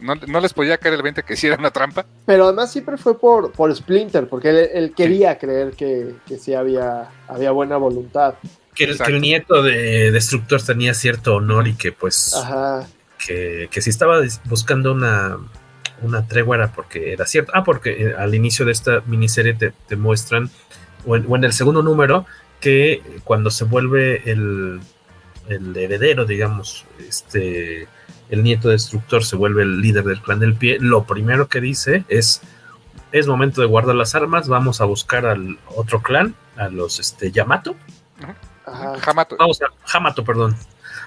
no, 0.00 0.40
les 0.40 0.52
podía 0.52 0.78
caer 0.78 0.94
el 0.94 1.02
20 1.02 1.22
que 1.22 1.34
hiciera 1.34 1.56
una 1.56 1.70
trampa. 1.70 2.06
Pero 2.26 2.44
además 2.44 2.72
siempre 2.72 2.96
fue 2.96 3.18
por, 3.18 3.52
por 3.52 3.74
Splinter, 3.74 4.28
porque 4.28 4.70
él, 4.72 4.92
quería 4.96 5.38
creer 5.38 5.72
que, 5.72 6.14
que, 6.26 6.38
sí 6.38 6.54
había, 6.54 7.08
había 7.28 7.50
buena 7.50 7.76
voluntad. 7.76 8.34
Que 8.74 8.84
el, 8.84 9.20
nieto 9.20 9.62
de 9.62 10.10
Destructor 10.10 10.62
tenía 10.62 10.94
cierto 10.94 11.36
honor 11.36 11.68
y 11.68 11.74
que 11.74 11.92
pues 11.92 12.34
Que, 13.26 13.68
que 13.70 13.82
si 13.82 13.90
estaba 13.90 14.20
buscando 14.46 14.92
una, 14.92 15.38
una 16.02 16.26
tregua 16.26 16.56
era 16.56 16.72
porque 16.72 17.12
era 17.12 17.26
cierto. 17.26 17.52
Ah, 17.54 17.64
porque 17.64 17.90
eh, 17.90 18.14
al 18.16 18.34
inicio 18.34 18.64
de 18.64 18.72
esta 18.72 19.02
miniserie 19.06 19.54
te, 19.54 19.72
te 19.86 19.96
muestran, 19.96 20.50
o 21.06 21.16
en, 21.16 21.44
el 21.44 21.52
segundo 21.52 21.82
número, 21.82 22.26
que 22.60 23.02
cuando 23.24 23.50
se 23.50 23.64
vuelve 23.64 24.30
el, 24.30 24.80
el 25.48 25.76
heredero, 25.76 26.24
digamos, 26.24 26.84
este 26.98 27.88
el 28.30 28.42
nieto 28.42 28.68
destructor 28.68 29.24
se 29.24 29.36
vuelve 29.36 29.62
el 29.62 29.80
líder 29.80 30.04
del 30.04 30.22
clan 30.22 30.38
del 30.38 30.54
pie, 30.54 30.78
lo 30.80 31.04
primero 31.04 31.48
que 31.48 31.60
dice 31.60 32.04
es, 32.08 32.40
es 33.12 33.26
momento 33.26 33.60
de 33.60 33.66
guardar 33.66 33.96
las 33.96 34.14
armas, 34.14 34.48
vamos 34.48 34.80
a 34.80 34.84
buscar 34.84 35.26
al 35.26 35.58
otro 35.74 36.00
clan, 36.00 36.34
a 36.56 36.68
los 36.68 37.00
este, 37.00 37.32
Yamato. 37.32 37.76
Hamato. 38.66 39.36
Vamos 39.36 39.60
a, 39.62 39.96
Hamato, 39.96 40.24
perdón. 40.24 40.56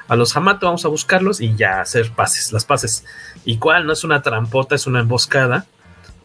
A 0.10 0.18
los 0.18 0.36
Hamato 0.36 0.66
vamos 0.66 0.84
a 0.84 0.90
buscarlos 0.90 1.40
y 1.40 1.56
ya 1.56 1.80
hacer 1.80 2.12
pases, 2.12 2.52
las 2.52 2.66
pases. 2.66 3.06
¿Y 3.46 3.58
cuál? 3.58 3.86
No 3.86 3.94
es 3.94 4.04
una 4.04 4.22
trampota, 4.22 4.76
es 4.76 4.86
una 4.86 5.00
emboscada 5.00 5.66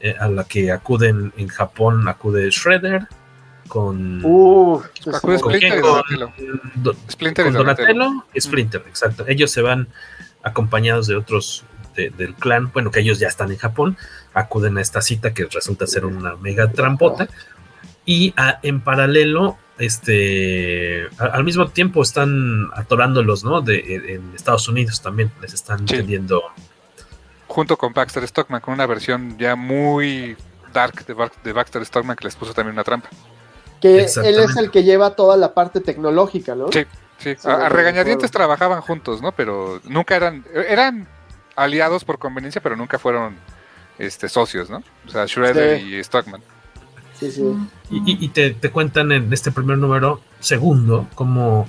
eh, 0.00 0.16
a 0.18 0.28
la 0.28 0.44
que 0.44 0.72
acuden 0.72 1.32
en 1.36 1.46
Japón, 1.46 2.08
acude 2.08 2.50
Shredder, 2.50 3.06
con, 3.68 4.24
uh, 4.24 4.82
con, 5.20 5.38
Splinter, 5.38 5.80
con, 7.44 7.52
Donatello 7.52 8.24
y 8.34 8.40
Splinter, 8.40 8.82
exacto. 8.88 9.24
Ellos 9.28 9.50
se 9.50 9.60
van 9.60 9.88
acompañados 10.42 11.06
de 11.06 11.16
otros 11.16 11.64
del 11.94 12.34
clan, 12.36 12.70
bueno, 12.72 12.92
que 12.92 13.00
ellos 13.00 13.18
ya 13.18 13.26
están 13.26 13.50
en 13.50 13.58
Japón, 13.58 13.96
acuden 14.32 14.78
a 14.78 14.80
esta 14.80 15.02
cita 15.02 15.34
que 15.34 15.46
resulta 15.46 15.84
ser 15.86 16.06
una 16.06 16.36
mega 16.36 16.70
trampota 16.70 17.28
y 18.08 18.34
en 18.62 18.80
paralelo, 18.80 19.58
este, 19.78 21.08
al 21.18 21.44
mismo 21.44 21.68
tiempo 21.68 22.02
están 22.02 22.70
atorándolos, 22.74 23.44
¿no? 23.44 23.60
De, 23.60 24.14
en 24.14 24.32
Estados 24.34 24.66
Unidos 24.68 25.02
también 25.02 25.30
les 25.42 25.52
están 25.52 25.84
vendiendo. 25.84 26.42
Junto 27.46 27.76
con 27.76 27.92
Baxter 27.92 28.26
Stockman, 28.26 28.60
con 28.60 28.74
una 28.74 28.86
versión 28.86 29.36
ya 29.36 29.56
muy 29.56 30.36
dark 30.72 31.04
de, 31.04 31.52
Baxter 31.52 31.84
Stockman 31.84 32.16
que 32.16 32.24
les 32.24 32.36
puso 32.36 32.54
también 32.54 32.74
una 32.74 32.84
trampa. 32.84 33.10
Que 33.80 33.98
él 33.98 34.38
es 34.38 34.56
el 34.56 34.70
que 34.70 34.84
lleva 34.84 35.14
toda 35.14 35.36
la 35.36 35.52
parte 35.52 35.80
tecnológica, 35.80 36.54
¿no? 36.54 36.72
Sí. 36.72 36.86
Sí, 37.18 37.34
a, 37.44 37.68
regañadientes 37.68 38.30
trabajaban 38.30 38.80
juntos, 38.80 39.20
¿no? 39.20 39.32
Pero 39.32 39.80
nunca 39.84 40.16
eran, 40.16 40.44
eran 40.54 41.08
aliados 41.56 42.04
por 42.04 42.18
conveniencia, 42.18 42.62
pero 42.62 42.76
nunca 42.76 42.98
fueron 42.98 43.36
este, 43.98 44.28
socios, 44.28 44.70
¿no? 44.70 44.82
O 45.06 45.10
sea, 45.10 45.26
Shredder 45.26 45.80
y 45.80 46.02
Stockman. 46.02 46.40
Sí, 47.18 47.32
sí. 47.32 47.42
Y, 47.90 48.28
te, 48.28 48.54
cuentan 48.70 49.10
en 49.10 49.32
este 49.32 49.50
primer 49.50 49.78
número, 49.78 50.20
segundo, 50.38 51.08
como 51.16 51.68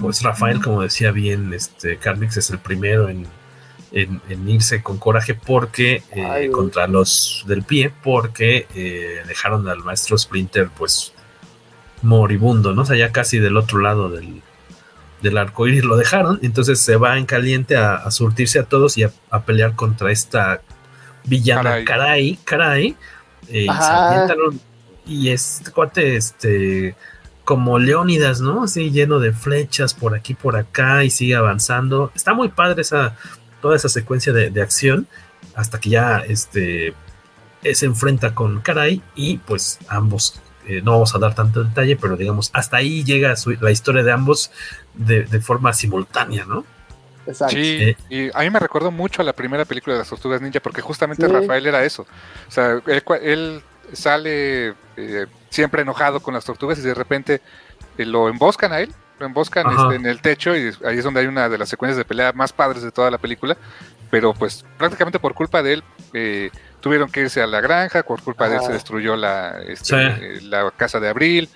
pues 0.00 0.22
Rafael, 0.22 0.62
como 0.62 0.82
decía 0.82 1.10
bien, 1.10 1.52
este 1.52 1.96
Carmix 1.98 2.36
es 2.36 2.48
el 2.50 2.58
primero 2.58 3.08
en, 3.08 3.26
en, 3.92 4.48
irse 4.48 4.82
con 4.82 4.98
coraje 4.98 5.34
porque 5.34 6.02
eh, 6.12 6.48
contra 6.52 6.86
los 6.86 7.44
del 7.48 7.64
pie, 7.64 7.92
porque 8.02 8.68
eh, 8.74 9.22
dejaron 9.26 9.68
al 9.68 9.80
maestro 9.80 10.16
Splinter 10.16 10.70
pues 10.70 11.12
moribundo, 12.02 12.72
¿no? 12.72 12.82
O 12.82 12.86
sea, 12.86 12.96
ya 12.96 13.10
casi 13.10 13.40
del 13.40 13.56
otro 13.56 13.80
lado 13.80 14.08
del, 14.10 14.42
del 15.24 15.38
arco 15.38 15.66
iris 15.66 15.84
lo 15.84 15.96
dejaron, 15.96 16.38
entonces 16.42 16.78
se 16.78 16.96
va 16.96 17.16
en 17.18 17.24
caliente 17.24 17.76
a, 17.76 18.08
surtirse 18.10 18.58
a 18.58 18.64
todos 18.64 18.98
y 18.98 19.04
a, 19.04 19.40
pelear 19.44 19.74
contra 19.74 20.12
esta 20.12 20.60
villana 21.24 21.82
Caray, 21.84 22.38
Caray, 22.44 22.94
eh, 23.48 23.66
y, 25.06 25.30
este 25.30 25.70
cuate, 25.70 26.16
este, 26.16 26.94
como 27.44 27.78
Leónidas, 27.78 28.42
¿no? 28.42 28.64
Así 28.64 28.90
lleno 28.90 29.18
de 29.18 29.32
flechas 29.32 29.94
por 29.94 30.14
aquí, 30.14 30.34
por 30.34 30.56
acá 30.56 31.04
y 31.04 31.10
sigue 31.10 31.34
avanzando. 31.34 32.12
Está 32.14 32.34
muy 32.34 32.48
padre 32.48 32.82
esa, 32.82 33.16
toda 33.62 33.76
esa 33.76 33.88
secuencia 33.88 34.32
de, 34.32 34.62
acción 34.62 35.06
hasta 35.54 35.80
que 35.80 35.90
ya 35.90 36.18
este 36.18 36.94
se 37.72 37.86
enfrenta 37.86 38.34
con 38.34 38.60
Karai 38.60 39.00
y 39.14 39.38
pues 39.38 39.78
ambos 39.88 40.38
eh, 40.66 40.80
no 40.82 40.92
vamos 40.92 41.14
a 41.14 41.18
dar 41.18 41.34
tanto 41.34 41.62
detalle 41.62 41.96
pero 41.96 42.16
digamos 42.16 42.50
hasta 42.52 42.78
ahí 42.78 43.04
llega 43.04 43.34
la 43.60 43.70
historia 43.70 44.02
de 44.02 44.12
ambos 44.12 44.50
de, 44.94 45.24
forma 45.40 45.72
simultánea 45.72 46.44
no 46.44 46.64
Exacto. 47.26 47.54
Sí, 47.54 47.78
eh, 47.80 47.96
y 48.10 48.30
a 48.36 48.42
mí 48.42 48.50
me 48.50 48.58
recuerdo 48.58 48.90
mucho 48.90 49.22
a 49.22 49.24
la 49.24 49.32
primera 49.32 49.64
película 49.64 49.94
de 49.94 50.00
las 50.00 50.10
Tortugas 50.10 50.42
Ninja 50.42 50.60
porque 50.60 50.82
justamente 50.82 51.26
Rafael 51.26 51.64
era 51.64 51.82
eso. 51.82 52.02
O 52.02 52.50
sea, 52.50 52.82
él, 52.86 53.62
sale 53.94 54.74
eh, 54.98 55.26
siempre 55.48 55.80
enojado 55.80 56.20
con 56.20 56.34
las 56.34 56.44
tortugas 56.44 56.78
y 56.78 56.82
de 56.82 56.92
repente 56.92 57.40
lo 57.96 58.28
emboscan 58.28 58.72
a 58.72 58.80
él 58.80 58.92
lo 59.18 59.26
emboscan 59.26 59.66
este, 59.70 59.96
en 59.96 60.06
el 60.06 60.20
techo 60.20 60.56
y 60.56 60.72
ahí 60.84 60.98
es 60.98 61.04
donde 61.04 61.20
hay 61.20 61.26
una 61.26 61.48
de 61.48 61.58
las 61.58 61.68
secuencias 61.68 61.96
de 61.96 62.04
pelea 62.04 62.32
más 62.32 62.52
padres 62.52 62.82
de 62.82 62.90
toda 62.90 63.10
la 63.10 63.18
película. 63.18 63.56
Pero 64.10 64.32
pues 64.34 64.64
prácticamente 64.78 65.18
por 65.18 65.34
culpa 65.34 65.62
de 65.62 65.74
él 65.74 65.84
eh, 66.12 66.50
tuvieron 66.84 67.10
que 67.10 67.22
irse 67.22 67.40
a 67.40 67.46
la 67.46 67.62
granja, 67.62 68.02
por 68.02 68.20
culpa 68.20 68.46
de 68.46 68.56
él 68.56 68.62
se 68.62 68.72
destruyó 68.72 69.16
la, 69.16 69.58
este, 69.66 69.96
eh, 69.96 70.40
la 70.42 70.70
casa 70.70 71.00
de 71.00 71.08
Abril. 71.08 71.48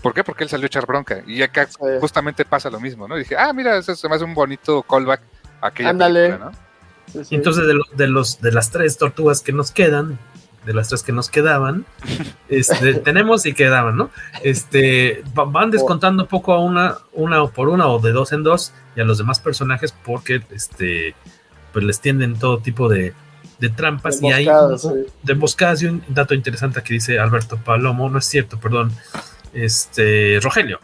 ¿Por 0.00 0.14
qué? 0.14 0.22
Porque 0.22 0.44
él 0.44 0.48
salió 0.48 0.66
a 0.66 0.68
echar 0.68 0.86
bronca. 0.86 1.24
Y 1.26 1.42
acá 1.42 1.68
justamente 2.00 2.44
pasa 2.44 2.70
lo 2.70 2.78
mismo, 2.78 3.08
¿no? 3.08 3.16
dije, 3.16 3.36
ah, 3.36 3.52
mira, 3.52 3.76
eso 3.76 3.96
se 3.96 4.08
me 4.08 4.14
hace 4.14 4.24
un 4.24 4.32
bonito 4.32 4.84
callback 4.84 5.22
a 5.60 5.66
aquella 5.66 5.92
película, 5.92 6.38
¿no? 6.38 7.22
Entonces, 7.32 7.66
de, 7.66 7.74
de, 7.96 8.06
los, 8.06 8.40
de 8.40 8.52
las 8.52 8.70
tres 8.70 8.96
tortugas 8.96 9.40
que 9.40 9.52
nos 9.52 9.72
quedan, 9.72 10.20
de 10.64 10.72
las 10.72 10.88
tres 10.88 11.02
que 11.02 11.10
nos 11.10 11.30
quedaban, 11.30 11.84
este, 12.48 12.94
tenemos 12.94 13.44
y 13.44 13.54
quedaban, 13.54 13.96
¿no? 13.96 14.10
Este, 14.44 15.24
van 15.34 15.72
descontando 15.72 16.28
poco 16.28 16.52
a 16.52 16.60
una, 16.60 16.98
una 17.12 17.44
por 17.48 17.70
una 17.70 17.88
o 17.88 17.98
de 17.98 18.12
dos 18.12 18.32
en 18.32 18.44
dos 18.44 18.72
y 18.94 19.00
a 19.00 19.04
los 19.04 19.18
demás 19.18 19.40
personajes 19.40 19.92
porque, 20.04 20.42
este, 20.50 21.16
pues 21.72 21.84
les 21.84 22.00
tienden 22.00 22.38
todo 22.38 22.58
tipo 22.58 22.88
de, 22.88 23.14
trampas 23.76 24.22
y 24.22 24.30
hay 24.30 24.46
de 24.46 25.32
emboscadas 25.32 25.82
y 25.82 25.86
un 25.86 26.02
dato 26.08 26.34
interesante 26.34 26.82
que 26.82 26.94
dice 26.94 27.18
Alberto 27.18 27.56
Palomo, 27.56 28.08
no 28.10 28.18
es 28.18 28.26
cierto, 28.26 28.58
perdón, 28.58 28.92
este, 29.52 30.38
Rogelio. 30.42 30.78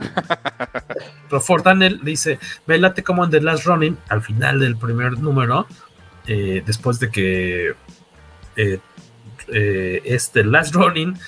Ford 1.41 1.63
Daniel 1.63 2.01
dice, 2.03 2.39
me 2.67 2.79
late 2.79 3.03
como 3.03 3.25
en 3.25 3.31
The 3.31 3.41
Last 3.41 3.65
Running, 3.65 3.97
al 4.09 4.23
final 4.23 4.61
del 4.61 4.77
primer 4.77 5.19
número, 5.19 5.67
eh, 6.27 6.63
después 6.65 6.99
de 6.99 7.11
que 7.11 7.75
eh, 8.57 8.79
eh, 9.49 10.03
este 10.05 10.45
Last 10.45 10.75
Running 10.75 11.19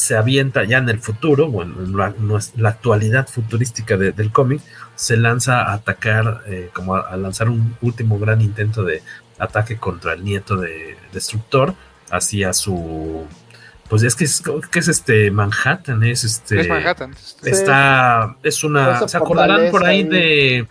se 0.00 0.16
avienta 0.16 0.64
ya 0.64 0.78
en 0.78 0.88
el 0.88 0.98
futuro, 0.98 1.48
bueno, 1.50 1.74
en 1.82 1.96
la, 1.96 2.68
actualidad 2.68 3.28
futurística 3.28 3.98
del 3.98 4.32
cómic, 4.32 4.62
se 4.94 5.16
lanza 5.16 5.62
a 5.62 5.74
atacar, 5.74 6.42
eh, 6.46 6.70
como 6.72 6.94
a, 6.94 7.16
lanzar 7.16 7.50
un 7.50 7.76
último 7.82 8.18
gran 8.18 8.40
intento 8.40 8.82
de 8.82 9.02
ataque 9.40 9.76
contra 9.76 10.12
el 10.12 10.24
nieto 10.24 10.56
de 10.56 10.96
Destructor, 11.12 11.74
hacia 12.10 12.52
su 12.52 13.26
pues 13.90 14.04
es 14.04 14.14
que 14.14 14.24
es, 14.24 14.40
que 14.70 14.78
es 14.78 14.86
este 14.86 15.32
Manhattan, 15.32 16.04
es 16.04 16.22
este. 16.22 16.60
Es 16.60 16.68
Manhattan. 16.68 17.12
Está. 17.42 18.36
Es 18.44 18.62
una. 18.62 19.08
¿Se 19.08 19.16
acordarán 19.16 19.70
por 19.72 19.84
ahí 19.84 20.04
de. 20.04 20.68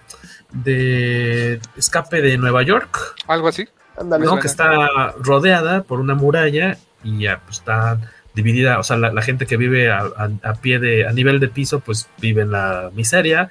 de 0.53 1.59
escape 1.75 2.21
de 2.21 2.37
Nueva 2.37 2.63
York? 2.63 3.15
Algo 3.27 3.49
así. 3.49 3.67
Que 4.41 4.47
está 4.47 5.13
rodeada 5.19 5.83
por 5.83 5.99
una 5.99 6.15
muralla 6.15 6.77
y 7.03 7.23
ya 7.23 7.41
pues, 7.41 7.57
está 7.57 7.99
dividida, 8.33 8.79
o 8.79 8.83
sea, 8.83 8.95
la, 8.95 9.21
gente 9.21 9.45
que 9.45 9.57
vive 9.57 9.91
a, 9.91 10.29
pie 10.61 10.79
de, 10.79 11.05
a 11.05 11.11
nivel 11.11 11.41
de 11.41 11.49
piso, 11.49 11.81
pues 11.81 12.07
vive 12.19 12.43
en 12.43 12.51
la 12.51 12.89
miseria 12.93 13.49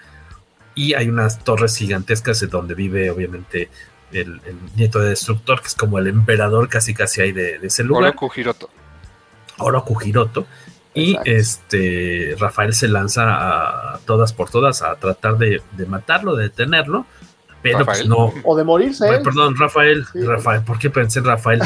y 0.75 0.95
hay 0.95 1.09
unas 1.09 1.45
torres 1.45 1.77
gigantescas 1.77 2.41
donde 2.49 2.75
vive 2.75 3.11
obviamente 3.11 3.69
el, 4.13 4.41
nieto 4.77 4.99
de 5.01 5.11
Destructor, 5.11 5.61
que 5.61 5.69
es 5.69 5.75
como 5.75 5.99
el 5.99 6.07
emperador 6.07 6.69
casi 6.69 6.95
casi 6.95 7.21
ahí 7.21 7.33
de, 7.33 7.57
ese 7.63 7.85
lugar. 7.85 8.11
Oroku 8.11 8.31
Hiroto. 8.37 8.71
Oroku 9.59 9.99
Hiroto. 10.03 10.47
Y 10.95 11.17
este 11.27 12.35
Rafael 12.41 12.75
se 12.75 12.89
lanza 12.89 13.93
a 13.93 13.99
todas 13.99 14.33
por 14.33 14.51
todas 14.51 14.83
a 14.83 14.97
tratar 14.97 15.39
de, 15.39 15.63
de 15.77 15.87
matarlo, 15.87 16.35
de 16.35 16.45
detenerlo 16.45 17.07
pero 17.63 17.85
pues 17.85 18.07
no. 18.07 18.33
O 18.45 18.57
de 18.57 18.65
morirse. 18.65 19.09
¿eh? 19.09 19.21
perdón, 19.23 19.57
Rafael. 19.57 20.07
Rafael, 20.15 20.63
¿por 20.63 20.79
qué 20.79 20.91
pensé 20.91 21.19
en 21.19 21.25
Rafael? 21.25 21.61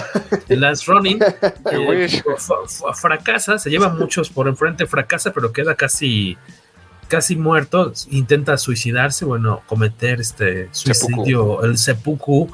El 0.48 0.60
Lance 0.60 0.90
Running 0.90 1.20
eh, 1.72 2.22
fracasa, 2.94 3.58
se 3.58 3.70
lleva 3.70 3.88
muchos 3.88 4.30
por 4.30 4.48
enfrente, 4.48 4.86
fracasa, 4.86 5.32
pero 5.32 5.52
queda 5.52 5.74
casi 5.74 6.36
casi 7.12 7.36
muerto, 7.36 7.92
intenta 8.10 8.56
suicidarse, 8.56 9.26
bueno, 9.26 9.60
cometer 9.66 10.18
este 10.18 10.70
suicidio, 10.72 11.62
el 11.62 11.76
seppuku, 11.76 12.50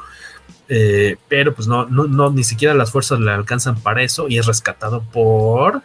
eh, 0.68 1.16
pero 1.28 1.54
pues 1.54 1.68
no, 1.68 1.86
no, 1.86 2.08
no, 2.08 2.32
ni 2.32 2.42
siquiera 2.42 2.74
las 2.74 2.90
fuerzas 2.90 3.20
le 3.20 3.30
alcanzan 3.30 3.80
para 3.80 4.02
eso 4.02 4.28
y 4.28 4.36
es 4.36 4.46
rescatado 4.46 5.04
por 5.12 5.82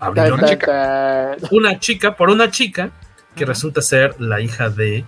una 0.00 0.46
chica. 0.46 1.36
una 1.50 1.78
chica, 1.78 2.16
por 2.16 2.30
una 2.30 2.50
chica 2.50 2.90
que 3.36 3.44
resulta 3.44 3.82
ser 3.82 4.18
la 4.18 4.40
hija 4.40 4.70
de 4.70 5.04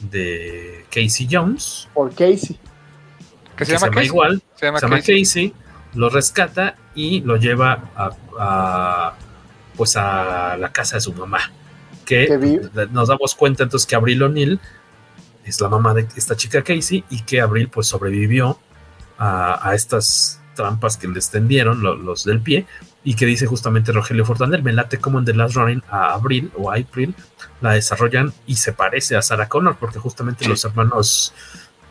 de 0.00 0.84
Casey 0.90 1.28
Jones. 1.30 1.88
Por 1.94 2.10
Casey. 2.10 2.58
Que 3.54 3.64
se, 3.64 3.78
llama, 3.78 4.02
igual. 4.02 4.42
Se 4.56 4.66
llama, 4.66 4.80
Casey. 4.80 5.54
Lo 5.94 6.10
rescata 6.10 6.74
y 6.96 7.20
lo 7.20 7.36
lleva 7.36 7.92
a, 7.94 9.14
pues 9.76 9.96
a 9.96 10.56
la 10.56 10.72
casa 10.72 10.96
de 10.96 11.02
su 11.02 11.12
mamá. 11.12 11.38
Que 12.04 12.60
nos 12.90 13.08
damos 13.08 13.34
cuenta 13.34 13.62
entonces 13.62 13.86
que 13.86 13.94
Abril 13.94 14.22
O'Neill 14.22 14.60
es 15.44 15.60
la 15.60 15.68
mamá 15.68 15.94
de 15.94 16.06
esta 16.16 16.36
chica 16.36 16.62
Casey 16.62 17.04
y 17.10 17.22
que 17.22 17.40
Abril 17.40 17.68
pues 17.68 17.86
sobrevivió 17.86 18.58
a, 19.18 19.72
estas 19.74 20.40
trampas 20.56 20.96
que 20.96 21.06
le 21.06 21.14
extendieron 21.14 21.82
los 21.82 22.24
del 22.24 22.40
pie 22.40 22.66
y 23.04 23.14
que 23.14 23.26
dice 23.26 23.46
justamente 23.46 23.92
Rogelio 23.92 24.24
Fortander, 24.24 24.62
me 24.62 24.72
late 24.72 24.98
como 24.98 25.18
en 25.18 25.24
The 25.24 25.34
Last 25.34 25.54
Running 25.54 25.82
a 25.88 26.12
Abril 26.12 26.50
o 26.56 26.70
a 26.70 26.76
April 26.76 27.14
la 27.60 27.72
desarrollan 27.72 28.32
y 28.46 28.56
se 28.56 28.72
parece 28.72 29.16
a 29.16 29.22
Sarah 29.22 29.48
Connor, 29.48 29.76
porque 29.78 29.98
justamente 29.98 30.48
los 30.48 30.64
hermanos 30.64 31.34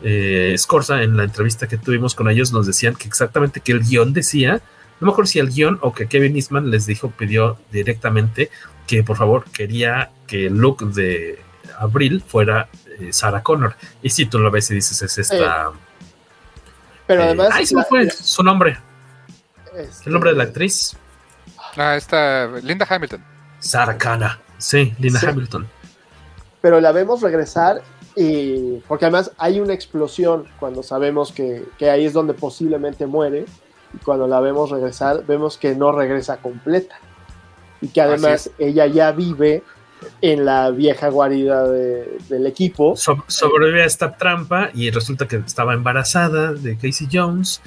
eh, 0.02 0.54
Scorza 0.56 1.02
en 1.02 1.16
la 1.16 1.24
entrevista 1.24 1.68
que 1.68 1.78
tuvimos 1.78 2.14
con 2.14 2.28
ellos 2.28 2.52
nos 2.52 2.66
decían 2.66 2.94
que 2.94 3.08
exactamente 3.08 3.60
que 3.60 3.72
el 3.72 3.80
guion 3.80 4.12
decía, 4.12 4.62
no 5.00 5.06
me 5.06 5.12
acuerdo 5.12 5.30
si 5.30 5.38
el 5.38 5.50
guion 5.50 5.78
o 5.82 5.92
que 5.92 6.06
Kevin 6.06 6.36
Eastman 6.36 6.70
les 6.70 6.86
dijo, 6.86 7.10
pidió 7.10 7.58
directamente 7.70 8.50
que 8.92 9.02
por 9.02 9.16
favor 9.16 9.44
quería 9.44 10.10
que 10.26 10.48
el 10.48 10.58
look 10.58 10.92
de 10.92 11.38
Abril 11.78 12.22
fuera 12.26 12.68
eh, 13.00 13.10
Sarah 13.10 13.42
Connor. 13.42 13.74
Y 14.02 14.10
si 14.10 14.26
tú 14.26 14.38
lo 14.38 14.50
ves 14.50 14.70
y 14.70 14.74
dices, 14.74 15.00
es 15.00 15.16
esta... 15.16 15.72
pero 17.06 17.22
además... 17.22 17.48
Ahí 17.52 17.64
se 17.64 17.82
fue 17.84 18.10
su 18.10 18.42
nombre. 18.42 18.76
El 20.04 20.12
nombre 20.12 20.32
de 20.32 20.36
la 20.36 20.42
actriz. 20.44 20.94
Ah, 21.74 21.96
está 21.96 22.48
Linda 22.62 22.86
Hamilton. 22.86 23.24
Sarah 23.60 23.96
Connor. 23.96 24.38
Sí, 24.58 24.94
Linda 24.98 25.20
Hamilton. 25.26 25.66
Pero 26.60 26.78
la 26.78 26.92
vemos 26.92 27.22
regresar 27.22 27.80
y 28.14 28.80
porque 28.88 29.06
además 29.06 29.30
hay 29.38 29.58
una 29.58 29.72
explosión 29.72 30.44
cuando 30.60 30.82
sabemos 30.82 31.32
que, 31.32 31.64
ahí 31.80 32.04
es 32.04 32.12
donde 32.12 32.34
posiblemente 32.34 33.06
muere 33.06 33.46
y 33.94 34.04
cuando 34.04 34.26
la 34.26 34.38
vemos 34.40 34.68
regresar 34.68 35.24
vemos 35.24 35.56
que 35.56 35.74
no 35.74 35.92
regresa 35.92 36.42
completa 36.42 36.98
y 37.82 37.88
que 37.88 38.00
además 38.00 38.50
ella 38.58 38.86
ya 38.86 39.12
vive 39.12 39.62
en 40.20 40.44
la 40.44 40.70
vieja 40.70 41.08
guarida 41.08 41.68
del 41.68 42.46
equipo. 42.46 42.96
sobrevive 42.96 43.82
a 43.82 43.86
esta 43.86 44.16
trampa 44.16 44.70
y 44.72 44.90
resulta 44.90 45.28
que 45.28 45.36
estaba 45.36 45.74
embarazada 45.74 46.52
de 46.52 46.76
Casey 46.76 47.08
Jones 47.12 47.60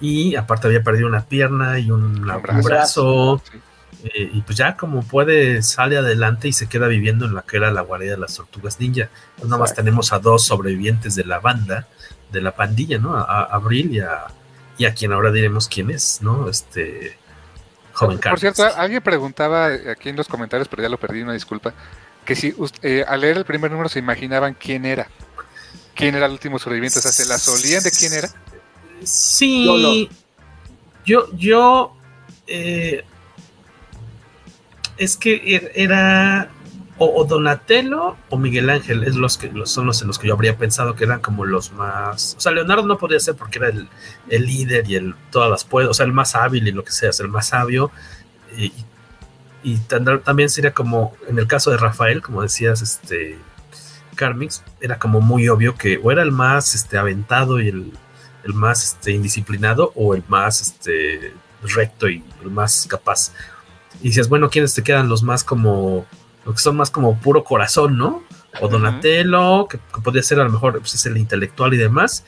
y 0.00 0.36
aparte 0.36 0.66
había 0.66 0.82
perdido 0.82 1.08
una 1.08 1.24
pierna 1.24 1.78
y 1.78 1.90
un, 1.90 2.26
brazo. 2.62 3.42
Eh, 4.04 4.30
y 4.32 4.40
pues 4.42 4.58
ya 4.58 4.76
como 4.76 5.02
puede 5.02 5.62
sale 5.62 5.96
adelante 5.96 6.48
y 6.48 6.52
se 6.52 6.68
queda 6.68 6.88
viviendo 6.88 7.24
en 7.24 7.36
la 7.36 7.42
que 7.42 7.56
era 7.56 7.70
la 7.70 7.82
guardia 7.82 8.12
de 8.12 8.18
las 8.18 8.34
tortugas 8.34 8.80
ninja. 8.80 9.08
Pues 9.36 9.48
nada 9.48 9.60
más 9.60 9.74
tenemos 9.74 10.12
a 10.12 10.18
dos 10.18 10.44
sobrevivientes 10.44 11.14
de 11.14 11.24
la 11.24 11.38
banda, 11.38 11.86
de 12.32 12.40
la 12.40 12.54
pandilla, 12.54 12.98
¿no? 12.98 13.16
A, 13.16 13.44
Abril 13.44 13.94
y 13.94 14.00
a, 14.00 14.24
y 14.76 14.86
a 14.86 14.94
quien 14.94 15.12
ahora 15.12 15.30
diremos 15.30 15.68
quién 15.68 15.90
es, 15.90 16.20
¿no? 16.20 16.48
Este 16.48 17.16
joven 17.92 18.18
Por 18.18 18.40
cierto, 18.40 18.64
alguien 18.76 19.02
preguntaba 19.02 19.66
aquí 19.90 20.08
en 20.08 20.16
los 20.16 20.28
comentarios, 20.28 20.68
pero 20.68 20.82
ya 20.82 20.88
lo 20.88 20.98
perdí, 20.98 21.22
una 21.22 21.32
disculpa, 21.32 21.72
que 22.24 22.34
si 22.34 22.54
eh, 22.82 23.04
al 23.06 23.20
leer 23.20 23.36
el 23.36 23.44
primer 23.44 23.70
número 23.70 23.88
se 23.88 23.98
imaginaban 23.98 24.54
quién 24.54 24.84
era. 24.84 25.08
quién 25.94 26.14
era 26.14 26.26
el 26.26 26.32
último 26.32 26.58
sobreviviente, 26.58 26.98
o 26.98 27.02
sea, 27.02 27.12
¿se 27.12 27.26
la 27.26 27.38
solían 27.38 27.82
de 27.82 27.90
quién 27.90 28.12
era? 28.12 28.28
Sí, 29.04 30.08
yo, 31.04 31.28
yo, 31.36 31.96
eh, 32.46 33.04
es 34.96 35.16
que 35.16 35.42
er, 35.56 35.72
era 35.74 36.50
o, 36.98 37.24
Donatello 37.24 38.16
o 38.28 38.38
Miguel 38.38 38.70
Ángel, 38.70 39.04
es 39.04 39.16
los 39.16 39.38
que 39.38 39.50
son 39.64 39.86
los 39.86 40.02
en 40.02 40.08
los 40.08 40.18
que 40.18 40.28
yo 40.28 40.34
habría 40.34 40.56
pensado 40.56 40.94
que 40.94 41.04
eran 41.04 41.20
como 41.20 41.44
los 41.44 41.72
más. 41.72 42.34
O 42.36 42.40
sea, 42.40 42.52
Leonardo 42.52 42.86
no 42.86 42.98
podría 42.98 43.18
ser 43.18 43.34
porque 43.34 43.58
era 43.58 43.68
el, 43.68 43.88
líder 44.28 44.88
y 44.88 44.96
el 44.96 45.14
todas 45.30 45.50
las 45.50 45.64
puede, 45.64 45.88
o 45.88 45.94
sea, 45.94 46.06
el 46.06 46.12
más 46.12 46.34
hábil 46.36 46.68
y 46.68 46.72
lo 46.72 46.84
que 46.84 46.92
sea, 46.92 47.10
es 47.10 47.20
el 47.20 47.28
más 47.28 47.48
sabio. 47.48 47.90
Y, 48.56 48.72
y 49.64 49.78
también 49.78 50.50
sería 50.50 50.72
como 50.72 51.16
en 51.28 51.38
el 51.38 51.46
caso 51.46 51.70
de 51.70 51.76
Rafael, 51.76 52.22
como 52.22 52.42
decías, 52.42 52.82
este 52.82 53.38
Carmix, 54.14 54.62
era 54.80 54.98
como 54.98 55.20
muy 55.20 55.48
obvio 55.48 55.74
que 55.74 55.98
o 56.02 56.12
era 56.12 56.22
el 56.22 56.32
más 56.32 56.74
este, 56.74 56.98
aventado 56.98 57.60
y 57.60 57.68
el, 57.68 57.92
el 58.44 58.54
más 58.54 58.84
este, 58.84 59.12
indisciplinado 59.12 59.92
o 59.94 60.14
el 60.14 60.22
más 60.28 60.60
este, 60.60 61.34
recto 61.62 62.08
y 62.08 62.22
el 62.42 62.50
más 62.50 62.86
capaz. 62.88 63.32
Y 64.00 64.08
dices, 64.08 64.28
bueno, 64.28 64.50
¿quiénes 64.50 64.74
te 64.74 64.82
quedan 64.82 65.08
los 65.08 65.22
más 65.22 65.44
como, 65.44 66.06
los 66.44 66.54
que 66.54 66.60
son 66.60 66.76
más 66.76 66.90
como 66.90 67.18
puro 67.18 67.44
corazón, 67.44 67.96
¿no? 67.96 68.22
O 68.60 68.68
Donatello, 68.68 69.66
que, 69.66 69.78
podría 70.02 70.22
ser 70.22 70.40
a 70.40 70.44
lo 70.44 70.50
mejor 70.50 70.78
pues, 70.78 70.94
es 70.94 71.06
el 71.06 71.16
intelectual 71.16 71.72
y 71.74 71.78
demás, 71.78 72.24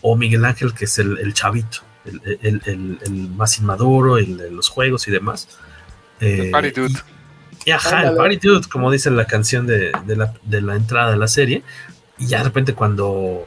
o 0.00 0.16
Miguel 0.16 0.44
Ángel, 0.44 0.72
que 0.72 0.86
es 0.86 0.98
el, 0.98 1.34
chavito, 1.34 1.78
el, 2.04 3.30
más 3.36 3.58
inmaduro, 3.58 4.16
el 4.16 4.36
de 4.38 4.50
los 4.50 4.68
juegos 4.68 5.06
y 5.08 5.10
demás. 5.10 5.48
Eh, 6.20 6.50
y, 7.64 7.70
ajá, 7.72 8.08
el 8.08 8.16
party 8.16 8.36
dude, 8.36 8.68
como 8.68 8.90
dice 8.90 9.10
la 9.10 9.26
canción 9.26 9.66
de, 9.66 9.92
la, 10.06 10.32
de 10.44 10.62
la 10.62 10.76
entrada 10.76 11.10
de 11.10 11.16
la 11.18 11.28
serie. 11.28 11.62
Y 12.18 12.26
ya 12.26 12.38
de 12.38 12.44
repente 12.44 12.72
cuando 12.74 13.46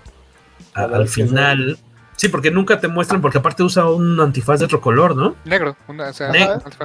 al 0.73 1.07
final 1.07 1.79
Sí, 2.19 2.27
porque 2.27 2.51
nunca 2.51 2.81
te 2.81 2.89
muestran, 2.89 3.21
porque 3.21 3.37
aparte 3.37 3.63
usa 3.63 3.89
un 3.89 4.19
antifaz 4.19 4.59
de 4.59 4.65
otro 4.65 4.81
color, 4.81 5.15
¿no? 5.15 5.37
Negro, 5.45 5.77
una, 5.87 6.11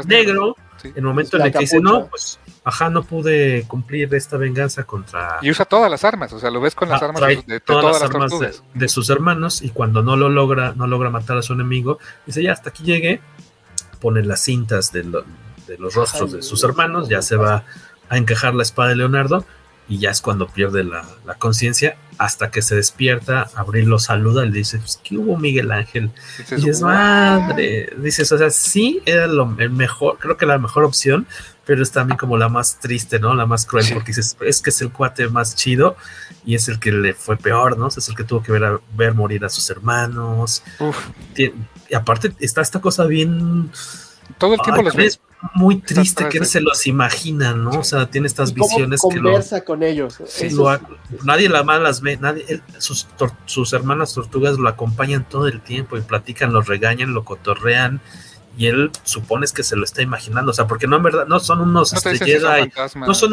negro. 0.07 0.55
En 0.85 0.93
el 0.95 1.03
momento 1.03 1.37
en 1.37 1.47
el 1.47 1.51
que 1.51 1.59
dice, 1.59 1.81
no, 1.81 2.07
pues, 2.07 2.39
ajá, 2.65 2.89
no 2.89 3.05
pude 3.05 3.65
cumplir 3.69 4.13
esta 4.15 4.39
venganza 4.39 4.85
contra. 4.85 5.39
Y 5.43 5.51
usa 5.51 5.67
todas 5.67 5.91
las 5.91 6.03
armas, 6.05 6.33
o 6.33 6.41
sea, 6.41 6.51
lo 6.51 6.61
ves 6.61 6.75
con 6.75 6.89
las 6.89 7.03
armas 7.03 7.21
de, 7.21 7.61
todas, 7.61 8.01
las, 8.01 8.11
armas 8.11 8.33
de, 8.73 8.89
sus 8.89 9.11
hermanos, 9.11 9.63
y 9.63 9.69
cuando 9.69 10.03
no 10.03 10.17
lo 10.17 10.31
logra, 10.31 10.73
no 10.75 10.87
logra 10.87 11.11
matar 11.11 11.37
a 11.37 11.43
su 11.43 11.53
enemigo, 11.53 11.99
dice, 12.27 12.43
ya 12.43 12.53
hasta 12.53 12.71
aquí 12.71 12.83
llegué, 12.83 13.21
pone 14.01 14.25
las 14.25 14.41
cintas 14.41 14.93
de, 14.93 15.03
de 15.03 15.79
los 15.79 15.95
rostros 15.95 16.33
de 16.33 16.43
sus 16.43 16.65
hermanos, 16.65 17.09
ya 17.09 17.21
se 17.21 17.37
va 17.37 17.65
a 18.09 18.17
encajar 18.17 18.55
la 18.55 18.63
espada 18.63 18.91
de 18.91 18.97
Leonardo, 18.97 19.45
y 19.89 19.99
ya 19.99 20.11
es 20.11 20.21
cuando 20.23 20.47
pierde 20.47 20.83
la, 20.83 21.05
conciencia 21.39 21.97
hasta 22.17 22.51
que 22.51 22.63
se 22.63 22.77
despierta, 22.77 23.51
Abril 23.55 23.87
lo 23.87 23.99
saluda 23.99 24.45
y 24.45 24.49
le 24.49 24.59
dice, 24.59 24.79
pues, 24.79 25.01
¿qué 25.03 25.19
hubo 25.19 25.37
Miguel 25.37 25.71
Ángel? 25.73 26.11
Y 26.51 26.55
dices, 26.57 26.81
madre, 26.81 27.93
dices, 27.99 28.31
o 28.33 28.39
sea, 28.39 28.51
sí, 28.51 29.03
era 29.05 29.27
lo, 29.27 29.55
el 29.59 29.71
mejor, 29.71 30.19
creo 30.19 30.37
que 30.37 30.47
la 30.47 30.59
mejor 30.59 30.85
opción, 30.85 31.27
pero 31.67 31.83
es 31.83 31.91
también 31.91 32.17
como 32.17 32.37
la 32.37 32.49
más 32.49 32.79
triste, 32.79 33.19
¿no? 33.19 33.35
La 33.35 33.47
más 33.47 33.67
cruel, 33.67 33.87
porque 33.93 34.09
dices, 34.09 34.37
es 34.41 34.61
que 34.61 34.71
es 34.71 34.81
el 34.83 34.93
cuate 34.93 35.29
más 35.29 35.55
chido 35.55 35.97
y 36.45 36.55
es 36.55 36.69
el 36.69 36.79
que 36.79 36.93
le 36.93 37.15
fue 37.15 37.37
peor, 37.37 37.79
¿no? 37.79 37.89
es 37.89 38.09
el 38.09 38.15
que 38.15 38.25
tuvo 38.25 38.43
que 38.43 38.53
ver, 38.53 38.65
a, 38.65 38.81
ver 38.97 39.15
morir 39.15 39.45
a 39.45 39.49
sus 39.49 39.69
hermanos. 39.71 40.63
Y 41.37 41.95
aparte 41.95 42.33
está 42.41 42.61
esta 42.61 42.81
cosa 42.81 43.05
bien... 43.07 43.71
Todo 44.39 44.55
el 44.55 44.61
tiempo 44.61 44.83
los 44.83 44.97
ves 44.97 45.21
muy 45.53 45.77
triste 45.81 46.29
que 46.29 46.39
él 46.39 46.47
se 46.47 46.61
los 46.61 46.87
imagina, 46.87 47.55
¿no? 47.55 47.71
O 47.81 47.85
sea, 47.85 48.07
tiene 48.07 48.27
estas 48.27 48.55
visiones 48.55 49.03
que 49.03 49.21
conversa 49.21 49.63
con 49.63 49.83
ellos. 49.83 50.19
nadie 51.25 51.49
la 51.49 51.63
más 51.63 51.81
las 51.83 52.01
ve, 52.01 52.17
nadie, 52.17 52.63
sus, 52.79 53.07
sus 53.45 53.73
hermanas 53.75 54.15
tortugas 54.15 54.59
lo 54.59 54.69
acompañan 54.69 55.29
todo 55.29 55.47
el 55.47 55.61
tiempo 55.61 55.99
y 55.99 56.01
platican, 56.01 56.53
lo 56.53 56.63
regañan, 56.63 57.13
lo 57.13 57.25
cotorrean 57.25 58.01
y 58.57 58.67
él 58.67 58.91
supones 59.03 59.53
que 59.53 59.63
se 59.63 59.77
lo 59.77 59.85
está 59.85 60.03
imaginando, 60.03 60.51
o 60.51 60.55
sea, 60.55 60.67
porque 60.67 60.87
no 60.87 60.97
en 60.97 61.03
verdad 61.03 61.27
no 61.27 61.41
son 61.41 61.61
unos 61.61 61.93
no, 61.93 61.99
este, 62.11 62.41
no 62.95 63.15
son 63.15 63.31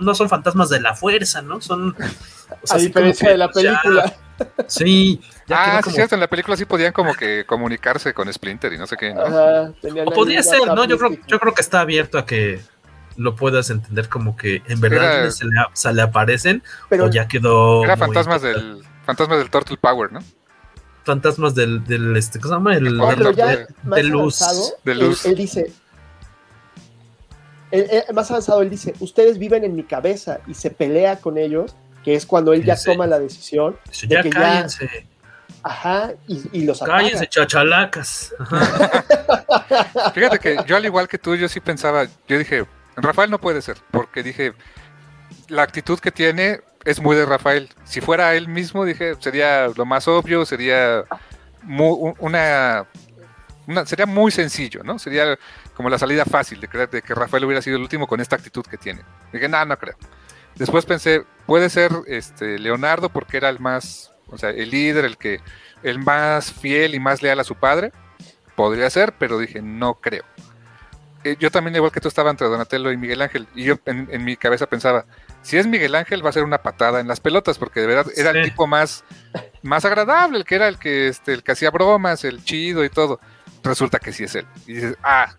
no 0.00 0.14
son 0.14 0.28
fantasmas 0.28 0.68
de 0.68 0.80
la 0.80 0.94
fuerza, 0.94 1.42
¿no? 1.42 1.60
Son 1.60 1.94
a 2.68 2.76
diferencia 2.76 3.30
de 3.30 3.36
la 3.38 3.48
película. 3.50 4.14
sí, 4.66 5.20
ah, 5.50 5.80
sí, 5.84 5.90
cierto, 5.90 6.16
en 6.16 6.20
la 6.20 6.28
película 6.28 6.56
sí 6.56 6.64
podían 6.64 6.92
como 6.92 7.14
que 7.14 7.44
comunicarse 7.46 8.12
con 8.12 8.32
Splinter 8.32 8.72
y 8.72 8.78
no 8.78 8.86
sé 8.86 8.96
qué, 8.96 9.14
¿no? 9.14 9.22
o 10.04 10.10
podría 10.10 10.42
ser, 10.42 10.66
¿no? 10.66 10.84
Yo 10.84 10.98
creo, 10.98 11.16
yo 11.26 11.38
creo 11.38 11.54
que 11.54 11.60
está 11.60 11.80
abierto 11.80 12.18
a 12.18 12.26
que 12.26 12.60
lo 13.16 13.36
puedas 13.36 13.70
entender 13.70 14.08
como 14.08 14.36
que 14.36 14.62
en 14.66 14.80
verdad 14.80 15.30
se, 15.30 15.44
le, 15.92 16.02
aparecen 16.02 16.62
pero 16.88 17.06
o 17.06 17.10
ya 17.10 17.28
quedó. 17.28 17.84
Era 17.84 17.96
fantasmas 17.96 18.42
del, 18.42 18.82
fantasmas 19.04 19.38
del 19.38 19.50
Turtle 19.50 19.76
Power, 19.76 20.12
¿no? 20.12 20.20
Fantasmas 21.04 21.54
del, 21.54 21.84
del 21.84 22.16
este, 22.16 22.38
¿cómo 22.38 22.54
se 22.54 22.56
llama? 22.58 22.76
El, 22.76 22.84
de, 22.84 22.90
luz. 24.04 24.74
de 24.84 24.94
luz. 24.94 25.26
Él, 25.26 25.34
dice, 25.34 25.72
más 28.14 28.30
avanzado, 28.30 28.62
él 28.62 28.70
dice, 28.70 28.94
ustedes 29.00 29.38
viven 29.38 29.64
en 29.64 29.74
mi 29.74 29.82
cabeza 29.82 30.40
y 30.46 30.54
se 30.54 30.70
pelea 30.70 31.16
con 31.16 31.38
ellos, 31.38 31.74
que 32.04 32.14
es 32.14 32.26
cuando 32.26 32.52
él 32.52 32.64
ya 32.64 32.76
toma 32.76 33.06
la 33.06 33.18
decisión. 33.18 33.76
ya 34.08 34.22
cállense. 34.22 35.06
Ajá, 35.64 36.12
y, 36.26 36.64
los 36.64 36.80
Cállense, 36.80 37.28
chachalacas. 37.28 38.34
Fíjate 40.14 40.38
que 40.40 40.56
yo 40.66 40.76
al 40.76 40.84
igual 40.84 41.06
que 41.06 41.18
tú, 41.18 41.36
yo 41.36 41.48
sí 41.48 41.60
pensaba, 41.60 42.06
yo 42.26 42.38
dije, 42.38 42.64
Rafael 42.96 43.30
no 43.30 43.40
puede 43.40 43.62
ser, 43.62 43.76
porque 43.92 44.24
dije, 44.24 44.54
la 45.48 45.62
actitud 45.62 46.00
que 46.00 46.10
tiene 46.10 46.60
es 46.84 47.00
muy 47.00 47.16
de 47.16 47.26
Rafael. 47.26 47.68
Si 47.84 48.00
fuera 48.00 48.34
él 48.34 48.48
mismo, 48.48 48.84
dije, 48.84 49.14
sería 49.18 49.68
lo 49.68 49.84
más 49.84 50.08
obvio, 50.08 50.44
sería 50.44 51.04
una, 51.66 52.86
sería 53.84 54.06
muy 54.06 54.30
sencillo, 54.30 54.82
¿no? 54.82 54.98
Sería 54.98 55.38
como 55.74 55.88
la 55.88 55.98
salida 55.98 56.24
fácil 56.24 56.60
de 56.60 56.68
creer 56.68 56.88
que 56.88 57.14
Rafael 57.14 57.44
hubiera 57.44 57.62
sido 57.62 57.76
el 57.76 57.82
último 57.82 58.06
con 58.06 58.20
esta 58.20 58.36
actitud 58.36 58.64
que 58.64 58.78
tiene. 58.78 59.02
Dije, 59.32 59.48
no, 59.48 59.64
no 59.64 59.78
creo. 59.78 59.96
Después 60.56 60.84
pensé, 60.84 61.24
puede 61.46 61.70
ser 61.70 61.92
este 62.06 62.58
Leonardo 62.58 63.08
porque 63.08 63.38
era 63.38 63.48
el 63.48 63.58
más 63.58 64.12
o 64.32 64.38
sea, 64.38 64.50
el 64.50 64.70
líder, 64.70 65.04
el 65.04 65.18
que, 65.18 65.40
el 65.82 65.98
más 65.98 66.52
fiel 66.52 66.94
y 66.94 67.00
más 67.00 67.22
leal 67.22 67.38
a 67.38 67.44
su 67.44 67.54
padre, 67.54 67.92
podría 68.56 68.88
ser, 68.88 69.12
pero 69.18 69.38
dije, 69.38 69.60
no 69.60 69.94
creo. 69.94 70.24
Eh, 71.22 71.36
yo 71.38 71.50
también, 71.50 71.76
igual 71.76 71.92
que 71.92 72.00
tú, 72.00 72.08
estaba 72.08 72.30
entre 72.30 72.48
Donatello 72.48 72.90
y 72.90 72.96
Miguel 72.96 73.20
Ángel, 73.20 73.46
y 73.54 73.64
yo 73.64 73.78
en, 73.84 74.24
mi 74.24 74.36
cabeza 74.36 74.66
pensaba, 74.66 75.04
si 75.42 75.58
es 75.58 75.66
Miguel 75.66 75.94
Ángel 75.94 76.24
va 76.24 76.30
a 76.30 76.32
ser 76.32 76.44
una 76.44 76.62
patada 76.62 77.00
en 77.00 77.08
las 77.08 77.20
pelotas, 77.20 77.58
porque 77.58 77.80
de 77.80 77.86
verdad 77.86 78.06
era 78.16 78.30
el 78.30 78.44
tipo 78.44 78.66
más, 78.66 79.04
más 79.62 79.84
agradable, 79.84 80.38
el 80.38 80.44
que 80.44 80.54
era 80.54 80.68
el 80.68 80.78
que, 80.78 81.08
este, 81.08 81.32
el 81.32 81.42
que 81.42 81.52
hacía 81.52 81.70
bromas, 81.70 82.24
el 82.24 82.44
chido 82.44 82.84
y 82.84 82.88
todo. 82.88 83.20
Resulta 83.62 83.98
que 83.98 84.12
sí 84.12 84.24
es 84.24 84.34
él. 84.34 84.46
Y 84.66 84.74
dices, 84.74 84.96
ah, 85.02 85.34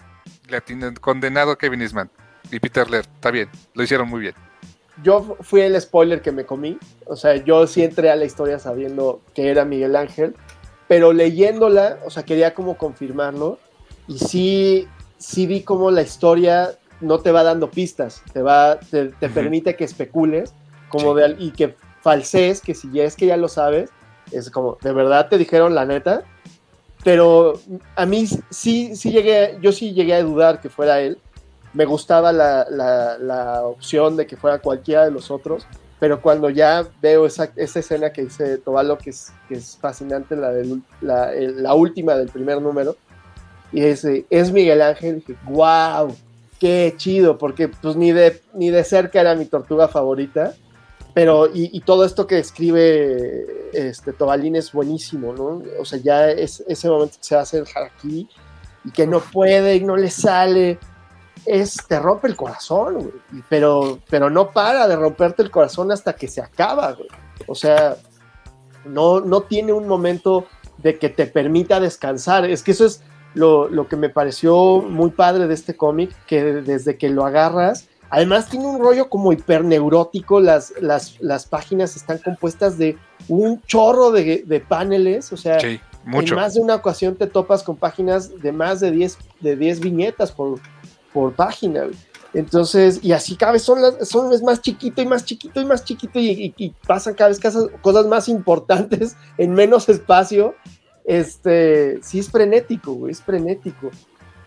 le 0.48 0.62
condenado 1.02 1.58
Kevin 1.58 1.82
Eastman 1.82 2.10
y 2.52 2.60
Peter 2.60 2.90
Laird, 2.90 3.08
está 3.16 3.32
bien, 3.32 3.50
lo 3.74 3.84
hicieron 3.84 4.08
muy 4.08 4.22
bien 4.22 4.36
yo 5.02 5.38
fui 5.42 5.62
el 5.62 5.80
spoiler 5.80 6.22
que 6.22 6.32
me 6.32 6.46
comí. 6.46 6.78
O 7.08 7.16
sea, 7.16 7.36
yo 7.36 7.66
sí 7.66 7.84
entré 7.84 8.12
a 8.12 8.16
la 8.16 8.26
historia 8.26 8.60
sabiendo 8.60 9.22
que 9.34 9.50
era 9.50 9.66
Miguel 9.66 9.96
Ángel, 9.96 10.36
pero 10.88 11.14
leyéndola, 11.14 12.00
o 12.06 12.10
sea, 12.10 12.24
quería 12.24 12.54
como 12.54 12.78
confirmarlo. 12.78 13.58
Y 14.08 14.20
sí, 14.20 14.88
sí 15.18 15.48
vi 15.48 15.62
como 15.62 15.90
la 15.90 16.02
historia 16.02 16.78
no 17.04 17.20
te 17.20 17.32
va 17.32 17.44
dando 17.44 17.70
pistas, 17.70 18.24
te 18.32 18.42
va, 18.42 18.80
te, 18.80 19.10
permite 19.30 19.76
que 19.76 19.84
especules, 19.84 20.54
como 20.90 21.14
de, 21.14 21.36
y 21.38 21.52
que 21.52 21.76
falsees, 22.02 22.62
que 22.62 22.74
si 22.74 22.92
ya 22.92 23.04
es 23.04 23.16
que 23.16 23.28
ya 23.28 23.38
lo 23.38 23.48
sabes, 23.48 23.90
es 24.32 24.50
como, 24.50 24.78
de 24.82 24.94
verdad 24.94 25.30
te 25.30 25.38
dijeron 25.38 25.76
la 25.76 25.86
neta. 25.86 26.24
Pero 27.04 27.60
a 27.96 28.06
mí 28.06 28.28
sí, 28.50 28.96
sí 28.96 29.12
llegué, 29.12 29.58
yo 29.62 29.72
sí 29.74 29.94
llegué 29.94 30.14
a 30.14 30.24
dudar 30.24 30.62
que 30.62 30.70
fuera 30.70 31.02
él. 31.02 31.18
Me 31.74 31.86
gustaba 31.86 32.32
la, 32.32 32.66
la, 32.70 33.64
opción 33.66 34.16
de 34.16 34.26
que 34.26 34.38
fuera 34.38 34.60
cualquiera 34.60 35.04
de 35.04 35.12
los 35.12 35.32
otros, 35.32 35.66
pero 36.00 36.22
cuando 36.22 36.50
ya 36.50 36.88
veo 37.02 37.26
esa, 37.26 37.52
esa 37.56 37.80
escena 37.80 38.14
que 38.14 38.24
dice 38.24 38.58
Tobalo, 38.58 38.98
que 38.98 39.10
es, 39.10 39.34
que 39.50 39.56
es 39.56 39.78
fascinante, 39.78 40.36
la, 40.36 40.54
la, 41.02 41.32
la, 41.34 41.74
última 41.74 42.14
del 42.16 42.30
primer 42.30 42.62
número, 42.62 42.96
y 43.72 43.82
es, 43.82 44.06
es 44.06 44.52
Miguel 44.52 44.82
Ángel, 44.82 45.16
dije, 45.16 45.36
wow, 45.46 46.16
qué 46.64 46.94
chido, 46.96 47.38
porque 47.38 47.68
pues 47.68 47.98
ni 47.98 48.14
de, 48.14 48.42
ni 48.54 48.70
de 48.70 48.86
cerca 48.86 49.20
era 49.20 49.36
mi 49.36 49.44
tortuga 49.44 49.90
favorita, 49.90 50.54
pero 51.14 51.50
y, 51.54 51.78
todo 51.82 52.06
esto 52.06 52.26
que 52.26 52.40
escribe 52.40 53.70
este 53.74 54.14
Tobalín 54.14 54.56
es 54.56 54.72
buenísimo, 54.72 55.34
¿no? 55.34 55.62
O 55.78 55.84
sea, 55.84 56.00
ya 56.00 56.32
es 56.32 56.64
ese 56.66 56.88
momento 56.88 57.18
que 57.18 57.26
se 57.26 57.36
hace 57.36 57.58
el 57.58 57.66
haki 57.68 58.30
y 58.86 58.92
que 58.92 59.06
no 59.06 59.20
puede 59.20 59.76
y 59.76 59.84
no 59.84 59.98
le 59.98 60.10
sale, 60.10 60.80
es, 61.46 61.76
te 61.86 62.00
rompe 62.00 62.30
el 62.30 62.38
corazón, 62.38 63.12
Pero, 63.50 64.00
pero 64.10 64.30
no 64.30 64.52
para 64.52 64.88
de 64.88 64.96
romperte 64.96 65.44
el 65.44 65.52
corazón 65.52 65.92
hasta 65.92 66.14
que 66.14 66.30
se 66.30 66.40
acaba, 66.40 66.96
O 67.46 67.56
sea, 67.56 67.98
no, 68.86 69.20
no 69.20 69.42
tiene 69.42 69.74
un 69.74 69.86
momento 69.86 70.46
de 70.78 70.98
que 70.98 71.10
te 71.10 71.26
permita 71.26 71.82
descansar. 71.82 72.50
Es 72.50 72.64
que 72.64 72.72
eso 72.72 72.86
es 72.86 73.02
lo, 73.34 73.88
que 73.88 73.96
me 73.96 74.10
pareció 74.10 74.82
muy 74.82 75.12
padre 75.12 75.48
de 75.48 75.54
este 75.54 75.76
cómic, 75.76 76.12
que 76.26 76.44
desde 76.44 76.98
que 76.98 77.10
lo 77.10 77.26
agarras, 77.26 77.90
Además 78.16 78.48
tiene 78.48 78.68
un 78.68 78.80
rollo 78.80 79.10
como 79.10 79.34
hiperneurótico, 79.34 80.40
las, 80.40 80.72
las, 80.80 81.20
las 81.20 81.48
páginas 81.48 81.96
están 81.96 82.20
compuestas 82.20 82.78
de 82.78 82.96
un 83.28 83.60
chorro 83.64 84.12
de, 84.12 84.44
de 84.46 84.60
paneles, 84.60 85.34
o 85.34 85.38
sea, 85.38 85.58
mucho. 86.06 86.36
en 86.36 86.40
más 86.40 86.54
de 86.54 86.62
una 86.62 86.76
ocasión 86.76 87.16
te 87.16 87.26
topas 87.26 87.64
con 87.64 87.76
páginas 87.76 88.40
de 88.40 88.52
más 88.52 88.82
de 88.82 88.92
10 88.92 89.18
de 89.40 89.56
10 89.56 89.80
viñetas 89.80 90.32
por, 90.32 90.60
por 91.12 91.34
página. 91.34 91.88
Entonces, 92.36 93.00
y 93.04 93.14
así 93.14 93.36
cada 93.36 93.54
vez 93.54 93.64
son, 93.64 93.82
las, 93.82 94.08
son 94.08 94.32
es 94.32 94.44
más 94.44 94.62
chiquito 94.62 95.02
y 95.02 95.08
más 95.08 95.26
chiquito 95.26 95.60
y 95.60 95.66
más 95.66 95.84
chiquito 95.84 96.20
y, 96.20 96.30
y, 96.30 96.54
y 96.58 96.70
pasan 96.86 97.16
cada 97.16 97.30
vez 97.30 97.40
cosas, 97.40 97.66
cosas, 97.82 98.06
más 98.06 98.28
importantes 98.28 99.16
en 99.40 99.54
menos 99.54 99.90
espacio. 99.90 100.54
Este, 101.06 102.00
sí 102.02 102.20
es 102.20 102.30
frenético, 102.30 102.94
güey, 102.94 103.12
es 103.12 103.22
frenético. 103.22 103.92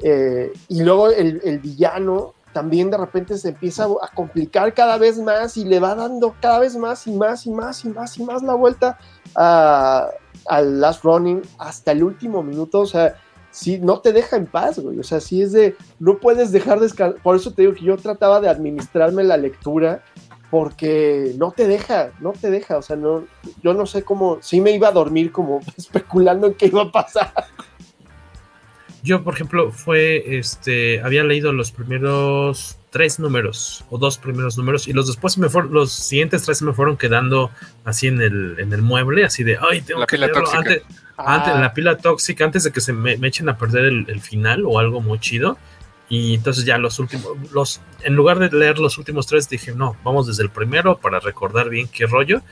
Eh, 0.02 0.52
y 0.68 0.82
luego 0.82 1.10
el, 1.10 1.40
el, 1.44 1.58
villano 1.58 2.34
también 2.52 2.90
de 2.90 2.96
repente 2.96 3.36
se 3.38 3.50
empieza 3.50 3.84
a 3.84 4.14
complicar 4.14 4.72
cada 4.74 4.98
vez 4.98 5.18
más 5.18 5.56
y 5.56 5.64
le 5.64 5.80
va 5.80 5.94
dando 5.94 6.34
cada 6.40 6.58
vez 6.58 6.76
más 6.76 7.06
y 7.06 7.12
más 7.12 7.46
y 7.46 7.50
más 7.50 7.84
y 7.84 7.88
más 7.88 8.18
y 8.18 8.24
más 8.24 8.42
la 8.42 8.54
vuelta 8.54 8.98
al 9.34 10.80
Last 10.80 11.04
Running 11.04 11.42
hasta 11.58 11.92
el 11.92 12.02
último 12.02 12.42
minuto. 12.42 12.80
O 12.80 12.86
sea, 12.86 13.16
sí, 13.50 13.78
no 13.78 14.00
te 14.00 14.12
deja 14.12 14.36
en 14.36 14.46
paz, 14.46 14.78
güey. 14.78 14.98
O 14.98 15.02
sea, 15.02 15.20
sí 15.20 15.42
es 15.42 15.52
de, 15.52 15.76
no 15.98 16.18
puedes 16.18 16.52
dejar 16.52 16.80
descansar. 16.80 17.22
Por 17.22 17.36
eso 17.36 17.52
te 17.52 17.62
digo 17.62 17.74
que 17.74 17.84
yo 17.84 17.96
trataba 17.96 18.40
de 18.40 18.48
administrarme 18.48 19.24
la 19.24 19.36
lectura, 19.36 20.02
porque 20.50 21.32
no 21.36 21.50
te 21.50 21.66
deja, 21.66 22.12
no 22.20 22.32
te 22.32 22.50
deja. 22.50 22.78
O 22.78 22.82
sea, 22.82 22.96
no, 22.96 23.24
yo 23.62 23.74
no 23.74 23.86
sé 23.86 24.02
cómo, 24.02 24.38
sí 24.40 24.60
me 24.60 24.70
iba 24.72 24.88
a 24.88 24.92
dormir 24.92 25.32
como 25.32 25.60
especulando 25.76 26.46
en 26.46 26.54
qué 26.54 26.66
iba 26.66 26.82
a 26.82 26.92
pasar. 26.92 27.32
Yo, 29.02 29.22
por 29.22 29.34
ejemplo, 29.34 29.70
fue, 29.70 30.36
este, 30.38 31.00
había 31.00 31.22
leído 31.22 31.52
los 31.52 31.70
primeros 31.70 32.76
tres 32.90 33.20
números 33.20 33.84
o 33.90 33.98
dos 33.98 34.18
primeros 34.18 34.56
números 34.56 34.88
y 34.88 34.92
los 34.92 35.06
después 35.06 35.38
me 35.38 35.48
fueron, 35.48 35.72
los 35.72 35.92
siguientes 35.92 36.42
tres 36.42 36.62
me 36.62 36.72
fueron 36.72 36.96
quedando 36.96 37.50
así 37.84 38.08
en 38.08 38.20
el, 38.20 38.56
en 38.58 38.72
el 38.72 38.82
mueble, 38.82 39.24
así 39.24 39.44
de, 39.44 39.58
ay, 39.60 39.82
tengo 39.82 40.00
la 40.00 40.06
que 40.06 40.16
pila 40.16 40.32
tóxica. 40.32 40.58
antes, 40.58 40.82
ah. 41.18 41.34
antes, 41.36 41.54
la 41.54 41.72
pila 41.72 41.98
tóxica, 41.98 42.44
antes 42.44 42.64
de 42.64 42.72
que 42.72 42.80
se 42.80 42.92
me, 42.92 43.16
me 43.18 43.28
echen 43.28 43.48
a 43.48 43.58
perder 43.58 43.84
el, 43.84 44.06
el, 44.08 44.20
final 44.20 44.64
o 44.66 44.80
algo 44.80 45.00
muy 45.00 45.20
chido. 45.20 45.56
Y 46.08 46.34
entonces 46.34 46.64
ya 46.64 46.78
los 46.78 46.98
últimos, 46.98 47.32
los, 47.52 47.80
en 48.02 48.14
lugar 48.14 48.38
de 48.38 48.56
leer 48.56 48.78
los 48.78 48.96
últimos 48.98 49.26
tres, 49.26 49.48
dije, 49.48 49.72
no, 49.72 49.96
vamos 50.04 50.26
desde 50.26 50.44
el 50.44 50.50
primero 50.50 50.98
para 50.98 51.18
recordar 51.18 51.68
bien 51.68 51.88
qué 51.88 52.06
rollo 52.06 52.42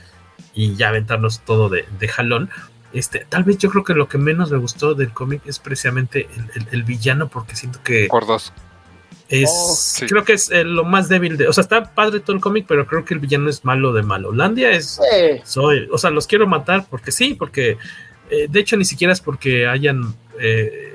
y 0.53 0.75
ya 0.75 0.89
aventarnos 0.89 1.41
todo 1.41 1.69
de, 1.69 1.85
de 1.99 2.07
jalón. 2.07 2.49
Este, 2.93 3.25
tal 3.27 3.43
vez 3.43 3.57
yo 3.57 3.69
creo 3.69 3.83
que 3.83 3.93
lo 3.93 4.07
que 4.07 4.17
menos 4.17 4.51
me 4.51 4.57
gustó 4.57 4.93
del 4.93 5.11
cómic 5.11 5.41
es 5.45 5.59
precisamente 5.59 6.27
el, 6.35 6.63
el, 6.63 6.67
el, 6.71 6.83
villano, 6.83 7.27
porque 7.27 7.55
siento 7.55 7.81
que. 7.83 8.07
Por 8.09 8.25
dos. 8.25 8.53
Es, 9.27 9.49
oh, 9.51 9.75
sí. 9.75 10.05
Creo 10.05 10.23
que 10.23 10.33
es 10.33 10.51
eh, 10.51 10.63
lo 10.63 10.83
más 10.83 11.09
débil 11.09 11.35
de. 11.35 11.47
O 11.47 11.53
sea, 11.53 11.63
está 11.63 11.93
padre 11.93 12.19
todo 12.19 12.35
el 12.35 12.41
cómic, 12.41 12.65
pero 12.67 12.85
creo 12.85 13.03
que 13.03 13.13
el 13.13 13.19
villano 13.19 13.49
es 13.49 13.65
malo 13.65 13.91
de 13.91 14.03
Malolandia. 14.03 14.71
Es. 14.71 14.99
Sí. 15.01 15.41
Soy. 15.43 15.89
O 15.91 15.97
sea, 15.97 16.11
los 16.11 16.27
quiero 16.27 16.47
matar 16.47 16.85
porque 16.89 17.11
sí, 17.11 17.33
porque. 17.33 17.77
Eh, 18.29 18.47
de 18.49 18.59
hecho, 18.59 18.77
ni 18.77 18.85
siquiera 18.85 19.11
es 19.11 19.21
porque 19.21 19.67
hayan. 19.67 20.15
Eh, 20.39 20.94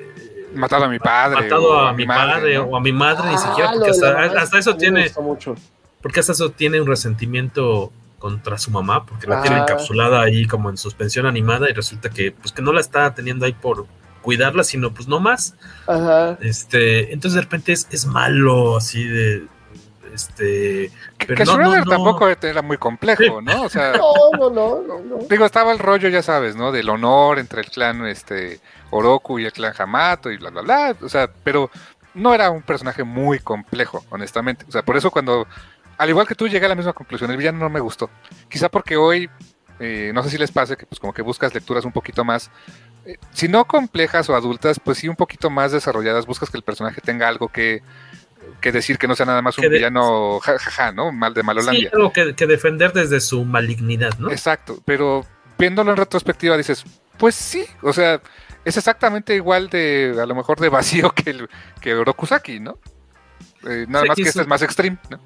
matado 0.54 0.84
a 0.84 0.88
mi 0.88 0.98
padre. 0.98 1.42
Matado 1.42 1.78
a, 1.78 1.90
a, 1.90 1.92
mi 1.92 2.06
padre, 2.06 2.32
padre 2.32 2.54
¿no? 2.54 2.64
o 2.64 2.76
a 2.76 2.80
mi 2.80 2.92
madre, 2.92 3.22
ah, 3.26 3.30
ni 3.32 3.38
siquiera, 3.38 3.72
porque 3.72 3.90
hasta, 3.90 4.40
hasta 4.40 4.58
eso 4.58 4.76
tiene. 4.76 5.10
Mucho. 5.20 5.54
Porque 6.02 6.20
hasta 6.20 6.32
eso 6.32 6.50
tiene 6.50 6.80
un 6.80 6.86
resentimiento 6.86 7.92
contra 8.20 8.58
su 8.58 8.70
mamá 8.70 9.04
porque 9.06 9.26
la 9.26 9.40
ah. 9.40 9.42
tiene 9.42 9.58
encapsulada 9.58 10.20
ahí 10.20 10.46
como 10.46 10.70
en 10.70 10.76
suspensión 10.76 11.26
animada 11.26 11.68
y 11.68 11.72
resulta 11.72 12.10
que 12.10 12.30
pues 12.30 12.52
que 12.52 12.62
no 12.62 12.72
la 12.72 12.80
está 12.80 13.12
teniendo 13.14 13.46
ahí 13.46 13.54
por 13.54 13.86
cuidarla 14.20 14.62
sino 14.62 14.92
pues 14.92 15.08
no 15.08 15.18
más 15.18 15.56
Ajá. 15.86 16.36
este 16.42 17.14
entonces 17.14 17.36
de 17.36 17.40
repente 17.40 17.72
es, 17.72 17.88
es 17.90 18.04
malo 18.04 18.76
así 18.76 19.02
de 19.04 19.46
este 20.14 20.90
pero 21.18 21.34
que 21.34 21.44
no, 21.44 21.52
Schroeder 21.52 21.84
no, 21.84 21.84
no. 21.84 21.90
tampoco 21.90 22.28
era 22.28 22.62
muy 22.62 22.78
complejo 22.78 23.40
no 23.40 23.62
o 23.62 23.68
sea 23.68 23.92
no, 24.38 24.50
no, 24.50 24.82
no, 24.82 25.00
no, 25.00 25.18
digo 25.28 25.44
estaba 25.44 25.72
el 25.72 25.78
rollo 25.78 26.08
ya 26.08 26.22
sabes 26.22 26.56
no 26.56 26.72
del 26.72 26.88
honor 26.88 27.38
entre 27.38 27.60
el 27.60 27.70
clan 27.70 28.06
este 28.06 28.60
Oroku 28.90 29.38
y 29.38 29.44
el 29.44 29.52
clan 29.52 29.74
Hamato 29.78 30.30
y 30.30 30.36
bla 30.36 30.50
bla 30.50 30.62
bla 30.62 30.96
o 31.00 31.08
sea 31.08 31.30
pero 31.44 31.70
no 32.14 32.34
era 32.34 32.50
un 32.50 32.62
personaje 32.62 33.04
muy 33.04 33.38
complejo 33.38 34.04
honestamente 34.10 34.64
o 34.68 34.72
sea 34.72 34.82
por 34.82 34.96
eso 34.96 35.10
cuando 35.10 35.46
al 36.00 36.08
igual 36.08 36.26
que 36.26 36.34
tú, 36.34 36.48
llegué 36.48 36.64
a 36.64 36.70
la 36.70 36.74
misma 36.74 36.94
conclusión. 36.94 37.30
El 37.30 37.36
villano 37.36 37.58
no 37.58 37.68
me 37.68 37.78
gustó. 37.78 38.08
Quizá 38.48 38.70
porque 38.70 38.96
hoy, 38.96 39.28
eh, 39.80 40.12
no 40.14 40.22
sé 40.22 40.30
si 40.30 40.38
les 40.38 40.50
pase, 40.50 40.78
que 40.78 40.86
pues 40.86 40.98
como 40.98 41.12
que 41.12 41.20
buscas 41.20 41.52
lecturas 41.52 41.84
un 41.84 41.92
poquito 41.92 42.24
más, 42.24 42.50
eh, 43.04 43.18
si 43.34 43.48
no 43.48 43.66
complejas 43.66 44.30
o 44.30 44.34
adultas, 44.34 44.80
pues 44.82 44.96
sí 44.96 45.08
un 45.08 45.16
poquito 45.16 45.50
más 45.50 45.72
desarrolladas. 45.72 46.24
Buscas 46.24 46.48
que 46.48 46.56
el 46.56 46.62
personaje 46.62 47.02
tenga 47.02 47.28
algo 47.28 47.48
que, 47.48 47.82
que 48.60 48.72
decir, 48.72 48.98
que 48.98 49.08
no 49.08 49.14
sea 49.16 49.26
nada 49.26 49.42
más 49.42 49.56
un 49.58 49.62
de- 49.62 49.68
villano 49.70 50.38
jajaja, 50.40 50.70
ja, 50.70 50.86
ja, 50.86 50.92
¿no? 50.92 51.12
Mal 51.12 51.34
de 51.34 51.40
sí, 51.40 51.46
Malolandia. 51.46 51.90
algo 51.94 52.12
que, 52.12 52.34
que 52.34 52.46
defender 52.46 52.92
desde 52.92 53.20
su 53.20 53.44
malignidad 53.44 54.18
no 54.18 54.30
Exacto, 54.30 54.78
pero 54.84 55.24
viéndolo 55.58 55.90
en 55.92 55.96
retrospectiva 55.96 56.56
dices, 56.56 56.84
pues 57.18 57.34
sí, 57.34 57.64
o 57.82 57.92
sea, 57.92 58.20
es 58.64 58.76
exactamente 58.76 59.34
igual 59.34 59.68
de, 59.70 60.16
a 60.20 60.26
lo 60.26 60.34
mejor 60.34 60.58
de 60.60 60.68
vacío 60.68 61.10
que, 61.10 61.30
el, 61.30 61.48
que 61.80 61.94
Orokusaki, 61.94 62.60
¿no? 62.60 62.78
Eh, 63.68 63.86
nada 63.88 64.02
Sí, 64.04 64.08
más 64.08 64.16
que 64.16 64.22
sí, 64.22 64.28
este 64.28 64.32
sí. 64.32 64.40
es 64.40 64.46
más 64.46 64.62
extreme, 64.62 64.98
¿no? 65.10 65.18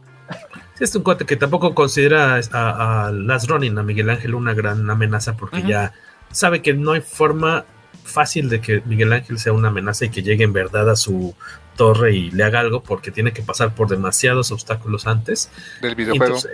Sí, 0.74 0.84
es 0.84 0.94
un 0.96 1.02
cuate 1.02 1.24
que 1.26 1.36
tampoco 1.36 1.74
considera 1.74 2.40
a, 2.52 3.06
a 3.06 3.12
Last 3.12 3.48
Ronin, 3.48 3.76
a 3.78 3.82
Miguel 3.82 4.10
Ángel, 4.10 4.34
una 4.34 4.54
gran 4.54 4.88
amenaza 4.90 5.36
porque 5.36 5.62
ya 5.62 5.92
sabe 6.32 6.62
que 6.62 6.72
no 6.74 6.92
hay 6.92 7.00
forma 7.00 7.64
fácil 8.04 8.48
de 8.48 8.60
que 8.60 8.82
Miguel 8.86 9.12
Ángel 9.12 9.38
sea 9.38 9.52
una 9.52 9.68
amenaza 9.68 10.04
y 10.06 10.10
que 10.10 10.22
llegue 10.22 10.42
en 10.44 10.52
verdad 10.52 10.90
a 10.90 10.96
su 10.96 11.34
torre 11.76 12.14
y 12.14 12.30
le 12.30 12.44
haga 12.44 12.60
algo 12.60 12.82
porque 12.82 13.10
tiene 13.10 13.32
que 13.32 13.42
pasar 13.42 13.74
por 13.74 13.88
demasiados 13.88 14.50
obstáculos 14.52 15.06
antes. 15.06 15.50
Del 15.80 15.94
videojuego. 15.94 16.24
Entonces, 16.36 16.52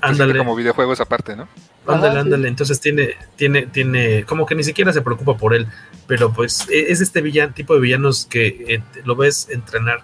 ándale. 0.00 0.38
como 0.38 0.54
videojuego 0.56 0.92
esa 0.92 1.04
parte, 1.04 1.36
¿no? 1.36 1.48
Ándale, 1.86 2.12
Ajá, 2.12 2.20
ándale. 2.20 2.48
Entonces 2.48 2.80
tiene, 2.80 3.14
tiene, 3.36 3.66
tiene, 3.66 4.24
como 4.24 4.46
que 4.46 4.54
ni 4.54 4.64
siquiera 4.64 4.92
se 4.92 5.02
preocupa 5.02 5.36
por 5.36 5.54
él, 5.54 5.66
pero 6.06 6.32
pues 6.32 6.66
e- 6.70 6.90
es 6.90 7.00
este 7.00 7.20
villano, 7.20 7.52
tipo 7.54 7.74
de 7.74 7.80
villanos 7.80 8.26
que 8.26 8.64
eh, 8.68 8.82
lo 9.04 9.14
ves 9.16 9.48
entrenar 9.50 10.02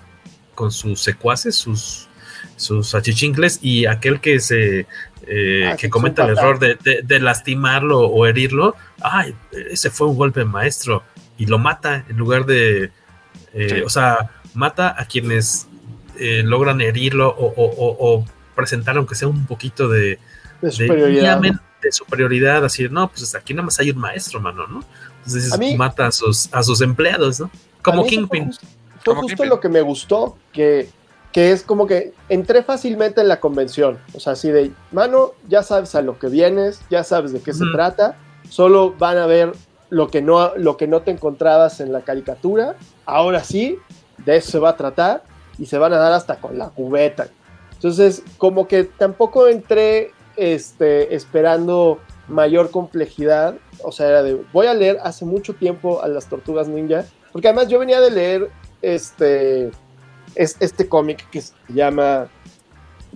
con 0.55 0.71
sus 0.71 1.01
secuaces, 1.01 1.57
sus, 1.57 2.09
sus 2.57 2.95
achichincles 2.95 3.59
y 3.63 3.87
aquel 3.87 4.21
que 4.21 4.39
se 4.41 4.87
eh, 5.27 5.71
Ah, 5.73 5.77
que 5.77 5.89
cometa 5.89 6.25
el 6.25 6.37
error 6.37 6.59
de, 6.59 6.75
de- 6.83 7.01
de 7.03 7.21
lastimarlo 7.21 8.01
o 8.01 8.27
herirlo, 8.27 8.75
ay, 9.01 9.35
ese 9.71 9.89
fue 9.91 10.09
un 10.09 10.17
golpe 10.17 10.45
maestro 10.45 11.05
y 11.39 11.47
lo 11.47 11.59
mata 11.59 12.05
en 12.09 12.17
lugar 12.17 12.45
de, 12.45 12.91
eh, 13.55 13.69
Sí. 13.69 13.81
o 13.83 13.89
sea, 13.89 14.31
mata 14.55 14.95
a 15.01 15.05
quienes 15.07 15.67
eh, 16.19 16.43
logran 16.45 16.81
herirlo 16.81 17.29
o, 17.31 17.47
o- 17.47 17.75
o- 17.75 18.17
o 18.21 18.25
presentar 18.55 18.97
aunque 18.97 19.15
sea 19.15 19.29
un 19.29 19.47
poquito 19.47 19.89
de, 19.89 20.01
de 20.01 20.19
de, 20.61 20.71
superioridad. 20.71 21.23
llamen 21.23 21.59
de 21.83 21.91
superioridad, 21.91 22.65
así, 22.65 22.87
no, 22.89 23.09
pues 23.09 23.35
aquí 23.35 23.55
nada 23.55 23.65
más 23.65 23.81
hay 23.81 23.91
un 23.91 23.99
maestro, 23.99 24.39
mano, 24.41 24.67
¿no? 24.69 24.85
Entonces 25.19 25.53
A 25.53 25.57
mí- 25.57 25.75
mata 25.77 26.07
a 26.07 26.13
sus, 26.13 26.49
a 26.53 26.63
sus 26.63 26.81
empleados, 26.83 27.41
¿no? 27.41 27.51
Como 27.83 28.03
fue 28.03 28.11
Kingpin. 28.11 28.53
Fue 28.53 28.61
Como 29.05 29.23
justo 29.23 29.37
Kingpin. 29.39 29.49
lo 29.49 29.59
que 29.61 29.69
me 29.69 29.81
gustó, 29.81 30.37
que, 30.53 30.89
que 31.33 31.51
es 31.51 31.63
como 31.63 31.87
que 31.89 32.13
entré 32.29 32.63
fácilmente 32.63 33.21
en 33.23 33.27
la 33.29 33.41
convención. 33.41 33.99
O 34.13 34.21
sea, 34.21 34.35
así 34.35 34.51
de, 34.51 34.71
mano, 34.93 35.33
ya 35.49 35.63
sabes 35.65 35.95
a 35.97 36.03
lo 36.03 36.19
que 36.19 36.29
vienes, 36.29 36.83
ya 36.91 37.03
sabes 37.03 37.33
de 37.33 37.41
qué 37.41 37.53
se 37.53 37.65
trata, 37.73 38.17
solo 38.49 38.93
van 38.97 39.17
a 39.19 39.27
ver 39.27 39.53
lo 39.91 40.09
que, 40.09 40.23
no, 40.23 40.55
lo 40.57 40.77
que 40.77 40.87
no 40.87 41.01
te 41.01 41.11
encontrabas 41.11 41.81
en 41.81 41.91
la 41.93 42.03
caricatura. 42.03 42.77
Ahora 43.07 43.43
sí, 43.45 43.79
de 44.25 44.37
eso 44.37 44.51
se 44.53 44.59
va 44.59 44.71
a 44.71 44.77
tratar 44.77 45.23
y 45.59 45.67
se 45.67 45.79
van 45.79 45.93
a 45.93 45.99
dar 45.99 46.13
hasta 46.13 46.37
con 46.37 46.57
la 46.59 46.69
cubeta. 46.71 47.29
Entonces, 47.75 48.23
como 48.39 48.69
que 48.69 48.85
tampoco 48.85 49.49
entré 49.49 50.13
este, 50.37 51.15
esperando 51.15 51.99
mayor 52.29 52.71
complejidad. 52.71 53.57
O 53.83 53.91
sea, 53.93 54.09
era 54.09 54.23
de, 54.23 54.41
voy 54.53 54.67
a 54.67 54.75
leer 54.75 54.99
hace 55.03 55.25
mucho 55.25 55.55
tiempo 55.55 56.03
a 56.03 56.09
las 56.09 56.27
tortugas 56.29 56.69
ninja, 56.69 57.05
porque 57.33 57.49
además 57.49 57.69
yo 57.69 57.79
venía 57.81 58.01
de 58.01 58.11
leer 58.11 58.51
este, 58.83 59.71
es, 60.35 60.57
este 60.61 60.89
cómic 60.89 61.29
que 61.31 61.41
se 61.41 61.53
llama 61.69 62.29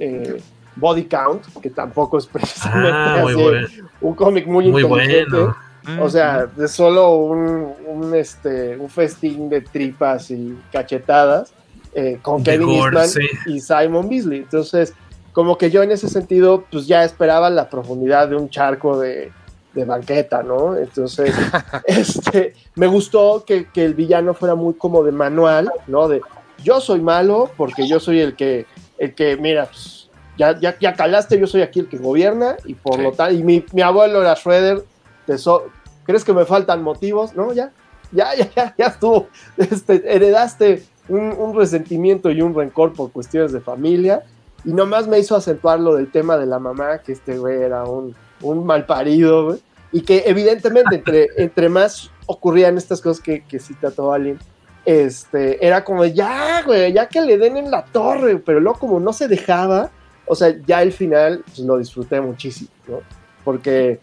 eh, 0.00 0.40
Body 0.74 1.04
Count, 1.04 1.44
que 1.62 1.70
tampoco 1.70 2.18
es 2.18 2.26
precisamente 2.32 2.90
Ah, 2.92 3.22
así, 3.24 3.34
bueno. 3.34 3.68
un 4.00 4.14
cómic 4.14 4.46
muy, 4.46 4.68
Muy 4.68 4.82
inteligente. 4.82 5.30
bueno. 5.30 5.56
O 6.00 6.08
sea, 6.08 6.48
es 6.58 6.70
solo 6.72 7.16
un, 7.16 7.72
un, 7.86 8.14
este, 8.14 8.76
un 8.76 8.88
festín 8.90 9.48
de 9.48 9.60
tripas 9.60 10.30
y 10.30 10.58
cachetadas 10.72 11.52
eh, 11.94 12.18
con 12.22 12.42
gore, 12.42 12.76
Eastman 12.76 13.08
y 13.46 13.60
Simon 13.60 14.08
Beasley. 14.08 14.38
Entonces, 14.40 14.92
como 15.32 15.56
que 15.56 15.70
yo 15.70 15.82
en 15.82 15.92
ese 15.92 16.08
sentido, 16.08 16.64
pues 16.70 16.86
ya 16.86 17.04
esperaba 17.04 17.50
la 17.50 17.68
profundidad 17.70 18.28
de 18.28 18.36
un 18.36 18.48
charco 18.50 18.98
de, 18.98 19.30
de 19.74 19.84
banqueta, 19.84 20.42
¿no? 20.42 20.76
Entonces, 20.76 21.34
este, 21.86 22.54
me 22.74 22.86
gustó 22.86 23.44
que, 23.46 23.66
que 23.70 23.84
el 23.84 23.94
villano 23.94 24.34
fuera 24.34 24.54
muy 24.54 24.74
como 24.74 25.04
de 25.04 25.12
manual, 25.12 25.70
¿no? 25.86 26.08
De 26.08 26.20
yo 26.64 26.80
soy 26.80 27.00
malo 27.00 27.50
porque 27.56 27.86
yo 27.86 28.00
soy 28.00 28.20
el 28.20 28.34
que, 28.34 28.66
el 28.98 29.14
que, 29.14 29.36
mira, 29.36 29.66
pues, 29.66 30.08
ya, 30.38 30.58
ya, 30.58 30.76
ya 30.78 30.94
calaste, 30.94 31.38
yo 31.38 31.46
soy 31.46 31.62
aquí 31.62 31.80
el 31.80 31.88
que 31.88 31.98
gobierna 31.98 32.56
y 32.64 32.74
por 32.74 32.96
Sí. 32.96 33.02
lo 33.02 33.12
tal, 33.12 33.34
y 33.38 33.42
mi, 33.42 33.64
mi 33.72 33.82
abuelo 33.82 34.20
era 34.20 34.34
Schroeder, 34.36 34.82
te 35.26 35.38
so- 35.38 35.66
¿crees 36.06 36.24
que 36.24 36.32
me 36.32 36.44
faltan 36.44 36.82
motivos? 36.82 37.34
No, 37.34 37.52
ya, 37.52 37.72
ya, 38.12 38.34
ya, 38.34 38.50
ya, 38.54 38.74
ya 38.76 38.86
estuvo, 38.86 39.28
este, 39.56 40.02
heredaste 40.14 40.84
un, 41.08 41.32
un 41.32 41.56
resentimiento 41.56 42.30
y 42.30 42.42
un 42.42 42.54
rencor 42.54 42.92
por 42.92 43.12
cuestiones 43.12 43.52
de 43.52 43.60
familia 43.60 44.22
Y 44.64 44.72
nomás 44.72 45.06
me 45.06 45.18
hizo 45.18 45.36
acentuar 45.36 45.78
lo 45.78 45.94
del 45.94 46.10
tema 46.10 46.36
de 46.36 46.46
la 46.46 46.58
mamá, 46.58 46.98
que 46.98 47.12
este 47.12 47.38
güey 47.38 47.62
era 47.62 47.84
un, 47.84 48.14
un 48.42 48.66
mal 48.66 48.86
parido, 48.86 49.44
güey. 49.46 49.58
Y 49.92 50.00
que 50.00 50.24
evidentemente 50.26 50.96
entre, 50.96 51.28
entre 51.36 51.68
más 51.68 52.10
ocurrían 52.26 52.76
estas 52.76 53.00
cosas 53.00 53.22
que, 53.22 53.44
que 53.44 53.60
cita 53.60 53.90
Tobalin, 53.90 54.38
este, 54.84 55.64
era 55.64 55.84
como, 55.84 56.04
ya, 56.04 56.62
güey, 56.64 56.92
ya 56.92 57.08
que 57.08 57.20
le 57.20 57.38
den 57.38 57.56
en 57.56 57.70
la 57.70 57.84
torre, 57.84 58.38
pero 58.38 58.60
luego 58.60 58.78
como 58.78 59.00
no 59.00 59.12
se 59.12 59.28
dejaba, 59.28 59.90
o 60.26 60.34
sea, 60.34 60.54
ya 60.66 60.82
el 60.82 60.92
final 60.92 61.42
pues, 61.44 61.58
lo 61.60 61.78
disfruté 61.78 62.20
muchísimo, 62.20 62.70
¿no? 62.88 63.00
Porque 63.44 64.00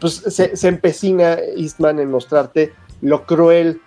pues, 0.00 0.14
se, 0.14 0.56
se 0.56 0.68
empecina 0.68 1.34
Eastman 1.56 1.98
en 2.00 2.10
mostrarte 2.10 2.72
lo 3.00 3.24
cruel 3.24 3.80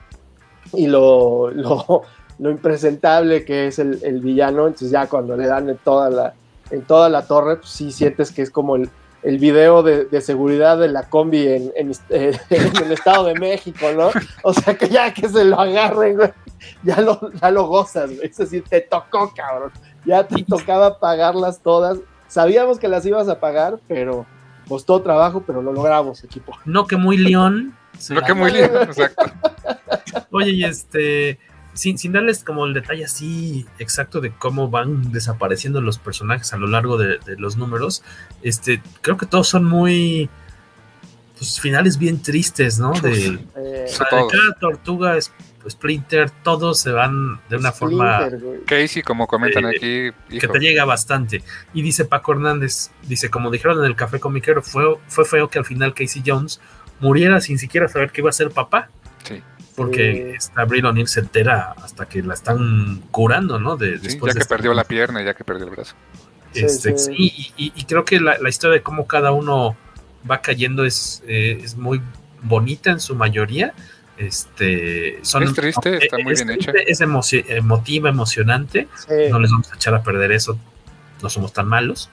y 0.74 0.88
lo, 0.88 1.52
lo, 1.52 2.04
impresentable 2.40 3.46
que 3.46 3.68
es 3.68 3.80
el, 3.80 4.20
villano, 4.22 4.68
entonces 4.68 4.92
ya 4.92 5.08
cuando 5.08 5.36
le 5.36 5.48
dan 5.48 5.70
en 5.70 5.78
toda 5.78 6.10
la, 6.10 6.34
en 6.70 6.82
toda 6.84 7.10
la 7.10 7.26
torre, 7.26 7.58
pues 7.58 7.70
sí 7.70 7.92
sientes 7.92 8.32
que 8.32 8.42
es 8.42 8.50
como 8.50 8.76
el, 8.76 8.90
video 9.24 9.84
de, 9.84 10.22
seguridad 10.22 10.80
de 10.80 10.88
la 10.88 11.04
combi 11.04 11.48
en, 11.48 11.72
en, 11.76 11.92
en, 12.10 12.78
el 12.84 12.92
Estado 12.92 13.26
de 13.26 13.36
México, 13.36 13.88
¿no? 13.96 14.10
O 14.44 14.54
sea, 14.54 14.76
que 14.76 14.90
ya 14.90 15.14
que 15.14 15.30
se 15.30 15.44
lo 15.44 15.60
agarren, 15.60 16.18
güey, 16.18 16.32
ya 16.84 17.02
lo, 17.02 17.20
ya 17.34 17.52
lo 17.52 17.68
gozas, 17.68 18.16
güey. 18.16 18.28
Es 18.28 18.38
decir, 18.38 18.64
te 18.68 18.82
tocó, 18.82 19.32
cabrón. 19.36 19.72
Ya 20.06 20.28
te 20.28 20.44
tocaba 20.44 21.00
pagarlas 21.00 21.60
todas. 21.60 22.00
Sabíamos 22.28 22.80
que 22.80 22.88
las 22.88 23.06
ibas 23.06 23.28
a 23.30 23.40
pagar, 23.40 23.80
pero 23.88 24.26
costó 24.72 25.02
trabajo, 25.02 25.44
pero 25.46 25.62
lo 25.62 25.74
logramos, 25.74 26.24
equipo. 26.24 26.58
No 26.64 26.88
que 26.88 26.96
muy 26.96 27.18
león. 27.18 27.76
No 28.10 28.22
que 28.22 28.34
muy 28.34 28.52
león, 28.52 28.84
exacto. 28.84 29.26
Oye, 30.32 30.52
y 30.52 30.64
este, 30.64 31.40
sin, 31.74 31.98
sin, 31.98 32.14
darles 32.14 32.42
como 32.46 32.66
el 32.66 32.74
detalle 32.74 33.04
así 33.04 33.66
exacto 33.80 34.22
de 34.22 34.32
cómo 34.32 34.70
van 34.70 35.12
desapareciendo 35.12 35.82
los 35.82 36.00
personajes 36.00 36.54
a 36.54 36.58
lo 36.58 36.68
largo 36.68 36.98
de, 36.98 37.18
de 37.18 37.36
los 37.36 37.58
números, 37.58 38.02
este, 38.44 38.82
creo 39.02 39.18
que 39.18 39.26
todos 39.26 39.50
son 39.50 39.66
muy 39.66 40.30
pues, 41.38 41.60
finales 41.60 41.98
bien 41.98 42.22
tristes, 42.22 42.80
¿no? 42.80 42.94
De, 42.94 43.40
eh, 43.58 43.86
o 43.90 43.92
sea, 43.92 44.06
de 44.10 44.28
cada 44.28 44.54
tortuga 44.58 45.18
Splinter, 45.70 46.30
todos 46.44 46.80
se 46.80 46.92
van 46.92 47.40
de 47.50 47.58
una 47.58 47.72
Splinter, 47.72 48.40
forma. 48.40 48.66
Casey, 48.66 49.02
como 49.02 49.28
comentan 49.28 49.66
eh, 49.66 49.70
aquí. 49.76 50.36
Hijo. 50.36 50.48
Que 50.48 50.48
te 50.48 50.60
llega 50.60 50.86
bastante. 50.86 51.44
Y 51.74 51.82
dice 51.82 52.06
Paco 52.06 52.34
Hernández, 52.34 52.92
dice, 53.04 53.30
como 53.30 53.52
dijeron 53.52 53.80
en 53.80 53.86
el 53.86 53.96
café 53.96 54.20
comiquero, 54.20 54.62
fue, 54.62 54.98
fue 55.08 55.26
feo 55.26 55.50
que 55.50 55.60
al 55.60 55.66
final 55.66 55.94
Casey 55.94 56.24
Jones 56.26 56.62
muriera 57.00 57.42
sin 57.42 57.58
siquiera 57.58 57.88
saber 57.88 58.12
que 58.12 58.22
iba 58.22 58.30
a 58.30 58.34
ser 58.34 58.52
papá. 58.52 58.90
Sí 59.24 59.42
porque 59.76 60.36
esta 60.36 60.62
Abril 60.62 60.86
O'Neill 60.86 61.08
se 61.08 61.22
entera 61.22 61.74
hasta 61.82 62.06
que 62.06 62.22
la 62.22 62.34
están 62.34 63.02
curando, 63.12 63.60
¿no? 63.60 63.78
De, 63.78 63.98
sí, 63.98 64.04
después 64.04 64.34
ya 64.34 64.40
que 64.40 64.44
de 64.44 64.50
perdió 64.50 64.74
la 64.74 64.84
pierna, 64.84 65.24
ya 65.24 65.34
que 65.34 65.44
perdió 65.44 65.66
el 65.66 65.72
brazo. 65.72 65.96
Este, 66.54 66.98
sí, 66.98 67.06
sí. 67.06 67.54
Y, 67.58 67.66
y, 67.66 67.74
y, 67.76 67.86
creo 67.86 68.04
que 68.04 68.20
la, 68.20 68.38
la, 68.38 68.50
historia 68.50 68.76
de 68.76 68.84
cómo 68.84 69.08
cada 69.08 69.32
uno 69.32 69.78
va 70.30 70.42
cayendo 70.42 70.86
es, 70.86 71.24
eh, 71.28 71.60
es 71.64 71.78
muy 71.78 72.02
bonita 72.44 72.92
en 72.92 73.00
su 73.00 73.16
mayoría. 73.16 73.74
Este, 74.22 75.18
son, 75.24 75.42
es 75.42 75.54
triste, 75.54 75.98
está 75.98 76.20
muy 76.20 76.34
es, 76.34 76.46
bien 76.46 76.56
hecha. 76.56 76.72
Es 76.86 77.02
emoci 77.02 77.44
emotiva, 77.48 78.10
emocionante. 78.10 78.88
No 79.32 79.40
les 79.40 79.50
vamos 79.50 79.72
a 79.72 79.76
echar 79.76 79.96
a 79.96 80.04
perder 80.04 80.32
eso. 80.32 80.60
No 81.24 81.30
somos 81.30 81.54
tan 81.54 81.68
malos, 81.68 82.10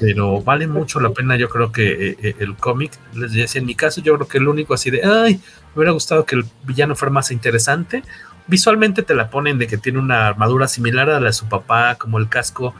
pero 0.00 0.42
vale 0.42 0.66
mucho 0.66 1.00
la 1.00 1.10
pena. 1.10 1.36
Yo 1.36 1.48
creo 1.48 1.72
que 1.72 2.16
eh, 2.20 2.36
el 2.38 2.56
cómic, 2.56 2.92
les 3.14 3.32
decía, 3.32 3.60
en 3.60 3.66
mi 3.66 3.74
caso, 3.74 4.02
yo 4.02 4.14
creo 4.16 4.28
que 4.28 4.38
el 4.38 4.48
único 4.48 4.74
así 4.74 4.90
de 4.90 5.02
ay, 5.04 5.34
me 5.74 5.80
hubiera 5.80 5.92
gustado 5.92 6.24
que 6.26 6.36
el 6.36 6.44
villano 6.64 6.94
fuera 6.94 7.12
más 7.12 7.30
interesante. 7.30 8.02
Visualmente 8.46 9.02
te 9.02 9.14
la 9.14 9.30
ponen 9.30 9.58
de 9.58 9.66
que 9.66 9.78
tiene 9.78 9.98
una 9.98 10.28
armadura 10.28 10.68
similar 10.68 11.10
a 11.10 11.20
la 11.20 11.26
de 11.26 11.32
su 11.32 11.48
papá, 11.48 11.96
como 11.96 12.18
el 12.18 12.28
casco, 12.28 12.74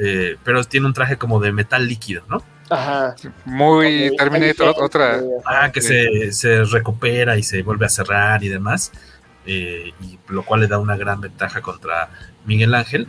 eh, 0.00 0.36
pero 0.44 0.64
tiene 0.64 0.86
un 0.86 0.94
traje 0.94 1.16
como 1.16 1.40
de 1.40 1.52
metal 1.52 1.86
líquido, 1.86 2.24
¿no? 2.28 2.42
Ajá. 2.70 3.14
Muy 3.44 4.06
okay. 4.06 4.16
Terminator, 4.16 4.74
otra. 4.78 5.20
Ah, 5.44 5.70
que 5.72 5.80
se, 5.80 6.32
se, 6.32 6.64
recupera 6.64 7.36
y 7.36 7.42
se 7.42 7.62
vuelve 7.62 7.86
a 7.86 7.88
cerrar 7.88 8.42
y 8.42 8.48
demás. 8.48 8.92
Eh, 9.46 9.92
y 10.00 10.18
lo 10.28 10.44
cual 10.44 10.60
le 10.60 10.66
da 10.66 10.78
una 10.78 10.96
gran 10.96 11.20
ventaja 11.20 11.60
contra 11.60 12.10
Miguel 12.44 12.74
Ángel. 12.74 13.06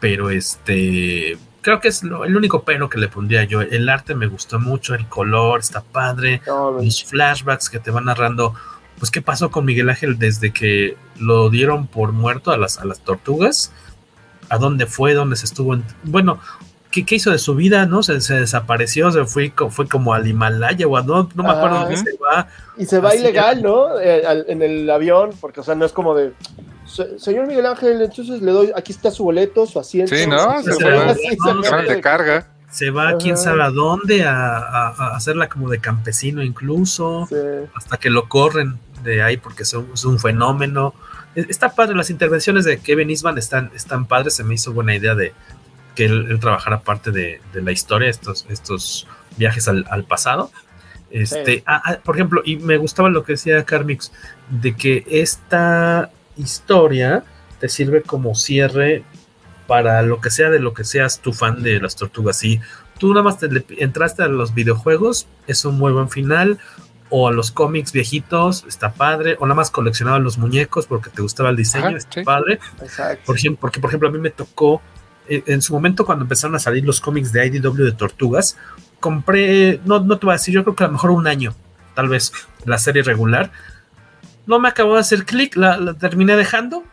Pero 0.00 0.30
este. 0.30 1.38
Creo 1.62 1.80
que 1.80 1.88
es 1.88 2.04
lo, 2.04 2.24
el 2.24 2.36
único 2.36 2.62
pero 2.62 2.88
que 2.88 2.98
le 2.98 3.08
pondría 3.08 3.44
yo. 3.44 3.60
El 3.60 3.88
arte 3.88 4.14
me 4.14 4.26
gustó 4.26 4.58
mucho, 4.58 4.94
el 4.94 5.06
color 5.06 5.60
está 5.60 5.82
padre. 5.82 6.40
No, 6.46 6.72
los 6.72 7.04
flashbacks 7.04 7.70
que 7.70 7.78
te 7.78 7.90
van 7.90 8.06
narrando. 8.06 8.54
Pues, 8.98 9.10
¿qué 9.10 9.20
pasó 9.20 9.50
con 9.50 9.66
Miguel 9.66 9.90
Ángel 9.90 10.18
desde 10.18 10.52
que 10.52 10.96
lo 11.18 11.50
dieron 11.50 11.86
por 11.86 12.12
muerto 12.12 12.50
a 12.50 12.56
las, 12.56 12.78
a 12.78 12.84
las 12.86 13.00
tortugas? 13.00 13.72
¿A 14.48 14.58
dónde 14.58 14.86
fue? 14.86 15.12
¿Dónde 15.12 15.36
se 15.36 15.44
estuvo? 15.44 15.74
En... 15.74 15.84
Bueno, 16.04 16.40
¿Qué, 16.96 17.04
¿qué, 17.04 17.16
hizo 17.16 17.30
de 17.30 17.38
su 17.38 17.54
vida? 17.54 17.84
¿No? 17.84 18.02
Se, 18.02 18.22
se, 18.22 18.40
desapareció, 18.40 19.12
se 19.12 19.26
fue, 19.26 19.52
fue 19.68 19.86
como 19.86 20.14
al 20.14 20.26
Himalaya 20.26 20.86
o 20.86 20.96
a 20.96 21.02
no, 21.02 21.28
no 21.34 21.42
me 21.42 21.50
acuerdo 21.50 21.80
dónde 21.80 21.98
se 21.98 22.16
va. 22.16 22.48
Y 22.78 22.86
se 22.86 23.00
va 23.00 23.10
Así 23.10 23.18
ilegal, 23.18 23.62
¿no? 23.62 24.00
Eh, 24.00 24.24
al, 24.26 24.46
en 24.48 24.62
el 24.62 24.88
avión, 24.88 25.32
porque, 25.38 25.60
o 25.60 25.62
sea, 25.62 25.74
no 25.74 25.84
es 25.84 25.92
como 25.92 26.14
de. 26.14 26.32
Señor 27.18 27.48
Miguel 27.48 27.66
Ángel, 27.66 28.00
entonces 28.00 28.40
le 28.40 28.50
doy, 28.50 28.72
aquí 28.74 28.92
está 28.92 29.10
su 29.10 29.24
boleto, 29.24 29.66
su 29.66 29.78
asiento. 29.78 30.16
Sí, 30.16 30.26
¿no? 30.26 30.62
Se, 30.62 30.72
se, 30.72 30.78
se 30.78 30.84
va, 30.90 31.52
no, 31.52 31.62
se 31.62 31.76
de 31.76 32.00
carga. 32.00 32.48
Se 32.70 32.88
va 32.90 33.10
Ajá. 33.10 33.18
quién 33.18 33.36
sabe 33.36 33.62
a 33.62 33.68
dónde, 33.68 34.24
a, 34.24 34.56
a, 34.56 34.88
a, 34.88 35.16
hacerla 35.16 35.50
como 35.50 35.68
de 35.68 35.80
campesino 35.80 36.42
incluso, 36.42 37.26
sí. 37.28 37.36
hasta 37.74 37.98
que 37.98 38.08
lo 38.08 38.26
corren 38.26 38.78
de 39.04 39.22
ahí 39.22 39.36
porque 39.36 39.64
es 39.64 39.74
un, 39.74 39.90
es 39.92 40.06
un 40.06 40.18
fenómeno. 40.18 40.94
Está 41.34 41.74
padre, 41.74 41.94
las 41.94 42.08
intervenciones 42.08 42.64
de 42.64 42.78
Kevin 42.78 43.10
Eastman 43.10 43.36
están, 43.36 43.70
están 43.74 44.06
padres, 44.06 44.32
se 44.32 44.44
me 44.44 44.54
hizo 44.54 44.72
buena 44.72 44.96
idea 44.96 45.14
de, 45.14 45.34
que 45.96 46.04
él, 46.04 46.26
él 46.30 46.38
trabajara 46.38 46.80
parte 46.80 47.10
de, 47.10 47.40
de, 47.52 47.62
la 47.62 47.72
historia, 47.72 48.08
estos, 48.08 48.46
estos 48.48 49.08
viajes 49.36 49.66
al, 49.66 49.84
al 49.90 50.04
pasado. 50.04 50.52
Este, 51.10 51.56
sí. 51.56 51.62
ah, 51.66 51.82
ah, 51.84 51.98
por 52.04 52.16
ejemplo, 52.16 52.42
y 52.44 52.56
me 52.56 52.76
gustaba 52.76 53.08
lo 53.08 53.24
que 53.24 53.32
decía 53.32 53.64
Carmix, 53.64 54.12
de 54.50 54.76
que 54.76 55.04
esta 55.08 56.10
historia 56.36 57.24
te 57.58 57.68
sirve 57.68 58.02
como 58.02 58.34
cierre 58.34 59.02
para 59.66 60.02
lo 60.02 60.20
que 60.20 60.30
sea 60.30 60.50
de 60.50 60.60
lo 60.60 60.74
que 60.74 60.84
seas 60.84 61.20
tu 61.20 61.32
fan 61.32 61.62
de 61.62 61.80
las 61.80 61.96
tortugas. 61.96 62.38
Si 62.38 62.60
tú 62.98 63.10
nada 63.10 63.22
más 63.22 63.38
te 63.38 63.48
le, 63.48 63.64
entraste 63.78 64.22
a 64.22 64.28
los 64.28 64.54
videojuegos, 64.54 65.26
es 65.46 65.64
un 65.64 65.78
muy 65.78 65.92
buen 65.92 66.10
final, 66.10 66.58
o 67.08 67.28
a 67.28 67.32
los 67.32 67.50
cómics 67.50 67.92
viejitos, 67.92 68.64
está 68.66 68.92
padre, 68.92 69.36
o 69.38 69.46
nada 69.46 69.54
más 69.54 69.70
coleccionaba 69.70 70.18
los 70.18 70.38
muñecos 70.38 70.86
porque 70.86 71.10
te 71.10 71.22
gustaba 71.22 71.50
el 71.50 71.56
diseño, 71.56 71.86
Ajá, 71.86 71.96
está 71.96 72.20
sí. 72.20 72.24
padre. 72.24 72.58
Exacto. 72.82 73.22
Por 73.24 73.36
ejemplo, 73.36 73.60
porque, 73.60 73.80
por 73.80 73.90
ejemplo, 73.90 74.08
a 74.08 74.12
mí 74.12 74.18
me 74.18 74.30
tocó 74.30 74.82
en 75.28 75.62
su 75.62 75.72
momento 75.72 76.04
cuando 76.04 76.24
empezaron 76.24 76.54
a 76.56 76.58
salir 76.58 76.84
los 76.84 77.00
cómics 77.00 77.32
de 77.32 77.46
IDW 77.46 77.84
de 77.84 77.92
Tortugas, 77.92 78.56
compré, 79.00 79.80
no, 79.84 80.00
no 80.00 80.18
te 80.18 80.26
voy 80.26 80.32
a 80.32 80.38
decir, 80.38 80.54
yo 80.54 80.62
creo 80.62 80.76
que 80.76 80.84
a 80.84 80.86
lo 80.86 80.94
mejor 80.94 81.10
un 81.10 81.26
año, 81.26 81.54
tal 81.94 82.08
vez, 82.08 82.32
la 82.64 82.78
serie 82.78 83.02
regular. 83.02 83.50
No 84.46 84.58
me 84.58 84.68
acabó 84.68 84.94
de 84.94 85.00
hacer 85.00 85.24
clic, 85.24 85.56
la, 85.56 85.76
la, 85.78 85.94
terminé 85.94 86.36
dejando. 86.36 86.84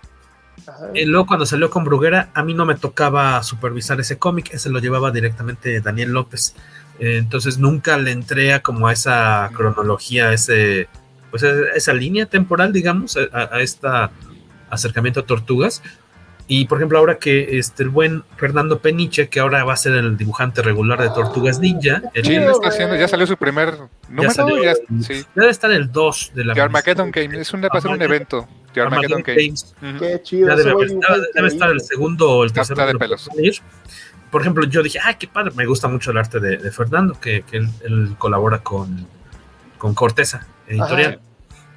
Y 0.94 1.06
luego 1.06 1.28
cuando 1.28 1.46
salió 1.46 1.70
con 1.70 1.84
Bruguera, 1.84 2.30
a 2.34 2.44
mí 2.44 2.54
no 2.54 2.66
me 2.66 2.76
tocaba 2.76 3.42
supervisar 3.44 4.00
ese 4.00 4.18
cómic, 4.18 4.54
ese 4.54 4.70
lo 4.70 4.80
llevaba 4.80 5.12
directamente 5.12 5.82
Daniel 5.82 6.12
López. 6.12 6.56
Eh, 7.00 7.18
entonces 7.18 7.58
nunca 7.58 7.98
le 7.98 8.12
entré 8.12 8.54
a 8.54 8.62
como 8.62 8.88
a 8.88 8.94
esa 8.94 9.50
cronología, 9.54 10.30
a 10.30 10.34
ese, 10.34 10.88
pues 11.32 11.44
a 11.44 11.52
esa 11.76 11.94
línea 11.94 12.28
temporal, 12.28 12.72
digamos, 12.72 13.18
a, 13.18 13.56
a 13.56 13.60
este 13.62 13.88
acercamiento 14.70 15.20
a 15.20 15.26
Tortugas 15.26 15.82
y 16.48 16.66
por 16.66 16.78
ejemplo, 16.78 16.98
ahora 16.98 17.18
que 17.18 17.58
este, 17.58 17.84
el 17.84 17.90
buen 17.90 18.24
Fernando 18.38 18.80
Peniche, 18.80 19.30
que 19.30 19.40
ahora 19.40 19.64
va 19.64 19.74
a 19.74 19.78
ser 19.78 19.94
el 19.94 20.18
dibujante 20.18 20.62
regular 20.62 21.02
de 21.02 21.10
Tortugas 21.10 21.60
Ninja. 21.60 22.02
El, 22.14 22.26
sí, 22.26 22.36
está 22.36 22.68
haciendo, 22.68 22.96
ya 22.96 23.08
salió 23.08 23.26
su 23.26 23.38
primer 23.38 23.78
número. 24.10 24.24
Ya 24.24 24.30
salió, 24.32 24.64
ya, 24.64 24.74
sí. 25.02 25.26
Debe 25.36 25.50
estar 25.50 25.72
el 25.72 25.92
2 25.92 26.32
de 26.36 26.46
la. 26.46 26.54
The 26.54 26.62
Armageddon 26.62 27.12
Game, 27.12 27.40
es 27.40 27.54
un, 27.54 27.64
va 27.64 27.70
a 27.72 27.82
ser 27.82 27.92
un 27.92 28.02
evento. 28.02 28.48
The 28.74 28.82
Armageddon, 28.82 29.20
Armageddon 29.20 29.36
Games. 29.36 29.76
Uh 29.82 29.86
-huh. 29.86 30.00
Qué 30.00 30.22
chido. 30.24 30.48
Ya 30.50 30.56
debe, 30.56 30.72
debe, 30.72 31.28
debe, 31.34 31.48
estar 31.48 31.70
el 31.70 31.82
segundo 31.82 32.30
o 32.30 32.44
el 32.44 32.52
tercero. 32.52 32.86
de 32.86 32.96
pelos. 32.96 33.30
Por 34.30 34.42
ejemplo, 34.42 34.66
yo 34.66 34.82
dije, 34.82 35.00
ah, 35.04 35.14
qué 35.14 35.28
padre, 35.28 35.54
me 35.56 35.66
gusta 35.66 35.88
mucho 35.88 36.10
el 36.10 36.18
arte 36.18 36.40
de, 36.40 36.58
de 36.58 36.72
Fernando, 36.72 37.14
que, 37.20 37.44
que 37.44 37.58
él, 37.58 37.70
él, 37.86 38.16
colabora 38.18 38.60
con, 38.60 39.08
con 39.78 39.94
Corteza, 39.94 40.48
editorial. 40.68 41.22
Ajá. 41.22 41.33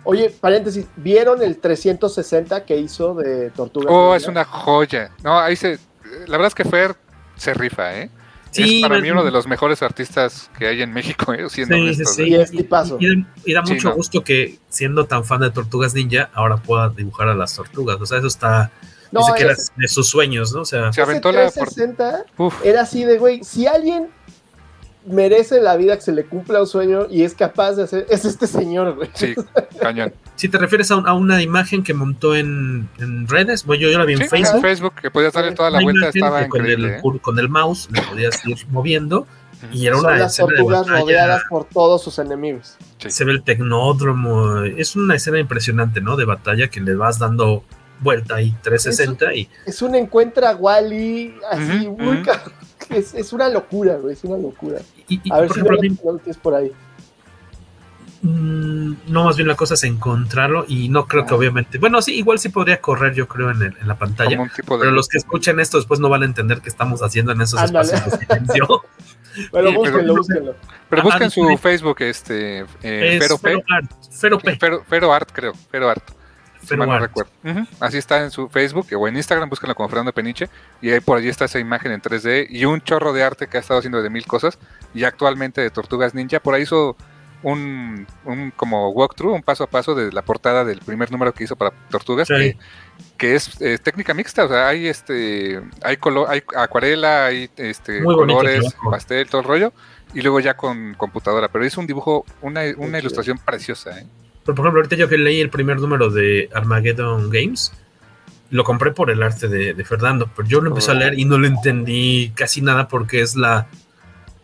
Oye, 0.08 0.30
paréntesis, 0.30 0.86
¿vieron 0.96 1.42
el 1.42 1.58
360 1.58 2.64
que 2.64 2.78
hizo 2.78 3.14
de 3.14 3.50
Tortuga? 3.50 3.90
Oh, 3.90 4.14
es 4.14 4.28
una 4.28 4.44
joya. 4.44 5.10
No, 5.24 5.36
ahí 5.36 5.56
se. 5.56 5.80
La 6.28 6.36
verdad 6.38 6.46
es 6.46 6.54
que 6.54 6.64
Fer 6.64 6.94
se 7.36 7.52
rifa, 7.52 7.98
¿eh? 7.98 8.08
Sí, 8.52 8.76
es 8.76 8.88
para 8.88 9.00
mí 9.00 9.10
uno 9.10 9.24
de 9.24 9.32
los 9.32 9.48
mejores 9.48 9.82
artistas 9.82 10.48
que 10.56 10.68
hay 10.68 10.80
en 10.80 10.92
México, 10.92 11.34
¿eh? 11.34 11.50
siendo 11.50 11.74
sí, 11.74 11.82
honestos, 11.82 12.14
sí, 12.14 12.34
¿eh? 12.34 12.46
sí. 12.46 12.56
Y, 13.00 13.06
y, 13.06 13.26
y, 13.46 13.52
da 13.52 13.62
mucho 13.62 13.74
sí, 13.74 13.84
no. 13.84 13.94
gusto 13.96 14.22
que, 14.22 14.60
siendo 14.68 15.06
tan 15.06 15.24
fan 15.24 15.40
de 15.40 15.50
Tortugas 15.50 15.92
Ninja, 15.92 16.30
ahora 16.32 16.56
pueda 16.56 16.88
dibujar 16.90 17.28
a 17.28 17.34
las 17.34 17.56
tortugas. 17.56 18.00
O 18.00 18.06
sea, 18.06 18.18
eso 18.18 18.28
está. 18.28 18.70
No, 19.10 19.20
dice 19.20 19.32
que 19.36 19.42
era 19.42 19.54
de 19.76 19.88
sus 19.88 20.08
sueños, 20.08 20.52
¿no? 20.52 20.60
O 20.60 20.64
sea, 20.64 20.92
se 20.92 21.02
aventó 21.02 21.32
la. 21.32 21.50
360 21.50 22.26
por... 22.36 22.52
era 22.62 22.82
así 22.82 23.04
de, 23.04 23.18
güey, 23.18 23.42
si 23.42 23.66
alguien 23.66 24.08
merece 25.06 25.60
la 25.60 25.76
vida 25.76 25.94
que 25.96 26.02
se 26.02 26.12
le 26.12 26.24
cumpla 26.24 26.60
un 26.60 26.66
sueño 26.66 27.06
y 27.10 27.22
es 27.22 27.34
capaz 27.34 27.72
de 27.72 27.84
hacer, 27.84 28.06
es 28.10 28.24
este 28.24 28.46
señor, 28.46 28.94
güey. 28.96 29.08
Sí, 29.14 29.34
cañón. 29.80 30.12
Si 30.36 30.50
te 30.50 30.58
refieres 30.58 30.90
a, 30.90 30.96
un, 30.96 31.08
a, 31.08 31.14
una 31.14 31.40
imagen 31.42 31.82
que 31.82 31.94
montó 31.94 32.36
en, 32.36 32.90
en 32.98 33.26
redes, 33.26 33.64
bueno, 33.64 33.84
yo, 33.84 33.90
yo 33.90 33.98
la 33.98 34.04
vi 34.04 34.12
en 34.12 34.18
sí, 34.18 34.28
Facebook. 34.28 34.56
En 34.56 34.60
Facebook, 34.62 34.94
que 35.00 35.10
podías 35.10 35.32
darle 35.32 35.52
toda 35.52 35.70
la 35.70 35.80
vuelta, 35.80 36.08
estaba 36.10 36.46
con 36.48 36.66
el, 36.66 36.84
¿eh? 36.84 37.00
con 37.22 37.38
el 37.38 37.48
mouse 37.48 37.88
le 37.90 38.02
podías 38.02 38.44
ir 38.44 38.58
moviendo 38.68 39.26
y 39.72 39.86
era 39.86 39.96
Son 39.96 40.04
una 40.04 40.16
las 40.18 40.32
escena 40.32 40.48
de 40.48 40.54
tortugas 40.56 40.86
rodeadas 40.88 41.42
por 41.48 41.64
todos 41.64 42.02
sus 42.04 42.18
enemigos. 42.18 42.76
Sí. 42.98 43.10
Se 43.10 43.24
ve 43.24 43.32
el 43.32 43.44
tecnódromo, 43.44 44.62
es 44.62 44.94
una 44.96 45.14
escena 45.16 45.38
impresionante, 45.38 46.02
¿no? 46.02 46.16
De 46.16 46.26
batalla 46.26 46.68
que 46.68 46.80
le 46.82 46.94
vas 46.94 47.18
dando 47.18 47.64
vuelta 48.00 48.34
ahí 48.34 48.54
360 48.62 49.34
y 49.34 49.48
Es 49.64 49.80
un 49.80 49.94
encuentra 49.94 50.50
a 50.50 50.56
Wally 50.56 51.34
así, 51.50 51.86
Ujú, 51.86 51.96
muy 52.02 52.16
ujú. 52.16 52.24
ca- 52.26 52.42
es, 52.90 53.14
es 53.14 53.32
una 53.32 53.48
locura, 53.48 53.96
güey, 53.96 54.14
es 54.14 54.24
una 54.24 54.38
locura. 54.38 54.78
y- 55.08 55.20
y, 55.24 55.32
A 55.32 55.38
ver 55.40 55.48
por 55.48 55.54
si 55.56 55.60
ejemplo, 55.60 56.12
no 56.12 56.18
tienes 56.18 56.36
por 56.38 56.54
ahí. 56.54 56.72
Mm, 58.22 58.94
no, 59.08 59.24
más 59.24 59.36
bien 59.36 59.46
la 59.46 59.54
cosa 59.56 59.74
es 59.74 59.84
encontrarlo 59.84 60.64
y 60.66 60.88
no 60.88 61.06
creo 61.06 61.26
que 61.26 61.34
obviamente, 61.34 61.78
bueno, 61.78 62.00
sí, 62.00 62.14
igual 62.14 62.38
sí 62.38 62.48
podría 62.48 62.80
correr 62.80 63.14
yo 63.14 63.28
creo 63.28 63.50
en, 63.50 63.62
el- 63.62 63.76
en 63.78 63.86
la 63.86 63.96
pantalla, 63.98 64.38
de. 64.38 64.50
pero 64.66 64.90
los 64.90 65.06
que 65.08 65.18
escuchen 65.18 65.60
esto 65.60 65.76
después 65.76 66.00
no 66.00 66.08
van 66.08 66.22
a 66.22 66.24
entender 66.24 66.60
qué 66.60 66.68
estamos 66.68 67.02
haciendo 67.02 67.32
en 67.32 67.42
esos 67.42 67.60
Ándale. 67.60 67.92
espacios 67.92 68.18
de 68.20 68.26
silencio. 68.26 68.82
Pero 69.52 69.68
Sí, 69.68 69.76
búsquenlo, 69.76 70.00
pero- 70.00 70.14
búsquenlo. 70.16 70.54
Pero 70.88 71.02
Ah, 71.02 71.04
busquen 71.04 71.26
ah, 71.26 71.30
su. 71.30 71.58
Facebook, 71.58 71.96
este. 72.00 72.60
Eh, 72.60 73.18
Es 73.20 73.22
Fero. 73.22 73.36
Fero 73.36 73.60
Art, 73.68 73.90
Fero 74.10 74.38
P, 74.38 74.56
Fero, 74.56 74.82
Fero 74.88 75.12
Art, 75.12 75.28
creo. 75.30 75.52
Fero 75.70 75.90
Art. 75.90 76.02
Si 76.66 76.70
Fero 76.70 76.86
mal 76.86 76.88
no 76.88 76.98
recuerdo. 76.98 77.30
Así 77.80 77.98
está 77.98 78.22
en 78.22 78.30
su 78.30 78.48
Facebook 78.48 78.88
o 78.96 79.08
en 79.08 79.16
Instagram, 79.16 79.48
búsquenlo 79.48 79.74
como 79.74 79.88
Fernando 79.88 80.12
Peniche. 80.12 80.48
Y 80.82 80.90
ahí 80.90 81.00
por 81.00 81.18
allí 81.18 81.28
está 81.28 81.44
esa 81.44 81.58
imagen 81.58 81.92
en 81.92 82.02
3D 82.02 82.48
y 82.50 82.64
un 82.64 82.80
chorro 82.80 83.12
de 83.12 83.22
arte 83.22 83.46
que 83.46 83.56
ha 83.56 83.60
estado 83.60 83.78
haciendo 83.78 84.02
de 84.02 84.10
mil 84.10 84.26
cosas. 84.26 84.58
Y 84.94 85.04
actualmente 85.04 85.60
de 85.60 85.70
Tortugas 85.70 86.14
Ninja. 86.14 86.40
Por 86.40 86.54
ahí 86.54 86.62
hizo 86.62 86.96
un, 87.42 88.06
un 88.24 88.50
como 88.50 88.90
walkthrough, 88.90 89.34
un 89.34 89.42
paso 89.42 89.64
a 89.64 89.66
paso 89.68 89.94
de 89.94 90.10
la 90.12 90.22
portada 90.22 90.64
del 90.64 90.80
primer 90.80 91.12
número 91.12 91.32
que 91.32 91.44
hizo 91.44 91.54
para 91.54 91.70
Tortugas. 91.90 92.26
Sí. 92.26 92.34
Que, 92.34 92.56
que 93.16 93.34
es 93.34 93.58
técnica 93.82 94.14
mixta, 94.14 94.44
o 94.44 94.48
sea, 94.48 94.68
hay 94.68 94.88
este, 94.88 95.60
hay 95.82 95.96
color, 95.96 96.26
hay 96.28 96.42
acuarela, 96.56 97.26
hay 97.26 97.50
este 97.56 98.00
Muy 98.00 98.14
colores, 98.14 98.74
pastel, 98.90 99.28
todo 99.28 99.40
el 99.42 99.46
rollo, 99.46 99.72
y 100.14 100.22
luego 100.22 100.40
ya 100.40 100.54
con 100.54 100.94
computadora, 100.94 101.48
pero 101.48 101.64
hizo 101.64 101.80
un 101.80 101.86
dibujo, 101.86 102.24
una, 102.42 102.62
una 102.76 102.98
ilustración 102.98 103.38
preciosa, 103.38 104.00
¿eh? 104.00 104.06
Pero, 104.46 104.54
por 104.54 104.64
ejemplo, 104.64 104.80
ahorita 104.80 104.96
yo 104.96 105.08
que 105.08 105.18
leí 105.18 105.40
el 105.40 105.50
primer 105.50 105.78
número 105.80 106.08
de 106.08 106.48
Armageddon 106.54 107.28
Games, 107.30 107.72
lo 108.50 108.62
compré 108.64 108.92
por 108.92 109.10
el 109.10 109.22
arte 109.22 109.48
de, 109.48 109.74
de 109.74 109.84
Fernando, 109.84 110.30
pero 110.34 110.46
yo 110.48 110.60
lo 110.60 110.68
empecé 110.70 110.92
a 110.92 110.94
Oh. 110.94 110.98
leer 110.98 111.18
y 111.18 111.24
no 111.24 111.36
lo 111.36 111.46
entendí 111.48 112.30
casi 112.36 112.62
nada 112.62 112.86
porque 112.86 113.20
es 113.20 113.34
la, 113.34 113.66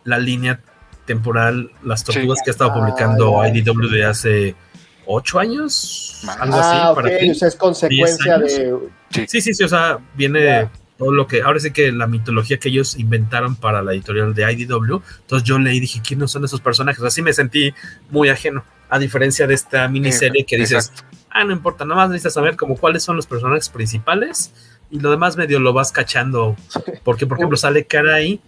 la 0.05 0.19
línea 0.19 0.61
temporal, 1.07 1.71
las 1.85 2.03
tortugas 2.05 2.41
que 2.45 2.51
ha 2.51 2.53
estado 2.53 2.73
Ah, 2.73 2.75
publicando 2.81 3.43
ya. 3.45 3.49
IDW 3.49 3.89
de 3.89 4.05
hace 4.05 4.57
ocho 5.07 5.39
años, 5.39 6.23
algo 6.39 6.57
así. 6.57 6.77
Ah, 6.81 6.91
ok, 6.91 6.95
para 6.97 7.19
ti. 7.19 7.31
o 7.31 7.35
sea, 7.35 7.49
es 7.49 7.57
consecuencia 7.57 8.39
¿Diez 8.39 8.59
de... 8.59 9.27
Sí, 9.29 9.41
sí, 9.41 9.55
sí, 9.55 9.65
o 9.65 9.69
sea, 9.69 9.99
viene 10.15 10.69
todo 10.99 11.13
lo 11.13 11.27
que, 11.27 11.43
ahora 11.43 11.59
sí 11.61 11.71
que 11.73 11.91
la 11.93 12.07
mitología 12.07 12.59
que 12.59 12.69
ellos 12.69 12.97
inventaron 12.99 13.57
para 13.57 13.83
la 13.83 13.93
editorial 13.93 14.35
de 14.35 14.53
IDW, 14.53 15.01
entonces 15.21 15.43
yo 15.47 15.59
leí 15.59 15.77
y 15.77 15.81
dije, 15.81 16.01
¿quiénes 16.07 16.31
son 16.31 16.45
esos 16.45 16.61
personajes? 16.61 17.03
Así 17.05 17.21
me 17.23 17.33
sentí 17.33 17.73
muy 18.11 18.29
ajeno, 18.29 18.65
a 18.93 18.99
diferencia 18.99 19.47
de 19.47 19.55
esta 19.55 19.89
miniserie 19.89 20.45
que 20.45 20.57
dices, 20.59 20.91
Exacto. 20.91 21.17
ah, 21.31 21.45
no 21.45 21.53
importa, 21.53 21.87
nada 21.87 21.97
más 22.03 22.11
necesitas 22.11 22.35
saber 22.35 22.57
como 22.57 22.77
cuáles 22.77 23.03
son 23.03 23.17
los 23.17 23.27
personajes 23.27 23.71
principales 23.71 24.53
y 24.91 25.01
lo 25.01 25.11
demás 25.11 25.39
medio 25.39 25.61
lo 25.61 25.73
vas 25.73 25.93
cachando, 25.93 26.57
porque 27.03 27.27
por 27.27 27.39
ejemplo 27.39 27.57
sale 27.57 27.87
Karai, 27.87 28.39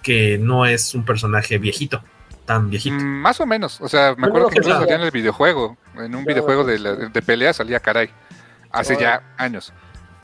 que 0.00 0.38
no 0.38 0.64
es 0.64 0.94
un 0.94 1.04
personaje 1.04 1.58
viejito, 1.58 2.04
tan 2.44 2.70
viejito. 2.70 2.94
Mm, 2.94 3.20
más 3.20 3.40
o 3.40 3.46
menos, 3.46 3.80
o 3.80 3.88
sea, 3.88 4.10
me 4.10 4.14
Bueno, 4.14 4.26
acuerdo 4.28 4.48
que 4.50 4.58
incluso 4.58 4.78
salía 4.78 4.94
en 4.94 5.02
el 5.02 5.10
videojuego, 5.10 5.76
en 5.96 6.14
un 6.14 6.24
Ya, 6.24 6.28
videojuego 6.34 6.62
de, 6.62 6.78
la- 6.78 6.94
de 6.94 7.22
pelea 7.22 7.52
salía 7.52 7.80
Caray, 7.80 8.10
hace 8.70 8.96
ya 8.96 9.22
años, 9.38 9.72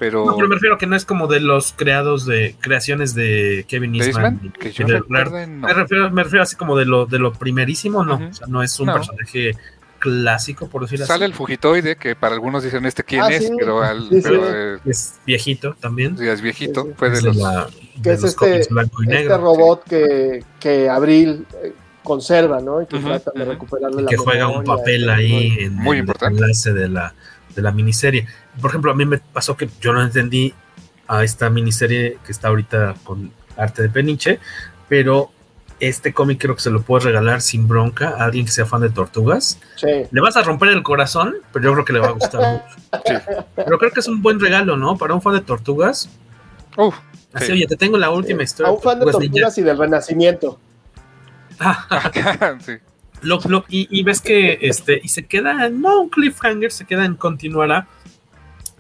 pero... 0.01 0.25
No, 0.27 0.35
pero 0.35 0.49
me 0.49 0.55
refiero 0.57 0.75
a 0.75 0.79
que 0.79 0.87
no 0.89 0.97
es 0.97 1.05
como 1.05 1.29
de 1.29 1.39
los 1.39 1.73
creados 1.77 2.27
de 2.27 2.57
creaciones 2.61 3.15
de 3.15 3.65
Kevin 3.69 3.93
¿De 3.93 3.99
Eastman. 4.07 4.25
Eastman? 4.43 4.53
y- 4.53 4.59
Que 4.59 4.73
yo 4.73 4.87
de 4.87 4.95
recuerde, 4.95 5.31
Rare. 5.31 5.47
no. 5.47 5.67
me, 5.69 5.73
refiero, 5.75 6.11
me 6.11 6.25
refiero 6.25 6.43
así 6.43 6.57
como 6.57 6.77
de 6.77 6.87
lo, 6.87 7.07
de 7.07 7.19
lo 7.21 7.33
primerísimo, 7.33 8.05
no. 8.05 8.15
O 8.15 8.33
sea, 8.33 8.49
no 8.49 8.63
es 8.65 8.81
un 8.81 8.87
No. 8.87 8.95
personaje 8.95 9.53
clásico, 10.01 10.69
por 10.69 10.83
decirlo 10.83 11.05
Sale 11.07 11.27
el 11.27 11.33
así. 11.33 11.39
fugitoide, 11.39 11.97
que 11.97 12.17
para 12.17 12.35
algunos 12.35 12.65
dicen 12.65 12.87
este 12.87 13.05
quién 13.05 13.21
Ah, 13.23 13.29
es, 13.29 13.47
sí. 13.49 13.53
pero, 13.59 13.83
al, 13.83 14.09
Sí, 14.09 14.17
sí. 14.17 14.21
pero 14.25 14.43
eh, 14.77 14.79
Es 14.87 15.21
viejito 15.27 15.77
también. 15.79 16.17
ya 16.17 16.33
es 16.33 16.41
viejito, 16.41 16.83
Sí, 16.85 16.89
sí. 16.89 16.95
fue 16.97 17.11
de 17.11 17.23
los... 17.23 17.37
la- 17.37 17.69
que 18.03 18.09
de 18.09 18.15
es 18.15 18.23
los 18.23 18.31
este, 18.31 18.67
blanco 18.73 19.03
y 19.03 19.07
este 19.07 19.15
negro. 19.19 19.37
robot 19.39 19.85
que, 19.85 20.43
que 20.59 20.89
Abril 20.89 21.47
eh, 21.63 21.75
conserva, 22.03 22.61
¿no? 22.61 22.81
Y 22.81 22.87
que 22.87 22.99
trata 22.99 23.31
de 23.35 23.45
recuperarle 23.45 24.01
y 24.01 24.05
la 24.05 24.09
que 24.11 24.17
juega 24.17 24.49
un 24.49 24.65
papel 24.65 25.11
ahí 25.11 25.55
en 25.61 25.75
Muy 25.75 25.99
el 25.99 26.01
importante. 26.01 26.41
enlace 26.41 26.73
de 26.73 26.89
la, 26.89 27.15
de 27.55 27.63
la 27.63 27.73
miniserie. 27.73 28.27
Por 28.61 28.71
ejemplo, 28.71 28.91
a 28.91 28.95
mí 28.95 29.05
me 29.05 29.19
pasó 29.19 29.57
que 29.57 29.69
yo 29.81 29.93
no 29.93 30.03
entendí 30.03 30.55
a 31.09 31.25
esta 31.25 31.51
miniserie 31.51 32.19
que 32.25 32.33
está 32.33 32.49
ahorita 32.49 32.95
con 33.05 33.33
arte 33.57 33.83
de 33.83 33.89
Peniche, 33.89 34.39
pero 34.89 35.31
este 35.81 36.13
cómic 36.13 36.41
creo 36.41 36.55
que 36.55 36.61
se 36.61 36.71
lo 36.71 36.83
puedes 36.83 37.05
regalar 37.05 37.41
sin 37.41 37.67
bronca 37.67 38.11
a 38.11 38.25
alguien 38.25 38.45
que 38.45 38.53
sea 38.53 38.67
fan 38.67 38.83
de 38.83 38.91
tortugas. 38.91 39.59
Sí. 39.77 39.89
Le 40.11 40.21
vas 40.21 40.37
a 40.37 40.43
romper 40.43 40.69
el 40.69 40.83
corazón, 40.83 41.37
pero 41.53 41.65
yo 41.65 41.73
creo 41.73 41.85
que 41.85 41.93
le 41.95 42.01
va 42.01 42.09
a 42.09 42.13
gustar 42.13 42.41
mucho. 42.41 42.77
Sí. 43.07 43.15
Pero 43.55 43.79
creo 43.79 43.93
que 43.93 44.01
es 44.01 44.09
un 44.09 44.21
buen 44.21 44.41
regalo, 44.41 44.77
¿no? 44.77 44.97
Para 44.99 45.15
un 45.15 45.23
fan 45.23 45.35
de 45.35 45.41
tortugas. 45.41 46.09
Uf, 46.77 46.97
Así, 47.33 47.47
Sí. 47.47 47.53
oye, 47.53 47.67
te 47.67 47.77
tengo 47.77 47.97
la 47.97 48.11
última 48.11 48.43
historia. 48.43 48.69
A 48.71 48.75
un 48.75 48.83
fan 48.83 48.99
de 48.99 49.05
Tortugas 49.05 49.31
tortugas 49.31 49.59
y 49.59 49.63
del 49.63 49.79
renacimiento. 49.79 50.59
sí. 52.61 52.73
Lo- 53.23 53.41
lo- 53.49 53.65
y, 53.69 53.87
y 53.91 54.03
ves 54.03 54.21
que 54.21 54.59
este, 54.63 55.01
y 55.03 55.09
se 55.09 55.27
queda, 55.27 55.69
no 55.69 56.01
un 56.03 56.09
cliffhanger, 56.09 56.73
se 56.73 56.85
queda 56.87 57.05
en 57.05 57.15
continuará. 57.17 57.87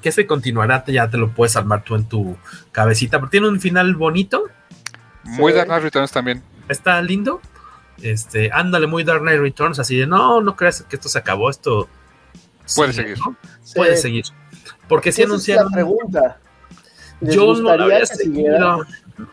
Que 0.02 0.08
ese 0.08 0.26
continuará 0.26 0.82
te- 0.82 0.92
ya 0.92 1.08
te 1.10 1.18
lo 1.18 1.30
puedes 1.34 1.56
armar 1.56 1.84
tú 1.84 1.94
en 1.94 2.06
tu 2.08 2.36
cabecita, 2.72 3.18
pero 3.18 3.28
tiene 3.30 3.48
un 3.48 3.60
final 3.60 3.94
bonito, 3.96 4.44
Muy 5.22 5.52
Sí. 5.52 5.58
Dark 5.58 5.68
Knight 5.68 5.82
Returns 5.82 6.10
también. 6.12 6.42
está 6.68 7.00
lindo. 7.02 7.40
Este, 8.02 8.50
ándale, 8.50 8.86
muy 8.86 9.04
Dark 9.04 9.20
Knight 9.20 9.40
Returns, 9.40 9.78
así 9.78 9.96
de 9.98 10.06
no, 10.06 10.40
no 10.40 10.56
creas 10.56 10.82
que 10.88 10.96
esto 10.96 11.10
se 11.10 11.18
acabó, 11.18 11.50
esto 11.50 11.86
Puede 12.74 12.92
sigue, 12.94 13.08
seguir. 13.08 13.18
¿no? 13.18 13.36
Sí. 13.62 13.74
Puede 13.76 13.96
seguir. 13.98 14.24
Porque 14.88 15.12
si 15.12 15.20
Esa 15.20 15.22
es 15.22 15.28
la 15.28 15.34
anunciaron. 15.34 15.72
pregunta. 15.72 16.38
¿Les 17.20 17.34
Yo 17.34 17.52
no 17.54 17.76
lo 17.76 17.84
había 17.84 18.06
seguido. 18.06 18.86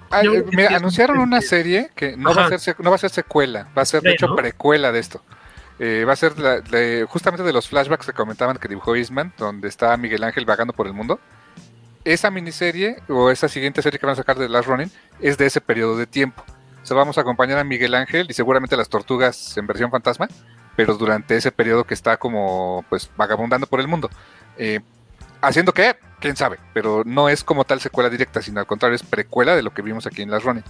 Ah, 0.09 0.21
eh, 0.23 0.43
que 0.49 0.55
mira, 0.55 0.75
anunciaron 0.75 1.17
un- 1.17 1.23
una 1.23 1.41
serie 1.41 1.89
que 1.95 2.15
no 2.17 2.33
va, 2.33 2.45
a 2.47 2.57
ser, 2.59 2.75
no 2.79 2.89
va 2.89 2.95
a 2.95 2.99
ser 2.99 3.09
secuela, 3.09 3.67
va 3.77 3.81
a 3.81 3.85
ser 3.85 4.01
de 4.01 4.11
hecho 4.13 4.27
¿no? 4.27 4.35
precuela 4.35 4.91
de 4.91 4.99
esto. 4.99 5.21
Eh, 5.79 6.05
va 6.07 6.13
a 6.13 6.15
ser 6.15 6.37
la- 6.39 6.59
de- 6.61 7.05
justamente 7.07 7.43
de 7.43 7.53
los 7.53 7.67
flashbacks 7.69 8.05
que 8.07 8.13
comentaban 8.13 8.57
que 8.57 8.67
dibujó 8.67 8.95
Eastman, 8.95 9.33
donde 9.37 9.67
está 9.67 9.95
Miguel 9.97 10.23
Ángel 10.23 10.45
vagando 10.45 10.73
por 10.73 10.87
el 10.87 10.93
mundo. 10.93 11.19
Esa 12.03 12.31
miniserie 12.31 13.01
o 13.09 13.29
esa 13.31 13.47
siguiente 13.49 13.81
serie 13.81 13.99
que 13.99 14.05
van 14.05 14.13
a 14.13 14.15
sacar 14.17 14.37
de 14.37 14.47
Last 14.49 14.67
Running 14.67 14.91
es 15.19 15.37
de 15.37 15.45
ese 15.45 15.59
periodo 15.61 15.97
de 15.97 16.07
tiempo. 16.07 16.43
O 16.81 16.85
sea, 16.85 16.95
vamos 16.95 17.17
a 17.17 17.21
acompañar 17.21 17.57
a 17.59 17.63
Miguel 17.65 17.93
Ángel 17.95 18.27
y 18.29 18.33
seguramente 18.33 18.77
las 18.77 18.87
tortugas 18.87 19.57
en 19.57 19.67
versión 19.67 19.91
fantasma, 19.91 20.27
pero 20.77 20.95
durante 20.95 21.35
ese 21.35 21.51
periodo 21.51 21.83
que 21.83 21.93
está 21.93 22.15
como 22.17 22.85
pues 22.89 23.09
vagabundando 23.17 23.67
por 23.67 23.81
el 23.81 23.87
mundo. 23.89 24.09
Eh, 24.57 24.79
¿Haciendo 25.41 25.73
qué? 25.73 25.97
¿Quién 26.19 26.35
sabe? 26.35 26.57
Pero 26.73 27.03
no 27.05 27.29
es 27.29 27.43
como 27.43 27.63
tal 27.63 27.79
secuela 27.79 28.09
directa, 28.09 28.41
sino 28.41 28.59
al 28.59 28.65
contrario 28.65 28.95
es 28.95 29.03
precuela 29.03 29.55
de 29.55 29.61
lo 29.61 29.73
que 29.73 29.81
vimos 29.81 30.07
aquí 30.07 30.21
en 30.23 30.31
Last 30.31 30.45
Running. 30.45 30.63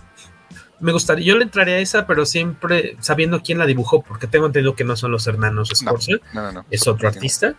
Me 0.79 0.91
gustaría, 0.91 1.25
yo 1.25 1.37
le 1.37 1.43
entraría 1.43 1.75
a 1.75 1.79
esa, 1.79 2.05
pero 2.05 2.25
siempre 2.25 2.97
sabiendo 2.99 3.41
quién 3.41 3.57
la 3.57 3.65
dibujó, 3.65 4.01
porque 4.03 4.27
tengo 4.27 4.45
entendido 4.45 4.75
que 4.75 4.83
no 4.83 4.95
son 4.95 5.11
los 5.11 5.25
hermanos 5.25 5.69
No, 5.71 5.75
Scorza, 5.75 6.11
no, 6.33 6.41
no, 6.43 6.51
no. 6.51 6.65
es 6.69 6.87
otro 6.87 7.07
artista. 7.07 7.55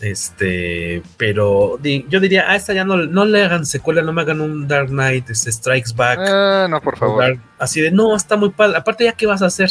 Este, 0.00 1.02
pero 1.16 1.78
di- 1.80 2.06
yo 2.08 2.18
diría, 2.20 2.50
a 2.50 2.56
esta 2.56 2.72
ya 2.72 2.84
no, 2.84 2.96
no 2.96 3.24
le 3.24 3.44
hagan 3.44 3.66
secuela, 3.66 4.02
no 4.02 4.12
me 4.12 4.22
hagan 4.22 4.40
un 4.40 4.66
Dark 4.68 4.88
Knight 4.88 5.30
este, 5.30 5.52
Strikes 5.52 5.92
Back. 5.94 6.18
Ah, 6.20 6.66
no, 6.70 6.80
por 6.80 6.96
favor. 6.98 7.20
Dark- 7.22 7.40
así 7.58 7.80
de, 7.80 7.90
no, 7.90 8.14
está 8.16 8.36
muy 8.36 8.50
padre. 8.50 8.76
Aparte, 8.78 9.04
¿ya 9.04 9.12
qué 9.12 9.26
vas 9.26 9.42
a 9.42 9.46
hacer? 9.46 9.70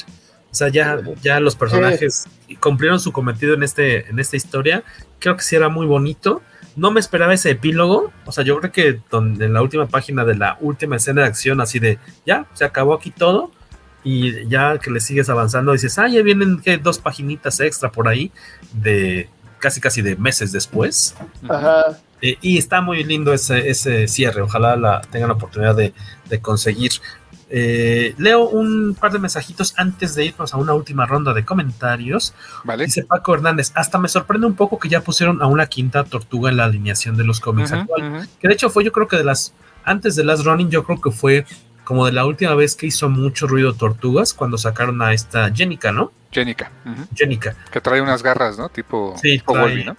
O 0.51 0.55
sea, 0.55 0.69
ya, 0.69 0.97
ya 1.21 1.39
los 1.39 1.55
personajes 1.55 2.25
cumplieron 2.59 2.99
su 2.99 3.11
cometido 3.11 3.53
en, 3.53 3.63
este, 3.63 4.09
en 4.09 4.19
esta 4.19 4.37
historia. 4.37 4.83
Creo 5.19 5.35
que 5.35 5.43
sí 5.43 5.55
era 5.55 5.69
muy 5.69 5.85
bonito. 5.85 6.41
No 6.77 6.91
me 6.91 6.99
esperaba 6.99 7.33
ese 7.33 7.49
epílogo. 7.49 8.13
O 8.25 8.31
sea, 8.31 8.43
yo 8.43 8.57
creo 8.59 8.71
que 8.71 9.01
donde, 9.09 9.45
en 9.45 9.53
la 9.53 9.63
última 9.63 9.87
página 9.87 10.23
de 10.23 10.35
la 10.35 10.57
última 10.61 10.95
escena 10.95 11.23
de 11.23 11.27
acción, 11.27 11.59
así 11.59 11.79
de, 11.79 11.97
ya, 12.25 12.45
se 12.53 12.63
acabó 12.63 12.93
aquí 12.93 13.11
todo. 13.11 13.51
Y 14.03 14.47
ya 14.47 14.77
que 14.77 14.91
le 14.91 14.99
sigues 14.99 15.27
avanzando, 15.27 15.73
dices, 15.73 15.97
ah, 15.97 16.07
ya 16.07 16.21
vienen 16.21 16.61
¿qué? 16.61 16.77
dos 16.77 16.99
paginitas 16.99 17.59
extra 17.59 17.91
por 17.91 18.07
ahí 18.07 18.31
de 18.71 19.27
casi 19.57 19.81
casi 19.81 20.01
de 20.03 20.15
meses 20.15 20.51
después. 20.51 21.15
Ajá. 21.49 21.97
Eh, 22.21 22.37
y 22.41 22.57
está 22.57 22.79
muy 22.79 23.03
lindo 23.03 23.33
ese, 23.33 23.69
ese 23.69 24.07
cierre. 24.07 24.41
Ojalá 24.41 24.75
la 24.75 25.01
tengan 25.01 25.29
la 25.29 25.35
oportunidad 25.35 25.75
de, 25.75 25.93
de 26.29 26.39
conseguir. 26.39 26.91
Eh, 27.49 28.13
leo 28.17 28.49
un 28.49 28.95
par 28.99 29.13
de 29.13 29.19
mensajitos 29.19 29.73
antes 29.77 30.15
de 30.15 30.25
irnos 30.25 30.53
a 30.53 30.57
una 30.57 30.73
última 30.73 31.05
ronda 31.05 31.33
de 31.33 31.45
comentarios. 31.45 32.33
Vale. 32.63 32.85
Dice 32.85 33.03
Paco 33.03 33.33
Hernández, 33.33 33.71
hasta 33.75 33.97
me 33.97 34.09
sorprende 34.09 34.47
un 34.47 34.55
poco 34.55 34.79
que 34.79 34.89
ya 34.89 35.01
pusieron 35.01 35.41
a 35.41 35.47
una 35.47 35.67
quinta 35.67 36.03
tortuga 36.03 36.49
en 36.49 36.57
la 36.57 36.65
alineación 36.65 37.15
de 37.15 37.23
los 37.23 37.39
cómics 37.39 37.71
actual. 37.71 38.17
ujú. 38.17 38.27
Que 38.39 38.47
de 38.47 38.53
hecho 38.53 38.69
fue 38.69 38.83
yo 38.83 38.91
creo 38.91 39.07
que 39.07 39.17
de 39.17 39.23
las, 39.23 39.53
antes 39.85 40.15
de 40.15 40.25
las 40.25 40.43
running, 40.43 40.69
yo 40.69 40.83
creo 40.83 40.99
que 40.99 41.11
fue 41.11 41.45
como 41.85 42.05
de 42.05 42.11
la 42.11 42.25
última 42.25 42.53
vez 42.53 42.75
que 42.75 42.87
hizo 42.87 43.07
mucho 43.07 43.47
ruido 43.47 43.73
Tortugas, 43.73 44.33
cuando 44.33 44.57
sacaron 44.57 45.01
a 45.01 45.13
esta 45.13 45.49
Jenica, 45.53 45.93
¿no? 45.93 46.11
Jenica. 46.31 46.69
Jenica. 47.15 47.55
Que 47.71 47.79
trae 47.79 48.01
unas 48.01 48.21
garras, 48.21 48.57
¿no? 48.57 48.67
Tipo, 48.67 49.15
sí, 49.15 49.37
tipo 49.37 49.53
Wolverine, 49.53 49.85
¿no? 49.85 49.97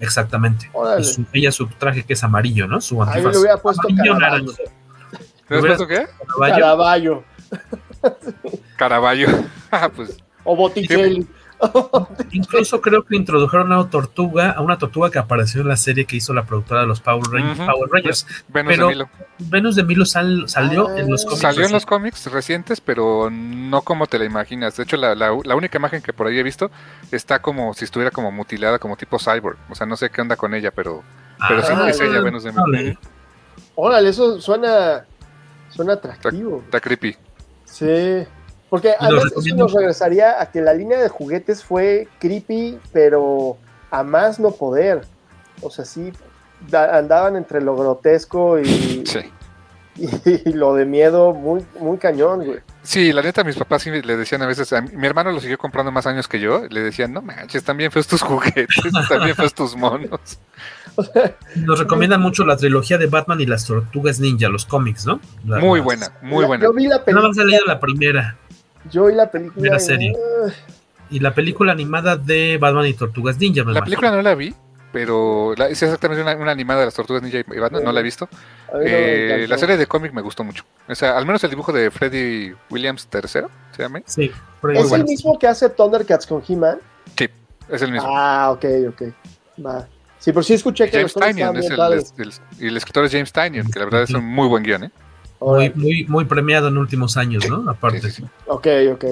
Exactamente. 0.00 0.68
Su, 1.02 1.24
ella 1.32 1.52
su 1.52 1.68
traje 1.68 2.02
que 2.02 2.14
es 2.14 2.24
amarillo, 2.24 2.66
¿no? 2.66 2.80
Su 2.80 3.00
antifaz. 3.00 3.36
Ahí 3.36 3.42
le 3.94 4.70
¿Le 5.48 5.56
has 5.56 5.64
puesto 5.64 5.86
qué? 5.86 6.06
Caraballo. 6.38 7.24
Caraballo. 8.76 9.28
Ah, 9.70 9.90
pues. 9.94 10.16
O 10.44 10.56
Botticelli. 10.56 11.28
Incluso 12.30 12.80
creo 12.80 13.04
que 13.04 13.16
introdujeron 13.16 13.72
a 13.72 13.80
una 13.80 13.90
tortuga, 13.90 14.50
a 14.52 14.60
una 14.60 14.78
tortuga 14.78 15.10
que 15.10 15.18
apareció 15.18 15.60
en 15.60 15.68
la 15.68 15.76
serie 15.76 16.04
que 16.04 16.16
hizo 16.16 16.32
la 16.32 16.44
productora 16.44 16.82
de 16.82 16.86
los 16.86 17.00
Power 17.00 17.24
Rangers. 17.30 17.58
Power 17.58 17.90
Rangers. 17.90 18.26
Venus 18.48 18.78
de 18.78 18.86
Milo. 18.86 19.10
Venus 19.38 19.76
de 19.76 19.82
Milo 19.82 20.06
salió 20.06 20.96
en 20.96 21.10
los 21.10 21.24
cómics. 21.24 21.40
Salió 21.40 21.66
en 21.66 21.72
los 21.72 21.84
cómics 21.84 22.26
recientes, 22.30 22.80
pero 22.80 23.28
no 23.30 23.82
como 23.82 24.06
te 24.06 24.18
la 24.18 24.24
imaginas. 24.24 24.76
De 24.76 24.84
hecho, 24.84 24.96
la, 24.96 25.14
la, 25.14 25.32
única 25.32 25.78
imagen 25.78 26.00
que 26.00 26.12
por 26.12 26.28
ahí 26.28 26.38
he 26.38 26.42
visto 26.42 26.70
está 27.10 27.42
como 27.42 27.74
si 27.74 27.84
estuviera 27.84 28.10
como 28.10 28.30
mutilada, 28.30 28.78
como 28.78 28.96
tipo 28.96 29.18
cyborg. 29.18 29.58
O 29.68 29.74
sea, 29.74 29.86
no 29.86 29.96
sé 29.96 30.10
qué 30.10 30.20
onda 30.20 30.36
con 30.36 30.54
ella, 30.54 30.70
pero, 30.70 31.02
pero 31.48 31.62
sí 31.62 31.72
es 31.88 32.00
ella, 32.00 32.20
Venus 32.20 32.44
de 32.44 32.52
Milo. 32.52 32.98
Órale, 33.74 34.08
eso 34.08 34.40
suena, 34.40 35.04
suena 35.78 35.92
atractivo. 35.92 36.62
está 36.64 36.80
creepy. 36.80 37.16
Sí. 37.64 38.26
Porque 38.68 38.94
además 38.98 39.26
eso 39.26 39.56
nos 39.56 39.72
regresaría 39.72 40.42
a 40.42 40.50
que 40.50 40.60
la 40.60 40.74
línea 40.74 41.00
de 41.00 41.08
juguetes 41.08 41.62
fue 41.62 42.08
creepy, 42.18 42.80
pero 42.92 43.56
a 43.92 44.02
más 44.02 44.40
no 44.40 44.50
poder. 44.50 45.02
O 45.62 45.70
sea, 45.70 45.84
sí, 45.84 46.12
andaban 46.72 47.36
entre 47.36 47.60
lo 47.60 47.76
grotesco 47.76 48.58
y, 48.58 49.04
y, 49.96 50.52
lo 50.52 50.74
de 50.74 50.84
miedo 50.84 51.32
muy, 51.32 51.64
muy 51.78 51.96
cañón, 51.98 52.44
güey. 52.44 52.58
Sí, 52.82 53.12
la 53.12 53.22
neta, 53.22 53.44
mis 53.44 53.56
papás 53.56 53.82
sí 53.82 53.90
le 53.90 54.16
decían 54.16 54.42
a 54.42 54.46
veces, 54.46 54.74
mi 54.92 55.06
hermano 55.06 55.30
lo 55.30 55.40
siguió 55.40 55.58
comprando 55.58 55.92
más 55.92 56.06
años 56.06 56.26
que 56.26 56.40
yo, 56.40 56.66
le 56.68 56.82
decían, 56.82 57.12
no 57.12 57.22
manches, 57.22 57.62
también 57.62 57.92
feos 57.92 58.08
tus 58.08 58.22
juguetes, 58.30 58.68
también 59.08 59.36
feos 59.36 59.54
tus 59.54 59.76
monos. 59.76 60.38
Nos 61.56 61.78
recomiendan 61.78 62.20
mucho 62.20 62.44
la 62.44 62.56
trilogía 62.56 62.98
de 62.98 63.06
Batman 63.06 63.40
y 63.40 63.46
las 63.46 63.66
tortugas 63.66 64.20
ninja, 64.20 64.48
los 64.48 64.64
cómics, 64.64 65.06
¿no? 65.06 65.20
muy 65.44 65.80
buena, 65.80 66.12
muy 66.22 66.44
buena. 66.44 66.64
Yo 66.64 66.72
vi 66.72 66.86
la 66.86 67.04
película. 67.04 67.22
No 67.22 67.28
han 67.28 67.34
salido 67.34 67.64
la 67.66 67.80
primera. 67.80 68.36
Yo 68.90 69.10
y 69.10 69.14
la 69.14 69.30
película. 69.30 69.72
La 69.72 69.78
serie. 69.78 70.12
Y 71.10 71.20
la 71.20 71.34
película 71.34 71.72
animada 71.72 72.16
de 72.16 72.58
Batman 72.58 72.86
y 72.86 72.94
Tortugas 72.94 73.38
Ninja. 73.38 73.64
la 73.64 73.82
película 73.82 74.10
no 74.10 74.22
la 74.22 74.34
vi, 74.34 74.54
pero 74.92 75.54
es 75.54 75.82
exactamente 75.82 76.22
una, 76.22 76.50
animada 76.50 76.80
de 76.80 76.86
las 76.86 76.94
Tortugas 76.94 77.22
Ninja 77.22 77.38
y 77.38 77.58
Batman, 77.58 77.84
no 77.84 77.92
la 77.92 78.00
he 78.00 78.02
visto. 78.02 78.28
Eh, 78.82 79.46
la 79.48 79.58
serie 79.58 79.76
de 79.76 79.86
cómic 79.86 80.12
me 80.12 80.22
gustó 80.22 80.44
mucho. 80.44 80.64
O 80.88 80.94
sea, 80.94 81.16
al 81.16 81.26
menos 81.26 81.42
el 81.44 81.50
dibujo 81.50 81.72
de 81.72 81.90
Freddy 81.90 82.54
Williams 82.70 83.08
III, 83.12 83.28
¿se 83.28 83.82
llama? 83.82 84.02
Sí. 84.06 84.30
¿Es 84.74 84.92
el 84.92 85.04
mismo 85.04 85.38
que 85.38 85.46
hace 85.46 85.68
Thundercats 85.70 86.26
con 86.26 86.42
He-Man? 86.46 86.78
Sí, 87.16 87.28
es 87.68 87.82
el 87.82 87.92
mismo. 87.92 88.08
Ah, 88.10 88.50
ok, 88.50 88.64
ok. 88.88 89.02
Va. 89.64 89.86
Sí, 90.18 90.32
pero 90.32 90.42
sí 90.42 90.54
escuché 90.54 90.90
que 90.90 90.98
James 90.98 91.14
Tynion 91.14 91.56
es 91.56 91.70
el, 91.70 92.32
y 92.58 92.66
el 92.66 92.76
escritor 92.76 93.04
es 93.04 93.12
James 93.12 93.32
Tynion, 93.32 93.70
que 93.70 93.78
la 93.78 93.84
verdad 93.84 94.02
es 94.02 94.10
un 94.10 94.24
muy 94.24 94.48
buen 94.48 94.62
guion, 94.62 94.84
¿eh? 94.84 94.90
Muy, 95.40 95.70
muy, 95.70 96.04
muy 96.06 96.24
premiado 96.24 96.68
en 96.68 96.78
últimos 96.78 97.16
años, 97.16 97.48
¿no? 97.48 97.70
Aparte. 97.70 98.00
Sí, 98.00 98.10
sí, 98.10 98.24
Ok, 98.46 98.66
ok. 98.92 99.04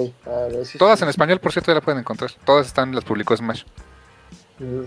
Todas 0.77 1.01
en 1.01 1.07
español, 1.07 1.39
por 1.39 1.53
cierto, 1.53 1.71
ya 1.71 1.75
la 1.75 1.81
pueden 1.81 1.99
encontrar. 1.99 2.31
Todas 2.43 2.67
están, 2.67 2.93
las 2.93 3.05
publicó 3.05 3.35
Smash. 3.35 3.63
Mm. 4.59 4.83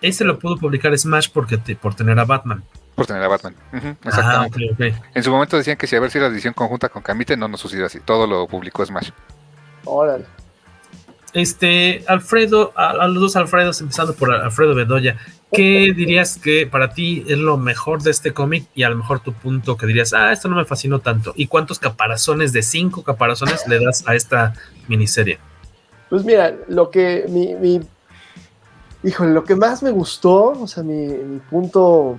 Ese 0.00 0.24
lo 0.24 0.38
pudo 0.38 0.56
publicar 0.56 0.96
Smash 0.96 1.28
porque 1.32 1.58
por 1.80 1.94
tener 1.94 2.18
a 2.18 2.24
Batman. 2.24 2.64
Por 2.94 3.06
tener 3.06 3.22
a 3.22 3.28
Batman. 3.28 3.54
exactamente. 4.02 4.94
Ah, 4.96 5.10
en 5.14 5.22
su 5.22 5.30
momento 5.30 5.56
decían 5.56 5.76
que 5.76 5.86
si 5.86 5.94
a 5.94 6.00
ver 6.00 6.10
si 6.10 6.18
la 6.18 6.26
edición 6.26 6.54
conjunta 6.54 6.88
con 6.88 7.02
Camite 7.02 7.36
no 7.36 7.48
nos 7.48 7.60
sucedió 7.60 7.86
así. 7.86 8.00
Todo 8.00 8.26
lo 8.26 8.46
publicó 8.46 8.84
Smash. 8.84 9.10
Órale. 9.84 10.24
Este, 11.34 12.02
Alfredo, 12.06 12.72
a, 12.74 13.06
los 13.08 13.20
dos 13.20 13.36
Alfredos, 13.36 13.80
empezando 13.80 14.14
por 14.14 14.32
Alfredo 14.32 14.74
Bedoya, 14.74 15.18
¿qué 15.52 15.92
dirías 15.94 16.38
que 16.38 16.66
para 16.66 16.92
ti 16.92 17.24
es 17.28 17.38
lo 17.38 17.56
mejor 17.56 18.02
de 18.02 18.10
este 18.10 18.32
cómic 18.32 18.66
y 18.74 18.82
a 18.82 18.90
lo 18.90 18.96
mejor 18.96 19.20
tu 19.20 19.32
punto 19.32 19.76
que 19.76 19.86
dirías, 19.86 20.12
ah, 20.12 20.32
esto 20.32 20.48
no 20.48 20.56
me 20.56 20.64
fascinó 20.64 21.00
tanto? 21.00 21.32
¿Y 21.36 21.46
cuántos 21.46 21.78
caparazones 21.78 22.52
de 22.52 22.62
cinco 22.62 23.02
caparazones 23.02 23.66
le 23.66 23.82
das 23.84 24.06
a 24.06 24.14
esta 24.14 24.54
miniserie? 24.88 25.38
Pues 26.10 26.24
mira, 26.24 26.54
lo 26.68 26.90
que 26.90 27.26
mi, 27.28 27.80
híjole, 29.02 29.32
lo 29.32 29.44
que 29.44 29.56
más 29.56 29.82
me 29.82 29.90
gustó, 29.90 30.52
o 30.60 30.66
sea, 30.66 30.82
mi, 30.82 31.06
mi 31.06 31.38
punto, 31.38 32.16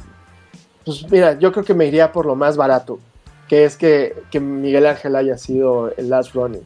pues 0.86 1.10
mira, 1.10 1.38
yo 1.40 1.52
creo 1.52 1.66
que 1.66 1.74
me 1.74 1.86
iría 1.86 2.12
por 2.12 2.26
lo 2.26 2.36
más 2.36 2.58
barato, 2.58 3.00
que 3.48 3.66
es 3.66 3.78
que, 3.78 4.16
que 4.32 4.40
Miguel 4.40 4.86
Ángel 4.86 5.16
haya 5.16 5.38
sido 5.38 5.94
el 5.98 6.10
last 6.10 6.34
running 6.34 6.66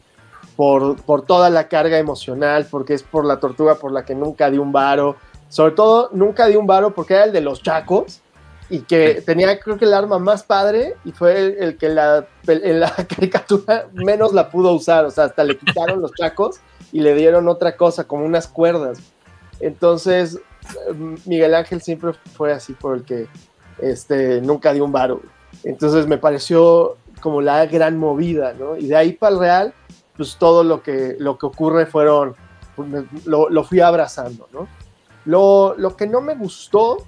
por, 0.56 0.96
por 1.02 1.22
toda 1.22 1.50
la 1.50 1.68
carga 1.68 1.98
emocional, 1.98 2.66
porque 2.70 2.94
es 2.94 3.02
por 3.02 3.24
la 3.24 3.40
tortuga 3.40 3.76
por 3.76 3.92
la 3.92 4.04
que 4.04 4.14
nunca 4.14 4.50
di 4.50 4.58
un 4.58 4.72
varo. 4.72 5.16
Sobre 5.54 5.70
todo, 5.70 6.10
nunca 6.12 6.48
di 6.48 6.56
un 6.56 6.66
varo 6.66 6.96
porque 6.96 7.14
era 7.14 7.26
el 7.26 7.32
de 7.32 7.40
los 7.40 7.62
chacos 7.62 8.20
y 8.68 8.80
que 8.80 9.22
tenía, 9.24 9.60
creo 9.60 9.78
que 9.78 9.84
el 9.84 9.94
arma 9.94 10.18
más 10.18 10.42
padre 10.42 10.96
y 11.04 11.12
fue 11.12 11.54
el, 11.60 11.76
que 11.76 11.90
la, 11.90 12.26
en 12.48 12.80
la 12.80 12.90
caricatura 13.08 13.86
menos 13.92 14.32
la 14.32 14.50
pudo 14.50 14.72
usar. 14.72 15.04
O 15.04 15.12
sea, 15.12 15.26
hasta 15.26 15.44
le 15.44 15.56
quitaron 15.56 16.02
los 16.02 16.10
chacos 16.14 16.56
y 16.90 17.02
le 17.02 17.14
dieron 17.14 17.46
otra 17.46 17.76
cosa, 17.76 18.02
como 18.02 18.24
unas 18.24 18.48
cuerdas. 18.48 18.98
Entonces, 19.60 20.40
Miguel 21.24 21.54
Ángel 21.54 21.80
siempre 21.80 22.14
fue 22.32 22.52
así 22.52 22.72
por 22.72 22.96
el 22.96 23.04
que 23.04 23.28
este, 23.78 24.40
nunca 24.40 24.72
dio 24.72 24.84
un 24.84 24.90
varo. 24.90 25.22
Entonces 25.62 26.08
me 26.08 26.18
pareció 26.18 26.96
como 27.20 27.40
la 27.40 27.64
gran 27.66 27.96
movida, 27.96 28.54
¿no? 28.54 28.76
Y 28.76 28.88
de 28.88 28.96
ahí 28.96 29.12
para 29.12 29.34
el 29.34 29.38
Real, 29.38 29.74
pues 30.16 30.34
todo 30.36 30.64
lo 30.64 30.82
que, 30.82 31.14
lo 31.20 31.38
que 31.38 31.46
ocurre 31.46 31.86
fueron, 31.86 32.34
pues, 32.74 32.88
lo, 33.24 33.48
lo 33.50 33.62
fui 33.62 33.78
abrazando, 33.78 34.48
¿no? 34.52 34.66
Lo, 35.24 35.74
lo, 35.76 35.96
que 35.96 36.06
no 36.06 36.20
me 36.20 36.34
gustó, 36.34 36.98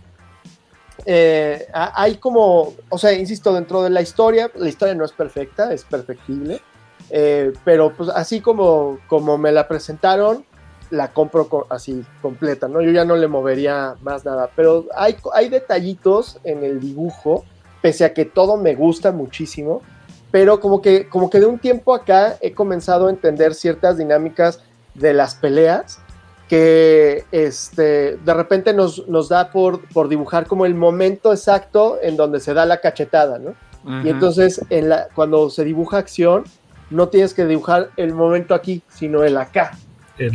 eh, 1.04 1.66
hay 1.72 2.16
como, 2.16 2.74
o 2.88 2.98
sea, 2.98 3.12
insisto, 3.12 3.52
dentro 3.52 3.82
de 3.82 3.90
la 3.90 4.00
historia, 4.00 4.50
la 4.54 4.68
historia 4.68 4.94
no 4.94 5.04
es 5.04 5.12
perfecta, 5.12 5.72
es 5.72 5.84
perfectible, 5.84 6.62
eh, 7.10 7.52
pero 7.64 7.92
pues 7.92 8.08
así 8.08 8.40
como, 8.40 8.98
como 9.06 9.36
me 9.36 9.52
la 9.52 9.68
presentaron, 9.68 10.44
la 10.90 11.12
compro 11.12 11.66
así 11.68 12.04
completa, 12.22 12.68
¿no? 12.68 12.80
Yo 12.80 12.90
ya 12.92 13.04
no 13.04 13.16
le 13.16 13.28
movería 13.28 13.96
más 14.02 14.24
nada, 14.24 14.50
pero 14.54 14.86
hay, 14.96 15.16
hay 15.34 15.48
detallitos 15.48 16.38
en 16.44 16.64
el 16.64 16.80
dibujo, 16.80 17.44
pese 17.82 18.04
a 18.04 18.14
que 18.14 18.24
todo 18.24 18.56
me 18.56 18.74
gusta 18.74 19.12
muchísimo, 19.12 19.82
pero 20.30 20.60
como 20.60 20.80
que, 20.80 21.08
como 21.08 21.28
que 21.28 21.40
de 21.40 21.46
un 21.46 21.58
tiempo 21.58 21.94
acá 21.94 22.36
he 22.40 22.52
comenzado 22.52 23.08
a 23.08 23.10
entender 23.10 23.54
ciertas 23.54 23.98
dinámicas 23.98 24.60
de 24.94 25.12
las 25.12 25.34
peleas 25.34 26.00
que 26.48 27.24
este, 27.32 28.16
de 28.16 28.34
repente 28.34 28.72
nos, 28.72 29.06
nos 29.08 29.28
da 29.28 29.50
por, 29.50 29.86
por 29.88 30.08
dibujar 30.08 30.46
como 30.46 30.64
el 30.64 30.74
momento 30.74 31.32
exacto 31.32 31.98
en 32.02 32.16
donde 32.16 32.40
se 32.40 32.54
da 32.54 32.64
la 32.66 32.80
cachetada, 32.80 33.38
¿no? 33.38 33.54
Y 34.02 34.08
entonces 34.08 34.60
en 34.68 34.88
la, 34.88 35.06
cuando 35.14 35.48
se 35.48 35.62
dibuja 35.62 35.98
acción, 35.98 36.42
no 36.90 37.08
tienes 37.08 37.34
que 37.34 37.46
dibujar 37.46 37.90
el 37.96 38.14
momento 38.14 38.52
aquí, 38.52 38.82
sino 38.88 39.22
el 39.22 39.36
acá. 39.36 39.78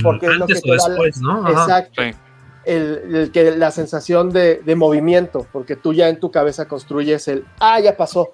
porque 0.02 0.28
es 0.28 0.36
lo 0.36 0.48
que 0.48 0.54
o 0.54 0.72
después, 0.72 1.20
¿no? 1.20 1.50
Exacto. 1.50 2.02
El, 2.64 3.32
que, 3.34 3.52
la 3.58 3.72
sensación 3.72 4.30
de, 4.30 4.62
de, 4.64 4.76
movimiento, 4.76 5.48
porque 5.52 5.76
tú 5.76 5.94
ya 5.94 6.08
en 6.08 6.20
tu 6.20 6.32
cabeza 6.32 6.68
construyes 6.68 7.28
el, 7.28 7.44
ah, 7.60 7.80
ya 7.82 7.98
pasó, 7.98 8.32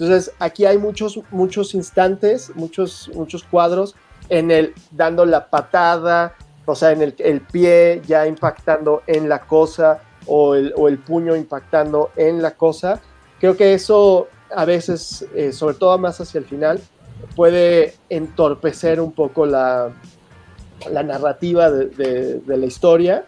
entonces, 0.00 0.32
aquí 0.38 0.64
hay 0.64 0.78
muchos, 0.78 1.20
muchos 1.30 1.74
instantes, 1.74 2.52
muchos, 2.54 3.10
muchos 3.14 3.44
cuadros 3.44 3.94
en 4.30 4.50
el 4.50 4.72
dando 4.92 5.26
la 5.26 5.50
patada, 5.50 6.36
o 6.70 6.74
sea, 6.74 6.92
en 6.92 7.02
el, 7.02 7.40
pie 7.40 8.00
ya 8.06 8.26
impactando 8.26 9.02
en 9.06 9.28
la 9.28 9.40
cosa 9.40 10.00
o 10.26 10.54
el, 10.54 10.98
puño 10.98 11.36
impactando 11.36 12.10
en 12.16 12.40
la 12.40 12.52
cosa. 12.52 13.00
Creo 13.38 13.56
que 13.56 13.74
eso 13.74 14.28
a 14.54 14.64
veces, 14.64 15.26
eh, 15.34 15.52
sobre 15.52 15.74
todo 15.76 15.96
más 15.98 16.20
hacia 16.20 16.38
el 16.38 16.44
final, 16.44 16.80
puede 17.36 17.94
entorpecer 18.08 19.00
un 19.00 19.12
poco 19.12 19.46
la, 19.46 19.92
narrativa 20.90 21.70
de, 21.70 22.40
de, 22.40 22.56
la 22.56 22.66
historia. 22.66 23.24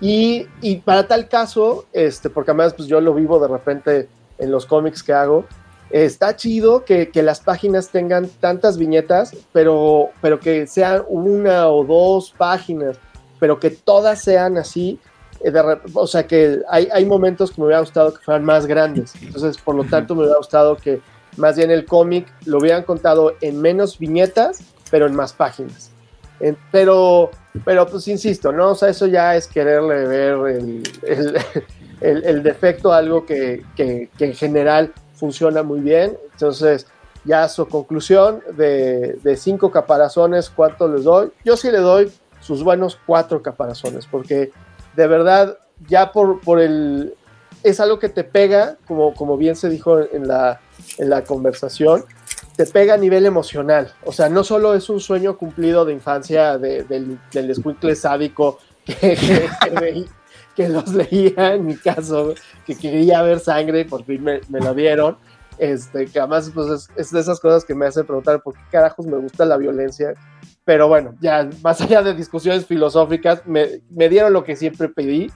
Y, 0.00 0.46
y, 0.60 0.76
para 0.78 1.06
tal 1.06 1.28
caso, 1.28 1.86
este, 1.92 2.28
porque 2.28 2.50
además 2.50 2.74
pues 2.74 2.88
yo 2.88 3.00
lo 3.00 3.14
vivo 3.14 3.38
de 3.38 3.48
repente 3.48 4.08
en 4.38 4.50
los 4.50 4.66
cómics 4.66 5.02
que 5.02 5.12
hago, 5.12 5.44
está 5.92 6.34
chido 6.36 6.84
que, 6.84 7.10
las 7.14 7.40
páginas 7.40 7.90
tengan 7.90 8.28
tantas 8.40 8.78
viñetas, 8.78 9.36
pero, 9.52 10.10
pero 10.20 10.40
que 10.40 10.66
sean 10.66 11.02
una 11.08 11.68
o 11.68 11.84
dos 11.84 12.34
páginas, 12.36 12.98
pero 13.38 13.60
que 13.60 13.70
todas 13.70 14.20
sean 14.22 14.56
así. 14.56 14.98
Eh, 15.44 15.52
o 15.94 16.06
sea, 16.06 16.26
que 16.26 16.60
hay, 16.68 16.88
hay 16.92 17.04
momentos 17.04 17.50
que 17.50 17.60
me 17.60 17.66
hubiera 17.66 17.80
gustado 17.80 18.14
que 18.14 18.24
fueran 18.24 18.44
más 18.44 18.66
grandes. 18.66 19.12
Entonces, 19.20 19.58
por 19.58 19.74
lo 19.74 19.84
tanto, 19.84 20.14
me 20.14 20.22
hubiera 20.22 20.38
gustado 20.38 20.76
que 20.76 21.00
más 21.36 21.56
bien 21.56 21.70
el 21.70 21.84
cómic 21.84 22.26
lo 22.46 22.58
hubieran 22.58 22.84
contado 22.84 23.34
en 23.40 23.60
menos 23.60 23.98
viñetas, 23.98 24.60
pero 24.90 25.06
en 25.06 25.14
más 25.14 25.32
páginas. 25.32 25.90
pero, 26.70 27.30
pero 27.64 27.86
pues 27.86 28.08
insisto, 28.08 28.50
¿no? 28.50 28.70
O 28.70 28.74
sea, 28.74 28.88
eso 28.88 29.06
ya 29.06 29.36
es 29.36 29.46
quererle 29.46 30.06
ver 30.06 30.82
el, 32.00 32.42
defecto 32.42 32.92
a 32.92 32.98
algo 32.98 33.24
que, 33.26 33.62
que, 33.76 34.08
que 34.16 34.24
en 34.24 34.34
general 34.34 34.92
funciona 35.22 35.62
muy 35.62 35.78
bien. 35.78 36.18
Entonces, 36.32 36.88
ya 37.24 37.48
su 37.48 37.68
conclusión 37.68 38.42
de, 38.56 39.20
de 39.22 39.36
cinco 39.36 39.70
caparazones, 39.70 40.50
¿cuánto 40.50 40.88
les 40.88 41.04
doy? 41.04 41.30
Yo 41.44 41.56
sí 41.56 41.70
le 41.70 41.78
doy 41.78 42.10
sus 42.40 42.64
buenos 42.64 42.98
cuatro 43.06 43.40
caparazones, 43.40 44.08
porque 44.10 44.50
de 44.96 45.06
verdad, 45.06 45.58
ya 45.86 46.10
por, 46.10 46.40
por 46.40 46.58
el... 46.58 47.14
Es 47.62 47.78
algo 47.78 48.00
que 48.00 48.08
te 48.08 48.24
pega, 48.24 48.78
como, 48.88 49.14
como 49.14 49.36
bien 49.36 49.54
se 49.54 49.68
dijo 49.68 50.00
en 50.00 50.26
la, 50.26 50.60
en 50.98 51.08
la 51.08 51.22
conversación, 51.22 52.04
te 52.56 52.66
pega 52.66 52.94
a 52.94 52.96
nivel 52.96 53.24
emocional. 53.24 53.94
O 54.04 54.10
sea, 54.10 54.28
no 54.28 54.42
solo 54.42 54.74
es 54.74 54.90
un 54.90 54.98
sueño 54.98 55.38
cumplido 55.38 55.84
de 55.84 55.92
infancia 55.92 56.58
de, 56.58 56.82
del, 56.82 57.20
del 57.32 57.48
escuincle 57.52 57.94
sádico 57.94 58.58
que, 58.84 58.94
que, 58.96 59.48
que, 59.60 60.04
que, 60.54 60.68
los 60.68 60.88
leía 60.94 61.54
en 61.54 61.66
mi 61.66 61.76
caso, 61.76 62.34
que 62.66 62.76
quería 62.76 63.22
ver 63.22 63.40
sangre, 63.40 63.84
por 63.84 64.04
fin 64.04 64.22
me, 64.22 64.40
me 64.48 64.60
la 64.60 64.72
vieron. 64.72 65.16
Este, 65.58 66.06
que 66.06 66.18
además 66.18 66.50
pues, 66.52 66.68
es, 66.70 66.88
es, 66.96 67.10
de 67.12 67.20
esas 67.20 67.38
cosas 67.38 67.64
que 67.64 67.74
me 67.74 67.86
hacen 67.86 68.06
preguntar 68.06 68.42
por 68.42 68.54
qué 68.54 68.60
carajos 68.70 69.06
me 69.06 69.18
gusta 69.18 69.44
la 69.44 69.56
violencia. 69.56 70.14
Pero 70.64 70.88
bueno, 70.88 71.14
ya 71.20 71.48
más 71.62 71.80
allá 71.80 72.02
de 72.02 72.14
discusiones 72.14 72.66
filosóficas, 72.66 73.46
me, 73.46 73.82
me 73.90 74.08
dieron 74.08 74.32
lo 74.32 74.44
que 74.44 74.56
siempre 74.56 74.88
pedí. 74.88 75.30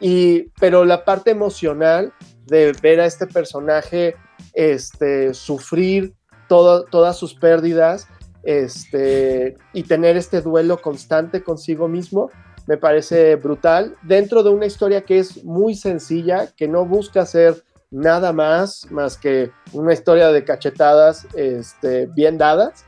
Y, 0.00 0.50
pero 0.60 0.84
la 0.84 1.04
parte 1.04 1.30
emocional 1.30 2.12
de 2.46 2.72
ver 2.82 3.00
a 3.00 3.06
este 3.06 3.26
personaje 3.26 4.16
este, 4.52 5.32
sufrir 5.32 6.14
todo, 6.48 6.84
todas 6.84 7.16
sus 7.16 7.34
pérdidas 7.34 8.08
este, 8.42 9.56
y 9.72 9.84
tener 9.84 10.16
este 10.16 10.40
duelo 10.40 10.80
constante 10.80 11.42
consigo 11.42 11.88
mismo, 11.88 12.30
me 12.66 12.76
parece 12.76 13.36
brutal. 13.36 13.96
Dentro 14.02 14.42
de 14.42 14.50
una 14.50 14.66
historia 14.66 15.02
que 15.02 15.18
es 15.18 15.44
muy 15.44 15.74
sencilla, 15.74 16.48
que 16.56 16.68
no 16.68 16.84
busca 16.86 17.26
ser 17.26 17.62
nada 17.90 18.32
más, 18.32 18.90
más 18.90 19.16
que 19.16 19.50
una 19.72 19.92
historia 19.92 20.32
de 20.32 20.44
cachetadas 20.44 21.26
este, 21.34 22.06
bien 22.06 22.38
dadas. 22.38 22.84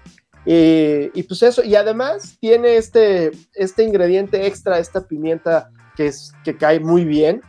Y, 0.46 1.10
y, 1.18 1.22
pues 1.22 1.42
eso, 1.42 1.62
y 1.62 1.74
además 1.74 2.36
tiene 2.40 2.76
este, 2.76 3.30
este 3.54 3.82
ingrediente 3.82 4.46
extra, 4.46 4.78
esta 4.78 5.06
pimienta 5.06 5.70
que, 5.96 6.06
es, 6.06 6.32
que 6.44 6.56
cae 6.56 6.80
muy 6.80 7.04
bien, 7.04 7.40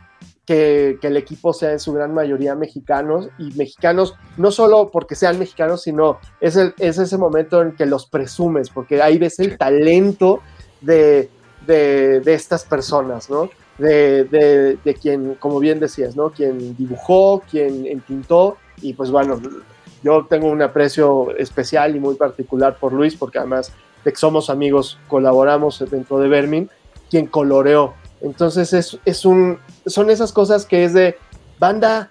que, 0.46 0.98
que, 1.00 1.08
el 1.08 1.16
equipo 1.16 1.52
sea 1.52 1.72
en 1.72 1.80
su 1.80 1.92
gran 1.92 2.14
mayoría 2.14 2.54
mexicanos 2.54 3.28
y 3.38 3.52
mexicanos 3.56 4.14
no 4.36 4.50
solo 4.50 4.90
porque 4.90 5.14
sean 5.14 5.38
mexicanos, 5.38 5.82
sino 5.82 6.20
es, 6.40 6.56
el, 6.56 6.72
es 6.78 6.98
ese 6.98 7.18
momento 7.18 7.60
en 7.60 7.72
que 7.72 7.84
los 7.84 8.06
presumes, 8.06 8.70
porque 8.70 9.02
ahí 9.02 9.18
ves 9.18 9.40
el 9.40 9.58
talento 9.58 10.40
de, 10.80 11.28
de, 11.66 12.22
estas 12.26 12.64
personas, 12.64 13.28
¿no? 13.30 13.50
De, 13.78 14.24
de, 14.24 14.78
de, 14.82 14.94
quien, 14.94 15.34
como 15.34 15.58
bien 15.58 15.80
decías, 15.80 16.16
¿no? 16.16 16.30
Quien 16.30 16.76
dibujó, 16.76 17.42
quien 17.50 17.86
entintó, 17.86 18.56
y 18.80 18.94
pues 18.94 19.10
bueno, 19.10 19.40
yo 20.02 20.26
tengo 20.28 20.48
un 20.48 20.62
aprecio 20.62 21.36
especial 21.36 21.96
y 21.96 22.00
muy 22.00 22.14
particular 22.14 22.78
por 22.78 22.92
Luis, 22.92 23.16
porque 23.16 23.38
además 23.38 23.72
de 24.04 24.14
somos 24.14 24.50
amigos, 24.50 24.98
colaboramos 25.08 25.84
dentro 25.90 26.18
de 26.18 26.28
Vermin, 26.28 26.70
quien 27.10 27.26
coloreó. 27.26 27.94
Entonces 28.20 28.72
es, 28.72 28.98
es 29.04 29.24
un, 29.24 29.58
son 29.84 30.10
esas 30.10 30.32
cosas 30.32 30.64
que 30.64 30.84
es 30.84 30.94
de, 30.94 31.16
banda, 31.58 32.10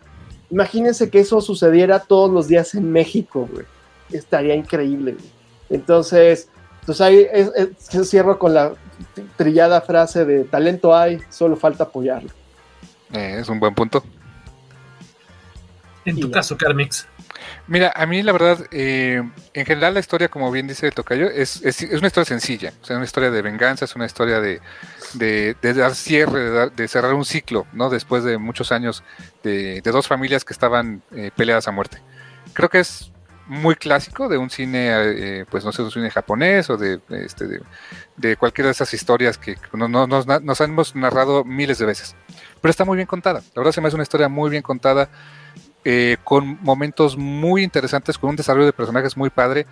imagínense 0.51 1.09
que 1.09 1.19
eso 1.19 1.41
sucediera 1.41 1.99
todos 1.99 2.29
los 2.29 2.47
días 2.47 2.75
en 2.75 2.91
México, 2.91 3.47
güey. 3.51 3.65
Estaría 4.11 4.55
increíble, 4.55 5.13
güey. 5.13 5.35
Entonces, 5.69 6.49
pues 6.85 7.01
ahí 7.01 7.25
es, 7.31 7.51
es, 7.55 8.21
con 8.37 8.53
la 8.53 8.73
trillada 9.35 9.81
frase 9.81 10.25
de 10.25 10.43
talento 10.43 10.95
hay, 10.95 11.19
solo 11.29 11.55
falta 11.55 11.85
apoyarlo. 11.85 12.29
Eh, 13.13 13.37
es 13.39 13.49
un 13.49 13.59
buen 13.59 13.73
punto. 13.73 14.03
En 16.05 16.19
tu 16.19 16.29
caso, 16.29 16.55
Carmix. 16.55 17.07
Mira, 17.67 17.91
a 17.95 18.05
mí 18.05 18.21
la 18.21 18.31
verdad, 18.31 18.67
eh, 18.71 19.23
en 19.53 19.65
general 19.65 19.95
la 19.95 19.99
historia, 19.99 20.29
como 20.29 20.51
bien 20.51 20.67
dice 20.67 20.91
Tocayo, 20.91 21.27
es, 21.29 21.63
es, 21.63 21.81
es, 21.81 21.97
una 21.97 22.07
historia 22.07 22.25
sencilla, 22.25 22.73
o 22.81 22.85
sea, 22.85 22.95
una 22.95 23.05
historia 23.05 23.31
de 23.31 23.41
venganza, 23.41 23.85
es 23.85 23.95
una 23.95 24.05
historia 24.05 24.39
de, 24.39 24.61
de, 25.13 25.55
de 25.61 25.73
dar 25.73 25.95
cierre, 25.95 26.39
de, 26.39 26.51
dar, 26.51 26.71
de, 26.71 26.87
cerrar 26.87 27.13
un 27.13 27.25
ciclo, 27.25 27.65
¿no? 27.73 27.89
Después 27.89 28.23
de 28.23 28.37
muchos 28.37 28.71
años 28.71 29.03
de, 29.43 29.81
dos 29.81 30.07
familias 30.07 30.45
que 30.45 30.53
estaban 30.53 31.01
eh, 31.15 31.31
peleadas 31.35 31.67
a 31.67 31.71
muerte. 31.71 32.01
Creo 32.53 32.69
que 32.69 32.79
es 32.79 33.11
muy 33.47 33.75
clásico 33.75 34.27
de 34.27 34.37
un 34.37 34.49
cine, 34.49 34.89
eh, 34.91 35.45
pues 35.49 35.63
no 35.63 35.71
sé, 35.71 35.81
un 35.81 35.91
cine 35.91 36.09
japonés 36.09 36.69
o 36.69 36.77
de, 36.77 36.99
este, 37.09 37.45
de, 38.17 38.37
cualquiera 38.37 38.67
de 38.67 38.71
esas 38.71 38.93
historias 38.93 39.37
que 39.37 39.55
no, 39.73 39.87
nos, 39.87 40.25
nos 40.25 40.61
hemos 40.61 40.95
narrado 40.95 41.43
miles 41.43 41.77
de 41.77 41.85
veces. 41.85 42.15
Pero 42.61 42.69
está 42.69 42.85
muy 42.85 42.95
bien 42.95 43.07
contada. 43.07 43.41
La 43.53 43.61
verdad 43.61 43.71
se 43.71 43.81
me 43.81 43.87
hace 43.87 43.95
una 43.95 44.03
historia 44.03 44.29
muy 44.29 44.49
bien 44.49 44.63
contada, 44.63 45.09
eh, 45.83 46.17
con 46.23 46.57
momentos 46.63 47.17
muy 47.17 47.63
interesantes, 47.63 48.17
con 48.17 48.31
un 48.31 48.35
desarrollo 48.35 48.65
de 48.65 48.73
personajes 48.73 49.15
muy 49.15 49.29
padre 49.29 49.67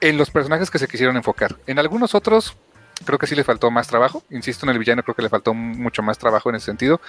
en 0.00 0.18
los 0.18 0.30
personajes 0.30 0.70
que 0.70 0.78
se 0.78 0.86
quisieron 0.86 1.16
enfocar. 1.16 1.56
En 1.66 1.78
algunos 1.78 2.14
otros 2.14 2.56
creo 3.04 3.18
que 3.18 3.26
sí 3.26 3.34
le 3.34 3.44
faltó 3.44 3.70
más 3.70 3.88
trabajo. 3.88 4.22
Insisto, 4.30 4.66
en 4.66 4.70
el 4.70 4.78
villano 4.78 5.02
creo 5.02 5.14
que 5.14 5.22
le 5.22 5.28
faltó 5.28 5.54
mucho 5.54 6.02
más 6.02 6.18
trabajo 6.18 6.48
en 6.50 6.56
ese 6.56 6.66
sentido. 6.66 7.00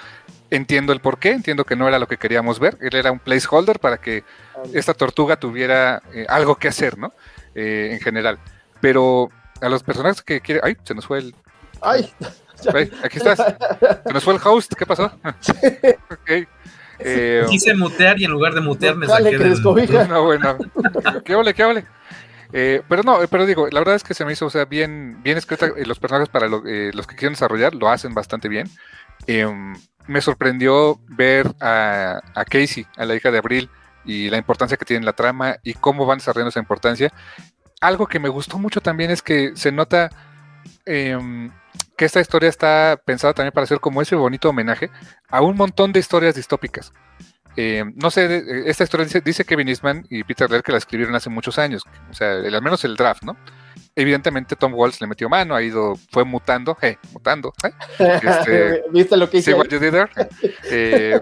Entiendo 0.50 0.94
el 0.94 1.00
porqué, 1.00 1.32
entiendo 1.32 1.66
que 1.66 1.76
no 1.76 1.88
era 1.88 2.00
lo 2.00 2.08
que 2.08 2.18
queríamos 2.18 2.60
ver. 2.60 2.78
Él 2.82 2.96
era 2.96 3.12
un 3.12 3.20
placeholder 3.20 3.80
para 3.80 3.98
que 3.98 4.24
esta 4.74 4.94
tortuga 4.94 5.38
tuviera 5.38 6.02
eh, 6.14 6.26
algo 6.30 6.56
que 6.56 6.68
hacer, 6.68 6.98
¿no? 6.98 7.14
Eh, 7.56 7.90
en 7.94 8.00
general. 8.00 8.40
Pero 8.82 9.30
a 9.62 9.70
los 9.70 9.84
personajes 9.84 10.22
que 10.22 10.42
quiere. 10.42 10.62
¡Ay! 10.64 10.78
Se 10.84 10.94
nos 10.94 11.06
fue 11.06 11.20
el. 11.20 11.36
¡Ay! 11.82 12.12
Ay 12.74 12.92
aquí 13.04 13.18
estás. 13.18 13.38
Se 13.38 14.14
nos 14.14 14.24
fue 14.24 14.34
el 14.34 14.42
host. 14.44 14.74
¿Qué 14.74 14.86
pasó? 14.86 15.06
ok. 16.12 16.48
Eh, 17.00 17.46
Quise 17.48 17.76
mutear 17.76 18.20
y 18.20 18.26
en 18.26 18.32
lugar 18.32 18.54
de 18.54 18.62
mutear 18.62 18.96
me 18.96 19.08
saqué 19.08 19.32
que 19.32 19.38
del... 19.38 19.62
No, 20.10 20.24
bueno. 20.24 20.58
¿Qué 21.24 21.34
hable, 21.34 21.54
qué 21.54 21.64
hable? 21.64 21.86
Eh, 22.54 22.82
pero 22.88 23.04
no, 23.04 23.20
pero 23.30 23.46
digo, 23.46 23.68
la 23.70 23.80
verdad 23.80 23.96
es 23.96 24.04
que 24.04 24.14
se 24.14 24.26
me 24.26 24.34
hizo, 24.34 24.46
o 24.46 24.50
sea, 24.50 24.66
bien, 24.66 25.22
bien 25.24 25.38
escrita. 25.38 25.68
Eh, 25.76 25.86
los 25.86 26.00
personajes 26.00 26.30
para 26.30 26.48
lo, 26.48 26.66
eh, 26.66 26.92
los 26.94 27.08
que 27.08 27.16
quieren 27.16 27.34
desarrollar 27.34 27.76
lo 27.76 27.90
hacen 27.90 28.14
bastante 28.14 28.48
bien. 28.50 28.70
Em, 29.28 29.76
me 30.08 30.22
sorprendió 30.22 31.00
ver 31.08 31.54
a, 31.60 32.22
a, 32.34 32.46
Casey, 32.46 32.86
a 32.96 33.06
la 33.06 33.16
hija 33.16 33.32
de 33.32 33.40
Abril, 33.40 33.70
y 34.06 34.30
la 34.30 34.38
importancia 34.38 34.78
que 34.78 34.86
tiene 34.86 35.06
la 35.06 35.14
trama 35.14 35.58
y 35.64 35.74
cómo 35.74 36.06
van 36.06 36.20
desarrollando 36.20 36.50
esa 36.50 36.60
importancia. 36.60 37.12
Algo 37.82 38.08
que 38.08 38.20
me 38.20 38.30
gustó 38.30 38.58
mucho 38.58 38.82
también 38.82 39.12
es 39.12 39.22
que 39.22 39.52
se 39.56 39.72
nota 39.72 40.10
eh, 40.86 41.50
que 41.98 42.06
esta 42.06 42.22
historia 42.22 42.50
está 42.50 43.00
pensada 43.04 43.34
también 43.34 43.52
para 43.52 43.68
ser 43.68 43.80
como 43.80 44.02
ese 44.02 44.16
bonito 44.16 44.50
homenaje 44.50 44.90
a 45.30 45.42
un 45.42 45.56
montón 45.56 45.92
de 45.92 46.00
historias 46.00 46.36
distópicas. 46.36 46.94
Eh, 47.60 47.84
no 47.96 48.12
sé, 48.12 48.44
esta 48.68 48.84
historia 48.84 49.06
dice, 49.06 49.20
dice, 49.20 49.44
Kevin 49.44 49.68
Eastman 49.68 50.06
y 50.12 50.24
Peter 50.24 50.48
Laird 50.48 50.64
que 50.64 50.72
la 50.72 50.78
escribieron 50.78 51.16
hace 51.16 51.32
muchos 51.32 51.58
años, 51.58 51.84
o 52.08 52.14
sea, 52.14 52.34
el, 52.34 52.54
al 52.54 52.62
menos 52.62 52.86
el 52.86 52.96
draft, 52.96 53.24
¿no? 53.24 53.36
Evidentemente 53.96 54.56
Tom 54.56 54.76
Waltz 54.76 55.02
le 55.02 55.08
metió 55.08 55.28
mano, 55.28 55.56
ha 55.56 55.64
ido, 55.64 55.96
fue 56.12 56.24
mutando, 56.24 56.78
eh, 56.84 56.98
mutando, 57.14 57.52
¿eh? 57.64 57.72
Este, 57.98 58.84
¿Viste 58.92 59.18
lo 59.18 59.28
que 59.28 59.38
hice? 59.40 59.56
Eh, 60.70 61.20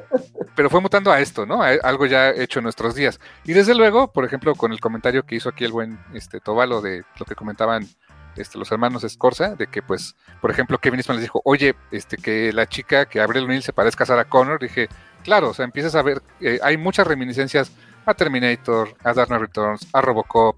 pero 0.57 0.69
fue 0.69 0.81
mutando 0.81 1.09
a 1.09 1.21
esto, 1.21 1.45
¿no? 1.45 1.63
A 1.63 1.69
algo 1.69 2.05
ya 2.05 2.31
hecho 2.31 2.59
en 2.59 2.63
nuestros 2.63 2.95
días. 2.95 3.17
Y 3.45 3.53
desde 3.53 3.73
luego, 3.73 4.11
por 4.11 4.25
ejemplo, 4.25 4.55
con 4.55 4.73
el 4.73 4.81
comentario 4.81 5.23
que 5.25 5.35
hizo 5.35 5.47
aquí 5.47 5.63
el 5.63 5.71
buen 5.71 5.97
este, 6.13 6.41
Tobalo 6.41 6.81
de 6.81 7.03
lo 7.17 7.25
que 7.25 7.35
comentaban 7.35 7.87
este, 8.35 8.57
los 8.57 8.71
hermanos 8.71 9.05
Escorza, 9.05 9.55
de 9.55 9.67
que, 9.67 9.81
pues, 9.81 10.15
por 10.41 10.51
ejemplo, 10.51 10.77
Kevin 10.77 10.99
Eastman 10.99 11.17
les 11.17 11.23
dijo, 11.23 11.41
oye, 11.45 11.75
este, 11.91 12.17
que 12.17 12.51
la 12.51 12.67
chica, 12.67 13.05
que 13.05 13.21
Abril 13.21 13.45
O'Neill 13.45 13.63
se 13.63 13.71
parezca 13.73 14.03
a 14.03 14.07
Sarah 14.07 14.25
Connor, 14.25 14.59
dije, 14.59 14.89
claro, 15.25 15.49
o 15.49 15.53
sea, 15.53 15.65
empiezas 15.65 15.95
a 15.95 16.01
ver, 16.01 16.21
eh, 16.39 16.59
hay 16.63 16.77
muchas 16.77 17.05
reminiscencias 17.05 17.71
a 18.05 18.13
Terminator, 18.13 18.95
a 19.03 19.13
Dark 19.13 19.27
Knight 19.27 19.41
Returns, 19.41 19.87
a 19.91 19.99
Robocop, 19.99 20.55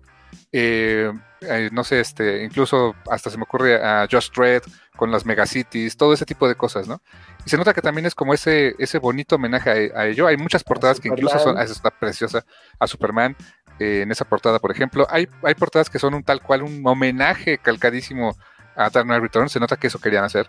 eh, 0.52 1.11
eh, 1.41 1.69
no 1.72 1.84
sé, 1.84 1.99
este, 2.02 2.44
incluso 2.44 2.95
hasta 3.10 3.30
se 3.30 3.38
me 3.38 3.44
ocurre 3.44 3.84
a 3.84 4.07
Just 4.11 4.35
Red 4.38 4.64
con 4.95 5.11
las 5.11 5.26
Megacities, 5.26 5.95
todo 5.95 6.14
ese 6.14 6.26
tipo 6.26 6.48
de 6.48 6.56
cosas, 6.56 6.88
¿no? 6.88 7.02
Y 7.45 7.49
se 7.49 7.57
nota 7.57 7.73
que 7.73 7.81
también 7.81 8.06
es 8.06 8.15
como 8.15 8.34
ese, 8.34 8.76
ese 8.80 8.99
bonito 8.99 9.35
homenaje 9.35 9.91
a, 9.95 10.02
a 10.02 10.07
ello. 10.07 10.27
Hay 10.27 10.38
muchas 10.38 10.64
portadas 10.64 10.99
que 10.99 11.07
incluso 11.07 11.39
son, 11.39 11.57
esa 11.57 11.72
está 11.72 11.91
preciosa, 11.91 12.44
a 12.80 12.88
Superman, 12.88 13.35
eh, 13.80 14.02
en 14.02 14.11
esa 14.11 14.26
portada, 14.26 14.60
por 14.60 14.72
ejemplo. 14.72 15.07
Hay, 15.10 15.30
hay 15.44 15.56
portadas 15.56 15.89
que 15.89 15.99
son 15.99 16.14
un 16.14 16.23
tal 16.23 16.41
cual 16.41 16.64
un 16.64 16.81
homenaje 16.85 17.60
calcadísimo 17.60 18.35
a 18.76 18.89
Dark 18.89 19.06
Knight 19.06 19.22
Returns. 19.22 19.52
Se 19.52 19.60
nota 19.60 19.77
que 19.77 19.88
eso 19.88 19.99
querían 19.99 20.23
hacer. 20.23 20.48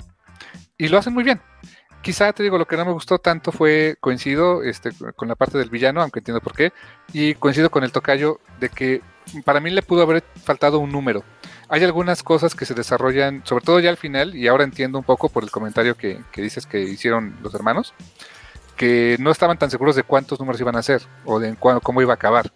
Y 0.79 0.89
lo 0.89 0.99
hacen 0.99 1.13
muy 1.13 1.25
bien. 1.25 1.41
Quizá 2.09 2.33
te 2.33 2.43
digo, 2.43 2.57
lo 2.57 2.67
que 2.67 2.79
no 2.79 2.87
me 2.87 2.93
gustó 2.93 3.19
tanto 3.19 3.53
fue, 3.53 3.99
coincido 4.01 4.63
este, 4.63 4.93
con 5.15 5.29
la 5.29 5.35
parte 5.35 5.59
del 5.59 5.69
villano, 5.69 6.01
aunque 6.01 6.21
entiendo 6.21 6.41
por 6.41 6.55
qué, 6.55 6.73
y 7.13 7.35
coincido 7.35 7.69
con 7.69 7.85
el 7.85 7.93
tocayo 7.93 8.41
de 8.61 8.71
que 8.71 9.03
para 9.45 9.61
mí 9.61 9.69
le 9.69 9.83
pudo 9.83 10.05
haber 10.05 10.25
faltado 10.43 10.79
un 10.79 10.91
número. 10.91 11.23
Hay 11.69 11.85
algunas 11.85 12.23
cosas 12.23 12.55
que 12.55 12.65
se 12.65 12.73
desarrollan, 12.73 13.43
sobre 13.45 13.63
todo 13.63 13.79
ya 13.79 13.91
al 13.91 13.99
final, 13.99 14.35
y 14.35 14.49
ahora 14.49 14.65
entiendo 14.65 14.97
un 14.97 15.05
poco 15.05 15.29
por 15.29 15.45
el 15.45 15.51
comentario 15.51 15.99
que, 15.99 16.19
que 16.33 16.41
dices 16.41 16.65
que 16.65 16.81
hicieron 16.81 17.37
los 17.43 17.55
hermanos, 17.55 17.93
que 18.75 19.19
no 19.21 19.31
estaban 19.31 19.59
tan 19.59 19.71
seguros 19.71 19.95
de 19.95 20.03
cuántos 20.03 20.41
números 20.41 20.63
iban 20.63 20.77
a 20.77 20.79
hacer 20.79 21.03
o 21.27 21.39
de 21.39 21.57
cómo 21.57 22.01
iba 22.01 22.15
a 22.15 22.17
acabar 22.17 22.51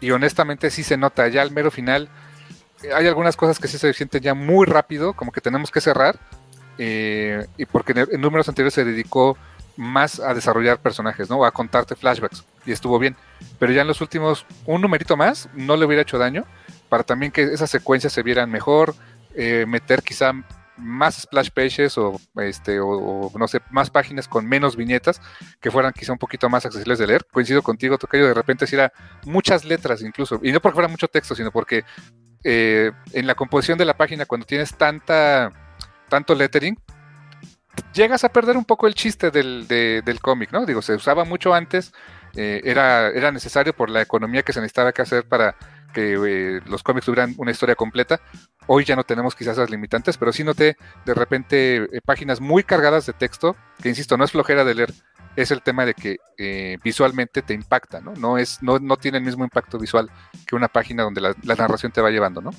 y 0.00 0.12
honestamente 0.12 0.70
sí 0.70 0.84
se 0.84 0.96
nota 0.96 1.26
ya 1.26 1.42
al 1.42 1.50
mero 1.50 1.72
final. 1.72 2.08
Hay 2.94 3.08
algunas 3.08 3.34
cosas 3.34 3.58
que 3.58 3.66
sí 3.66 3.76
se 3.76 3.92
sienten 3.92 4.22
ya 4.22 4.34
muy 4.34 4.66
rápido, 4.66 5.14
como 5.14 5.32
que 5.32 5.40
tenemos 5.40 5.72
que 5.72 5.80
cerrar, 5.80 6.16
eh, 6.78 7.46
y 7.56 7.66
porque 7.66 7.92
en, 8.10 8.20
números 8.20 8.48
anteriores 8.48 8.74
se 8.74 8.84
dedicó 8.84 9.36
más 9.76 10.20
a 10.20 10.34
desarrollar 10.34 10.78
personajes, 10.78 11.28
¿no? 11.28 11.44
A 11.44 11.50
contarte 11.50 11.96
flashbacks. 11.96 12.44
y 12.64 12.72
estuvo 12.72 12.98
bien. 12.98 13.16
Pero 13.58 13.72
ya 13.72 13.82
en 13.82 13.88
los 13.88 14.00
últimos, 14.00 14.46
un 14.66 14.80
numerito 14.80 15.16
más, 15.16 15.48
no 15.54 15.76
le 15.76 15.84
hubiera 15.84 16.02
hecho 16.02 16.18
daño, 16.18 16.44
para 16.88 17.02
también 17.02 17.32
que 17.32 17.42
esas 17.42 17.70
secuencias 17.70 18.12
se 18.12 18.22
vieran 18.22 18.50
mejor, 18.50 18.94
eh, 19.34 19.64
meter 19.66 20.02
quizá 20.02 20.32
más 20.76 21.22
splash 21.22 21.50
pages 21.50 21.98
o 21.98 22.20
este 22.36 22.80
o, 22.80 23.30
no 23.36 23.48
sé 23.48 23.60
más 23.70 23.90
páginas 23.90 24.26
con 24.26 24.46
menos 24.46 24.76
viñetas 24.76 25.20
que 25.60 25.70
fueran 25.70 25.92
quizá 25.92 26.12
un 26.12 26.18
poquito 26.18 26.48
más 26.48 26.66
accesibles 26.66 26.98
de 26.98 27.06
leer 27.06 27.24
coincido 27.30 27.62
contigo 27.62 27.96
Tocayo 27.96 28.26
de 28.26 28.34
repente 28.34 28.66
si 28.66 28.74
era 28.74 28.92
muchas 29.24 29.64
letras 29.64 30.02
incluso 30.02 30.40
y 30.42 30.50
no 30.50 30.60
porque 30.60 30.74
fuera 30.74 30.88
mucho 30.88 31.06
texto 31.06 31.34
sino 31.34 31.52
porque 31.52 31.84
eh, 32.42 32.90
en 33.12 33.26
la 33.26 33.34
composición 33.34 33.78
de 33.78 33.84
la 33.84 33.96
página 33.96 34.26
cuando 34.26 34.46
tienes 34.46 34.76
tanta 34.76 35.52
tanto 36.08 36.34
lettering 36.34 36.78
llegas 37.92 38.24
a 38.24 38.28
perder 38.28 38.56
un 38.56 38.64
poco 38.64 38.86
el 38.86 38.94
chiste 38.94 39.30
del, 39.30 39.66
del 39.66 40.20
cómic 40.20 40.52
no 40.52 40.64
digo 40.66 40.82
se 40.82 40.94
usaba 40.94 41.24
mucho 41.24 41.54
antes 41.54 41.92
eh, 42.36 42.62
era, 42.64 43.10
era 43.10 43.30
necesario 43.30 43.72
por 43.74 43.90
la 43.90 44.02
economía 44.02 44.42
que 44.42 44.52
se 44.52 44.60
necesitaba 44.60 44.92
que 44.92 45.02
hacer 45.02 45.24
para 45.24 45.56
que 45.92 46.14
eh, 46.14 46.60
los 46.66 46.82
cómics 46.82 47.06
tuvieran 47.06 47.34
una 47.38 47.52
historia 47.52 47.76
completa. 47.76 48.20
Hoy 48.66 48.84
ya 48.84 48.96
no 48.96 49.04
tenemos 49.04 49.34
quizás 49.36 49.56
esas 49.56 49.70
limitantes, 49.70 50.18
pero 50.18 50.32
sí 50.32 50.42
noté 50.42 50.76
de 51.04 51.14
repente 51.14 51.76
eh, 51.76 52.00
páginas 52.04 52.40
muy 52.40 52.64
cargadas 52.64 53.06
de 53.06 53.12
texto, 53.12 53.56
que 53.80 53.88
insisto, 53.88 54.16
no 54.16 54.24
es 54.24 54.32
flojera 54.32 54.64
de 54.64 54.74
leer, 54.74 54.92
es 55.36 55.50
el 55.50 55.62
tema 55.62 55.84
de 55.84 55.94
que 55.94 56.18
eh, 56.38 56.78
visualmente 56.82 57.42
te 57.42 57.54
impacta, 57.54 58.00
¿no? 58.00 58.14
No, 58.14 58.38
es, 58.38 58.62
no, 58.62 58.78
no 58.78 58.96
tiene 58.96 59.18
el 59.18 59.24
mismo 59.24 59.44
impacto 59.44 59.78
visual 59.78 60.10
que 60.46 60.56
una 60.56 60.68
página 60.68 61.02
donde 61.02 61.20
la, 61.20 61.34
narración 61.42 61.92
te 61.92 62.00
va 62.00 62.10
llevando, 62.10 62.40
¿no? 62.40 62.50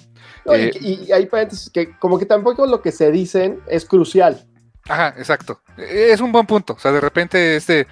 y, 0.80 1.12
hay 1.12 1.26
paréntesis 1.26 1.70
que 1.70 1.98
como 1.98 2.18
que 2.18 2.26
tampoco 2.26 2.66
lo 2.66 2.82
que 2.82 2.92
se 2.92 3.12
dicen 3.12 3.60
es 3.68 3.86
crucial. 3.86 4.46
Ajá, 4.88 5.10
exacto. 5.18 5.62
E, 5.78 6.12
es 6.12 6.22
un 6.22 6.32
buen 6.32 6.46
punto. 6.46 6.74
O 6.74 6.80
sea, 6.80 6.92
de 6.92 7.02
repente 7.02 7.56
este 7.56 7.88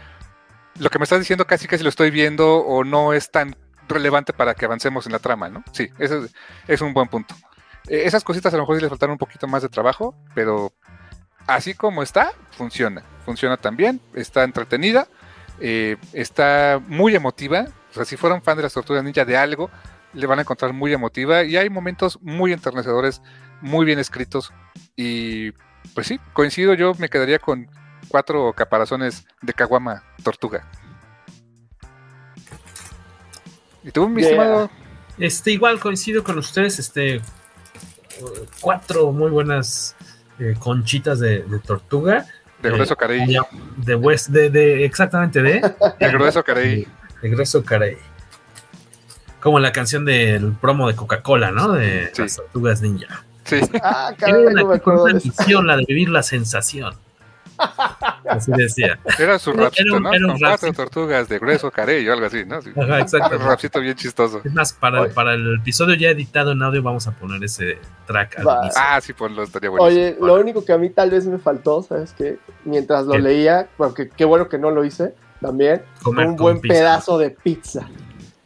lo 0.80 0.90
que 0.90 1.00
me 1.00 1.04
estás 1.04 1.20
diciendo 1.20 1.46
casi 1.46 1.68
casi 1.68 1.84
lo 1.84 1.90
estoy 1.90 2.10
viendo 2.12 2.58
o 2.58 2.84
no 2.84 3.14
es 3.14 3.30
tan 3.30 3.56
relevante 3.88 4.34
para 4.34 4.56
que 4.56 4.66
avancemos 4.66 5.06
en 5.06 5.12
la 5.12 5.20
trama, 5.20 5.50
¿no? 5.50 5.64
Sí, 5.72 5.90
ese 6.00 6.22
es, 6.68 6.82
un 6.82 6.94
buen 6.94 7.08
punto. 7.08 7.36
Eh, 7.88 8.04
esas 8.06 8.24
cositas 8.24 8.54
a 8.54 8.58
lo 8.58 8.64
mejor 8.64 8.78
sí 8.78 8.82
les 8.82 8.90
faltaron 8.90 9.14
un 9.14 9.20
poquito 9.20 9.48
más 9.48 9.62
de 9.62 9.70
trabajo, 9.70 10.16
pero 10.34 10.74
así 11.48 11.74
como 11.74 12.04
está, 12.04 12.32
funciona. 12.52 13.04
Funciona 13.26 13.58
también, 13.58 14.02
está 14.14 14.44
entretenida, 14.44 15.08
eh, 15.60 15.98
está 16.12 16.82
muy 16.88 17.16
emotiva. 17.16 17.68
O 17.92 17.94
sea, 17.94 18.06
si 18.06 18.18
fueron 18.18 18.42
fan 18.42 18.58
de 18.58 18.64
las 18.64 18.74
tortugas 18.74 19.04
ninja 19.04 19.24
de 19.26 19.38
algo, 19.38 19.70
le 20.14 20.28
van 20.28 20.40
a 20.40 20.42
encontrar 20.42 20.74
muy 20.74 20.94
emotiva 20.94 21.44
y 21.44 21.58
hay 21.58 21.70
momentos 21.70 22.20
muy 22.22 22.54
enternecedores, 22.54 23.22
muy 23.62 23.86
bien 23.86 24.00
escritos. 24.00 24.52
Y 24.96 25.52
pues 25.94 26.08
sí, 26.08 26.20
coincido, 26.34 26.74
yo 26.74 26.94
me 26.96 27.10
quedaría 27.10 27.40
con 27.40 27.70
cuatro 28.08 28.54
caparazones 28.54 29.26
de 29.42 29.54
caguama 29.54 30.04
tortuga. 30.24 30.68
¿Y 33.84 33.92
tú, 33.92 34.08
mi 34.08 34.22
estimado? 34.22 34.70
Este, 35.18 35.52
igual 35.52 35.80
coincido 35.80 36.24
con 36.24 36.38
ustedes, 36.38 36.80
este, 36.80 37.22
cuatro 38.62 39.12
muy 39.12 39.30
buenas 39.30 39.96
eh, 40.44 40.56
conchitas 40.60 41.20
de, 41.20 41.46
tortuga. 41.66 42.26
De 42.62 42.70
grueso 42.70 42.96
carey. 42.96 43.26
De, 43.78 43.96
de, 44.30 44.50
de, 44.50 44.86
exactamente, 44.86 45.42
de. 45.42 45.62
De 46.00 46.12
grueso 46.12 46.44
carey. 46.44 46.88
De, 47.22 47.30
grueso 47.30 47.64
carey. 47.64 47.98
Como 49.40 49.60
la 49.60 49.72
canción 49.72 50.04
del 50.06 50.52
promo 50.54 50.88
de 50.88 50.96
Coca-Cola, 50.96 51.52
¿no? 51.52 51.72
De 51.72 52.12
las 52.18 52.36
tortugas 52.36 52.82
ninja. 52.82 53.24
Sí. 53.46 53.60
Ah, 53.82 54.14
caray, 54.18 54.46
no 54.54 54.68
me 54.68 54.76
acuerdo 54.76 55.06
de 55.06 55.14
la 55.64 55.78
de 55.78 55.86
vivir 55.88 56.10
la 56.10 56.24
sensación. 56.24 56.96
Así 58.26 58.52
decía. 58.52 59.00
Era 59.20 59.40
su 59.40 59.52
rapcito, 59.54 60.00
¿no? 60.00 60.10
Con 60.10 60.40
cuatro 60.40 60.74
tortugas 60.74 61.28
de 61.30 61.40
grueso 61.40 61.70
carey 61.72 62.08
o 62.08 62.14
algo 62.14 62.26
así, 62.26 62.46
¿no? 62.46 62.58
Ajá, 62.58 63.00
exacto. 63.00 63.38
Un 63.38 63.44
rapcito 63.44 63.80
bien 63.80 63.96
chistoso. 63.96 64.42
Es 64.44 64.54
más, 64.54 64.74
para, 64.74 65.10
para, 65.10 65.34
el 65.34 65.60
episodio 65.60 65.96
ya 65.96 66.10
editado 66.10 66.52
en 66.52 66.62
audio 66.62 66.82
vamos 66.82 67.08
a 67.08 67.12
poner 67.12 67.44
ese 67.44 67.78
track 68.08 68.40
al 68.40 68.64
inicio. 68.64 68.82
Ah, 68.84 69.00
sí, 69.02 69.14
ponlo, 69.14 69.44
estaría 69.44 69.70
bueno. 69.70 69.86
Oye, 69.86 70.18
lo 70.20 70.36
único 70.36 70.64
que 70.64 70.74
a 70.74 70.78
mí 70.78 70.90
tal 70.90 71.12
vez 71.12 71.26
me 71.26 71.40
faltó, 71.40 71.84
¿sabes 71.84 72.14
qué? 72.14 72.38
Mientras 72.66 73.06
lo 73.06 73.18
leía, 73.18 73.68
porque 73.78 74.10
qué 74.10 74.26
bueno 74.26 74.50
que 74.50 74.58
no 74.58 74.72
lo 74.72 74.84
hice 74.84 75.14
también, 75.42 75.84
un 76.06 76.36
buen 76.36 76.62
pedazo 76.62 77.18
de 77.18 77.32
pizza. 77.32 77.88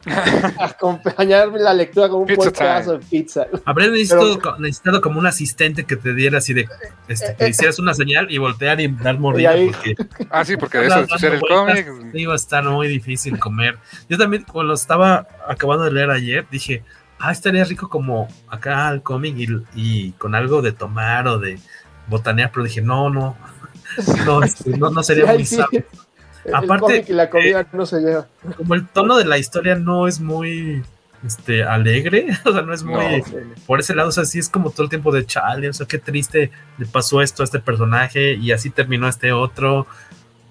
acompañar 0.58 1.48
la 1.52 1.74
lectura 1.74 2.08
con 2.08 2.22
un 2.22 2.34
buen 2.34 2.52
pedazo 2.52 2.98
de 2.98 2.98
pizza. 2.98 3.46
Habría 3.64 3.88
necesitado, 3.88 5.00
como 5.00 5.18
un 5.18 5.26
asistente 5.26 5.84
que 5.84 5.96
te 5.96 6.14
diera 6.14 6.38
así 6.38 6.54
de 6.54 6.68
este, 7.08 7.34
que 7.36 7.48
hicieras 7.48 7.78
una 7.78 7.94
señal 7.94 8.30
y 8.30 8.38
voltear 8.38 8.80
y 8.80 8.88
dar 8.88 9.18
mordida. 9.18 9.54
Porque, 9.54 9.94
ah, 10.30 10.44
sí, 10.44 10.56
porque 10.56 10.78
de 10.78 10.86
eso 10.86 11.06
es 11.16 11.22
el 11.22 11.40
cómic. 11.40 11.86
Iba 12.14 12.32
a 12.32 12.36
estar 12.36 12.64
muy 12.64 12.88
difícil 12.88 13.38
comer. 13.38 13.78
Yo 14.08 14.18
también, 14.18 14.44
cuando 14.50 14.74
estaba 14.74 15.26
acabando 15.46 15.84
de 15.84 15.92
leer 15.92 16.10
ayer, 16.10 16.46
dije, 16.50 16.82
ah, 17.18 17.32
estaría 17.32 17.64
rico 17.64 17.88
como 17.88 18.28
acá 18.48 18.88
el 18.90 19.02
cómic 19.02 19.36
y, 19.74 20.12
con 20.12 20.34
algo 20.34 20.62
de 20.62 20.72
tomar 20.72 21.28
o 21.28 21.38
de 21.38 21.58
botanear, 22.06 22.50
pero 22.52 22.64
dije, 22.64 22.80
no, 22.80 23.10
no, 23.10 23.36
no, 24.24 24.42
este, 24.42 24.70
no, 24.76 25.02
sería 25.02 25.26
muy 25.32 25.44
sabio. 25.44 25.84
Aparte, 26.52 27.04
y 27.08 27.12
la 27.12 27.30
comida 27.30 27.66
no 27.72 27.86
se 27.86 28.00
lleva. 28.00 28.26
Como 28.56 28.74
el 28.74 28.86
tono 28.88 29.16
de 29.16 29.24
la 29.24 29.38
historia 29.38 29.74
no 29.74 30.06
es 30.08 30.20
muy 30.20 30.82
este 31.26 31.64
alegre, 31.64 32.26
o 32.44 32.52
sea, 32.52 32.62
no 32.62 32.72
es 32.72 32.84
muy 32.84 33.22
por 33.66 33.80
ese 33.80 33.94
lado, 33.94 34.08
o 34.08 34.12
sea, 34.12 34.24
sí 34.24 34.38
es 34.38 34.48
como 34.48 34.70
todo 34.70 34.84
el 34.84 34.88
tiempo 34.88 35.12
de 35.12 35.26
chale, 35.26 35.68
o 35.68 35.72
sea, 35.72 35.86
qué 35.86 35.98
triste 35.98 36.50
le 36.78 36.86
pasó 36.86 37.22
esto 37.22 37.42
a 37.42 37.44
este 37.44 37.58
personaje 37.58 38.34
y 38.34 38.52
así 38.52 38.70
terminó 38.70 39.08
este 39.08 39.32
otro. 39.32 39.86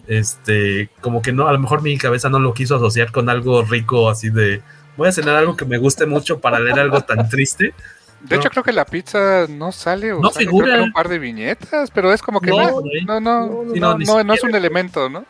Este, 0.07 0.90
como 1.02 1.22
que 1.22 1.34
no, 1.34 1.48
a 1.49 1.53
lo 1.53 1.60
mejor 1.60 1.82
mi 1.82 1.98
cabeza 1.98 2.30
no 2.30 2.40
lo 2.40 2.53
quiso 2.53 2.78
asociar 2.78 3.11
con 3.11 3.30
algo 3.30 3.64
rico, 3.64 4.10
así 4.10 4.30
de 4.30 4.61
voy 4.95 5.10
a 5.10 5.11
cenar 5.11 5.36
algo 5.36 5.56
que 5.57 5.65
me 5.65 5.78
guste 5.78 6.06
mucho 6.06 6.40
para 6.40 6.60
leer 6.60 6.80
algo 6.80 7.02
tan 7.02 7.28
triste. 7.30 7.74
De 8.22 8.36
hecho, 8.36 8.49
creo 8.49 8.64
que 8.64 8.74
la 8.74 8.86
pizza 8.86 9.45
no 9.48 9.72
sale, 9.72 10.11
o 10.11 10.19
no 10.19 10.32
figura. 10.32 10.82
un 10.82 10.91
par 10.91 11.07
de 11.07 11.19
viñetas, 11.19 11.91
pero 11.91 12.11
es 12.11 12.24
como 12.24 12.41
que 12.41 12.49
no, 12.49 12.82
no, 13.06 13.19
no, 13.19 13.64
no, 13.64 14.24
no 14.24 14.34
es 14.34 14.44
un 14.44 14.56
elemento, 14.56 15.07
¿no? 15.07 15.24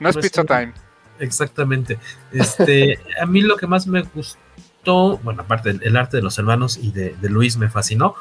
No 0.00 0.08
es 0.08 0.16
pizza 0.16 0.44
time. 0.44 0.72
Exactamente. 1.20 1.98
Este, 2.32 2.98
a 3.20 3.26
mí 3.26 3.42
lo 3.42 3.56
que 3.56 3.66
más 3.66 3.86
me 3.86 4.02
gustó, 4.02 5.18
bueno, 5.18 5.42
aparte 5.42 5.78
el, 5.80 5.96
arte 5.96 6.16
de 6.16 6.22
los 6.22 6.38
hermanos 6.38 6.78
y 6.82 6.90
de, 6.90 7.14
Luis 7.22 7.56
me 7.58 7.68
fascinó, 7.68 8.14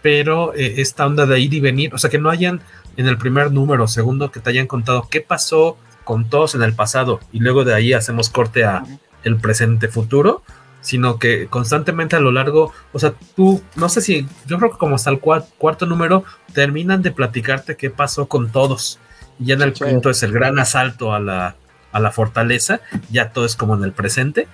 pero 0.00 0.54
eh, 0.54 0.80
esta 0.80 1.04
onda 1.04 1.26
de 1.26 1.40
ir 1.40 1.52
y 1.52 1.60
venir, 1.60 1.92
o 1.92 1.98
sea, 1.98 2.08
que 2.08 2.18
no 2.18 2.30
hayan 2.30 2.60
en 2.96 3.08
el 3.08 3.18
primer 3.18 3.52
número, 3.52 3.88
segundo, 3.88 4.30
que 4.30 4.40
te 4.40 4.50
hayan 4.50 4.68
contado 4.68 5.08
qué 5.10 5.20
pasó 5.20 5.76
con 6.04 6.30
todos 6.30 6.54
en 6.54 6.62
el 6.62 6.74
pasado 6.74 7.20
y 7.32 7.40
luego 7.40 7.64
de 7.64 7.74
ahí 7.74 7.92
hacemos 7.92 8.30
corte 8.30 8.64
a 8.64 8.84
el 9.24 9.36
presente 9.36 9.88
futuro, 9.88 10.42
sino 10.80 11.18
que 11.18 11.48
constantemente 11.48 12.14
a 12.14 12.20
lo 12.20 12.30
largo, 12.30 12.72
o 12.92 12.98
sea, 12.98 13.14
tú, 13.34 13.60
no 13.74 13.88
sé 13.88 14.00
si, 14.00 14.26
yo 14.46 14.58
creo 14.58 14.70
que 14.70 14.78
como 14.78 14.94
hasta 14.94 15.10
el 15.10 15.18
cuarto 15.18 15.86
número, 15.86 16.24
terminan 16.54 17.02
de 17.02 17.10
platicarte 17.10 17.76
qué 17.76 17.90
pasó 17.90 18.26
con 18.26 18.52
todos 18.52 19.00
y 19.38 19.46
ya 19.46 19.54
en 19.54 19.62
el 19.62 19.72
quinto 19.72 20.10
es 20.10 20.22
el 20.22 20.32
gran 20.32 20.58
asalto 20.58 21.14
a 21.14 21.20
la, 21.20 21.56
a 21.92 22.00
la 22.00 22.10
fortaleza, 22.10 22.80
ya 23.10 23.30
todo 23.30 23.44
es 23.44 23.56
como 23.56 23.74
en 23.74 23.84
el 23.84 23.92
presente. 23.92 24.48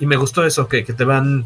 Y 0.00 0.06
me 0.06 0.16
gustó 0.16 0.44
eso, 0.44 0.68
que, 0.68 0.82
te 0.82 1.04
van 1.04 1.44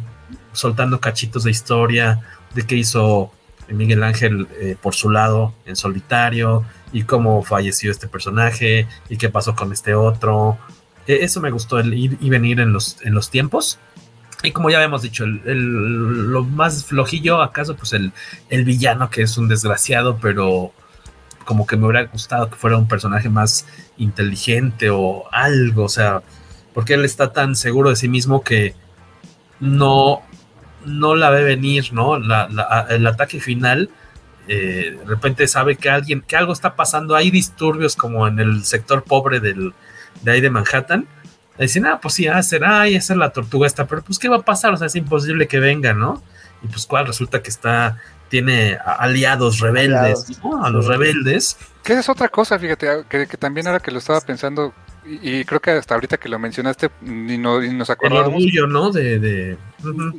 soltando 0.52 1.00
cachitos 1.00 1.44
de 1.44 1.50
historia, 1.50 2.20
de 2.54 2.66
qué 2.66 2.76
hizo 2.76 3.30
Miguel 3.68 4.02
Ángel 4.02 4.48
eh, 4.60 4.76
por 4.80 4.94
su 4.94 5.10
lado 5.10 5.54
en 5.66 5.76
solitario, 5.76 6.64
y 6.92 7.02
cómo 7.02 7.42
falleció 7.42 7.90
este 7.90 8.08
personaje, 8.08 8.86
y 9.08 9.18
qué 9.18 9.28
pasó 9.28 9.54
con 9.54 9.72
este 9.72 9.94
otro. 9.94 10.58
E, 11.06 11.24
eso 11.24 11.40
me 11.40 11.50
gustó, 11.50 11.78
el 11.78 11.92
ir 11.92 12.16
y 12.20 12.30
venir 12.30 12.60
en 12.60 12.72
los, 12.72 12.96
en 13.02 13.14
los 13.14 13.30
tiempos. 13.30 13.78
Y 14.42 14.52
como 14.52 14.70
ya 14.70 14.76
habíamos 14.76 15.02
dicho, 15.02 15.24
el, 15.24 16.30
lo 16.30 16.44
más 16.44 16.84
flojillo, 16.84 17.42
acaso, 17.42 17.76
pues 17.76 17.92
el, 17.92 18.12
el 18.48 18.64
villano 18.64 19.10
que 19.10 19.22
es 19.22 19.36
un 19.36 19.48
desgraciado, 19.48 20.18
pero 20.18 20.72
como 21.48 21.66
que 21.66 21.78
me 21.78 21.86
hubiera 21.86 22.04
gustado 22.04 22.50
que 22.50 22.56
fuera 22.56 22.76
un 22.76 22.86
personaje 22.86 23.30
más 23.30 23.64
inteligente 23.96 24.90
o 24.90 25.24
algo, 25.32 25.84
o 25.84 25.88
sea, 25.88 26.20
porque 26.74 26.92
él 26.92 27.06
está 27.06 27.32
tan 27.32 27.56
seguro 27.56 27.88
de 27.88 27.96
sí 27.96 28.06
mismo 28.06 28.44
que 28.44 28.74
no, 29.58 30.20
no 30.84 31.14
la 31.14 31.30
ve 31.30 31.44
venir, 31.44 31.94
¿no? 31.94 32.16
el 32.16 33.06
ataque 33.06 33.40
final, 33.40 33.88
eh, 34.46 34.98
de 34.98 35.04
repente 35.06 35.48
sabe 35.48 35.76
que 35.76 35.88
alguien, 35.88 36.20
que 36.20 36.36
algo 36.36 36.52
está 36.52 36.76
pasando, 36.76 37.16
hay 37.16 37.30
disturbios 37.30 37.96
como 37.96 38.28
en 38.28 38.40
el 38.40 38.66
sector 38.66 39.02
pobre 39.02 39.40
de 39.40 39.72
ahí 40.30 40.42
de 40.42 40.50
Manhattan. 40.50 41.08
Dicen, 41.58 41.86
ah, 41.86 41.98
pues 41.98 42.12
sí, 42.12 42.28
ah, 42.28 42.42
será, 42.42 42.82
ay, 42.82 42.94
esa 42.94 43.14
es 43.14 43.18
la 43.18 43.30
tortuga 43.30 43.66
esta, 43.66 43.86
pero 43.86 44.02
pues, 44.02 44.18
¿qué 44.18 44.28
va 44.28 44.36
a 44.36 44.42
pasar? 44.42 44.74
O 44.74 44.76
sea, 44.76 44.88
es 44.88 44.96
imposible 44.96 45.48
que 45.48 45.60
venga, 45.60 45.94
¿no? 45.94 46.22
Y 46.62 46.66
pues, 46.66 46.84
¿cuál? 46.84 47.06
Resulta 47.06 47.42
que 47.42 47.48
está 47.48 47.96
tiene 48.28 48.78
aliados 48.84 49.60
rebeldes, 49.60 50.40
a 50.62 50.70
los 50.70 50.86
rebeldes. 50.86 51.56
Que 51.82 51.94
es 51.94 52.08
otra 52.08 52.28
cosa, 52.28 52.58
fíjate, 52.58 52.88
ah, 52.88 53.04
que, 53.08 53.26
también 53.26 53.66
ahora 53.66 53.80
que 53.80 53.90
lo 53.90 53.98
estaba 53.98 54.20
pensando, 54.20 54.74
y, 55.04 55.44
creo 55.44 55.60
que 55.60 55.70
hasta 55.70 55.94
ahorita 55.94 56.18
que 56.18 56.28
lo 56.28 56.38
mencionaste, 56.38 56.90
ni, 57.00 57.38
no, 57.38 57.60
nos 57.60 57.88
acordamos. 57.90 58.26
El 58.26 58.34
orgullo, 58.34 58.66
¿no? 58.66 58.90
De, 58.90 59.56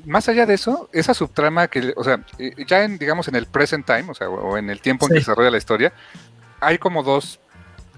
Más 0.05 0.27
allá 0.29 0.45
de 0.45 0.55
eso, 0.55 0.89
esa 0.93 1.13
subtrama 1.13 1.67
que, 1.67 1.93
o 1.95 2.03
sea, 2.03 2.25
ya 2.67 2.83
en, 2.83 2.97
digamos, 2.97 3.27
en 3.27 3.35
el 3.35 3.45
present 3.45 3.85
time, 3.85 4.05
o 4.09 4.13
sea, 4.15 4.29
o 4.29 4.57
en 4.57 4.69
el 4.69 4.81
tiempo 4.81 5.05
en 5.05 5.09
que 5.09 5.15
se 5.15 5.19
desarrolla 5.21 5.51
la 5.51 5.57
historia, 5.57 5.93
hay 6.59 6.77
como 6.77 7.03
dos 7.03 7.39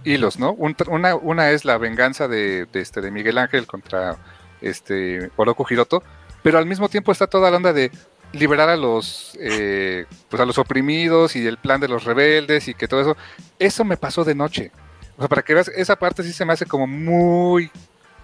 hilos, 0.04 0.40
¿no? 0.40 0.54
una, 0.54 1.16
una 1.16 1.52
es 1.52 1.66
la 1.66 1.78
venganza 1.78 2.28
de, 2.28 2.68
este, 2.74 3.02
de 3.02 3.12
Miguel 3.12 3.38
Ángel 3.38 3.68
contra 3.68 4.18
este 4.62 5.30
Oroku 5.36 5.66
Hiroto, 5.70 6.04
pero 6.44 6.58
al 6.58 6.66
mismo 6.66 6.90
tiempo 6.90 7.12
está 7.12 7.28
toda 7.28 7.52
la 7.52 7.58
onda 7.58 7.74
de 7.74 7.92
liberar 8.34 8.70
a 8.70 8.78
los 8.78 9.38
eh, 9.40 10.06
pues 10.30 10.42
a 10.42 10.46
los 10.46 10.58
oprimidos 10.58 11.36
y 11.36 11.46
el 11.46 11.58
plan 11.58 11.82
de 11.82 11.88
los 11.88 12.04
rebeldes 12.04 12.68
y 12.68 12.74
que 12.74 12.88
todo 12.88 13.02
eso. 13.02 13.18
Eso 13.60 13.84
me 13.84 13.98
pasó 13.98 14.24
de 14.24 14.36
noche. 14.36 14.72
O 15.18 15.22
sea, 15.22 15.30
para 15.30 15.42
que 15.42 15.54
veas, 15.54 15.68
esa 15.70 15.98
parte 15.98 16.24
sí 16.24 16.34
se 16.34 16.46
me 16.46 16.54
hace 16.54 16.66
como 16.66 16.88
muy 16.88 17.70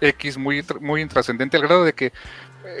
X, 0.00 0.38
muy, 0.38 0.64
muy 0.80 1.02
intrascendente, 1.02 1.56
al 1.56 1.64
grado 1.64 1.84
de 1.84 1.92
que 1.92 2.06
eh, 2.06 2.12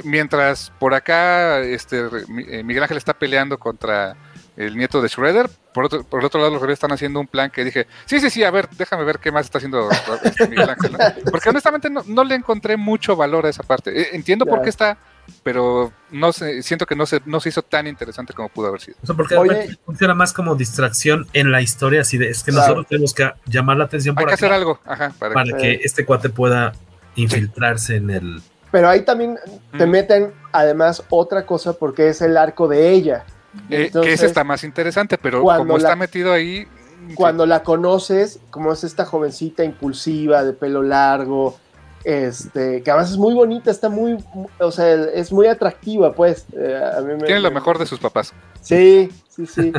mientras 0.04 0.72
por 0.78 0.94
acá 0.94 1.60
este, 1.60 2.04
eh, 2.48 2.62
Miguel 2.64 2.82
Ángel 2.82 2.96
está 2.96 3.14
peleando 3.14 3.58
contra 3.58 4.16
el 4.56 4.76
nieto 4.76 5.00
de 5.00 5.08
Shredder. 5.08 5.48
Por 5.72 5.84
otro, 5.84 6.02
por 6.02 6.24
otro 6.24 6.40
lado, 6.40 6.52
los 6.52 6.60
rebeldes 6.60 6.78
están 6.78 6.92
haciendo 6.92 7.20
un 7.20 7.28
plan 7.28 7.50
que 7.50 7.64
dije, 7.64 7.86
sí, 8.06 8.18
sí, 8.18 8.28
sí, 8.28 8.42
a 8.42 8.50
ver, 8.50 8.68
déjame 8.70 9.04
ver 9.04 9.20
qué 9.20 9.30
más 9.30 9.46
está 9.46 9.58
haciendo 9.58 9.88
este 10.24 10.48
Miguel 10.48 10.70
Ángel. 10.70 10.96
Porque 11.30 11.48
honestamente 11.48 11.88
no, 11.88 12.24
le 12.24 12.34
encontré 12.34 12.76
mucho 12.76 13.14
valor 13.14 13.46
a 13.46 13.50
esa 13.50 13.62
parte. 13.62 13.98
Eh, 14.00 14.08
entiendo 14.12 14.44
por 14.46 14.62
qué 14.62 14.68
está, 14.68 14.98
pero 15.42 15.92
no 16.10 16.32
sé, 16.32 16.62
siento 16.62 16.86
que 16.86 16.96
no 16.96 17.06
se, 17.06 17.20
no 17.24 17.40
se 17.40 17.50
hizo 17.50 17.62
tan 17.62 17.86
interesante 17.86 18.32
como 18.32 18.48
pudo 18.48 18.68
haber 18.68 18.80
sido. 18.80 18.96
O 19.02 19.06
sea, 19.06 19.14
porque 19.14 19.76
funciona 19.84 20.14
más 20.14 20.32
como 20.32 20.54
distracción 20.54 21.26
en 21.32 21.52
la 21.52 21.62
historia, 21.62 22.02
así 22.02 22.18
de, 22.18 22.28
es 22.28 22.42
que 22.42 22.52
nosotros 22.52 22.86
tenemos 22.88 23.14
que 23.14 23.30
llamar 23.46 23.76
la 23.76 23.84
atención 23.84 24.14
Hay 24.18 24.26
que 24.26 24.34
hacer 24.34 24.52
algo, 24.52 24.80
Ajá, 24.84 25.12
para, 25.18 25.44
que, 25.44 25.80
este 25.82 26.04
cuate 26.04 26.28
pueda 26.28 26.72
infiltrarse 27.14 27.96
en 27.96 28.10
el... 28.10 28.42
Pero 28.70 28.88
ahí 28.88 29.00
también 29.02 29.38
te 29.76 29.86
meten 29.86 30.32
además 30.52 31.02
otra 31.08 31.46
cosa 31.46 31.72
porque 31.72 32.08
es 32.08 32.20
el 32.20 32.36
arco 32.36 32.68
de 32.68 32.90
ella. 32.90 33.24
Eh, 33.70 33.90
que 33.90 34.12
ese 34.12 34.26
está 34.26 34.44
más 34.44 34.62
interesante, 34.62 35.16
pero 35.16 35.42
como 35.42 35.78
está 35.78 35.96
metido 35.96 36.32
ahí. 36.32 36.66
Cuando 37.14 37.46
la 37.46 37.62
conoces, 37.62 38.38
como 38.50 38.72
es 38.72 38.84
esta 38.84 39.06
jovencita 39.06 39.64
impulsiva, 39.64 40.44
de 40.44 40.52
pelo 40.52 40.82
largo, 40.82 41.58
este, 42.04 42.82
que 42.82 42.90
además 42.90 43.10
es 43.10 43.16
muy 43.16 43.34
bonita, 43.34 43.70
está 43.70 43.88
muy, 43.88 44.16
o 44.58 44.70
sea, 44.70 44.92
es 44.92 45.32
muy 45.32 45.46
atractiva, 45.46 46.12
pues. 46.12 46.46
Eh, 46.52 46.80
Tiene 47.24 47.40
lo 47.40 47.50
mejor 47.50 47.78
de 47.78 47.86
sus 47.86 47.98
papás. 47.98 48.32
Sí, 48.60 49.10
sí, 49.28 49.46
sí. 49.46 49.72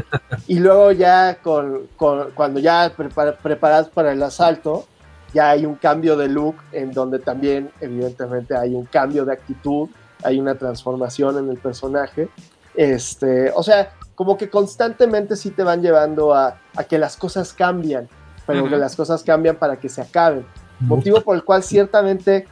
y 0.47 0.59
luego 0.59 0.91
ya 0.91 1.39
con, 1.41 1.87
cuando 1.97 2.59
ya 2.59 2.91
preparas 2.95 3.89
para 3.89 4.11
el 4.11 4.21
asalto, 4.23 4.85
ya 5.33 5.51
hay 5.51 5.65
un 5.65 5.75
cambio 5.75 6.17
de 6.17 6.27
look 6.27 6.55
en 6.71 6.91
donde 6.91 7.19
también, 7.19 7.71
evidentemente, 7.81 8.55
hay 8.55 8.73
un 8.73 8.85
cambio 8.85 9.25
de 9.25 9.33
actitud, 9.33 9.89
hay 10.23 10.39
una 10.39 10.55
transformación 10.55 11.37
en 11.37 11.49
el 11.49 11.57
personaje. 11.57 12.29
Este, 12.75 13.51
o 13.55 13.63
sea, 13.63 13.93
como 14.15 14.37
que 14.37 14.49
constantemente 14.49 15.35
sí 15.35 15.51
te 15.51 15.63
van 15.63 15.81
llevando 15.81 16.33
a, 16.33 16.59
que 16.89 16.97
las 16.97 17.15
cosas 17.15 17.53
cambian, 17.53 18.09
pero 18.45 18.67
que 18.67 18.77
las 18.77 18.95
cosas 18.95 19.23
cambian 19.23 19.55
para 19.55 19.77
que 19.77 19.89
se 19.89 20.01
acaben. 20.01 20.45
Motivo 20.79 21.21
por 21.21 21.35
el 21.35 21.43
cual 21.43 21.63
ciertamente, 21.63 22.47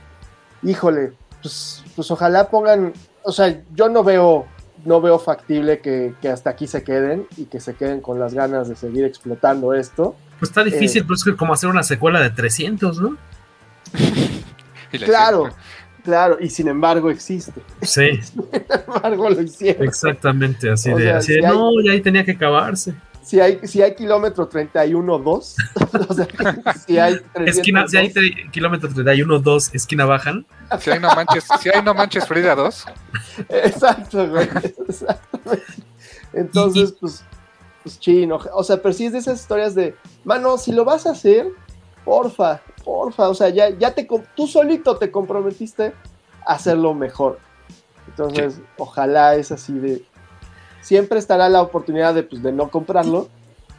híjole, 0.63 1.13
pues, 1.41 1.83
pues 1.95 2.11
ojalá 2.11 2.49
pongan, 2.49 2.93
o 3.23 3.31
sea, 3.31 3.61
yo 3.73 3.89
no 3.89 4.03
veo, 4.03 4.45
no 4.85 5.01
veo 5.01 5.17
factible 5.19 5.79
que, 5.79 6.13
hasta 6.29 6.49
aquí 6.49 6.67
se 6.67 6.83
queden 6.83 7.25
y 7.37 7.45
que 7.45 7.59
se 7.59 7.75
queden 7.75 8.01
con 8.01 8.19
las 8.19 8.33
ganas 8.33 8.67
de 8.67 8.75
seguir 8.75 9.05
explotando 9.05 9.73
esto. 9.73 10.15
Pues 10.39 10.49
está 10.49 10.63
difícil, 10.63 11.05
pues 11.05 11.25
es 11.25 11.35
como 11.35 11.53
hacer 11.53 11.69
una 11.69 11.83
secuela 11.83 12.21
de 12.21 12.29
300, 12.29 12.99
¿no? 12.99 13.17
claro, 15.05 15.49
Claro, 16.07 16.37
y 16.39 16.49
sin 16.49 16.69
embargo 16.69 17.11
existe. 17.11 17.61
Sí. 17.81 18.17
sin 18.21 18.45
embargo 18.53 19.29
lo 19.29 19.41
hicieron. 19.41 19.83
Exactamente, 19.83 20.69
así 20.71 20.89
de, 20.93 21.11
así 21.11 21.33
de 21.33 21.41
no, 21.41 21.69
ya 21.83 21.91
ahí 21.91 21.99
tenía 21.99 22.23
que 22.23 22.31
acabarse. 22.31 22.93
Si 23.27 23.41
hay, 23.41 23.59
si 23.67 23.81
hay 23.81 23.93
kilómetro 23.93 24.49
31-2, 24.49 25.25
o 26.07 26.13
sea, 26.13 26.27
si 26.87 26.97
hay 26.97 27.19
esquina, 27.45 27.85
si 27.85 27.97
hay 27.97 28.13
kilómetro 28.51 28.89
31-2, 28.89 29.75
esquina 29.75 30.05
bajan. 30.05 30.45
Si 30.79 30.91
hay 30.91 30.99
no 31.01 31.13
manches, 31.13 31.45
si 31.59 31.67
hay 31.67 31.81
no 31.81 31.93
manches 31.93 32.25
Frida 32.25 32.55
2. 32.55 32.85
Exacto, 33.49 34.29
güey. 34.29 34.47
Exactamente. 34.87 35.65
Entonces, 36.31 36.93
pues, 37.01 37.25
pues 37.83 37.99
chino. 37.99 38.39
O 38.53 38.63
sea, 38.63 38.81
pero 38.81 38.93
si 38.93 39.07
es 39.07 39.11
de 39.11 39.19
esas 39.19 39.41
historias 39.41 39.75
de, 39.75 39.93
mano, 40.23 40.57
si 40.57 40.71
lo 40.71 40.85
vas 40.85 41.05
a 41.05 41.11
hacer, 41.11 41.49
porfa, 42.05 42.61
porfa, 42.85 43.27
o 43.27 43.33
sea, 43.33 43.49
ya, 43.49 43.71
ya 43.71 43.93
te, 43.93 44.07
tú 44.37 44.47
solito 44.47 44.95
te 44.95 45.11
comprometiste 45.11 45.91
a 46.45 46.53
hacerlo 46.53 46.93
mejor. 46.93 47.39
Entonces, 48.07 48.61
ojalá 48.77 49.35
es 49.35 49.51
así 49.51 49.73
de, 49.73 50.01
siempre 50.87 51.19
estará 51.19 51.49
la 51.49 51.61
oportunidad 51.61 52.15
de, 52.15 52.23
pues, 52.23 52.41
de 52.41 52.53
no 52.53 52.69
comprarlo. 52.69 53.29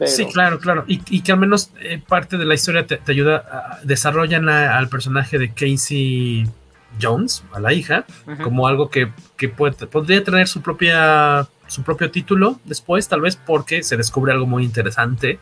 Sí, 0.05 0.27
claro, 0.27 0.61
claro. 0.61 0.85
Y, 0.87 1.23
que 1.23 1.33
al 1.33 1.39
menos 1.39 1.73
eh, 1.81 2.01
parte 2.07 2.37
de 2.37 2.45
la 2.45 2.55
historia 2.55 2.87
te, 2.87 3.01
ayuda, 3.11 3.37
a, 3.51 3.81
desarrollan 3.83 4.49
al 4.49 4.89
personaje 4.89 5.39
de 5.39 5.53
Casey 5.55 6.47
Jones, 7.01 7.43
a 7.53 7.61
la 7.61 7.73
hija, 7.73 8.05
como 8.45 8.69
algo 8.69 8.91
que, 8.91 9.11
podría 9.91 10.23
tener 10.23 10.47
su 10.47 10.61
propia 10.61 11.49
su 11.67 11.83
propio 11.83 12.11
título 12.11 12.61
después, 12.65 13.09
tal 13.09 13.21
vez 13.23 13.37
porque 13.37 13.83
se 13.83 13.97
descubre 13.97 14.33
algo 14.33 14.47
muy 14.47 14.65
interesante 14.65 15.39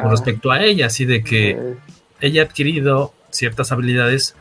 con 0.00 0.10
respecto 0.10 0.50
a 0.50 0.62
ella, 0.62 0.86
así 0.86 1.04
de 1.04 1.24
que 1.24 1.76
ella 2.20 2.42
ha 2.42 2.44
adquirido 2.44 3.14
ciertas 3.30 3.72
habilidades 3.72 4.36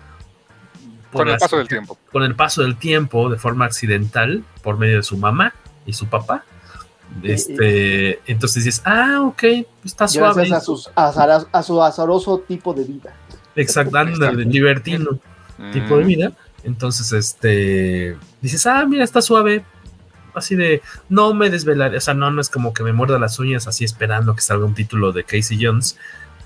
con 1.11 1.29
el 1.29 1.37
paso 1.37 1.57
del 1.57 1.67
tiempo. 1.67 1.97
Con 2.11 2.23
el 2.23 2.35
paso 2.35 2.61
del 2.61 2.75
tiempo, 2.75 3.29
de 3.29 3.37
forma 3.37 3.65
accidental, 3.65 4.43
por 4.61 4.77
medio 4.77 4.97
de 4.97 5.03
su 5.03 5.17
mamá 5.17 5.53
y 5.85 5.93
su 5.93 6.07
papá. 6.07 6.43
Este, 7.23 8.19
entonces 8.25 8.65
dices, 8.65 8.81
ah, 8.85 9.21
ok, 9.23 9.43
está 9.83 10.07
suave. 10.07 10.49
a, 10.95 11.63
su 11.63 11.81
azaroso 11.81 12.39
tipo 12.39 12.73
de 12.73 12.83
vida. 12.83 13.13
Exacto, 13.55 13.97
de 13.97 14.45
libertino 14.45 15.19
tipo 15.71 15.97
de 15.97 16.03
mm. 16.03 16.07
vida. 16.07 16.31
Entonces, 16.63 17.11
este, 17.11 18.17
dices, 18.41 18.65
ah, 18.67 18.85
mira, 18.85 19.03
está 19.03 19.21
suave. 19.21 19.63
Así 20.33 20.55
de, 20.55 20.81
no 21.07 21.33
me 21.33 21.49
desvelaré, 21.49 21.95
o 21.95 22.01
sea, 22.01 22.13
no, 22.13 22.29
no 22.29 22.41
es 22.41 22.49
como 22.49 22.73
que 22.73 22.83
me 22.83 22.91
muerda 22.91 23.17
las 23.17 23.39
uñas 23.39 23.67
así 23.67 23.85
esperando 23.85 24.35
que 24.35 24.41
salga 24.41 24.65
un 24.65 24.73
título 24.73 25.13
de 25.13 25.23
Casey 25.23 25.57
Jones 25.61 25.97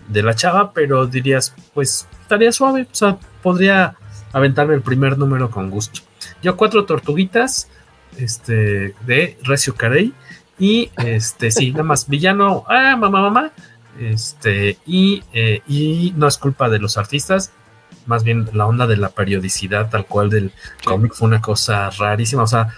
de 0.07 0.21
la 0.21 0.35
chava, 0.35 0.73
pero 0.73 1.07
dirías, 1.07 1.55
pues 1.73 2.07
estaría 2.21 2.51
suave, 2.51 2.83
o 2.83 2.95
sea, 2.95 3.17
podría 3.41 3.95
aventarme 4.31 4.75
el 4.75 4.83
primer 4.83 5.17
número 5.17 5.49
con 5.49 5.71
gusto. 5.71 6.01
Yo 6.43 6.55
cuatro 6.55 6.85
tortuguitas, 6.85 7.67
este, 8.17 8.93
de 9.07 9.39
Recio 9.41 9.73
Carey, 9.73 10.13
y 10.59 10.91
este, 10.97 11.51
sí, 11.51 11.71
nada 11.71 11.83
más, 11.83 12.07
villano, 12.07 12.65
ah, 12.67 12.95
mamá, 12.95 13.21
mamá, 13.21 13.51
este, 13.99 14.77
y, 14.85 15.23
eh, 15.33 15.61
y 15.67 16.13
no 16.15 16.27
es 16.27 16.37
culpa 16.37 16.69
de 16.69 16.79
los 16.79 16.97
artistas, 16.97 17.51
más 18.05 18.23
bien 18.23 18.49
la 18.53 18.67
onda 18.67 18.87
de 18.87 18.97
la 18.97 19.09
periodicidad 19.09 19.89
tal 19.89 20.05
cual 20.05 20.29
del 20.29 20.51
cómic 20.83 21.13
fue 21.13 21.27
una 21.27 21.41
cosa 21.41 21.89
rarísima, 21.89 22.43
o 22.43 22.47
sea, 22.47 22.69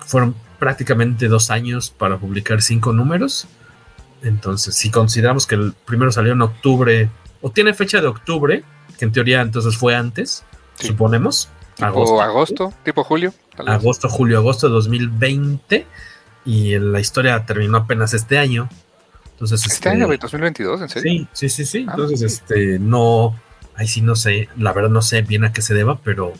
fueron 0.00 0.34
prácticamente 0.58 1.28
dos 1.28 1.50
años 1.50 1.90
para 1.90 2.18
publicar 2.18 2.60
cinco 2.62 2.92
números 2.92 3.48
entonces, 4.22 4.74
si 4.74 4.90
consideramos 4.90 5.46
que 5.46 5.54
el 5.54 5.72
primero 5.84 6.10
salió 6.10 6.32
en 6.32 6.42
octubre, 6.42 7.10
o 7.40 7.50
tiene 7.50 7.74
fecha 7.74 8.00
de 8.00 8.08
octubre, 8.08 8.64
que 8.98 9.04
en 9.04 9.12
teoría 9.12 9.40
entonces 9.40 9.76
fue 9.76 9.94
antes, 9.94 10.44
suponemos. 10.74 11.48
Tipo 11.76 12.20
agosto, 12.20 12.72
tipo 12.84 13.04
julio. 13.04 13.32
Agosto, 13.56 14.08
julio, 14.08 14.38
agosto 14.38 14.66
de 14.66 14.74
2020. 14.74 15.86
Y 16.48 16.78
la 16.78 16.98
historia 16.98 17.44
terminó 17.44 17.76
apenas 17.76 18.14
este 18.14 18.38
año. 18.38 18.70
Entonces, 19.32 19.60
este, 19.60 19.74
este 19.74 19.88
año, 19.90 20.08
2022, 20.08 20.80
¿en 20.80 20.88
serio? 20.88 21.12
Sí, 21.12 21.28
sí, 21.34 21.48
sí, 21.50 21.64
sí. 21.66 21.84
Ah, 21.86 21.92
entonces, 21.92 22.22
este, 22.22 22.78
no, 22.78 23.38
ahí 23.76 23.86
sí 23.86 24.00
no 24.00 24.16
sé, 24.16 24.48
la 24.56 24.72
verdad 24.72 24.88
no 24.88 25.02
sé 25.02 25.20
bien 25.20 25.44
a 25.44 25.52
qué 25.52 25.60
se 25.60 25.74
deba, 25.74 26.00
pero 26.00 26.32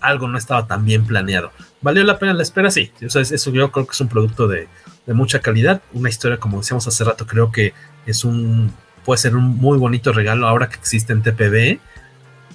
algo 0.00 0.26
no 0.26 0.38
estaba 0.38 0.66
tan 0.66 0.84
bien 0.84 1.06
planeado. 1.06 1.52
¿Valió 1.82 2.02
la 2.02 2.18
pena 2.18 2.34
la 2.34 2.42
espera? 2.42 2.68
Sí. 2.72 2.90
O 3.06 3.08
sea, 3.08 3.22
eso 3.22 3.52
yo 3.52 3.70
creo 3.70 3.86
que 3.86 3.92
es 3.92 4.00
un 4.00 4.08
producto 4.08 4.48
de, 4.48 4.66
de 5.06 5.14
mucha 5.14 5.38
calidad. 5.38 5.80
Una 5.92 6.08
historia, 6.08 6.38
como 6.38 6.58
decíamos 6.58 6.88
hace 6.88 7.04
rato, 7.04 7.24
creo 7.24 7.52
que 7.52 7.74
es 8.06 8.24
un 8.24 8.72
puede 9.04 9.18
ser 9.18 9.36
un 9.36 9.56
muy 9.56 9.78
bonito 9.78 10.12
regalo 10.12 10.48
ahora 10.48 10.68
que 10.68 10.76
existe 10.76 11.12
en 11.12 11.22
TPB. 11.22 11.78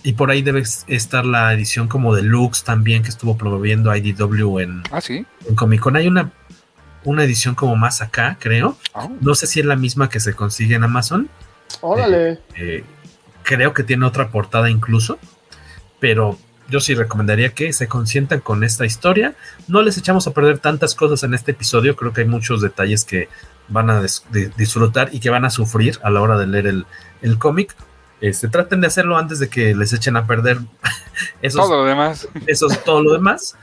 Y 0.03 0.13
por 0.13 0.31
ahí 0.31 0.41
debe 0.41 0.63
estar 0.87 1.25
la 1.25 1.53
edición 1.53 1.87
como 1.87 2.13
deluxe 2.15 2.63
también 2.63 3.03
que 3.03 3.09
estuvo 3.09 3.37
promoviendo 3.37 3.95
IDW 3.95 4.59
en, 4.59 4.83
ah, 4.91 5.01
¿sí? 5.01 5.25
en 5.47 5.55
Comic 5.55 5.81
Con. 5.81 5.95
Hay 5.95 6.07
una, 6.07 6.31
una 7.03 7.23
edición 7.23 7.55
como 7.55 7.75
más 7.75 8.01
acá, 8.01 8.37
creo. 8.39 8.77
Oh. 8.93 9.11
No 9.21 9.35
sé 9.35 9.47
si 9.47 9.59
es 9.59 9.65
la 9.65 9.75
misma 9.75 10.09
que 10.09 10.19
se 10.19 10.33
consigue 10.33 10.75
en 10.75 10.83
Amazon. 10.83 11.29
Órale. 11.81 12.31
Eh, 12.31 12.39
eh, 12.55 12.83
creo 13.43 13.73
que 13.73 13.83
tiene 13.83 14.05
otra 14.05 14.29
portada 14.29 14.69
incluso. 14.69 15.17
Pero 15.99 16.37
yo 16.69 16.79
sí 16.79 16.93
recomendaría 16.93 17.53
que 17.53 17.73
se 17.73 17.87
consientan 17.87 18.39
con 18.39 18.63
esta 18.63 18.85
historia. 18.85 19.35
No 19.67 19.81
les 19.81 19.97
echamos 19.97 20.27
a 20.27 20.33
perder 20.33 20.59
tantas 20.59 20.95
cosas 20.95 21.23
en 21.23 21.33
este 21.33 21.51
episodio. 21.51 21.95
Creo 21.95 22.13
que 22.13 22.21
hay 22.21 22.27
muchos 22.27 22.61
detalles 22.61 23.05
que 23.05 23.27
van 23.67 23.89
a 23.89 24.01
disfrutar 24.57 25.09
y 25.11 25.19
que 25.19 25.29
van 25.29 25.45
a 25.45 25.49
sufrir 25.49 25.99
a 26.03 26.09
la 26.09 26.21
hora 26.21 26.37
de 26.37 26.47
leer 26.47 26.67
el, 27.21 27.37
cómic. 27.37 27.75
Este, 28.21 28.49
traten 28.49 28.81
de 28.81 28.87
hacerlo 28.87 29.17
antes 29.17 29.39
de 29.39 29.49
que 29.49 29.73
les 29.75 29.93
echen 29.93 30.17
a 30.17 30.27
perder 30.27 30.59
todo 31.53 31.83
lo 31.83 31.85
demás. 31.85 32.27
Eso 32.47 32.67
todo 32.85 33.01
lo 33.03 33.13
demás. 33.13 33.55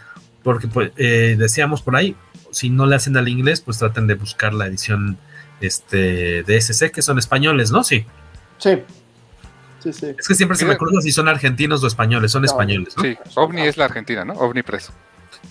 Porque 0.42 0.68
pues, 0.68 0.92
eh, 0.96 1.36
decíamos 1.38 1.82
por 1.82 1.96
ahí, 1.96 2.16
si 2.56 2.70
no 2.70 2.86
le 2.86 2.96
hacen 2.96 3.18
al 3.18 3.28
inglés, 3.28 3.60
pues 3.60 3.76
traten 3.76 4.06
de 4.06 4.14
buscar 4.14 4.54
la 4.54 4.66
edición 4.66 5.18
este, 5.60 6.42
de 6.42 6.56
SC, 6.56 6.90
que 6.90 7.02
son 7.02 7.18
españoles, 7.18 7.70
¿no? 7.70 7.84
Sí. 7.84 8.06
Sí. 8.56 8.82
Sí, 9.80 9.92
sí. 9.92 10.14
Es 10.18 10.26
que 10.26 10.34
siempre 10.34 10.56
se 10.56 10.64
me 10.64 10.78
cruza 10.78 11.02
si 11.02 11.12
son 11.12 11.28
argentinos 11.28 11.84
o 11.84 11.86
españoles, 11.86 12.32
son 12.32 12.46
españoles. 12.46 12.96
¿no? 12.96 13.02
Sí, 13.02 13.18
OVNI 13.34 13.60
es 13.60 13.76
la 13.76 13.84
Argentina, 13.84 14.24
¿no? 14.24 14.32
OVNI 14.32 14.62
Press. 14.62 14.90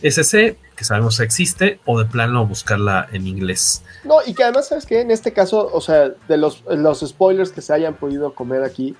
SC, 0.01 0.57
que 0.75 0.83
sabemos 0.83 1.19
existe, 1.19 1.79
o 1.85 1.99
de 1.99 2.05
plano 2.05 2.43
buscarla 2.47 3.07
en 3.11 3.27
inglés. 3.27 3.83
No, 4.03 4.15
y 4.25 4.33
que 4.33 4.41
además, 4.41 4.67
¿sabes 4.69 4.87
qué? 4.87 5.01
En 5.01 5.11
este 5.11 5.31
caso, 5.31 5.69
o 5.71 5.81
sea, 5.81 6.09
de 6.27 6.37
los, 6.37 6.63
los 6.65 7.01
spoilers 7.01 7.51
que 7.51 7.61
se 7.61 7.71
hayan 7.71 7.93
podido 7.93 8.33
comer 8.33 8.63
aquí, 8.63 8.95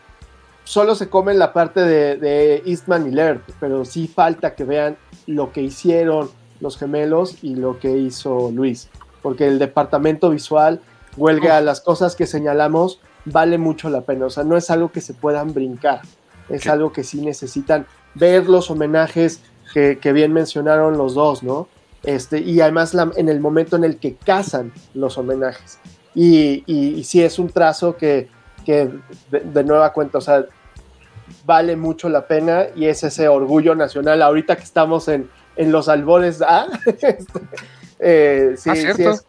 solo 0.64 0.94
se 0.94 1.10
comen 1.10 1.40
la 1.40 1.54
parte 1.54 1.80
de, 1.80 2.18
de 2.18 2.62
Eastman 2.68 3.08
y 3.08 3.12
Laird, 3.16 3.42
pero 3.60 3.84
sí 3.84 4.08
falta 4.08 4.54
que 4.54 4.64
vean 4.64 4.96
lo 5.26 5.52
que 5.52 5.62
hicieron 5.64 6.30
los 6.60 6.78
gemelos 6.78 7.44
y 7.44 7.56
lo 7.56 7.80
que 7.80 7.98
hizo 7.98 8.52
Luis, 8.52 8.90
porque 9.22 9.48
el 9.48 9.60
departamento 9.60 10.30
visual 10.30 10.82
huelga 11.18 11.58
a 11.58 11.62
las 11.62 11.82
cosas 11.82 12.16
que 12.16 12.28
señalamos 12.28 13.00
vale 13.26 13.58
mucho 13.58 13.90
la 13.90 14.02
pena, 14.02 14.28
o 14.28 14.30
sea, 14.30 14.44
no 14.44 14.58
es 14.58 14.70
algo 14.70 14.92
que 14.92 15.02
se 15.02 15.14
puedan 15.14 15.54
brincar, 15.54 16.02
es 16.50 16.64
¿Qué? 16.64 16.70
algo 16.70 16.92
que 16.92 17.04
sí 17.04 17.22
necesitan 17.22 17.88
ver 18.14 18.48
los 18.48 18.70
homenajes 18.70 19.42
que, 19.74 19.98
que, 20.00 20.14
bien 20.14 20.32
mencionaron 20.32 20.98
los 20.98 21.16
dos, 21.16 21.44
¿no? 21.44 21.68
Este, 22.04 22.40
y 22.40 22.62
además 22.62 22.94
la, 22.94 23.12
en 23.16 23.30
el 23.30 23.40
momento 23.40 23.76
en 23.76 23.84
el 23.84 23.98
que 23.98 24.16
cazan 24.16 24.72
los 24.94 25.18
homenajes. 25.18 25.80
Y, 26.14 26.64
y, 26.68 26.94
y 27.00 27.04
sí 27.04 27.24
es 27.24 27.40
un 27.40 27.50
trazo 27.50 27.98
que, 27.98 28.30
que 28.64 28.90
de, 29.32 29.40
de, 29.40 29.64
nueva 29.64 29.92
cuenta, 29.92 30.20
o 30.20 30.22
sea, 30.22 30.46
vale 31.46 31.76
mucho 31.76 32.08
la 32.10 32.28
pena 32.28 32.66
y 32.76 32.86
es 32.86 33.04
ese 33.04 33.28
orgullo 33.28 33.76
nacional. 33.76 34.22
Ahorita 34.22 34.56
que 34.56 34.64
estamos 34.64 35.08
en, 35.08 35.30
en 35.56 35.72
los 35.72 35.90
albores, 35.90 36.42
¿ah? 36.42 36.68
este, 36.86 37.40
eh, 38.00 38.56
sí, 38.58 38.70
ah, 38.70 38.76
sí 38.76 39.04
es, 39.04 39.26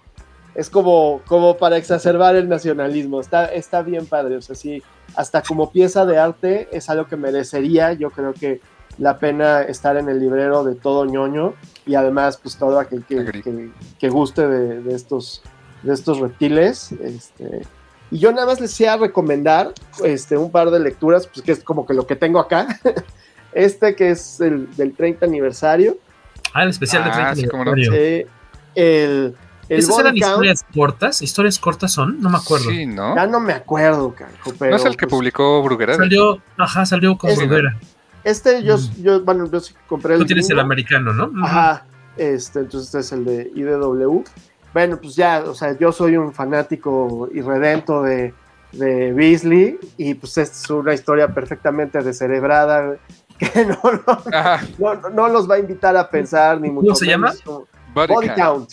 es, 0.54 0.70
como, 0.70 1.20
como 1.26 1.56
para 1.56 1.76
exacerbar 1.76 2.36
el 2.36 2.48
nacionalismo. 2.48 3.20
Está, 3.20 3.46
está 3.46 3.82
bien 3.82 4.06
padre, 4.06 4.36
o 4.36 4.42
sea, 4.42 4.54
sí, 4.56 4.82
hasta 5.14 5.42
como 5.42 5.70
pieza 5.70 6.04
de 6.06 6.18
arte 6.18 6.68
es 6.72 6.90
algo 6.90 7.06
que 7.06 7.16
merecería, 7.16 7.92
yo 7.92 8.10
creo 8.10 8.32
que 8.32 8.60
la 8.98 9.18
pena 9.18 9.62
estar 9.62 9.96
en 9.96 10.08
el 10.08 10.20
librero 10.20 10.64
de 10.64 10.74
todo 10.74 11.04
ñoño 11.04 11.54
y 11.84 11.96
además 11.96 12.38
pues 12.42 12.56
todo 12.56 12.78
aquel 12.78 13.04
que, 13.04 13.24
que, 13.42 13.70
que 13.98 14.08
guste 14.08 14.48
de, 14.48 14.82
de, 14.82 14.94
estos, 14.94 15.42
de 15.82 15.92
estos 15.92 16.18
reptiles. 16.18 16.92
Este, 16.92 17.62
y 18.10 18.18
yo 18.18 18.32
nada 18.32 18.46
más 18.46 18.60
les 18.60 18.78
voy 18.78 18.86
a 18.86 18.96
recomendar 18.96 19.72
este, 20.04 20.36
un 20.36 20.50
par 20.50 20.70
de 20.70 20.80
lecturas, 20.80 21.26
pues 21.26 21.44
que 21.44 21.52
es 21.52 21.62
como 21.62 21.86
que 21.86 21.94
lo 21.94 22.06
que 22.06 22.16
tengo 22.16 22.38
acá. 22.38 22.66
Este 23.52 23.96
que 23.96 24.10
es 24.10 24.38
el 24.42 24.76
del 24.76 24.94
30 24.94 25.24
aniversario. 25.24 25.96
Ah, 26.52 26.62
el 26.62 26.70
especial 26.70 27.02
Ah, 27.06 27.32
30 27.32 27.34
sí, 27.36 27.46
cómo 27.48 27.64
no. 27.64 27.72
aniversario. 27.72 28.02
Eh, 28.04 28.26
el, 28.74 29.34
el 29.68 29.78
¿Esas 29.78 29.98
eran 29.98 30.14
count, 30.16 30.18
historias 30.18 30.64
cortas? 30.74 31.22
¿Historias 31.22 31.58
cortas 31.58 31.92
son? 31.92 32.20
No 32.20 32.30
me 32.30 32.38
acuerdo. 32.38 32.70
Sí, 32.70 32.86
¿no? 32.86 33.14
ya 33.16 33.26
no 33.26 33.40
me 33.40 33.52
acuerdo, 33.52 34.14
carajo, 34.14 34.52
pero 34.58 34.70
¿No 34.72 34.76
es 34.76 34.84
el 34.84 34.96
que 34.96 35.06
pues, 35.06 35.18
publicó 35.18 35.62
Bruguera? 35.62 35.94
Salió, 35.96 36.40
ajá, 36.58 36.86
salió 36.86 37.16
con 37.18 37.34
Bruguera. 37.34 37.76
Este 38.24 38.62
yo, 38.64 38.76
yo, 39.00 39.22
bueno, 39.24 39.48
yo 39.50 39.60
sí 39.60 39.72
compré 39.86 40.14
el 40.14 40.20
Tú 40.20 40.26
tienes 40.26 40.50
el 40.50 40.58
americano, 40.58 41.12
¿no? 41.12 41.30
Ajá, 41.44 41.84
este, 42.16 42.60
entonces 42.60 42.86
este 42.94 42.98
es 43.00 43.12
el 43.12 43.24
de 43.24 43.52
IDW. 43.54 44.24
Bueno, 44.74 44.98
pues 45.00 45.14
ya, 45.16 45.44
o 45.46 45.54
sea, 45.54 45.78
yo 45.78 45.92
soy 45.92 46.16
un 46.16 46.32
fanático 46.34 47.28
irredento 47.32 48.02
de, 48.02 48.34
de 48.72 49.12
Beasley 49.12 49.78
y 49.96 50.14
pues 50.14 50.36
esta 50.38 50.58
es 50.58 50.70
una 50.70 50.92
historia 50.92 51.28
perfectamente 51.28 52.02
descerebrada 52.02 52.96
que 53.38 53.64
no, 53.66 53.78
no, 54.06 54.94
no, 55.00 55.10
no 55.10 55.28
los 55.28 55.48
va 55.50 55.56
a 55.56 55.58
invitar 55.58 55.96
a 55.96 56.08
pensar 56.08 56.60
ni 56.60 56.70
mucho 56.70 56.94
se 56.94 57.06
menos 57.06 57.42
llama? 57.44 57.62
Body 57.94 58.12
Body 58.14 58.26
Count. 58.28 58.36
Count, 58.38 58.70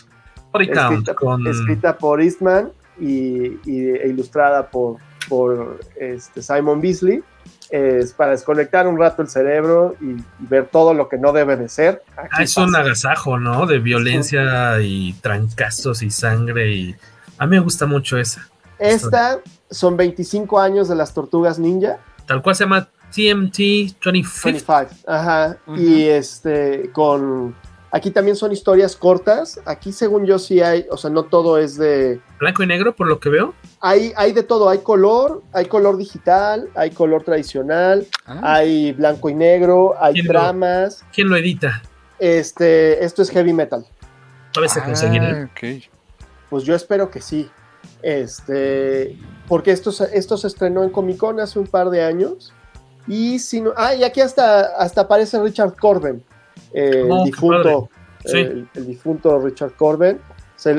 Body 0.52 0.68
Count, 0.70 0.92
escrita, 1.00 1.16
con... 1.16 1.48
escrita 1.48 1.98
por 1.98 2.22
Eastman 2.22 2.72
y, 3.00 3.60
y- 3.66 3.90
e 3.90 4.08
ilustrada 4.08 4.70
por, 4.70 4.98
por 5.30 5.80
este, 6.00 6.42
Simon 6.42 6.82
Beasley. 6.82 7.24
Es 7.70 8.14
para 8.14 8.32
desconectar 8.32 8.88
un 8.88 9.00
rato 9.00 9.24
el 9.24 9.30
cerebro 9.30 9.96
y, 10.00 10.12
y 10.12 10.48
ver 10.48 10.68
todo 10.68 10.94
lo 10.94 11.10
que 11.10 11.18
no 11.18 11.32
debe 11.32 11.56
de 11.58 11.70
ser. 11.70 12.04
Aquí 12.16 12.28
Ah, 12.32 12.44
es 12.44 12.56
un 12.58 12.68
pasa. 12.68 12.80
agasajo, 12.82 13.40
¿no? 13.40 13.66
De 13.66 13.80
violencia 13.80 14.80
y 14.82 15.14
trancazos 15.14 16.04
y 16.04 16.12
sangre 16.12 16.72
y... 16.72 16.96
A 17.40 17.46
mí 17.48 17.56
me 17.56 17.60
gusta 17.62 17.88
mucho 17.88 18.18
esa. 18.18 18.48
Esta 18.78 19.40
son 19.72 19.98
25 19.98 20.60
años 20.60 20.88
de 20.88 20.96
las 20.96 21.14
tortugas 21.16 21.58
ninja. 21.58 21.98
Tal 22.28 22.44
cual 22.44 22.56
se 22.56 22.66
llama 22.66 22.90
TMT 23.14 23.58
25. 24.04 24.44
25. 24.44 24.88
Ajá. 25.08 25.58
Y 25.78 26.04
este, 26.04 26.90
con. 26.92 27.56
Aquí 27.92 28.10
también 28.10 28.36
son 28.36 28.52
historias 28.52 28.96
cortas. 28.96 29.60
Aquí, 29.66 29.92
según 29.92 30.26
yo, 30.26 30.40
sí 30.40 30.62
hay. 30.62 30.88
O 30.90 30.98
sea, 30.98 31.10
no 31.12 31.24
todo 31.26 31.60
es 31.60 31.78
de. 31.78 32.20
Blanco 32.40 32.64
y 32.64 32.68
negro, 32.68 32.96
por 32.96 33.08
lo 33.08 33.20
que 33.20 33.30
veo. 33.30 33.54
Hay, 33.82 34.12
hay 34.16 34.32
de 34.34 34.42
todo. 34.42 34.68
Hay 34.70 34.80
color, 34.80 35.44
hay 35.54 35.66
color 35.66 35.98
digital, 35.98 36.70
hay 36.76 36.90
color 36.92 37.24
tradicional, 37.24 38.08
Ah, 38.26 38.40
hay 38.56 38.94
blanco 38.94 39.30
y 39.30 39.36
negro, 39.36 39.94
hay 40.00 40.14
¿Quién 40.14 40.26
lo- 40.26 40.32
dramas. 40.34 41.06
¿Quién 41.14 41.30
lo 41.30 41.36
edita? 41.38 41.84
Este, 42.18 43.04
esto 43.06 43.22
es 43.22 43.30
heavy 43.30 43.54
metal. 43.54 43.86
Todavía 44.52 44.74
se 44.74 44.82
conseguirá. 44.82 45.30
ah, 45.44 45.50
ok. 45.52 45.84
Pues 46.50 46.64
yo 46.64 46.74
espero 46.76 47.12
que 47.12 47.22
sí. 47.22 47.50
Este, 48.02 49.18
porque 49.48 49.72
esto, 49.72 49.92
se- 49.92 50.18
esto 50.18 50.38
se 50.38 50.48
estrenó 50.48 50.84
en 50.84 50.90
Comic 50.90 51.18
Con 51.18 51.40
hace 51.40 51.60
un 51.60 51.68
par 51.68 51.90
de 51.90 52.04
años. 52.04 52.54
Y 53.08 53.40
si 53.40 53.62
no, 53.62 53.72
ah, 53.76 53.94
y 53.96 54.04
aquí 54.04 54.22
hasta, 54.22 54.78
hasta 54.78 55.02
aparece 55.02 55.42
Richard 55.42 55.76
Corben, 55.76 56.24
eh, 56.74 57.04
Oh, 57.10 57.18
el 57.18 57.24
qué 57.24 57.26
difunto, 57.32 57.90
Sí. 58.26 58.38
el, 58.38 58.70
el 58.76 58.88
difunto 58.88 59.40
Richard 59.40 59.74
Corben. 59.76 60.20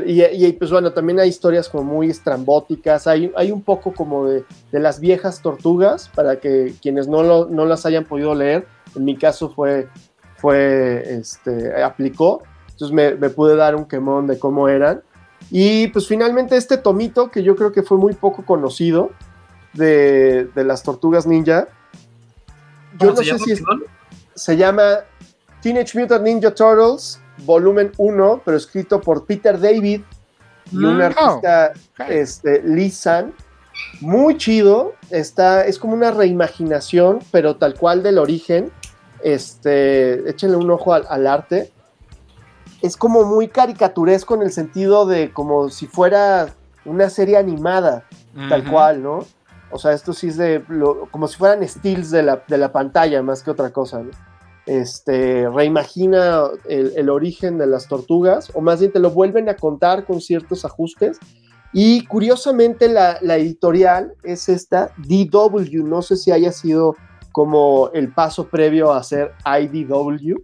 Y, 0.07 0.53
pues 0.55 0.71
bueno, 0.71 0.95
también 0.95 1.21
hay 1.21 1.29
historias 1.29 1.69
como 1.69 1.85
muy 1.85 2.09
estrambóticas, 2.09 3.07
hay, 3.07 3.31
hay 3.37 3.53
un 3.53 3.61
poco 3.61 3.93
como 3.93 4.27
de, 4.27 4.43
de 4.73 4.81
las 4.81 4.99
viejas 4.99 5.43
tortugas, 5.43 6.09
para 6.15 6.41
que 6.41 6.73
quienes 6.81 7.07
no, 7.07 7.23
lo- 7.23 7.47
no 7.51 7.67
las 7.67 7.85
hayan 7.85 8.05
podido 8.07 8.35
leer, 8.35 8.67
en 8.97 9.05
mi 9.05 9.15
caso 9.19 9.51
fue, 9.51 9.89
fue 10.37 11.03
este, 11.19 11.83
aplicó, 11.83 12.43
entonces 12.71 12.95
me, 12.95 13.15
me 13.17 13.29
pude 13.29 13.57
dar 13.57 13.77
un 13.77 13.85
quemón 13.85 14.27
de 14.27 14.39
cómo 14.39 14.71
eran. 14.71 15.03
Y 15.51 15.89
pues 15.89 16.09
finalmente 16.09 16.57
este 16.57 16.79
tomito, 16.79 17.31
que 17.31 17.43
yo 17.43 17.55
creo 17.55 17.71
que 17.71 17.83
fue 17.83 17.99
muy 17.99 18.15
poco 18.15 18.47
conocido, 18.47 19.11
de, 19.75 20.49
de 20.55 20.65
las 20.65 20.83
tortugas 20.83 21.27
ninja, 21.27 21.69
yo 22.99 23.09
¿Cómo 23.09 23.11
no 23.13 23.17
sé 23.19 23.25
llama, 23.25 23.39
si 23.45 23.53
es, 23.53 23.63
se 24.35 24.57
llama 24.57 24.99
Teenage 25.63 25.99
Mutant 25.99 26.23
Ninja 26.25 26.55
Turtles, 26.55 27.21
volumen 27.45 27.93
1, 27.97 28.43
pero 28.45 28.57
escrito 28.57 29.01
por 29.01 29.27
Peter 29.27 29.59
David 29.59 30.03
y 30.73 30.77
un 30.77 30.99
Mm. 30.99 31.01
artista, 31.03 31.73
ok. 31.99 32.07
este, 32.11 32.63
Lee 32.63 32.91
San. 32.91 33.33
Muy 34.01 34.37
chido, 34.39 34.95
está, 35.11 35.65
es 35.67 35.79
como 35.79 35.95
una 35.95 36.11
reimaginación, 36.11 37.21
pero 37.31 37.57
tal 37.57 37.75
cual 37.75 38.03
del 38.03 38.19
origen. 38.19 38.71
Este, 39.23 40.29
échenle 40.29 40.57
un 40.57 40.71
ojo 40.71 40.93
al, 40.93 41.07
al 41.09 41.27
arte. 41.27 41.73
Es 42.83 42.97
como 42.97 43.25
muy 43.25 43.49
caricaturesco 43.49 44.35
en 44.35 44.43
el 44.43 44.53
sentido 44.53 45.07
de 45.07 45.33
como 45.33 45.71
si 45.71 45.87
fuera 45.87 46.55
una 46.85 47.09
serie 47.09 47.37
animada, 47.39 48.05
tal 48.49 48.65
cual, 48.69 49.03
¿no? 49.03 49.25
O 49.75 49.79
sea, 49.79 49.93
esto 49.93 50.13
sí 50.13 50.29
es 50.29 50.37
de 50.37 50.65
lo- 50.69 51.09
como 51.11 51.27
si 51.27 51.37
fueran 51.37 51.67
stills 51.67 52.13
de 52.13 52.23
la, 52.23 52.45
de 52.47 52.59
la 52.59 52.71
pantalla 52.71 53.21
más 53.23 53.43
que 53.43 53.51
otra 53.51 53.73
cosa. 53.73 54.03
Este, 54.67 55.49
reimagina 55.51 56.45
el, 56.69 57.11
origen 57.11 57.59
de 57.59 57.67
las 57.67 57.89
tortugas, 57.89 58.53
o 58.55 58.61
más 58.61 58.79
bien 58.79 58.93
te 58.93 59.01
lo 59.01 59.11
vuelven 59.11 59.49
a 59.49 59.57
contar 59.57 60.05
con 60.05 60.21
ciertos 60.21 60.65
ajustes. 60.65 61.19
Y 61.73 62.07
curiosamente 62.07 62.89
la, 62.89 63.19
la 63.21 63.37
editorial 63.37 64.15
es 64.23 64.49
esta, 64.49 64.93
DW, 64.97 65.83
no 65.85 66.03
sé 66.03 66.17
si 66.17 66.31
haya 66.31 66.53
sido 66.53 66.95
como 67.33 67.91
el 67.95 68.13
paso 68.13 68.47
previo 68.47 68.93
a 68.93 68.99
hacer 68.99 69.33
IDW. 69.45 70.37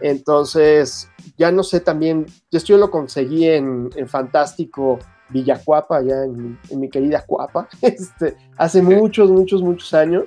Entonces, 0.00 1.10
ya 1.36 1.52
no 1.52 1.64
sé 1.64 1.80
también, 1.80 2.24
esto 2.50 2.68
yo 2.68 2.78
lo 2.78 2.90
conseguí 2.90 3.46
en, 3.46 3.90
en 3.94 4.08
Fantástico 4.08 4.98
Villacuapa, 5.30 5.98
allá 5.98 6.24
en, 6.24 6.58
en 6.68 6.80
mi 6.80 6.88
querida 6.88 7.24
Cuapa, 7.26 7.68
este, 7.82 8.36
hace 8.56 8.82
muchos, 8.82 9.30
muchos, 9.30 9.62
muchos 9.62 9.92
años. 9.94 10.24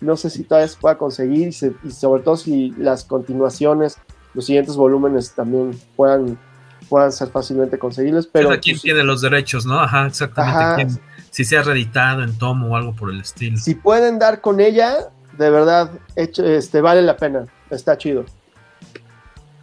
No 0.00 0.16
sé 0.16 0.28
si 0.30 0.44
todavía 0.44 0.68
se 0.68 0.76
pueda 0.78 0.98
conseguir 0.98 1.48
y, 1.48 1.52
se- 1.52 1.74
y 1.82 1.90
sobre 1.90 2.22
todo 2.22 2.36
si 2.36 2.70
las 2.78 3.04
continuaciones, 3.04 3.96
los 4.34 4.44
siguientes 4.46 4.76
volúmenes 4.76 5.32
también 5.32 5.70
puedan, 5.96 6.38
puedan 6.88 7.12
ser 7.12 7.28
fácilmente 7.28 7.78
conseguibles. 7.78 8.26
Pero 8.26 8.48
Cada 8.50 8.60
quien 8.60 8.76
pues, 8.76 8.82
tiene 8.82 9.02
los 9.04 9.22
derechos, 9.22 9.64
¿no? 9.64 9.80
Ajá, 9.80 10.06
exactamente. 10.06 10.94
Ajá. 10.94 11.00
si 11.30 11.44
se 11.44 11.56
ha 11.56 11.62
reeditado 11.62 12.22
en 12.22 12.36
tomo 12.36 12.68
o 12.72 12.76
algo 12.76 12.94
por 12.94 13.10
el 13.10 13.20
estilo. 13.20 13.56
si 13.56 13.74
pueden 13.74 14.18
dar 14.18 14.40
con 14.42 14.60
ella, 14.60 15.08
de 15.38 15.50
verdad, 15.50 15.90
este, 16.14 16.80
vale 16.80 17.00
la 17.02 17.16
pena. 17.16 17.46
Está 17.70 17.96
chido. 17.98 18.24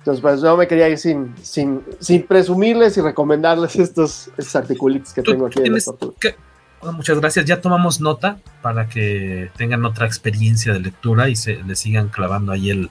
Entonces, 0.03 0.21
pues 0.21 0.41
no 0.43 0.57
me 0.57 0.67
quería 0.67 0.89
ir 0.89 0.97
sin, 0.97 1.33
sin, 1.41 1.81
sin 1.99 2.23
presumirles 2.27 2.97
y 2.97 3.01
recomendarles 3.01 3.77
estos, 3.77 4.27
estos 4.37 4.53
articulitos 4.57 5.13
que 5.13 5.21
tengo 5.21 5.45
aquí 5.45 5.59
en 5.63 5.73
la 5.73 5.79
que- 6.19 6.35
bueno, 6.81 6.97
muchas 6.97 7.17
gracias. 7.17 7.45
Ya 7.45 7.61
tomamos 7.61 8.01
nota 8.01 8.39
para 8.61 8.89
que 8.89 9.49
tengan 9.55 9.85
otra 9.85 10.05
experiencia 10.05 10.73
de 10.73 10.81
lectura 10.81 11.29
y 11.29 11.37
se 11.37 11.63
le 11.63 11.77
sigan 11.77 12.09
clavando 12.09 12.51
ahí 12.51 12.69
el, 12.69 12.89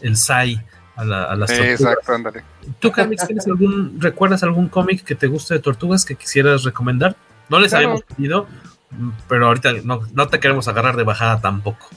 el 0.00 0.16
SAI 0.16 0.62
a, 0.96 1.04
la- 1.04 1.24
a 1.24 1.36
las 1.36 1.50
tortugas. 1.50 1.80
Exacto, 1.82 2.12
ándale. 2.14 2.42
¿Tú, 2.78 2.90
Carmix, 2.90 3.26
tienes 3.26 3.46
algún, 3.46 4.00
recuerdas 4.00 4.42
algún 4.42 4.68
cómic 4.68 5.04
que 5.04 5.14
te 5.14 5.26
guste 5.26 5.52
de 5.52 5.60
tortugas 5.60 6.06
que 6.06 6.14
quisieras 6.14 6.62
recomendar? 6.64 7.16
No 7.50 7.60
les 7.60 7.68
Claro. 7.72 7.84
habíamos 7.90 8.02
pedido 8.16 8.46
pero 9.28 9.48
ahorita 9.48 9.72
no, 9.84 10.00
no 10.14 10.28
te 10.28 10.40
queremos 10.40 10.68
agarrar 10.68 10.96
de 10.96 11.02
bajada 11.02 11.40
tampoco. 11.40 11.88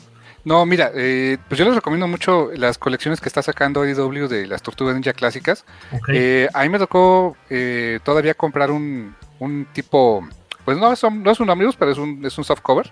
No, 0.46 0.66
mira, 0.66 0.92
eh, 0.96 1.38
pues 1.48 1.60
yo 1.60 1.66
les 1.66 1.76
recomiendo 1.76 2.08
mucho 2.08 2.50
las 2.56 2.78
colecciones 2.78 3.20
que 3.20 3.28
está 3.28 3.42
sacando 3.42 3.86
IDW 3.86 4.28
de 4.28 4.48
las 4.48 4.62
Tortugas 4.62 4.96
Ninja 4.96 5.14
clásicas. 5.14 5.66
Eh, 6.08 6.48
a 6.54 6.64
mí 6.64 6.70
me 6.70 6.80
tocó 6.80 7.36
eh, 7.50 8.00
todavía 8.04 8.34
comprar 8.34 8.72
un, 8.72 9.16
un 9.40 9.68
tipo, 9.74 10.28
pues 10.64 10.78
no, 10.78 10.96
son, 10.96 11.24
no 11.24 11.32
es 11.32 11.40
un 11.40 11.50
amigos, 11.50 11.76
pero 11.76 11.92
es 11.92 11.98
un, 11.98 12.26
es 12.26 12.38
un 12.38 12.44
soft 12.44 12.62
cover, 12.62 12.92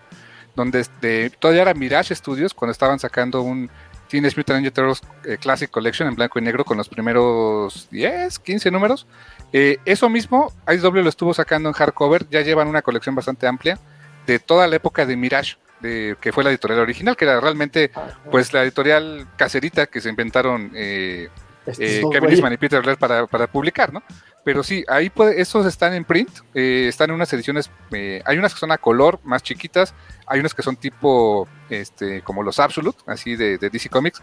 donde 0.56 0.82
este, 0.82 1.30
todavía 1.30 1.64
era 1.64 1.74
Mirage 1.74 2.14
Studios 2.16 2.54
cuando 2.54 2.72
estaban 2.72 3.00
sacando 3.00 3.42
un 3.42 3.70
Teenage 4.10 4.38
Mutant 4.38 4.60
Ninja 4.60 4.74
Turtles 4.74 5.02
Classic 5.40 5.70
Collection 5.70 6.08
en 6.08 6.16
blanco 6.16 6.40
y 6.40 6.42
negro 6.42 6.64
con 6.64 6.78
los 6.78 6.90
primeros 6.90 7.88
10, 7.92 8.40
15 8.40 8.72
números. 8.72 9.08
eso 9.52 10.10
mismo, 10.10 10.54
IDW 10.68 11.02
lo 11.02 11.10
estuvo 11.10 11.34
sacando 11.34 11.70
en 11.70 11.74
hardcover, 11.74 12.28
ya 12.30 12.42
llevan 12.42 12.68
una 12.68 12.82
colección 12.82 13.16
bastante 13.16 13.48
amplia 13.48 13.80
de 14.26 14.40
toda 14.40 14.68
la 14.68 14.76
época 14.76 15.06
de 15.06 15.16
Mirage 15.16 15.58
de, 15.80 16.16
que 16.20 16.32
fue 16.32 16.44
la 16.44 16.50
editorial 16.50 16.80
original, 16.80 17.16
que 17.16 17.26
era 17.26 17.40
realmente 17.40 17.92
pues 18.32 18.54
la 18.54 18.64
editorial 18.64 19.28
caserita 19.36 19.88
que 19.88 20.02
se 20.02 20.10
inventaron 20.10 20.72
eh, 20.74 21.30
eh, 21.78 22.02
Kevin 22.12 22.30
Eastman 22.30 22.54
y 22.54 22.58
Peter 22.58 22.86
Laird 22.86 23.00
para, 23.00 23.28
para, 23.28 23.48
publicar, 23.48 23.94
¿no? 23.94 24.02
Pero 24.44 24.64
sí, 24.64 24.84
ahí 24.88 25.10
puede, 25.10 25.42
esos 25.42 25.66
están 25.66 25.94
en 25.94 26.06
print, 26.06 26.30
eh, 26.54 26.86
están 26.88 27.10
en 27.10 27.16
unas 27.16 27.32
ediciones, 27.34 27.70
hay 27.92 28.38
unas 28.38 28.54
que 28.54 28.60
son 28.60 28.72
a 28.72 28.78
color, 28.78 29.20
más 29.24 29.44
chiquitas, 29.44 29.94
hay 30.26 30.40
unas 30.40 30.54
que 30.54 30.64
son 30.64 30.78
tipo, 30.78 31.48
este, 31.70 32.22
como 32.22 32.44
los 32.44 32.60
Absolute, 32.60 33.00
así 33.08 33.36
de, 33.36 33.58
de 33.58 33.70
DC 33.70 33.90
Comics, 33.90 34.22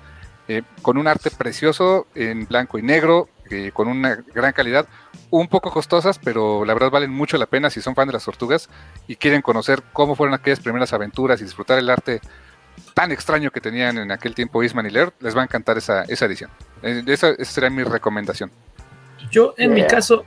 con 0.80 0.96
un 0.96 1.06
arte 1.06 1.30
precioso 1.30 2.06
en 2.14 2.46
blanco 2.46 2.78
y 2.78 2.82
negro, 2.82 3.28
con 3.74 3.88
una 3.88 4.16
gran 4.34 4.52
calidad, 4.52 4.86
un 5.40 5.48
poco 5.48 5.70
costosas, 5.70 6.18
pero 6.18 6.64
la 6.64 6.74
verdad 6.74 6.90
valen 6.90 7.10
mucho 7.10 7.36
la 7.38 7.46
pena 7.46 7.70
si 7.70 7.80
son 7.80 7.94
fan 7.94 8.06
de 8.06 8.12
las 8.12 8.24
tortugas 8.24 8.68
y 9.08 9.16
quieren 9.16 9.42
conocer 9.42 9.82
cómo 9.92 10.14
fueron 10.14 10.34
aquellas 10.34 10.60
primeras 10.60 10.92
aventuras 10.92 11.40
y 11.40 11.44
disfrutar 11.44 11.78
el 11.78 11.90
arte 11.90 12.20
tan 12.94 13.12
extraño 13.12 13.50
que 13.50 13.60
tenían 13.60 13.98
en 13.98 14.12
aquel 14.12 14.34
tiempo 14.34 14.62
Isman 14.62 14.86
y 14.86 14.90
Laird, 14.90 15.12
les 15.20 15.36
va 15.36 15.40
a 15.40 15.44
encantar 15.44 15.78
esa, 15.78 16.02
esa 16.04 16.26
edición. 16.26 16.50
Eh, 16.82 17.02
esa, 17.06 17.30
esa, 17.30 17.52
sería 17.52 17.70
mi 17.70 17.82
recomendación. 17.82 18.50
Yo, 19.30 19.54
en 19.56 19.74
mi 19.74 19.84
caso, 19.86 20.24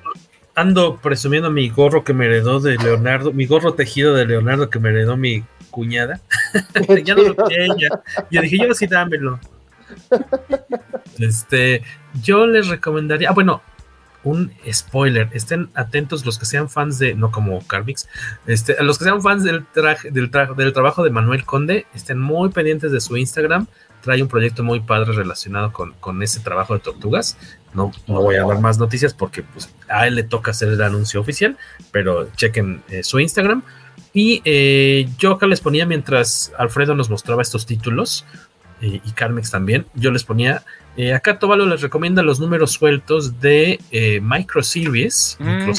ando 0.55 0.97
presumiendo 0.97 1.51
mi 1.51 1.69
gorro 1.69 2.03
que 2.03 2.13
me 2.13 2.25
heredó 2.25 2.59
de 2.59 2.77
Leonardo, 2.77 3.31
mi 3.31 3.45
gorro 3.45 3.73
tejido 3.73 4.13
de 4.13 4.25
Leonardo 4.25 4.69
que 4.69 4.79
me 4.79 4.89
heredó 4.89 5.15
mi 5.15 5.43
cuñada. 5.71 6.19
ya 7.03 7.15
no 7.15 7.23
lo 7.23 7.35
ella. 7.49 7.89
Yo 8.31 8.41
dije, 8.41 8.57
yo 8.57 8.73
sí 8.73 8.87
dámelo. 8.87 9.39
este, 11.19 11.83
yo 12.21 12.45
les 12.45 12.67
recomendaría, 12.67 13.29
ah, 13.29 13.33
bueno, 13.33 13.61
un 14.27 14.51
spoiler. 14.71 15.29
Estén 15.33 15.69
atentos 15.73 16.25
los 16.25 16.37
que 16.37 16.45
sean 16.45 16.69
fans 16.69 16.99
de, 16.99 17.15
no 17.15 17.31
como 17.31 17.65
Carmix, 17.65 18.07
este, 18.45 18.81
los 18.83 18.97
que 18.97 19.05
sean 19.05 19.21
fans 19.21 19.43
del, 19.43 19.65
traje, 19.65 20.11
del, 20.11 20.29
del 20.29 20.73
trabajo 20.73 21.03
de 21.03 21.09
Manuel 21.09 21.45
Conde, 21.45 21.87
estén 21.93 22.19
muy 22.19 22.49
pendientes 22.49 22.91
de 22.91 22.99
su 22.99 23.17
Instagram. 23.17 23.67
Trae 24.01 24.21
un 24.21 24.27
proyecto 24.27 24.63
muy 24.63 24.79
padre 24.79 25.13
relacionado 25.13 25.73
con, 25.73 25.93
con 25.93 26.21
ese 26.21 26.39
trabajo 26.39 26.73
de 26.73 26.79
tortugas. 26.81 27.37
No, 27.73 27.91
no 28.07 28.21
voy 28.21 28.35
a 28.35 28.45
dar 28.45 28.59
más 28.59 28.77
noticias 28.77 29.13
porque 29.13 29.43
pues, 29.43 29.69
a 29.89 30.07
él 30.07 30.15
le 30.15 30.23
toca 30.23 30.51
hacer 30.51 30.69
el 30.69 30.81
anuncio 30.81 31.19
oficial, 31.19 31.57
pero 31.91 32.29
chequen 32.35 32.83
eh, 32.89 33.03
su 33.03 33.19
Instagram. 33.19 33.63
Y 34.13 34.41
eh, 34.45 35.09
yo 35.17 35.33
acá 35.33 35.47
les 35.47 35.61
ponía 35.61 35.85
mientras 35.85 36.51
Alfredo 36.57 36.95
nos 36.95 37.09
mostraba 37.09 37.41
estos 37.41 37.65
títulos, 37.65 38.25
eh, 38.81 39.01
y 39.03 39.11
Carmex 39.11 39.51
también, 39.51 39.87
yo 39.95 40.11
les 40.11 40.23
ponía 40.23 40.63
eh, 40.97 41.13
acá 41.13 41.37
Tobalo 41.37 41.67
les 41.67 41.81
recomienda 41.81 42.23
los 42.23 42.39
números 42.39 42.71
sueltos 42.71 43.39
de 43.39 43.79
eh, 43.91 44.19
Micro 44.19 44.63
Series, 44.63 45.37
mm, 45.39 45.69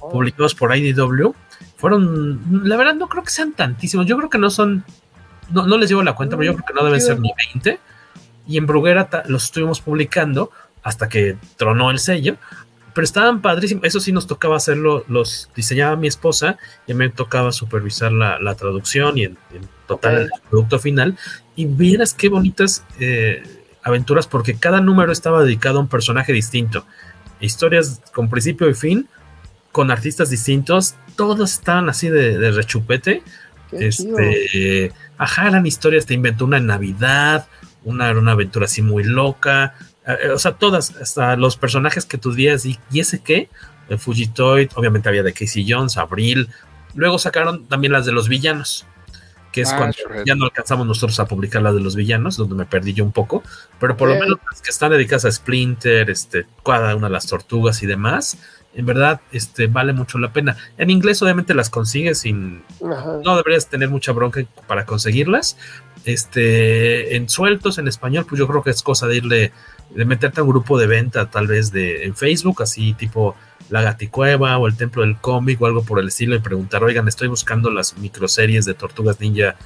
publicados 0.00 0.54
por 0.56 0.76
IDW. 0.76 1.32
Fueron, 1.76 2.40
la 2.64 2.76
verdad, 2.76 2.94
no 2.96 3.08
creo 3.08 3.22
que 3.22 3.30
sean 3.30 3.52
tantísimos. 3.52 4.04
Yo 4.04 4.16
creo 4.16 4.28
que 4.28 4.38
no 4.38 4.50
son, 4.50 4.84
no, 5.52 5.78
les 5.78 5.88
llevo 5.88 6.02
la 6.02 6.16
cuenta, 6.16 6.36
pero 6.36 6.50
yo 6.50 6.54
creo 6.54 6.66
que 6.66 6.74
no 6.74 6.84
deben 6.84 7.00
ser 7.00 7.20
ni 7.20 7.30
20. 7.54 7.78
Y 8.48 8.56
en 8.56 8.66
Bruguera 8.66 9.08
los 9.26 9.44
estuvimos 9.44 9.80
publicando 9.80 10.50
hasta 10.82 11.08
que 11.08 11.36
tronó 11.56 11.92
el 11.92 12.00
sello. 12.00 12.36
Pero 12.94 13.04
estaban 13.04 13.42
padrísimos. 13.42 13.84
Eso 13.84 14.00
sí 14.00 14.10
nos 14.10 14.26
tocaba 14.26 14.56
hacerlo, 14.56 15.04
los 15.06 15.50
diseñaba 15.54 15.94
mi 15.94 16.08
esposa 16.08 16.58
y 16.88 16.94
me 16.94 17.08
tocaba 17.10 17.52
supervisar 17.52 18.10
la, 18.10 18.54
traducción 18.56 19.18
y 19.18 19.24
en, 19.24 19.38
total 19.86 20.22
el 20.22 20.30
producto 20.50 20.80
final. 20.80 21.16
Y 21.54 21.66
vieras 21.66 22.12
qué 22.12 22.28
bonitas. 22.28 22.84
Eh, 22.98 23.61
aventuras 23.82 24.26
porque 24.26 24.56
cada 24.56 24.80
número 24.80 25.12
estaba 25.12 25.42
dedicado 25.42 25.78
a 25.78 25.82
un 25.82 25.88
personaje 25.88 26.32
distinto. 26.32 26.86
Historias 27.40 28.00
con 28.12 28.28
principio 28.28 28.68
y 28.68 28.74
fin, 28.74 29.08
con 29.72 29.90
artistas 29.90 30.30
distintos, 30.30 30.94
todos 31.16 31.52
estaban 31.52 31.88
así 31.88 32.08
de, 32.08 32.50
rechupete. 32.52 33.22
este, 33.72 34.92
ajá, 35.18 35.48
eran 35.48 35.66
historias, 35.66 36.06
te 36.06 36.14
inventó 36.14 36.44
una 36.44 36.58
en 36.58 36.66
Navidad, 36.66 37.48
una 37.84 38.08
era 38.10 38.18
una 38.18 38.32
aventura 38.32 38.66
así 38.66 38.82
muy 38.82 39.02
loca. 39.02 39.74
Eh, 40.06 40.30
o 40.30 40.38
sea, 40.38 40.52
todas, 40.52 40.94
hasta 40.96 41.36
los 41.36 41.56
personajes 41.56 42.04
que 42.04 42.18
tú 42.18 42.32
días 42.32 42.64
y, 42.66 42.78
y 42.92 43.00
ese 43.00 43.20
qué, 43.20 43.48
el 43.88 43.98
Fugitoid, 43.98 44.70
obviamente 44.74 45.08
había 45.08 45.22
de 45.22 45.32
Casey 45.32 45.66
Jones, 45.68 45.96
Abril. 45.96 46.48
Luego 46.94 47.18
sacaron 47.18 47.66
también 47.66 47.92
las 47.92 48.06
de 48.06 48.12
los 48.12 48.28
villanos 48.28 48.86
que 49.52 49.60
es 49.60 49.72
ah, 49.72 49.76
cuando 49.76 49.96
ya 50.24 50.34
no 50.34 50.46
alcanzamos 50.46 50.86
nosotros 50.86 51.20
a 51.20 51.26
publicar 51.26 51.62
la 51.62 51.72
de 51.72 51.80
los 51.80 51.94
villanos, 51.94 52.36
donde 52.36 52.54
me 52.54 52.66
perdí 52.66 52.94
yo 52.94 53.04
un 53.04 53.12
poco, 53.12 53.42
pero 53.78 53.96
por 53.96 54.08
lo 54.08 54.14
menos 54.14 54.38
las 54.50 54.62
que 54.62 54.70
están 54.70 54.90
dedicadas 54.90 55.26
a 55.26 55.32
Splinter, 55.32 56.10
este, 56.10 56.46
cada 56.64 56.96
una 56.96 57.08
de 57.08 57.12
las 57.12 57.26
tortugas 57.26 57.82
y 57.82 57.86
demás, 57.86 58.38
en 58.74 58.86
verdad, 58.86 59.20
este, 59.32 59.66
vale 59.66 59.92
mucho 59.92 60.18
la 60.18 60.32
pena. 60.32 60.56
En 60.78 60.88
inglés 60.88 61.20
obviamente 61.22 61.52
las 61.52 61.68
consigues 61.68 62.20
sin, 62.20 62.62
no 62.80 63.36
deberías 63.36 63.68
tener 63.68 63.90
mucha 63.90 64.12
bronca 64.12 64.42
para 64.66 64.86
conseguirlas. 64.86 65.58
Este, 66.04 67.16
en 67.16 67.28
sueltos, 67.28 67.78
en 67.78 67.86
español, 67.86 68.24
pues 68.28 68.38
yo 68.38 68.48
creo 68.48 68.62
que 68.62 68.70
es 68.70 68.82
cosa 68.82 69.06
de 69.06 69.16
irle, 69.18 69.52
de 69.90 70.04
meterte 70.06 70.40
a 70.40 70.44
un 70.44 70.48
grupo 70.48 70.78
de 70.78 70.86
venta, 70.86 71.30
tal 71.30 71.46
vez 71.46 71.70
de 71.70 72.04
en 72.04 72.16
Facebook, 72.16 72.62
así 72.62 72.94
tipo 72.94 73.36
la 73.72 73.80
Gaticueva 73.80 74.58
o 74.58 74.66
el 74.66 74.76
Templo 74.76 75.00
del 75.00 75.16
Cómic 75.16 75.60
o 75.62 75.66
algo 75.66 75.82
por 75.82 75.98
el 75.98 76.08
estilo 76.08 76.36
y 76.36 76.40
preguntar, 76.40 76.84
oigan, 76.84 77.08
estoy 77.08 77.28
buscando 77.28 77.70
las 77.70 77.96
microseries 77.96 78.66
de 78.66 78.74
Tortugas 78.74 79.18
Ninja 79.18 79.56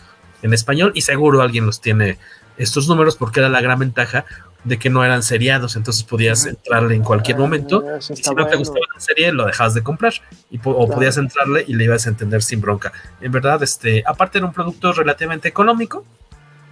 en 0.43 0.55
español 0.55 0.93
y 0.95 1.01
seguro 1.01 1.43
alguien 1.43 1.67
los 1.67 1.81
tiene 1.81 2.17
estos 2.57 2.87
números 2.87 3.17
porque 3.17 3.41
era 3.41 3.49
la 3.49 3.61
gran 3.61 3.81
ventaja 3.81 4.25
de 4.63 4.79
que 4.79 4.91
no 4.91 5.05
eran 5.05 5.25
seriados, 5.25 5.75
entonces 5.75 6.05
podías 6.05 6.47
entrarle 6.47 6.95
en 6.95 7.03
cualquier 7.03 7.37
momento 7.37 7.85
ah, 7.85 7.99
y 7.99 8.17
si 8.17 8.33
no 8.33 8.47
te 8.47 8.57
gustaba 8.57 8.87
la 8.95 9.01
serie 9.01 9.33
lo 9.33 9.45
dejabas 9.45 9.75
de 9.75 9.83
comprar 9.83 10.13
y 10.53 10.61
o 10.63 10.89
podías 10.89 11.17
entrarle 11.17 11.65
y 11.67 11.75
le 11.75 11.85
ibas 11.85 12.07
a 12.07 12.11
entender 12.11 12.43
sin 12.43 12.61
bronca. 12.61 12.93
En 13.21 13.33
verdad, 13.33 13.61
este, 13.65 14.05
aparte 14.07 14.39
era 14.39 14.47
un 14.47 14.53
producto 14.53 14.93
relativamente 14.93 15.49
económico, 15.49 16.05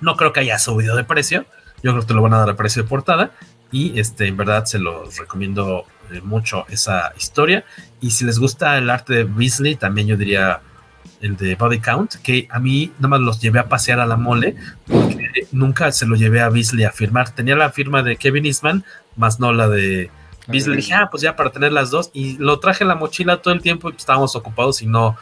no 0.01 0.17
creo 0.17 0.33
que 0.33 0.39
haya 0.39 0.61
subido 0.61 0.95
de 0.95 1.03
precio, 1.03 1.47
yo 1.83 1.91
creo 1.91 2.01
que 2.03 2.07
te 2.07 2.15
lo 2.15 2.23
van 2.23 2.35
a 2.35 2.39
dar 2.39 2.51
a 2.51 2.57
precio 2.57 2.85
de 2.85 2.89
portada 2.89 3.33
y 3.73 3.99
este, 3.99 4.29
en 4.29 4.37
verdad 4.37 4.67
se 4.67 4.79
los 4.79 5.19
recomiendo 5.19 5.85
eh, 6.11 6.21
mucho 6.23 6.67
esa 6.69 7.13
historia. 7.17 7.65
Y 8.01 8.11
si 8.11 8.25
les 8.25 8.39
gusta 8.39 8.79
el 8.79 8.91
arte 8.91 9.15
de 9.15 9.25
Beasley, 9.25 9.77
también 9.77 10.07
yo 10.07 10.17
diría 10.17 10.61
el 11.21 11.37
de 11.37 11.55
Body 11.55 11.81
Count, 11.81 12.17
que 12.17 12.47
a 12.51 12.59
mí 12.59 12.93
nada 12.99 13.09
más 13.09 13.21
los 13.21 13.41
llevé 13.41 13.59
a 13.59 13.69
pasear 13.69 13.99
a 13.99 14.07
la 14.07 14.17
mole, 14.17 14.57
porque 14.87 15.47
nunca 15.53 15.91
se 15.91 16.07
lo 16.07 16.17
llevé 16.17 16.41
a 16.41 16.51
Beasley 16.51 16.85
a 16.85 16.91
firmar. 16.91 17.31
Tenía 17.31 17.57
la 17.57 17.71
firma 17.71 18.03
de 18.03 18.17
Kevin 18.17 18.45
Eastman, 18.47 18.85
más 19.17 19.41
no 19.41 19.53
la 19.53 19.69
de 19.69 20.11
Beasley. 20.47 20.77
Dije, 20.77 20.95
ah, 20.95 21.09
pues 21.11 21.23
ya 21.23 21.35
para 21.35 21.51
tener 21.51 21.73
las 21.73 21.91
dos. 21.91 22.11
Y 22.13 22.37
lo 22.37 22.59
traje 22.61 22.85
en 22.85 22.89
la 22.89 22.95
mochila 22.95 23.41
todo 23.41 23.55
el 23.55 23.63
tiempo 23.63 23.91
y 23.91 23.95
estábamos 23.97 24.37
ocupados 24.37 24.83
y 24.83 24.87
no, 24.87 25.17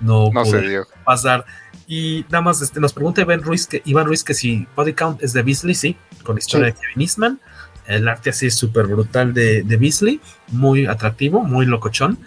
no, 0.00 0.30
no 0.32 0.44
se 0.44 0.60
dio. 0.60 0.86
pasar. 1.04 1.46
Y 1.86 2.26
nada 2.28 2.42
más 2.42 2.60
este, 2.60 2.80
nos 2.80 2.92
pregunta 2.92 3.22
Iván 3.22 3.42
Ruiz, 3.42 3.66
que, 3.66 3.80
Iván 3.84 4.06
Ruiz 4.06 4.24
que 4.24 4.34
si 4.34 4.66
Body 4.74 4.92
Count 4.92 5.22
es 5.22 5.32
de 5.32 5.42
Beasley, 5.42 5.74
sí, 5.74 5.96
con 6.22 6.36
historia 6.36 6.66
de 6.66 6.72
Kevin 6.74 7.00
Eastman 7.00 7.40
el 7.88 8.08
arte 8.08 8.30
así 8.30 8.50
súper 8.50 8.86
brutal 8.86 9.34
de, 9.34 9.62
de 9.62 9.76
Beasley, 9.76 10.20
muy 10.48 10.86
atractivo, 10.86 11.42
muy 11.42 11.66
locochón. 11.66 12.18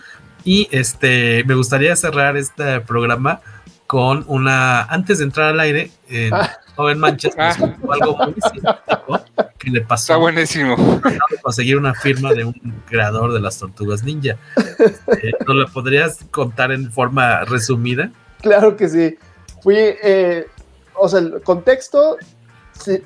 Y 0.44 0.68
este, 0.72 1.44
me 1.46 1.56
gustaría 1.56 1.96
cerrar 1.96 2.38
este 2.38 2.80
programa 2.82 3.42
con 3.90 4.24
una, 4.28 4.84
antes 4.84 5.18
de 5.18 5.24
entrar 5.24 5.50
al 5.50 5.60
aire, 5.60 5.92
en 6.10 6.32
Joven 6.76 7.00
Manchester, 7.00 7.44
ah. 7.44 7.74
algo 7.92 8.18
muy 8.18 8.36
simpático 8.54 9.20
que 9.58 9.72
le 9.72 9.82
pasó. 9.82 10.14
Está 10.14 10.18
buenísimo. 10.18 11.02
Conseguir 11.42 11.76
una 11.76 11.96
firma 11.96 12.32
de 12.34 12.46
un 12.46 12.54
creador 12.86 13.34
de 13.34 13.40
las 13.40 13.58
tortugas 13.58 14.04
ninja. 14.04 14.38
Este, 14.78 15.34
¿No 15.48 15.56
lo 15.56 15.68
podrías 15.68 16.20
contar 16.30 16.72
en 16.72 16.92
forma 16.92 17.44
resumida? 17.46 18.12
Claro 18.42 18.78
que 18.78 18.88
sí. 18.88 19.18
Fui, 19.64 19.76
eh, 19.76 20.48
o 20.94 21.10
sea, 21.10 21.20
el 21.20 21.42
contexto, 21.42 22.18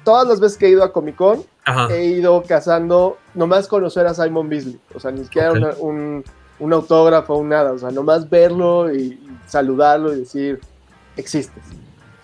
todas 0.04 0.28
las 0.28 0.40
veces 0.40 0.58
que 0.58 0.66
he 0.68 0.70
ido 0.70 0.84
a 0.84 0.92
Comic 0.92 1.16
Con, 1.16 1.46
he 1.90 2.06
ido 2.06 2.44
cazando, 2.44 3.18
nomás 3.34 3.68
conocer 3.68 4.06
a 4.08 4.14
Simon 4.14 4.50
Beasley, 4.50 4.80
o 4.94 5.00
sea, 5.00 5.12
ni 5.12 5.24
siquiera 5.24 5.52
un, 5.80 6.24
un, 6.60 6.74
autógrafo 6.74 7.36
o 7.36 7.44
nada, 7.44 7.72
o 7.72 7.80
sea, 7.80 7.92
nomás 7.92 8.30
verlo 8.30 8.94
y, 8.94 9.20
saludarlo 9.48 10.14
y 10.14 10.20
decir, 10.20 10.60
existes. 11.16 11.64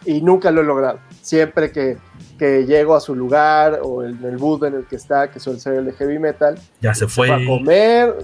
Y 0.06 0.22
nunca 0.22 0.50
lo 0.52 0.62
he 0.62 0.64
logrado. 0.64 1.00
Siempre 1.22 1.72
que, 1.72 1.98
que 2.38 2.66
llego 2.66 2.96
a 2.96 3.02
su 3.02 3.14
lugar 3.16 3.82
o 3.84 4.04
en 4.04 4.24
el 4.24 4.38
booth 4.38 4.64
en 4.64 4.76
el 4.76 4.86
que 4.86 4.96
está, 4.96 5.30
que 5.30 5.40
suele 5.40 5.60
ser 5.60 5.76
el 5.76 5.86
de 5.86 5.94
heavy 5.94 6.20
metal, 6.20 6.58
ya 6.82 6.94
se 6.94 7.08
fue. 7.08 7.32
a 7.32 7.46
comer, 7.46 8.16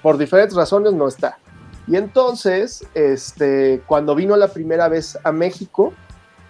por 0.00 0.16
diferentes 0.16 0.56
razones 0.56 0.92
no 0.92 1.08
está. 1.08 1.38
Y 1.86 1.96
entonces, 1.96 2.86
este, 2.94 3.82
cuando 3.86 4.14
vino 4.14 4.36
la 4.36 4.48
primera 4.48 4.88
vez 4.88 5.18
a 5.22 5.32
México, 5.32 5.92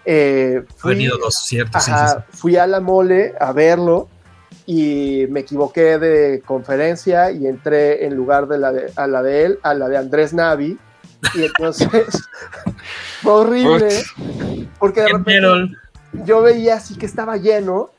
eh, 0.05 0.63
fui, 0.77 1.07
dos, 1.07 1.35
cierto, 1.45 1.77
ajá, 1.77 2.25
fui 2.29 2.55
a 2.55 2.67
la 2.67 2.79
mole 2.79 3.33
a 3.39 3.51
verlo 3.51 4.07
y 4.65 5.25
me 5.29 5.41
equivoqué 5.41 5.99
de 5.99 6.41
conferencia 6.45 7.31
y 7.31 7.47
entré 7.47 8.05
en 8.05 8.15
lugar 8.15 8.47
de 8.47 8.57
la 8.57 8.71
de, 8.71 8.91
a 8.95 9.07
la 9.07 9.21
de 9.21 9.45
él, 9.45 9.59
a 9.63 9.73
la 9.73 9.87
de 9.87 9.97
Andrés 9.97 10.33
Navi. 10.33 10.77
Y 11.35 11.43
entonces 11.43 11.89
fue 13.21 13.31
horrible 13.31 13.89
porque 14.79 15.01
de 15.01 15.07
repente 15.07 15.75
yo 16.25 16.41
veía 16.41 16.75
así 16.75 16.95
que 16.95 17.05
estaba 17.05 17.37
lleno 17.37 17.89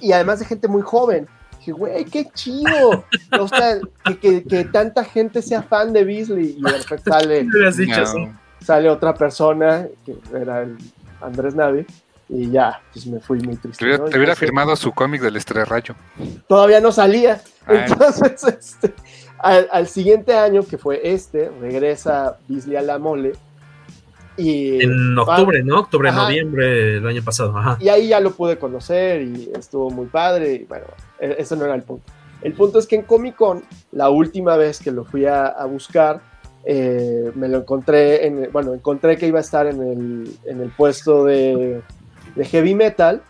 y 0.00 0.12
además 0.12 0.40
de 0.40 0.44
gente 0.44 0.68
muy 0.68 0.82
joven. 0.82 1.28
Dije, 1.58 1.72
güey, 1.72 2.04
qué 2.04 2.28
chido. 2.34 3.04
o 3.38 3.48
sea, 3.48 3.78
que, 4.20 4.44
que, 4.44 4.64
tanta 4.64 5.04
gente 5.04 5.42
sea 5.42 5.62
fan 5.62 5.92
de 5.92 6.04
Beasley 6.04 6.56
y 6.58 6.62
de 6.62 6.78
repente 6.78 7.10
sale, 7.10 7.46
sale 8.60 8.90
otra 8.90 9.14
persona, 9.14 9.86
que 10.04 10.16
era 10.34 10.62
el 10.62 10.76
Andrés 11.20 11.54
Navi, 11.54 11.86
y 12.28 12.50
ya, 12.50 12.82
pues 12.92 13.06
me 13.06 13.20
fui 13.20 13.38
muy 13.40 13.56
triste. 13.56 13.84
Te 13.98 14.18
hubiera, 14.18 14.34
firmado 14.34 14.74
su 14.74 14.92
cómic 14.92 15.22
del 15.22 15.40
Rayo. 15.66 15.94
Todavía 16.48 16.80
no 16.80 16.90
salía. 16.90 17.40
Ah. 17.66 17.86
Entonces, 17.86 18.44
este, 18.58 18.94
al, 19.38 19.86
siguiente 19.86 20.34
año, 20.34 20.64
que 20.64 20.76
fue 20.76 21.00
este, 21.04 21.50
regresa 21.60 22.38
Beasley 22.48 22.76
a 22.76 22.82
la 22.82 22.98
mole. 22.98 23.32
Y, 24.36 24.82
en 24.82 25.16
octubre, 25.16 25.62
¿no? 25.62 25.80
Octubre, 25.80 26.10
noviembre 26.10 26.66
del 26.94 27.06
año 27.06 27.22
pasado. 27.22 27.56
Ajá. 27.56 27.78
Y 27.80 27.88
ahí 27.88 28.08
ya 28.08 28.20
lo 28.20 28.32
pude 28.32 28.58
conocer 28.58 29.22
y 29.22 29.50
estuvo 29.56 29.90
muy 29.90 30.06
padre. 30.06 30.54
Y 30.54 30.64
bueno, 30.64 30.86
e, 31.20 31.36
eso 31.38 31.54
no 31.54 31.64
era 31.64 31.74
el 31.74 31.82
punto. 31.82 32.12
El 32.42 32.52
punto 32.52 32.78
es 32.78 32.86
que 32.86 32.96
en 32.96 33.02
Comic 33.02 33.36
Con, 33.36 33.62
la 33.92 34.10
última 34.10 34.56
vez 34.56 34.80
que 34.80 34.90
lo 34.90 35.04
fui 35.04 35.24
a, 35.24 35.46
a 35.46 35.64
buscar, 35.64 36.20
eh, 36.68 37.30
me 37.36 37.46
lo 37.46 37.58
encontré, 37.58 38.26
en, 38.26 38.50
bueno, 38.50 38.74
encontré 38.74 39.16
que 39.16 39.28
iba 39.28 39.38
a 39.38 39.42
estar 39.42 39.68
en 39.68 39.80
el, 39.80 40.36
en 40.44 40.60
el 40.60 40.70
puesto 40.70 41.24
de, 41.24 41.80
de, 42.36 42.44
heavy 42.44 42.74
metal. 42.74 43.22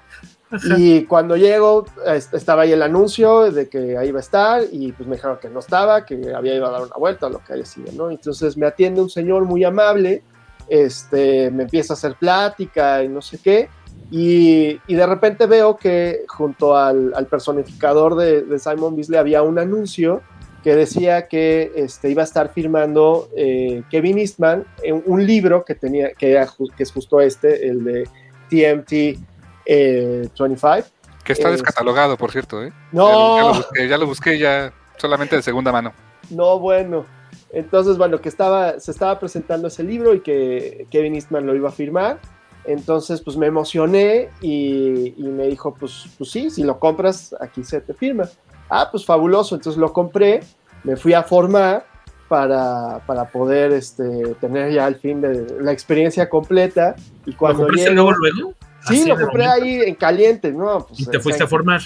Y 0.76 1.04
cuando 1.04 1.36
llego, 1.36 1.86
estaba 2.32 2.62
ahí 2.62 2.72
el 2.72 2.82
anuncio 2.82 3.50
de 3.50 3.68
que 3.68 3.98
ahí 3.98 4.08
iba 4.08 4.18
a 4.18 4.20
estar 4.20 4.62
y 4.70 4.92
pues 4.92 5.08
me 5.08 5.16
dijeron 5.16 5.38
que 5.40 5.48
no 5.48 5.58
estaba, 5.58 6.06
que 6.06 6.32
había 6.34 6.54
ido 6.54 6.66
a 6.66 6.70
dar 6.70 6.82
una 6.82 6.96
vuelta 6.96 7.28
lo 7.28 7.40
que 7.40 7.54
haya 7.54 7.64
sido, 7.64 7.90
¿no? 7.92 8.10
Entonces 8.10 8.56
me 8.56 8.64
atiende 8.64 9.02
un 9.02 9.10
señor 9.10 9.44
muy 9.44 9.64
amable, 9.64 10.22
este, 10.68 11.50
me 11.50 11.64
empieza 11.64 11.94
a 11.94 11.96
hacer 11.96 12.14
plática 12.14 13.02
y 13.02 13.08
no 13.08 13.22
sé 13.22 13.38
qué, 13.38 13.68
y, 14.10 14.80
y 14.86 14.94
de 14.94 15.06
repente 15.06 15.46
veo 15.46 15.76
que 15.76 16.24
junto 16.28 16.76
al, 16.76 17.12
al 17.14 17.26
personificador 17.26 18.14
de, 18.14 18.42
de 18.42 18.58
Simon 18.60 18.94
Beasley 18.94 19.18
había 19.18 19.42
un 19.42 19.58
anuncio 19.58 20.22
que 20.62 20.74
decía 20.74 21.28
que 21.28 21.70
este, 21.76 22.10
iba 22.10 22.22
a 22.22 22.24
estar 22.24 22.52
firmando 22.52 23.28
eh, 23.36 23.84
Kevin 23.88 24.18
Eastman 24.18 24.64
en 24.82 25.00
un 25.06 25.24
libro 25.24 25.64
que 25.64 25.76
tenía, 25.76 26.10
que, 26.10 26.44
que 26.76 26.82
es 26.82 26.92
justo 26.92 27.20
este, 27.20 27.68
el 27.68 27.84
de 27.84 28.08
TMT 28.48 28.90
25. 28.90 29.26
Eh, 29.66 30.84
que 31.24 31.32
está 31.32 31.50
descatalogado, 31.50 32.16
por 32.16 32.30
cierto, 32.30 32.62
¿eh? 32.62 32.72
No. 32.92 33.36
Ya 33.36 33.42
lo, 33.42 33.54
busqué, 33.54 33.88
ya 33.88 33.98
lo 33.98 34.06
busqué, 34.06 34.38
ya 34.38 34.72
solamente 34.96 35.34
de 35.34 35.42
segunda 35.42 35.72
mano. 35.72 35.92
No, 36.30 36.60
bueno. 36.60 37.04
Entonces, 37.52 37.98
bueno, 37.98 38.20
que 38.20 38.28
estaba, 38.28 38.78
se 38.78 38.92
estaba 38.92 39.18
presentando 39.18 39.66
ese 39.66 39.82
libro 39.82 40.14
y 40.14 40.20
que 40.20 40.86
Kevin 40.90 41.16
Eastman 41.16 41.44
lo 41.44 41.56
iba 41.56 41.68
a 41.68 41.72
firmar. 41.72 42.20
Entonces, 42.64 43.20
pues 43.20 43.36
me 43.36 43.46
emocioné 43.46 44.28
y, 44.40 45.14
y, 45.16 45.28
me 45.28 45.46
dijo, 45.48 45.74
pues, 45.74 46.06
pues 46.16 46.30
sí, 46.30 46.50
si 46.50 46.62
lo 46.62 46.78
compras, 46.78 47.34
aquí 47.40 47.64
se 47.64 47.80
te 47.80 47.92
firma. 47.92 48.28
Ah, 48.68 48.88
pues 48.90 49.04
fabuloso. 49.04 49.56
Entonces 49.56 49.80
lo 49.80 49.92
compré, 49.92 50.40
me 50.84 50.96
fui 50.96 51.12
a 51.12 51.24
formar 51.24 51.86
para, 52.28 53.00
para 53.06 53.28
poder 53.28 53.72
este, 53.72 54.34
tener 54.40 54.72
ya 54.72 54.86
el 54.86 54.96
fin 54.96 55.20
de 55.20 55.46
la 55.60 55.72
experiencia 55.72 56.28
completa. 56.28 56.94
Y 57.24 57.34
cuando 57.34 57.68
¿Lo 57.68 57.74
llego, 57.74 57.92
luego, 57.94 58.12
luego? 58.12 58.54
Sí, 58.86 59.04
lo 59.06 59.18
compré 59.18 59.46
ahí 59.46 59.80
en 59.82 59.94
caliente, 59.94 60.52
¿no? 60.52 60.86
Pues, 60.86 61.00
y 61.00 61.06
te 61.06 61.20
fuiste 61.20 61.44
a 61.44 61.46
formar. 61.46 61.80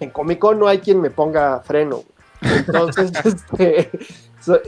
En 0.00 0.10
Comic 0.10 0.38
Con 0.38 0.58
no 0.58 0.68
hay 0.68 0.78
quien 0.78 1.00
me 1.00 1.10
ponga 1.10 1.60
freno. 1.60 2.02
Entonces, 2.40 3.12
este, 3.58 3.90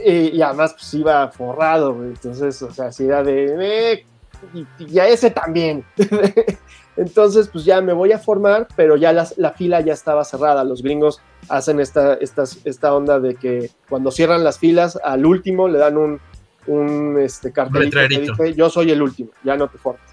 y, 0.05 0.41
además 0.41 0.73
pues 0.73 0.93
iba 0.93 1.27
forrado, 1.29 1.95
entonces, 2.03 2.61
o 2.61 2.71
sea, 2.71 2.87
así 2.87 3.05
era 3.05 3.23
de, 3.23 3.93
eh, 3.93 4.05
y, 4.53 4.65
y, 4.79 4.99
a 4.99 5.07
ese 5.07 5.31
también. 5.31 5.85
Entonces, 6.99 7.47
pues 7.47 7.63
ya 7.63 7.79
me 7.79 7.93
voy 7.93 8.11
a 8.11 8.19
formar, 8.19 8.67
pero 8.75 8.97
ya 8.97 9.13
la, 9.13 9.51
fila 9.53 9.79
ya 9.79 9.93
estaba 9.93 10.25
cerrada. 10.25 10.65
Los 10.65 10.83
gringos 10.83 11.21
hacen 11.47 11.79
esta, 11.79 12.15
esta, 12.15 12.43
esta 12.65 12.93
onda 12.93 13.21
de 13.21 13.35
que 13.35 13.71
cuando 13.87 14.11
cierran 14.11 14.43
las 14.43 14.59
filas, 14.59 14.99
al 15.01 15.25
último 15.25 15.69
le 15.69 15.79
dan 15.79 15.97
un, 15.97 16.19
un 16.67 17.17
este, 17.17 17.53
cartelito 17.53 17.99
que 17.99 18.19
dice, 18.19 18.53
yo 18.53 18.69
soy 18.69 18.91
el 18.91 19.01
último, 19.01 19.29
ya 19.45 19.55
no 19.55 19.69
te 19.69 19.77
formas. 19.77 20.03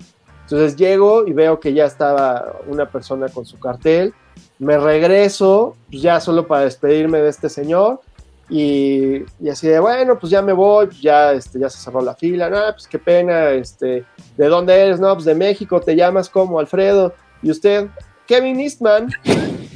Entonces 0.42 0.76
llego 0.76 1.26
y 1.26 1.32
veo 1.32 1.58
que 1.58 1.74
ya 1.74 1.86
estaba 1.86 2.54
una 2.68 2.88
persona 2.88 3.28
con 3.30 3.44
su 3.44 3.58
cartel. 3.58 4.14
Me 4.60 4.78
regreso, 4.78 5.74
pues 5.90 6.02
ya 6.02 6.20
solo 6.20 6.46
para 6.46 6.66
despedirme 6.66 7.18
de 7.18 7.30
este 7.30 7.48
señor. 7.48 8.00
Y, 8.48 9.24
y, 9.40 9.48
así 9.50 9.66
de, 9.66 9.80
bueno, 9.80 10.18
pues 10.18 10.30
ya 10.30 10.40
me 10.40 10.52
voy, 10.52 10.86
pues 10.86 11.00
ya, 11.00 11.32
este, 11.32 11.58
ya 11.58 11.68
se 11.68 11.78
cerró 11.78 12.00
la 12.00 12.14
fila, 12.14 12.48
no, 12.48 12.60
pues 12.72 12.86
qué 12.86 12.98
pena, 12.98 13.50
este, 13.50 14.04
¿de 14.36 14.46
dónde 14.46 14.74
eres? 14.74 15.00
No, 15.00 15.12
pues 15.14 15.24
de 15.24 15.34
México, 15.34 15.80
te 15.80 15.96
llamas 15.96 16.28
como 16.28 16.60
Alfredo, 16.60 17.12
y 17.42 17.50
usted, 17.50 17.88
Kevin 18.26 18.60
Eastman. 18.60 19.10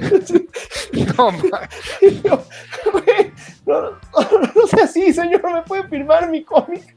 no, 1.18 1.32
no, 1.32 1.40
no, 3.66 3.98
no, 4.54 4.66
sea 4.66 4.84
así, 4.84 5.12
señor, 5.12 5.42
¿me 5.52 5.62
puede 5.62 5.88
firmar 5.88 6.28
mi 6.30 6.44
cómic? 6.44 6.96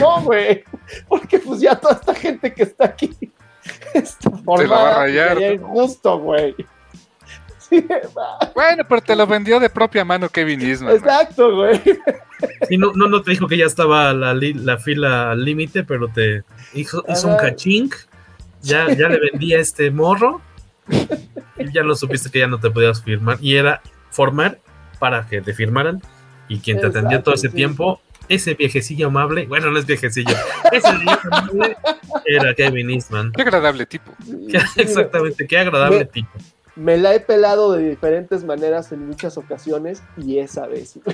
No, 0.00 0.22
güey, 0.22 0.64
porque 1.06 1.38
pues 1.38 1.60
ya 1.60 1.76
toda 1.76 1.94
esta 1.94 2.14
gente 2.14 2.52
que 2.52 2.64
está 2.64 2.86
aquí 2.86 3.16
está 3.94 4.30
formada, 4.44 5.06
sería 5.06 5.52
injusto, 5.52 6.18
güey. 6.18 6.54
Bueno, 8.54 8.84
pero 8.88 9.00
te 9.00 9.16
lo 9.16 9.26
vendió 9.26 9.60
de 9.60 9.68
propia 9.68 10.04
mano 10.04 10.28
Kevin 10.28 10.60
Eastman. 10.60 10.96
Exacto, 10.96 11.54
güey. 11.54 11.80
Y 12.70 12.78
no, 12.78 12.92
no, 12.94 13.08
no 13.08 13.22
te 13.22 13.32
dijo 13.32 13.46
que 13.46 13.56
ya 13.56 13.66
estaba 13.66 14.12
la, 14.12 14.34
la 14.34 14.78
fila 14.78 15.32
al 15.32 15.44
límite, 15.44 15.84
pero 15.84 16.08
te 16.08 16.44
hizo, 16.74 17.04
hizo 17.08 17.28
un 17.28 17.36
cachín. 17.36 17.90
Ya, 18.62 18.88
ya 18.92 19.08
le 19.08 19.18
vendía 19.20 19.58
este 19.58 19.90
morro. 19.90 20.40
Y 21.58 21.72
ya 21.72 21.82
lo 21.82 21.94
supiste 21.94 22.30
que 22.30 22.40
ya 22.40 22.46
no 22.46 22.58
te 22.58 22.70
podías 22.70 23.02
firmar. 23.02 23.38
Y 23.40 23.56
era 23.56 23.82
formar 24.10 24.58
para 24.98 25.26
que 25.26 25.40
te 25.40 25.52
firmaran. 25.52 26.02
Y 26.48 26.58
quien 26.60 26.80
te 26.80 26.86
atendió 26.86 27.22
todo 27.22 27.34
ese 27.34 27.50
tiempo, 27.50 28.00
ese 28.28 28.54
viejecillo 28.54 29.08
amable, 29.08 29.46
bueno, 29.46 29.70
no 29.70 29.78
es 29.78 29.84
viejecillo, 29.84 30.34
ese 30.72 30.90
viejecillo 30.92 31.18
amable 31.30 31.76
era 32.24 32.54
Kevin 32.54 32.90
Eastman. 32.90 33.32
Qué 33.32 33.42
agradable 33.42 33.84
tipo. 33.84 34.12
Exactamente, 34.76 35.46
qué 35.46 35.58
agradable 35.58 36.06
tipo 36.06 36.30
me 36.78 36.96
la 36.96 37.14
he 37.14 37.20
pelado 37.20 37.72
de 37.72 37.88
diferentes 37.90 38.44
maneras 38.44 38.92
en 38.92 39.06
muchas 39.06 39.36
ocasiones 39.36 40.02
y 40.16 40.38
esa 40.38 40.66
vez. 40.66 40.98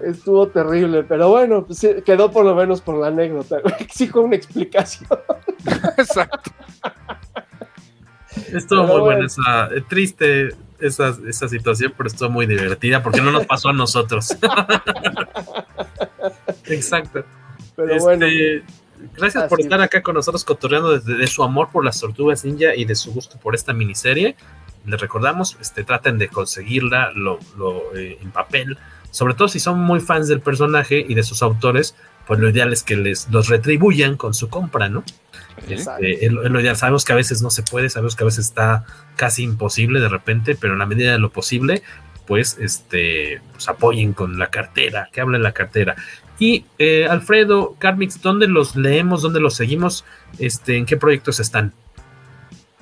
Estuvo 0.00 0.48
terrible, 0.48 1.02
pero 1.02 1.28
bueno, 1.30 1.64
pues 1.66 1.86
quedó 2.04 2.30
por 2.30 2.44
lo 2.44 2.54
menos 2.54 2.80
por 2.80 2.96
la 2.96 3.08
anécdota. 3.08 3.58
Exijo 3.80 4.20
una 4.24 4.36
explicación. 4.36 5.08
Exacto. 5.98 6.52
Estuvo 8.52 8.84
muy 8.84 9.00
buena 9.00 9.26
esa, 9.26 9.66
eh, 9.74 9.82
triste 9.88 10.50
esa, 10.78 11.16
esa 11.26 11.48
situación, 11.48 11.94
pero 11.96 12.08
estuvo 12.08 12.30
muy 12.30 12.46
divertida 12.46 13.02
porque 13.02 13.20
no 13.20 13.32
nos 13.32 13.46
pasó 13.46 13.70
a 13.70 13.72
nosotros. 13.72 14.36
Exacto. 16.66 17.24
Pero 17.74 17.94
este, 17.94 18.04
bueno 18.04 18.26
gracias 19.16 19.44
por 19.48 19.60
estar 19.60 19.80
acá 19.80 20.02
con 20.02 20.14
nosotros 20.14 20.44
cotorreando 20.44 20.98
de, 20.98 21.26
su 21.26 21.42
amor 21.42 21.68
por 21.70 21.84
las 21.84 22.00
tortugas 22.00 22.44
ninja 22.44 22.74
y 22.74 22.84
de 22.84 22.94
su 22.94 23.12
gusto 23.12 23.38
por 23.38 23.54
esta 23.54 23.72
miniserie. 23.72 24.36
Les 24.86 25.00
recordamos, 25.00 25.56
este, 25.60 25.84
traten 25.84 26.18
de 26.18 26.28
conseguirla 26.28 27.12
lo, 27.12 27.38
eh, 27.96 28.18
en 28.20 28.30
papel, 28.30 28.78
sobre 29.10 29.34
todo 29.34 29.48
si 29.48 29.60
son 29.60 29.80
muy 29.80 30.00
fans 30.00 30.28
del 30.28 30.40
personaje 30.40 31.04
y 31.08 31.14
de 31.14 31.22
sus 31.22 31.42
autores, 31.42 31.94
pues 32.26 32.40
lo 32.40 32.48
ideal 32.48 32.72
es 32.72 32.82
que 32.82 32.96
les 32.96 33.28
los 33.30 33.48
retribuyan 33.48 34.16
con 34.16 34.34
su 34.34 34.48
compra, 34.48 34.88
¿no? 34.88 35.04
Este, 35.68 36.30
lo 36.30 36.60
ideal. 36.60 36.76
Sabemos 36.76 37.04
que 37.04 37.12
a 37.12 37.16
veces 37.16 37.40
no 37.42 37.50
se 37.50 37.62
puede, 37.62 37.90
sabemos 37.90 38.16
que 38.16 38.24
a 38.24 38.26
veces 38.26 38.46
está 38.46 38.84
casi 39.16 39.42
imposible 39.42 40.00
de 40.00 40.08
repente, 40.08 40.56
pero 40.58 40.72
en 40.72 40.80
la 40.80 40.86
medida 40.86 41.12
de 41.12 41.18
lo 41.18 41.30
posible, 41.30 41.82
pues, 42.26 42.58
este, 42.58 43.40
pues 43.52 43.68
apoyen 43.68 44.12
con 44.12 44.38
la 44.38 44.48
cartera, 44.48 45.08
que 45.12 45.20
hable 45.20 45.38
la 45.38 45.52
cartera. 45.52 45.94
Eh, 46.78 47.06
Alfredo, 47.08 47.74
Carmix, 47.78 48.20
¿dónde 48.20 48.48
los 48.48 48.76
leemos? 48.76 49.22
¿Dónde 49.22 49.40
los 49.40 49.54
seguimos? 49.54 50.04
Este, 50.38 50.76
¿En 50.76 50.86
qué 50.86 50.96
proyectos 50.96 51.40
están? 51.40 51.72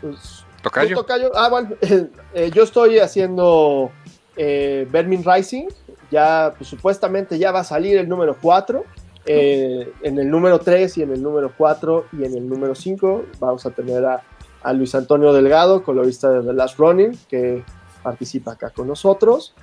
Pues, 0.00 0.44
Tocayo. 0.62 1.32
Ah, 1.34 1.48
bueno, 1.48 1.70
eh, 2.34 2.50
yo 2.54 2.62
estoy 2.62 2.98
haciendo 2.98 3.90
eh, 4.36 4.86
Vermin 4.90 5.24
Rising. 5.24 5.68
Ya, 6.10 6.54
pues, 6.56 6.68
supuestamente 6.68 7.38
ya 7.38 7.52
va 7.52 7.60
a 7.60 7.64
salir 7.64 7.96
el 7.96 8.08
número 8.08 8.36
4. 8.40 8.84
en 9.24 10.18
el 10.18 10.28
número 10.28 10.58
3 10.58 10.98
y 10.98 11.02
en 11.02 11.12
el 11.12 11.22
número 11.22 11.52
4 11.56 12.06
y 12.18 12.24
en 12.24 12.36
el 12.36 12.48
número 12.48 12.74
5 12.74 13.24
vamos 13.38 13.64
a 13.66 13.70
tener 13.70 14.04
a, 14.04 14.22
a 14.62 14.72
Luis 14.72 14.94
Antonio 14.94 15.32
Delgado, 15.32 15.84
colorista 15.84 16.30
de 16.30 16.42
The 16.46 16.52
Last 16.52 16.78
Running, 16.78 17.18
que 17.28 17.62
participa 18.02 18.52
acá 18.52 18.70
con 18.70 18.88
nosotros. 18.88 19.54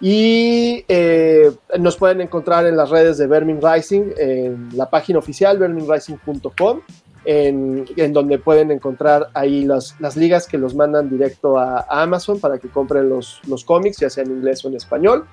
Y 0.00 0.84
eh, 0.88 1.52
nos 1.78 1.96
pueden 1.96 2.20
encontrar 2.20 2.66
en 2.66 2.76
las 2.76 2.90
redes 2.90 3.16
de 3.16 3.26
Vermin 3.26 3.60
Rising, 3.62 4.12
en 4.18 4.68
la 4.76 4.90
página 4.90 5.18
oficial 5.18 5.58
verminrising.com, 5.58 6.80
en, 7.24 7.86
en, 7.96 8.12
donde 8.12 8.38
pueden 8.38 8.70
encontrar 8.70 9.28
ahí 9.34 9.64
las, 9.64 9.98
las, 9.98 10.16
ligas 10.16 10.46
que 10.46 10.58
los 10.58 10.74
mandan 10.74 11.08
directo 11.08 11.58
a, 11.58 11.86
Amazon 11.88 12.38
para 12.38 12.58
que 12.58 12.68
compren 12.68 13.08
los, 13.08 13.40
los, 13.48 13.64
cómics, 13.64 13.98
ya 13.98 14.10
sea 14.10 14.22
en 14.24 14.32
inglés 14.32 14.64
o 14.64 14.68
en 14.68 14.76
español. 14.76 15.24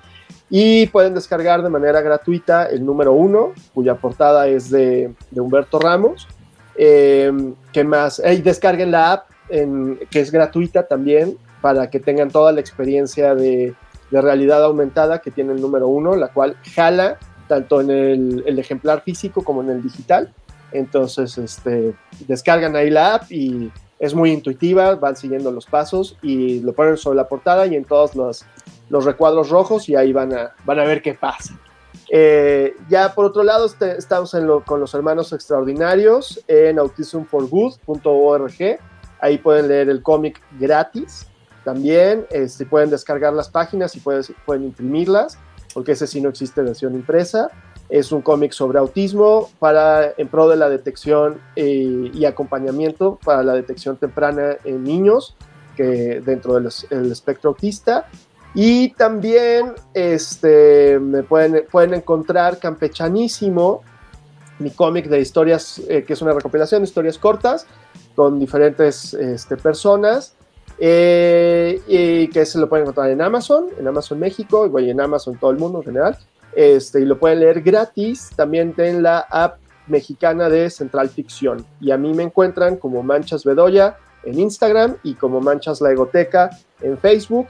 Y 0.48 0.86
pueden 0.86 1.14
descargar 1.14 1.62
de 1.62 1.68
manera 1.68 2.00
gratuita 2.00 2.64
el 2.64 2.84
número 2.84 3.12
uno, 3.12 3.52
cuya 3.74 3.96
portada 3.96 4.48
es 4.48 4.70
de, 4.70 5.12
Humberto 5.32 5.78
Ramos. 5.78 6.26
Eh, 6.76 7.30
¿Qué 7.70 7.84
más? 7.84 8.20
Y 8.24 8.40
descarguen 8.40 8.90
la 8.90 9.12
app, 9.12 9.30
que 9.48 10.20
es 10.20 10.32
gratuita 10.32 10.86
también, 10.88 11.36
para 11.60 11.90
que 11.90 12.00
tengan 12.00 12.30
toda 12.30 12.50
la 12.50 12.60
experiencia 12.60 13.34
de, 13.34 13.74
de 14.14 14.20
realidad 14.20 14.62
aumentada 14.62 15.18
que 15.18 15.32
tiene 15.32 15.54
el 15.54 15.60
número 15.60 15.88
uno, 15.88 16.14
la 16.14 16.28
cual 16.28 16.56
jala 16.72 17.18
tanto 17.48 17.80
en 17.80 17.90
el, 17.90 18.44
el, 18.46 18.58
ejemplar 18.60 19.02
físico 19.02 19.42
como 19.42 19.60
en 19.60 19.70
el 19.70 19.82
digital. 19.82 20.32
Entonces, 20.70 21.36
este, 21.36 21.96
descargan 22.28 22.76
ahí 22.76 22.90
la 22.90 23.16
app 23.16 23.32
y 23.32 23.72
es 23.98 24.14
muy 24.14 24.30
intuitiva, 24.30 24.94
van 24.94 25.16
siguiendo 25.16 25.50
los 25.50 25.66
pasos 25.66 26.16
y 26.22 26.60
lo 26.60 26.74
ponen 26.74 26.96
sobre 26.96 27.16
la 27.16 27.26
portada 27.26 27.66
y 27.66 27.74
en 27.74 27.84
todos 27.84 28.14
los, 28.14 28.44
los 28.88 29.04
recuadros 29.04 29.50
rojos 29.50 29.88
y 29.88 29.96
ahí 29.96 30.12
van 30.12 30.32
a, 30.32 30.52
van 30.64 30.78
a 30.78 30.84
ver 30.84 31.02
qué 31.02 31.14
pasa. 31.14 31.58
Eh, 32.08 32.76
ya 32.88 33.14
por 33.14 33.24
otro 33.24 33.42
lado, 33.42 33.66
este, 33.66 33.98
estamos 33.98 34.32
en 34.34 34.46
lo, 34.46 34.64
con 34.64 34.78
los 34.78 34.94
hermanos 34.94 35.32
extraordinarios 35.32 36.40
en 36.46 36.78
autismforgood.org. 36.78 38.78
Ahí 39.18 39.38
pueden 39.38 39.66
leer 39.66 39.88
el 39.88 40.04
cómic 40.04 40.40
gratis 40.60 41.26
también 41.64 42.26
este, 42.30 42.66
pueden 42.66 42.90
descargar 42.90 43.32
las 43.32 43.48
páginas 43.48 43.96
y 43.96 44.00
pueden, 44.00 44.22
pueden 44.44 44.64
imprimirlas, 44.64 45.38
porque 45.72 45.92
ese 45.92 46.06
sí 46.06 46.20
no 46.20 46.28
existe 46.28 46.62
versión 46.62 46.94
impresa. 46.94 47.48
Es 47.88 48.12
un 48.12 48.22
cómic 48.22 48.52
sobre 48.52 48.78
autismo 48.78 49.50
para, 49.58 50.12
en 50.16 50.28
pro 50.28 50.48
de 50.48 50.56
la 50.56 50.68
detección 50.68 51.40
eh, 51.56 52.10
y 52.12 52.24
acompañamiento 52.24 53.18
para 53.24 53.42
la 53.42 53.54
detección 53.54 53.96
temprana 53.96 54.56
en 54.64 54.84
niños 54.84 55.36
que 55.76 56.22
dentro 56.24 56.54
del 56.54 56.68
el 56.90 57.10
espectro 57.10 57.50
autista. 57.50 58.06
Y 58.54 58.90
también 58.90 59.72
este, 59.92 60.98
me 61.00 61.24
pueden, 61.24 61.64
pueden 61.70 61.94
encontrar 61.94 62.58
Campechanísimo, 62.58 63.82
mi 64.60 64.70
cómic 64.70 65.08
de 65.08 65.20
historias, 65.20 65.82
eh, 65.88 66.04
que 66.04 66.12
es 66.12 66.22
una 66.22 66.32
recopilación 66.32 66.82
de 66.82 66.88
historias 66.88 67.18
cortas 67.18 67.66
con 68.14 68.38
diferentes 68.38 69.12
este, 69.14 69.56
personas 69.56 70.36
eh, 70.78 71.80
y 71.86 72.28
que 72.28 72.44
se 72.44 72.58
lo 72.58 72.68
pueden 72.68 72.84
encontrar 72.84 73.10
en 73.10 73.22
Amazon, 73.22 73.66
en 73.78 73.86
Amazon 73.86 74.18
México, 74.18 74.70
y 74.78 74.90
en 74.90 75.00
Amazon 75.00 75.36
todo 75.38 75.50
el 75.50 75.58
mundo 75.58 75.78
en 75.78 75.84
general. 75.84 76.18
Este, 76.54 77.00
y 77.00 77.04
lo 77.04 77.18
pueden 77.18 77.40
leer 77.40 77.62
gratis 77.62 78.30
también 78.36 78.74
en 78.76 79.02
la 79.02 79.20
app 79.30 79.58
mexicana 79.86 80.48
de 80.48 80.70
Central 80.70 81.08
Ficción. 81.08 81.64
Y 81.80 81.90
a 81.90 81.96
mí 81.96 82.12
me 82.14 82.22
encuentran 82.22 82.76
como 82.76 83.02
Manchas 83.02 83.44
Bedoya 83.44 83.96
en 84.24 84.38
Instagram 84.38 84.96
y 85.02 85.14
como 85.14 85.40
Manchas 85.40 85.80
La 85.80 85.90
Egoteca 85.90 86.50
en 86.80 86.96
Facebook. 86.98 87.48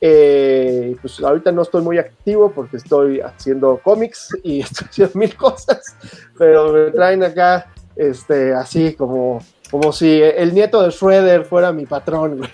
Eh, 0.00 0.96
pues 1.00 1.20
ahorita 1.20 1.52
no 1.52 1.62
estoy 1.62 1.82
muy 1.82 1.98
activo 1.98 2.50
porque 2.50 2.76
estoy 2.76 3.20
haciendo 3.20 3.80
cómics 3.82 4.28
y 4.42 4.60
estoy 4.62 4.88
haciendo 4.88 5.18
mil 5.18 5.36
cosas, 5.36 5.96
pero 6.36 6.72
me 6.72 6.90
traen 6.90 7.22
acá 7.22 7.72
este, 7.94 8.52
así 8.52 8.94
como 8.94 9.40
como 9.72 9.90
si 9.90 10.20
el 10.20 10.52
nieto 10.52 10.82
de 10.82 10.90
Schroeder 10.90 11.46
fuera 11.46 11.72
mi 11.72 11.86
patrón, 11.86 12.36
güey. 12.36 12.50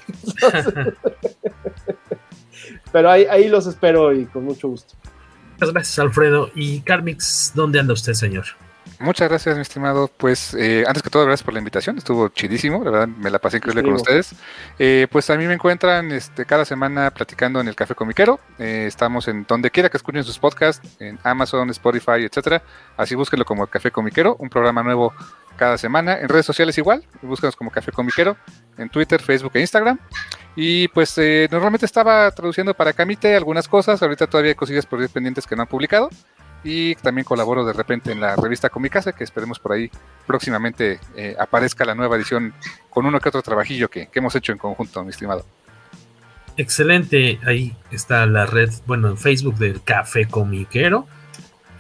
Pero 2.92 3.10
ahí, 3.10 3.26
ahí 3.28 3.48
los 3.48 3.66
espero 3.66 4.12
y 4.14 4.24
con 4.26 4.44
mucho 4.44 4.68
gusto. 4.68 4.94
Muchas 5.54 5.72
gracias, 5.72 5.98
Alfredo. 5.98 6.48
¿Y 6.54 6.80
Carmix, 6.82 7.50
dónde 7.56 7.80
anda 7.80 7.92
usted, 7.92 8.14
señor? 8.14 8.44
Muchas 9.00 9.28
gracias, 9.28 9.56
mi 9.56 9.62
estimado. 9.62 10.08
Pues 10.16 10.54
eh, 10.54 10.84
antes 10.86 11.02
que 11.02 11.10
todo, 11.10 11.24
gracias 11.24 11.44
por 11.44 11.54
la 11.54 11.58
invitación. 11.58 11.98
Estuvo 11.98 12.28
chidísimo, 12.28 12.84
la 12.84 12.90
verdad, 12.92 13.08
me 13.08 13.30
la 13.30 13.40
pasé 13.40 13.56
increíble 13.56 13.82
con 13.82 13.94
ustedes. 13.94 14.36
Eh, 14.78 15.08
pues 15.10 15.28
a 15.30 15.36
mí 15.36 15.46
me 15.46 15.54
encuentran 15.54 16.12
este, 16.12 16.44
cada 16.44 16.64
semana 16.64 17.10
platicando 17.10 17.60
en 17.60 17.66
el 17.66 17.74
Café 17.74 17.96
Comiquero. 17.96 18.38
Eh, 18.60 18.84
estamos 18.86 19.26
en 19.26 19.44
donde 19.48 19.72
quiera 19.72 19.88
que 19.88 19.96
escuchen 19.96 20.22
sus 20.22 20.38
podcasts, 20.38 20.88
en 21.00 21.18
Amazon, 21.24 21.70
Spotify, 21.70 22.24
etcétera. 22.24 22.62
Así 22.96 23.16
búsquenlo 23.16 23.44
como 23.44 23.66
Café 23.66 23.90
Comiquero, 23.90 24.36
un 24.38 24.48
programa 24.48 24.84
nuevo 24.84 25.12
cada 25.58 25.76
semana. 25.76 26.18
En 26.18 26.30
redes 26.30 26.46
sociales 26.46 26.78
igual, 26.78 27.04
búscanos 27.20 27.54
como 27.54 27.70
Café 27.70 27.92
Comiquero, 27.92 28.38
en 28.78 28.88
Twitter, 28.88 29.20
Facebook 29.20 29.52
e 29.54 29.60
Instagram. 29.60 29.98
Y 30.56 30.88
pues 30.88 31.18
eh, 31.18 31.48
normalmente 31.50 31.84
estaba 31.84 32.30
traduciendo 32.30 32.72
para 32.72 32.94
Camite 32.94 33.36
algunas 33.36 33.68
cosas, 33.68 34.02
ahorita 34.02 34.26
todavía 34.26 34.52
hay 34.52 34.54
cosillas 34.54 34.86
por 34.86 35.06
pendientes 35.10 35.46
que 35.46 35.54
no 35.54 35.62
han 35.62 35.68
publicado. 35.68 36.08
Y 36.64 36.96
también 36.96 37.24
colaboro 37.24 37.64
de 37.64 37.72
repente 37.72 38.10
en 38.10 38.20
la 38.20 38.34
revista 38.34 38.68
Comicase, 38.68 39.12
que 39.12 39.22
esperemos 39.22 39.60
por 39.60 39.72
ahí 39.72 39.90
próximamente 40.26 40.98
eh, 41.14 41.36
aparezca 41.38 41.84
la 41.84 41.94
nueva 41.94 42.16
edición 42.16 42.52
con 42.90 43.06
uno 43.06 43.20
que 43.20 43.28
otro 43.28 43.42
trabajillo 43.42 43.88
que, 43.88 44.08
que 44.08 44.18
hemos 44.18 44.34
hecho 44.34 44.52
en 44.52 44.58
conjunto, 44.58 45.04
mi 45.04 45.10
estimado. 45.10 45.44
Excelente, 46.56 47.38
ahí 47.46 47.76
está 47.92 48.26
la 48.26 48.44
red, 48.46 48.70
bueno, 48.86 49.08
en 49.08 49.16
Facebook 49.16 49.56
del 49.58 49.80
Café 49.84 50.26
Comiquero 50.26 51.06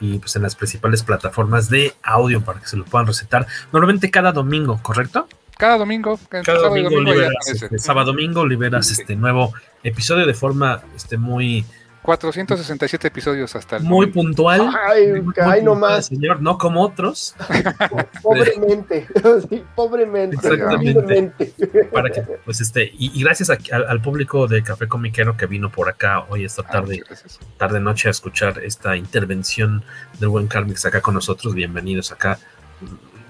y 0.00 0.18
pues 0.18 0.36
en 0.36 0.42
las 0.42 0.54
principales 0.54 1.02
plataformas 1.02 1.68
de 1.68 1.94
audio 2.02 2.40
para 2.40 2.60
que 2.60 2.66
se 2.66 2.76
lo 2.76 2.84
puedan 2.84 3.06
recetar. 3.06 3.46
Normalmente 3.72 4.10
cada 4.10 4.32
domingo, 4.32 4.80
¿correcto? 4.82 5.28
Cada 5.56 5.76
domingo, 5.76 6.18
cada 6.28 6.60
domingo, 6.60 6.90
domingo 6.90 7.12
liberas, 7.12 7.48
este, 7.48 7.78
sábado 7.80 8.12
domingo 8.12 8.46
liberas 8.46 8.92
este 8.92 9.16
nuevo 9.16 9.52
episodio 9.82 10.24
de 10.24 10.34
forma 10.34 10.82
este 10.94 11.16
muy 11.16 11.64
467 12.08 13.06
episodios 13.06 13.54
hasta 13.54 13.76
el 13.76 13.82
Muy 13.82 14.06
puntual. 14.06 14.70
Ay, 14.82 15.22
ay 15.42 15.62
nomás. 15.62 16.06
Señor, 16.06 16.40
no 16.40 16.56
como 16.56 16.80
otros. 16.80 17.34
pobremente. 18.22 19.06
sí, 19.50 19.62
pobremente. 19.74 20.36
Exactamente. 20.36 21.52
Para 21.92 22.08
que, 22.08 22.22
pues 22.22 22.62
este, 22.62 22.84
y, 22.84 23.12
y 23.12 23.22
gracias 23.22 23.50
a, 23.50 23.58
al 23.76 24.00
público 24.00 24.46
de 24.46 24.62
Café 24.62 24.88
Comiquero 24.88 25.36
que 25.36 25.44
vino 25.44 25.70
por 25.70 25.90
acá 25.90 26.24
hoy 26.30 26.46
esta 26.46 26.62
tarde, 26.62 27.04
ah, 27.10 27.14
tarde 27.58 27.78
noche 27.78 28.08
a 28.08 28.12
escuchar 28.12 28.58
esta 28.64 28.96
intervención 28.96 29.84
del 30.18 30.30
buen 30.30 30.46
Carmix 30.46 30.86
acá 30.86 31.02
con 31.02 31.12
nosotros. 31.12 31.52
Bienvenidos 31.52 32.10
acá 32.10 32.38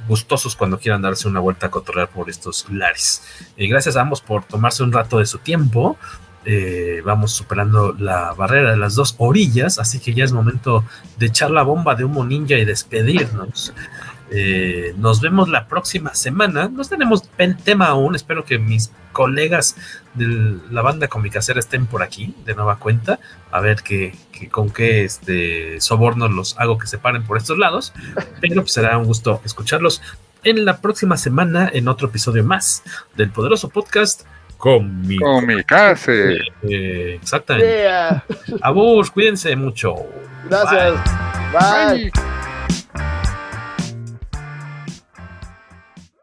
gustosos 0.07 0.55
cuando 0.55 0.79
quieran 0.79 1.03
darse 1.03 1.27
una 1.27 1.41
vuelta 1.41 1.67
a 1.67 1.71
cotorrear 1.73 2.11
por 2.11 2.31
estos 2.31 2.71
lares. 2.71 3.25
Eh, 3.57 3.67
gracias 3.67 3.97
a 3.97 4.03
ambos 4.03 4.21
por 4.21 4.45
tomarse 4.45 4.85
un 4.85 4.93
rato 4.93 5.19
de 5.19 5.27
su 5.27 5.39
tiempo 5.39 5.99
eh, 6.45 7.03
vamos 7.05 7.33
superando 7.33 7.95
la 7.99 8.33
barrera 8.33 8.71
de 8.71 8.77
las 8.77 8.95
dos 8.95 9.15
orillas, 9.19 9.79
así 9.79 9.99
que 9.99 10.15
ya 10.15 10.25
es 10.25 10.33
momento 10.33 10.85
de 11.19 11.27
echar 11.27 11.51
la 11.51 11.63
bomba 11.63 11.95
de 11.95 12.05
humo 12.05 12.25
ninja 12.25 12.55
y 12.55 12.65
despedirnos. 12.65 13.73
Eh, 14.31 14.95
nos 14.99 15.21
vemos 15.21 15.49
la 15.49 15.69
próxima 15.69 16.15
semana. 16.15 16.69
No 16.69 16.85
tenemos 16.85 17.23
tema 17.65 17.87
aún. 17.87 18.15
Espero 18.15 18.45
que 18.45 18.59
mis 18.59 18.93
colegas 19.13 19.77
de 20.15 20.59
la 20.71 20.83
banda 20.83 21.09
comicacera 21.09 21.61
estén 21.61 21.87
por 21.87 22.03
aquí 22.03 22.35
de 22.45 22.55
nueva 22.55 22.79
cuenta. 22.79 23.19
A 23.51 23.61
ver 23.61 23.83
que, 23.83 24.15
con 24.51 24.71
qué 24.71 25.05
este, 25.05 25.81
soborno 25.81 26.29
los 26.29 26.59
hago 26.59 26.79
que 26.79 26.87
se 26.87 26.99
paren 26.99 27.25
por 27.25 27.39
estos 27.39 27.59
lados. 27.59 27.93
Pero 28.41 28.63
pues, 28.63 28.73
será 28.73 28.99
un 28.99 29.07
gusto 29.07 29.41
escucharlos 29.45 30.03
en 30.45 30.65
la 30.65 30.81
próxima 30.81 31.17
semana 31.17 31.69
en 31.73 31.89
otro 31.89 32.09
episodio 32.09 32.45
más 32.45 32.83
del 33.17 33.31
poderoso 33.31 33.71
podcast 33.71 34.23
Comic 34.59 35.21
Comicase. 35.21 36.37
Eh, 36.63 37.15
exactamente. 37.23 37.67
Yeah. 37.67 38.25
Abur, 38.61 39.11
cuídense 39.13 39.55
mucho. 39.57 39.95
Gracias. 40.49 40.95
Bye. 41.53 42.11
Bye. 42.13 43.18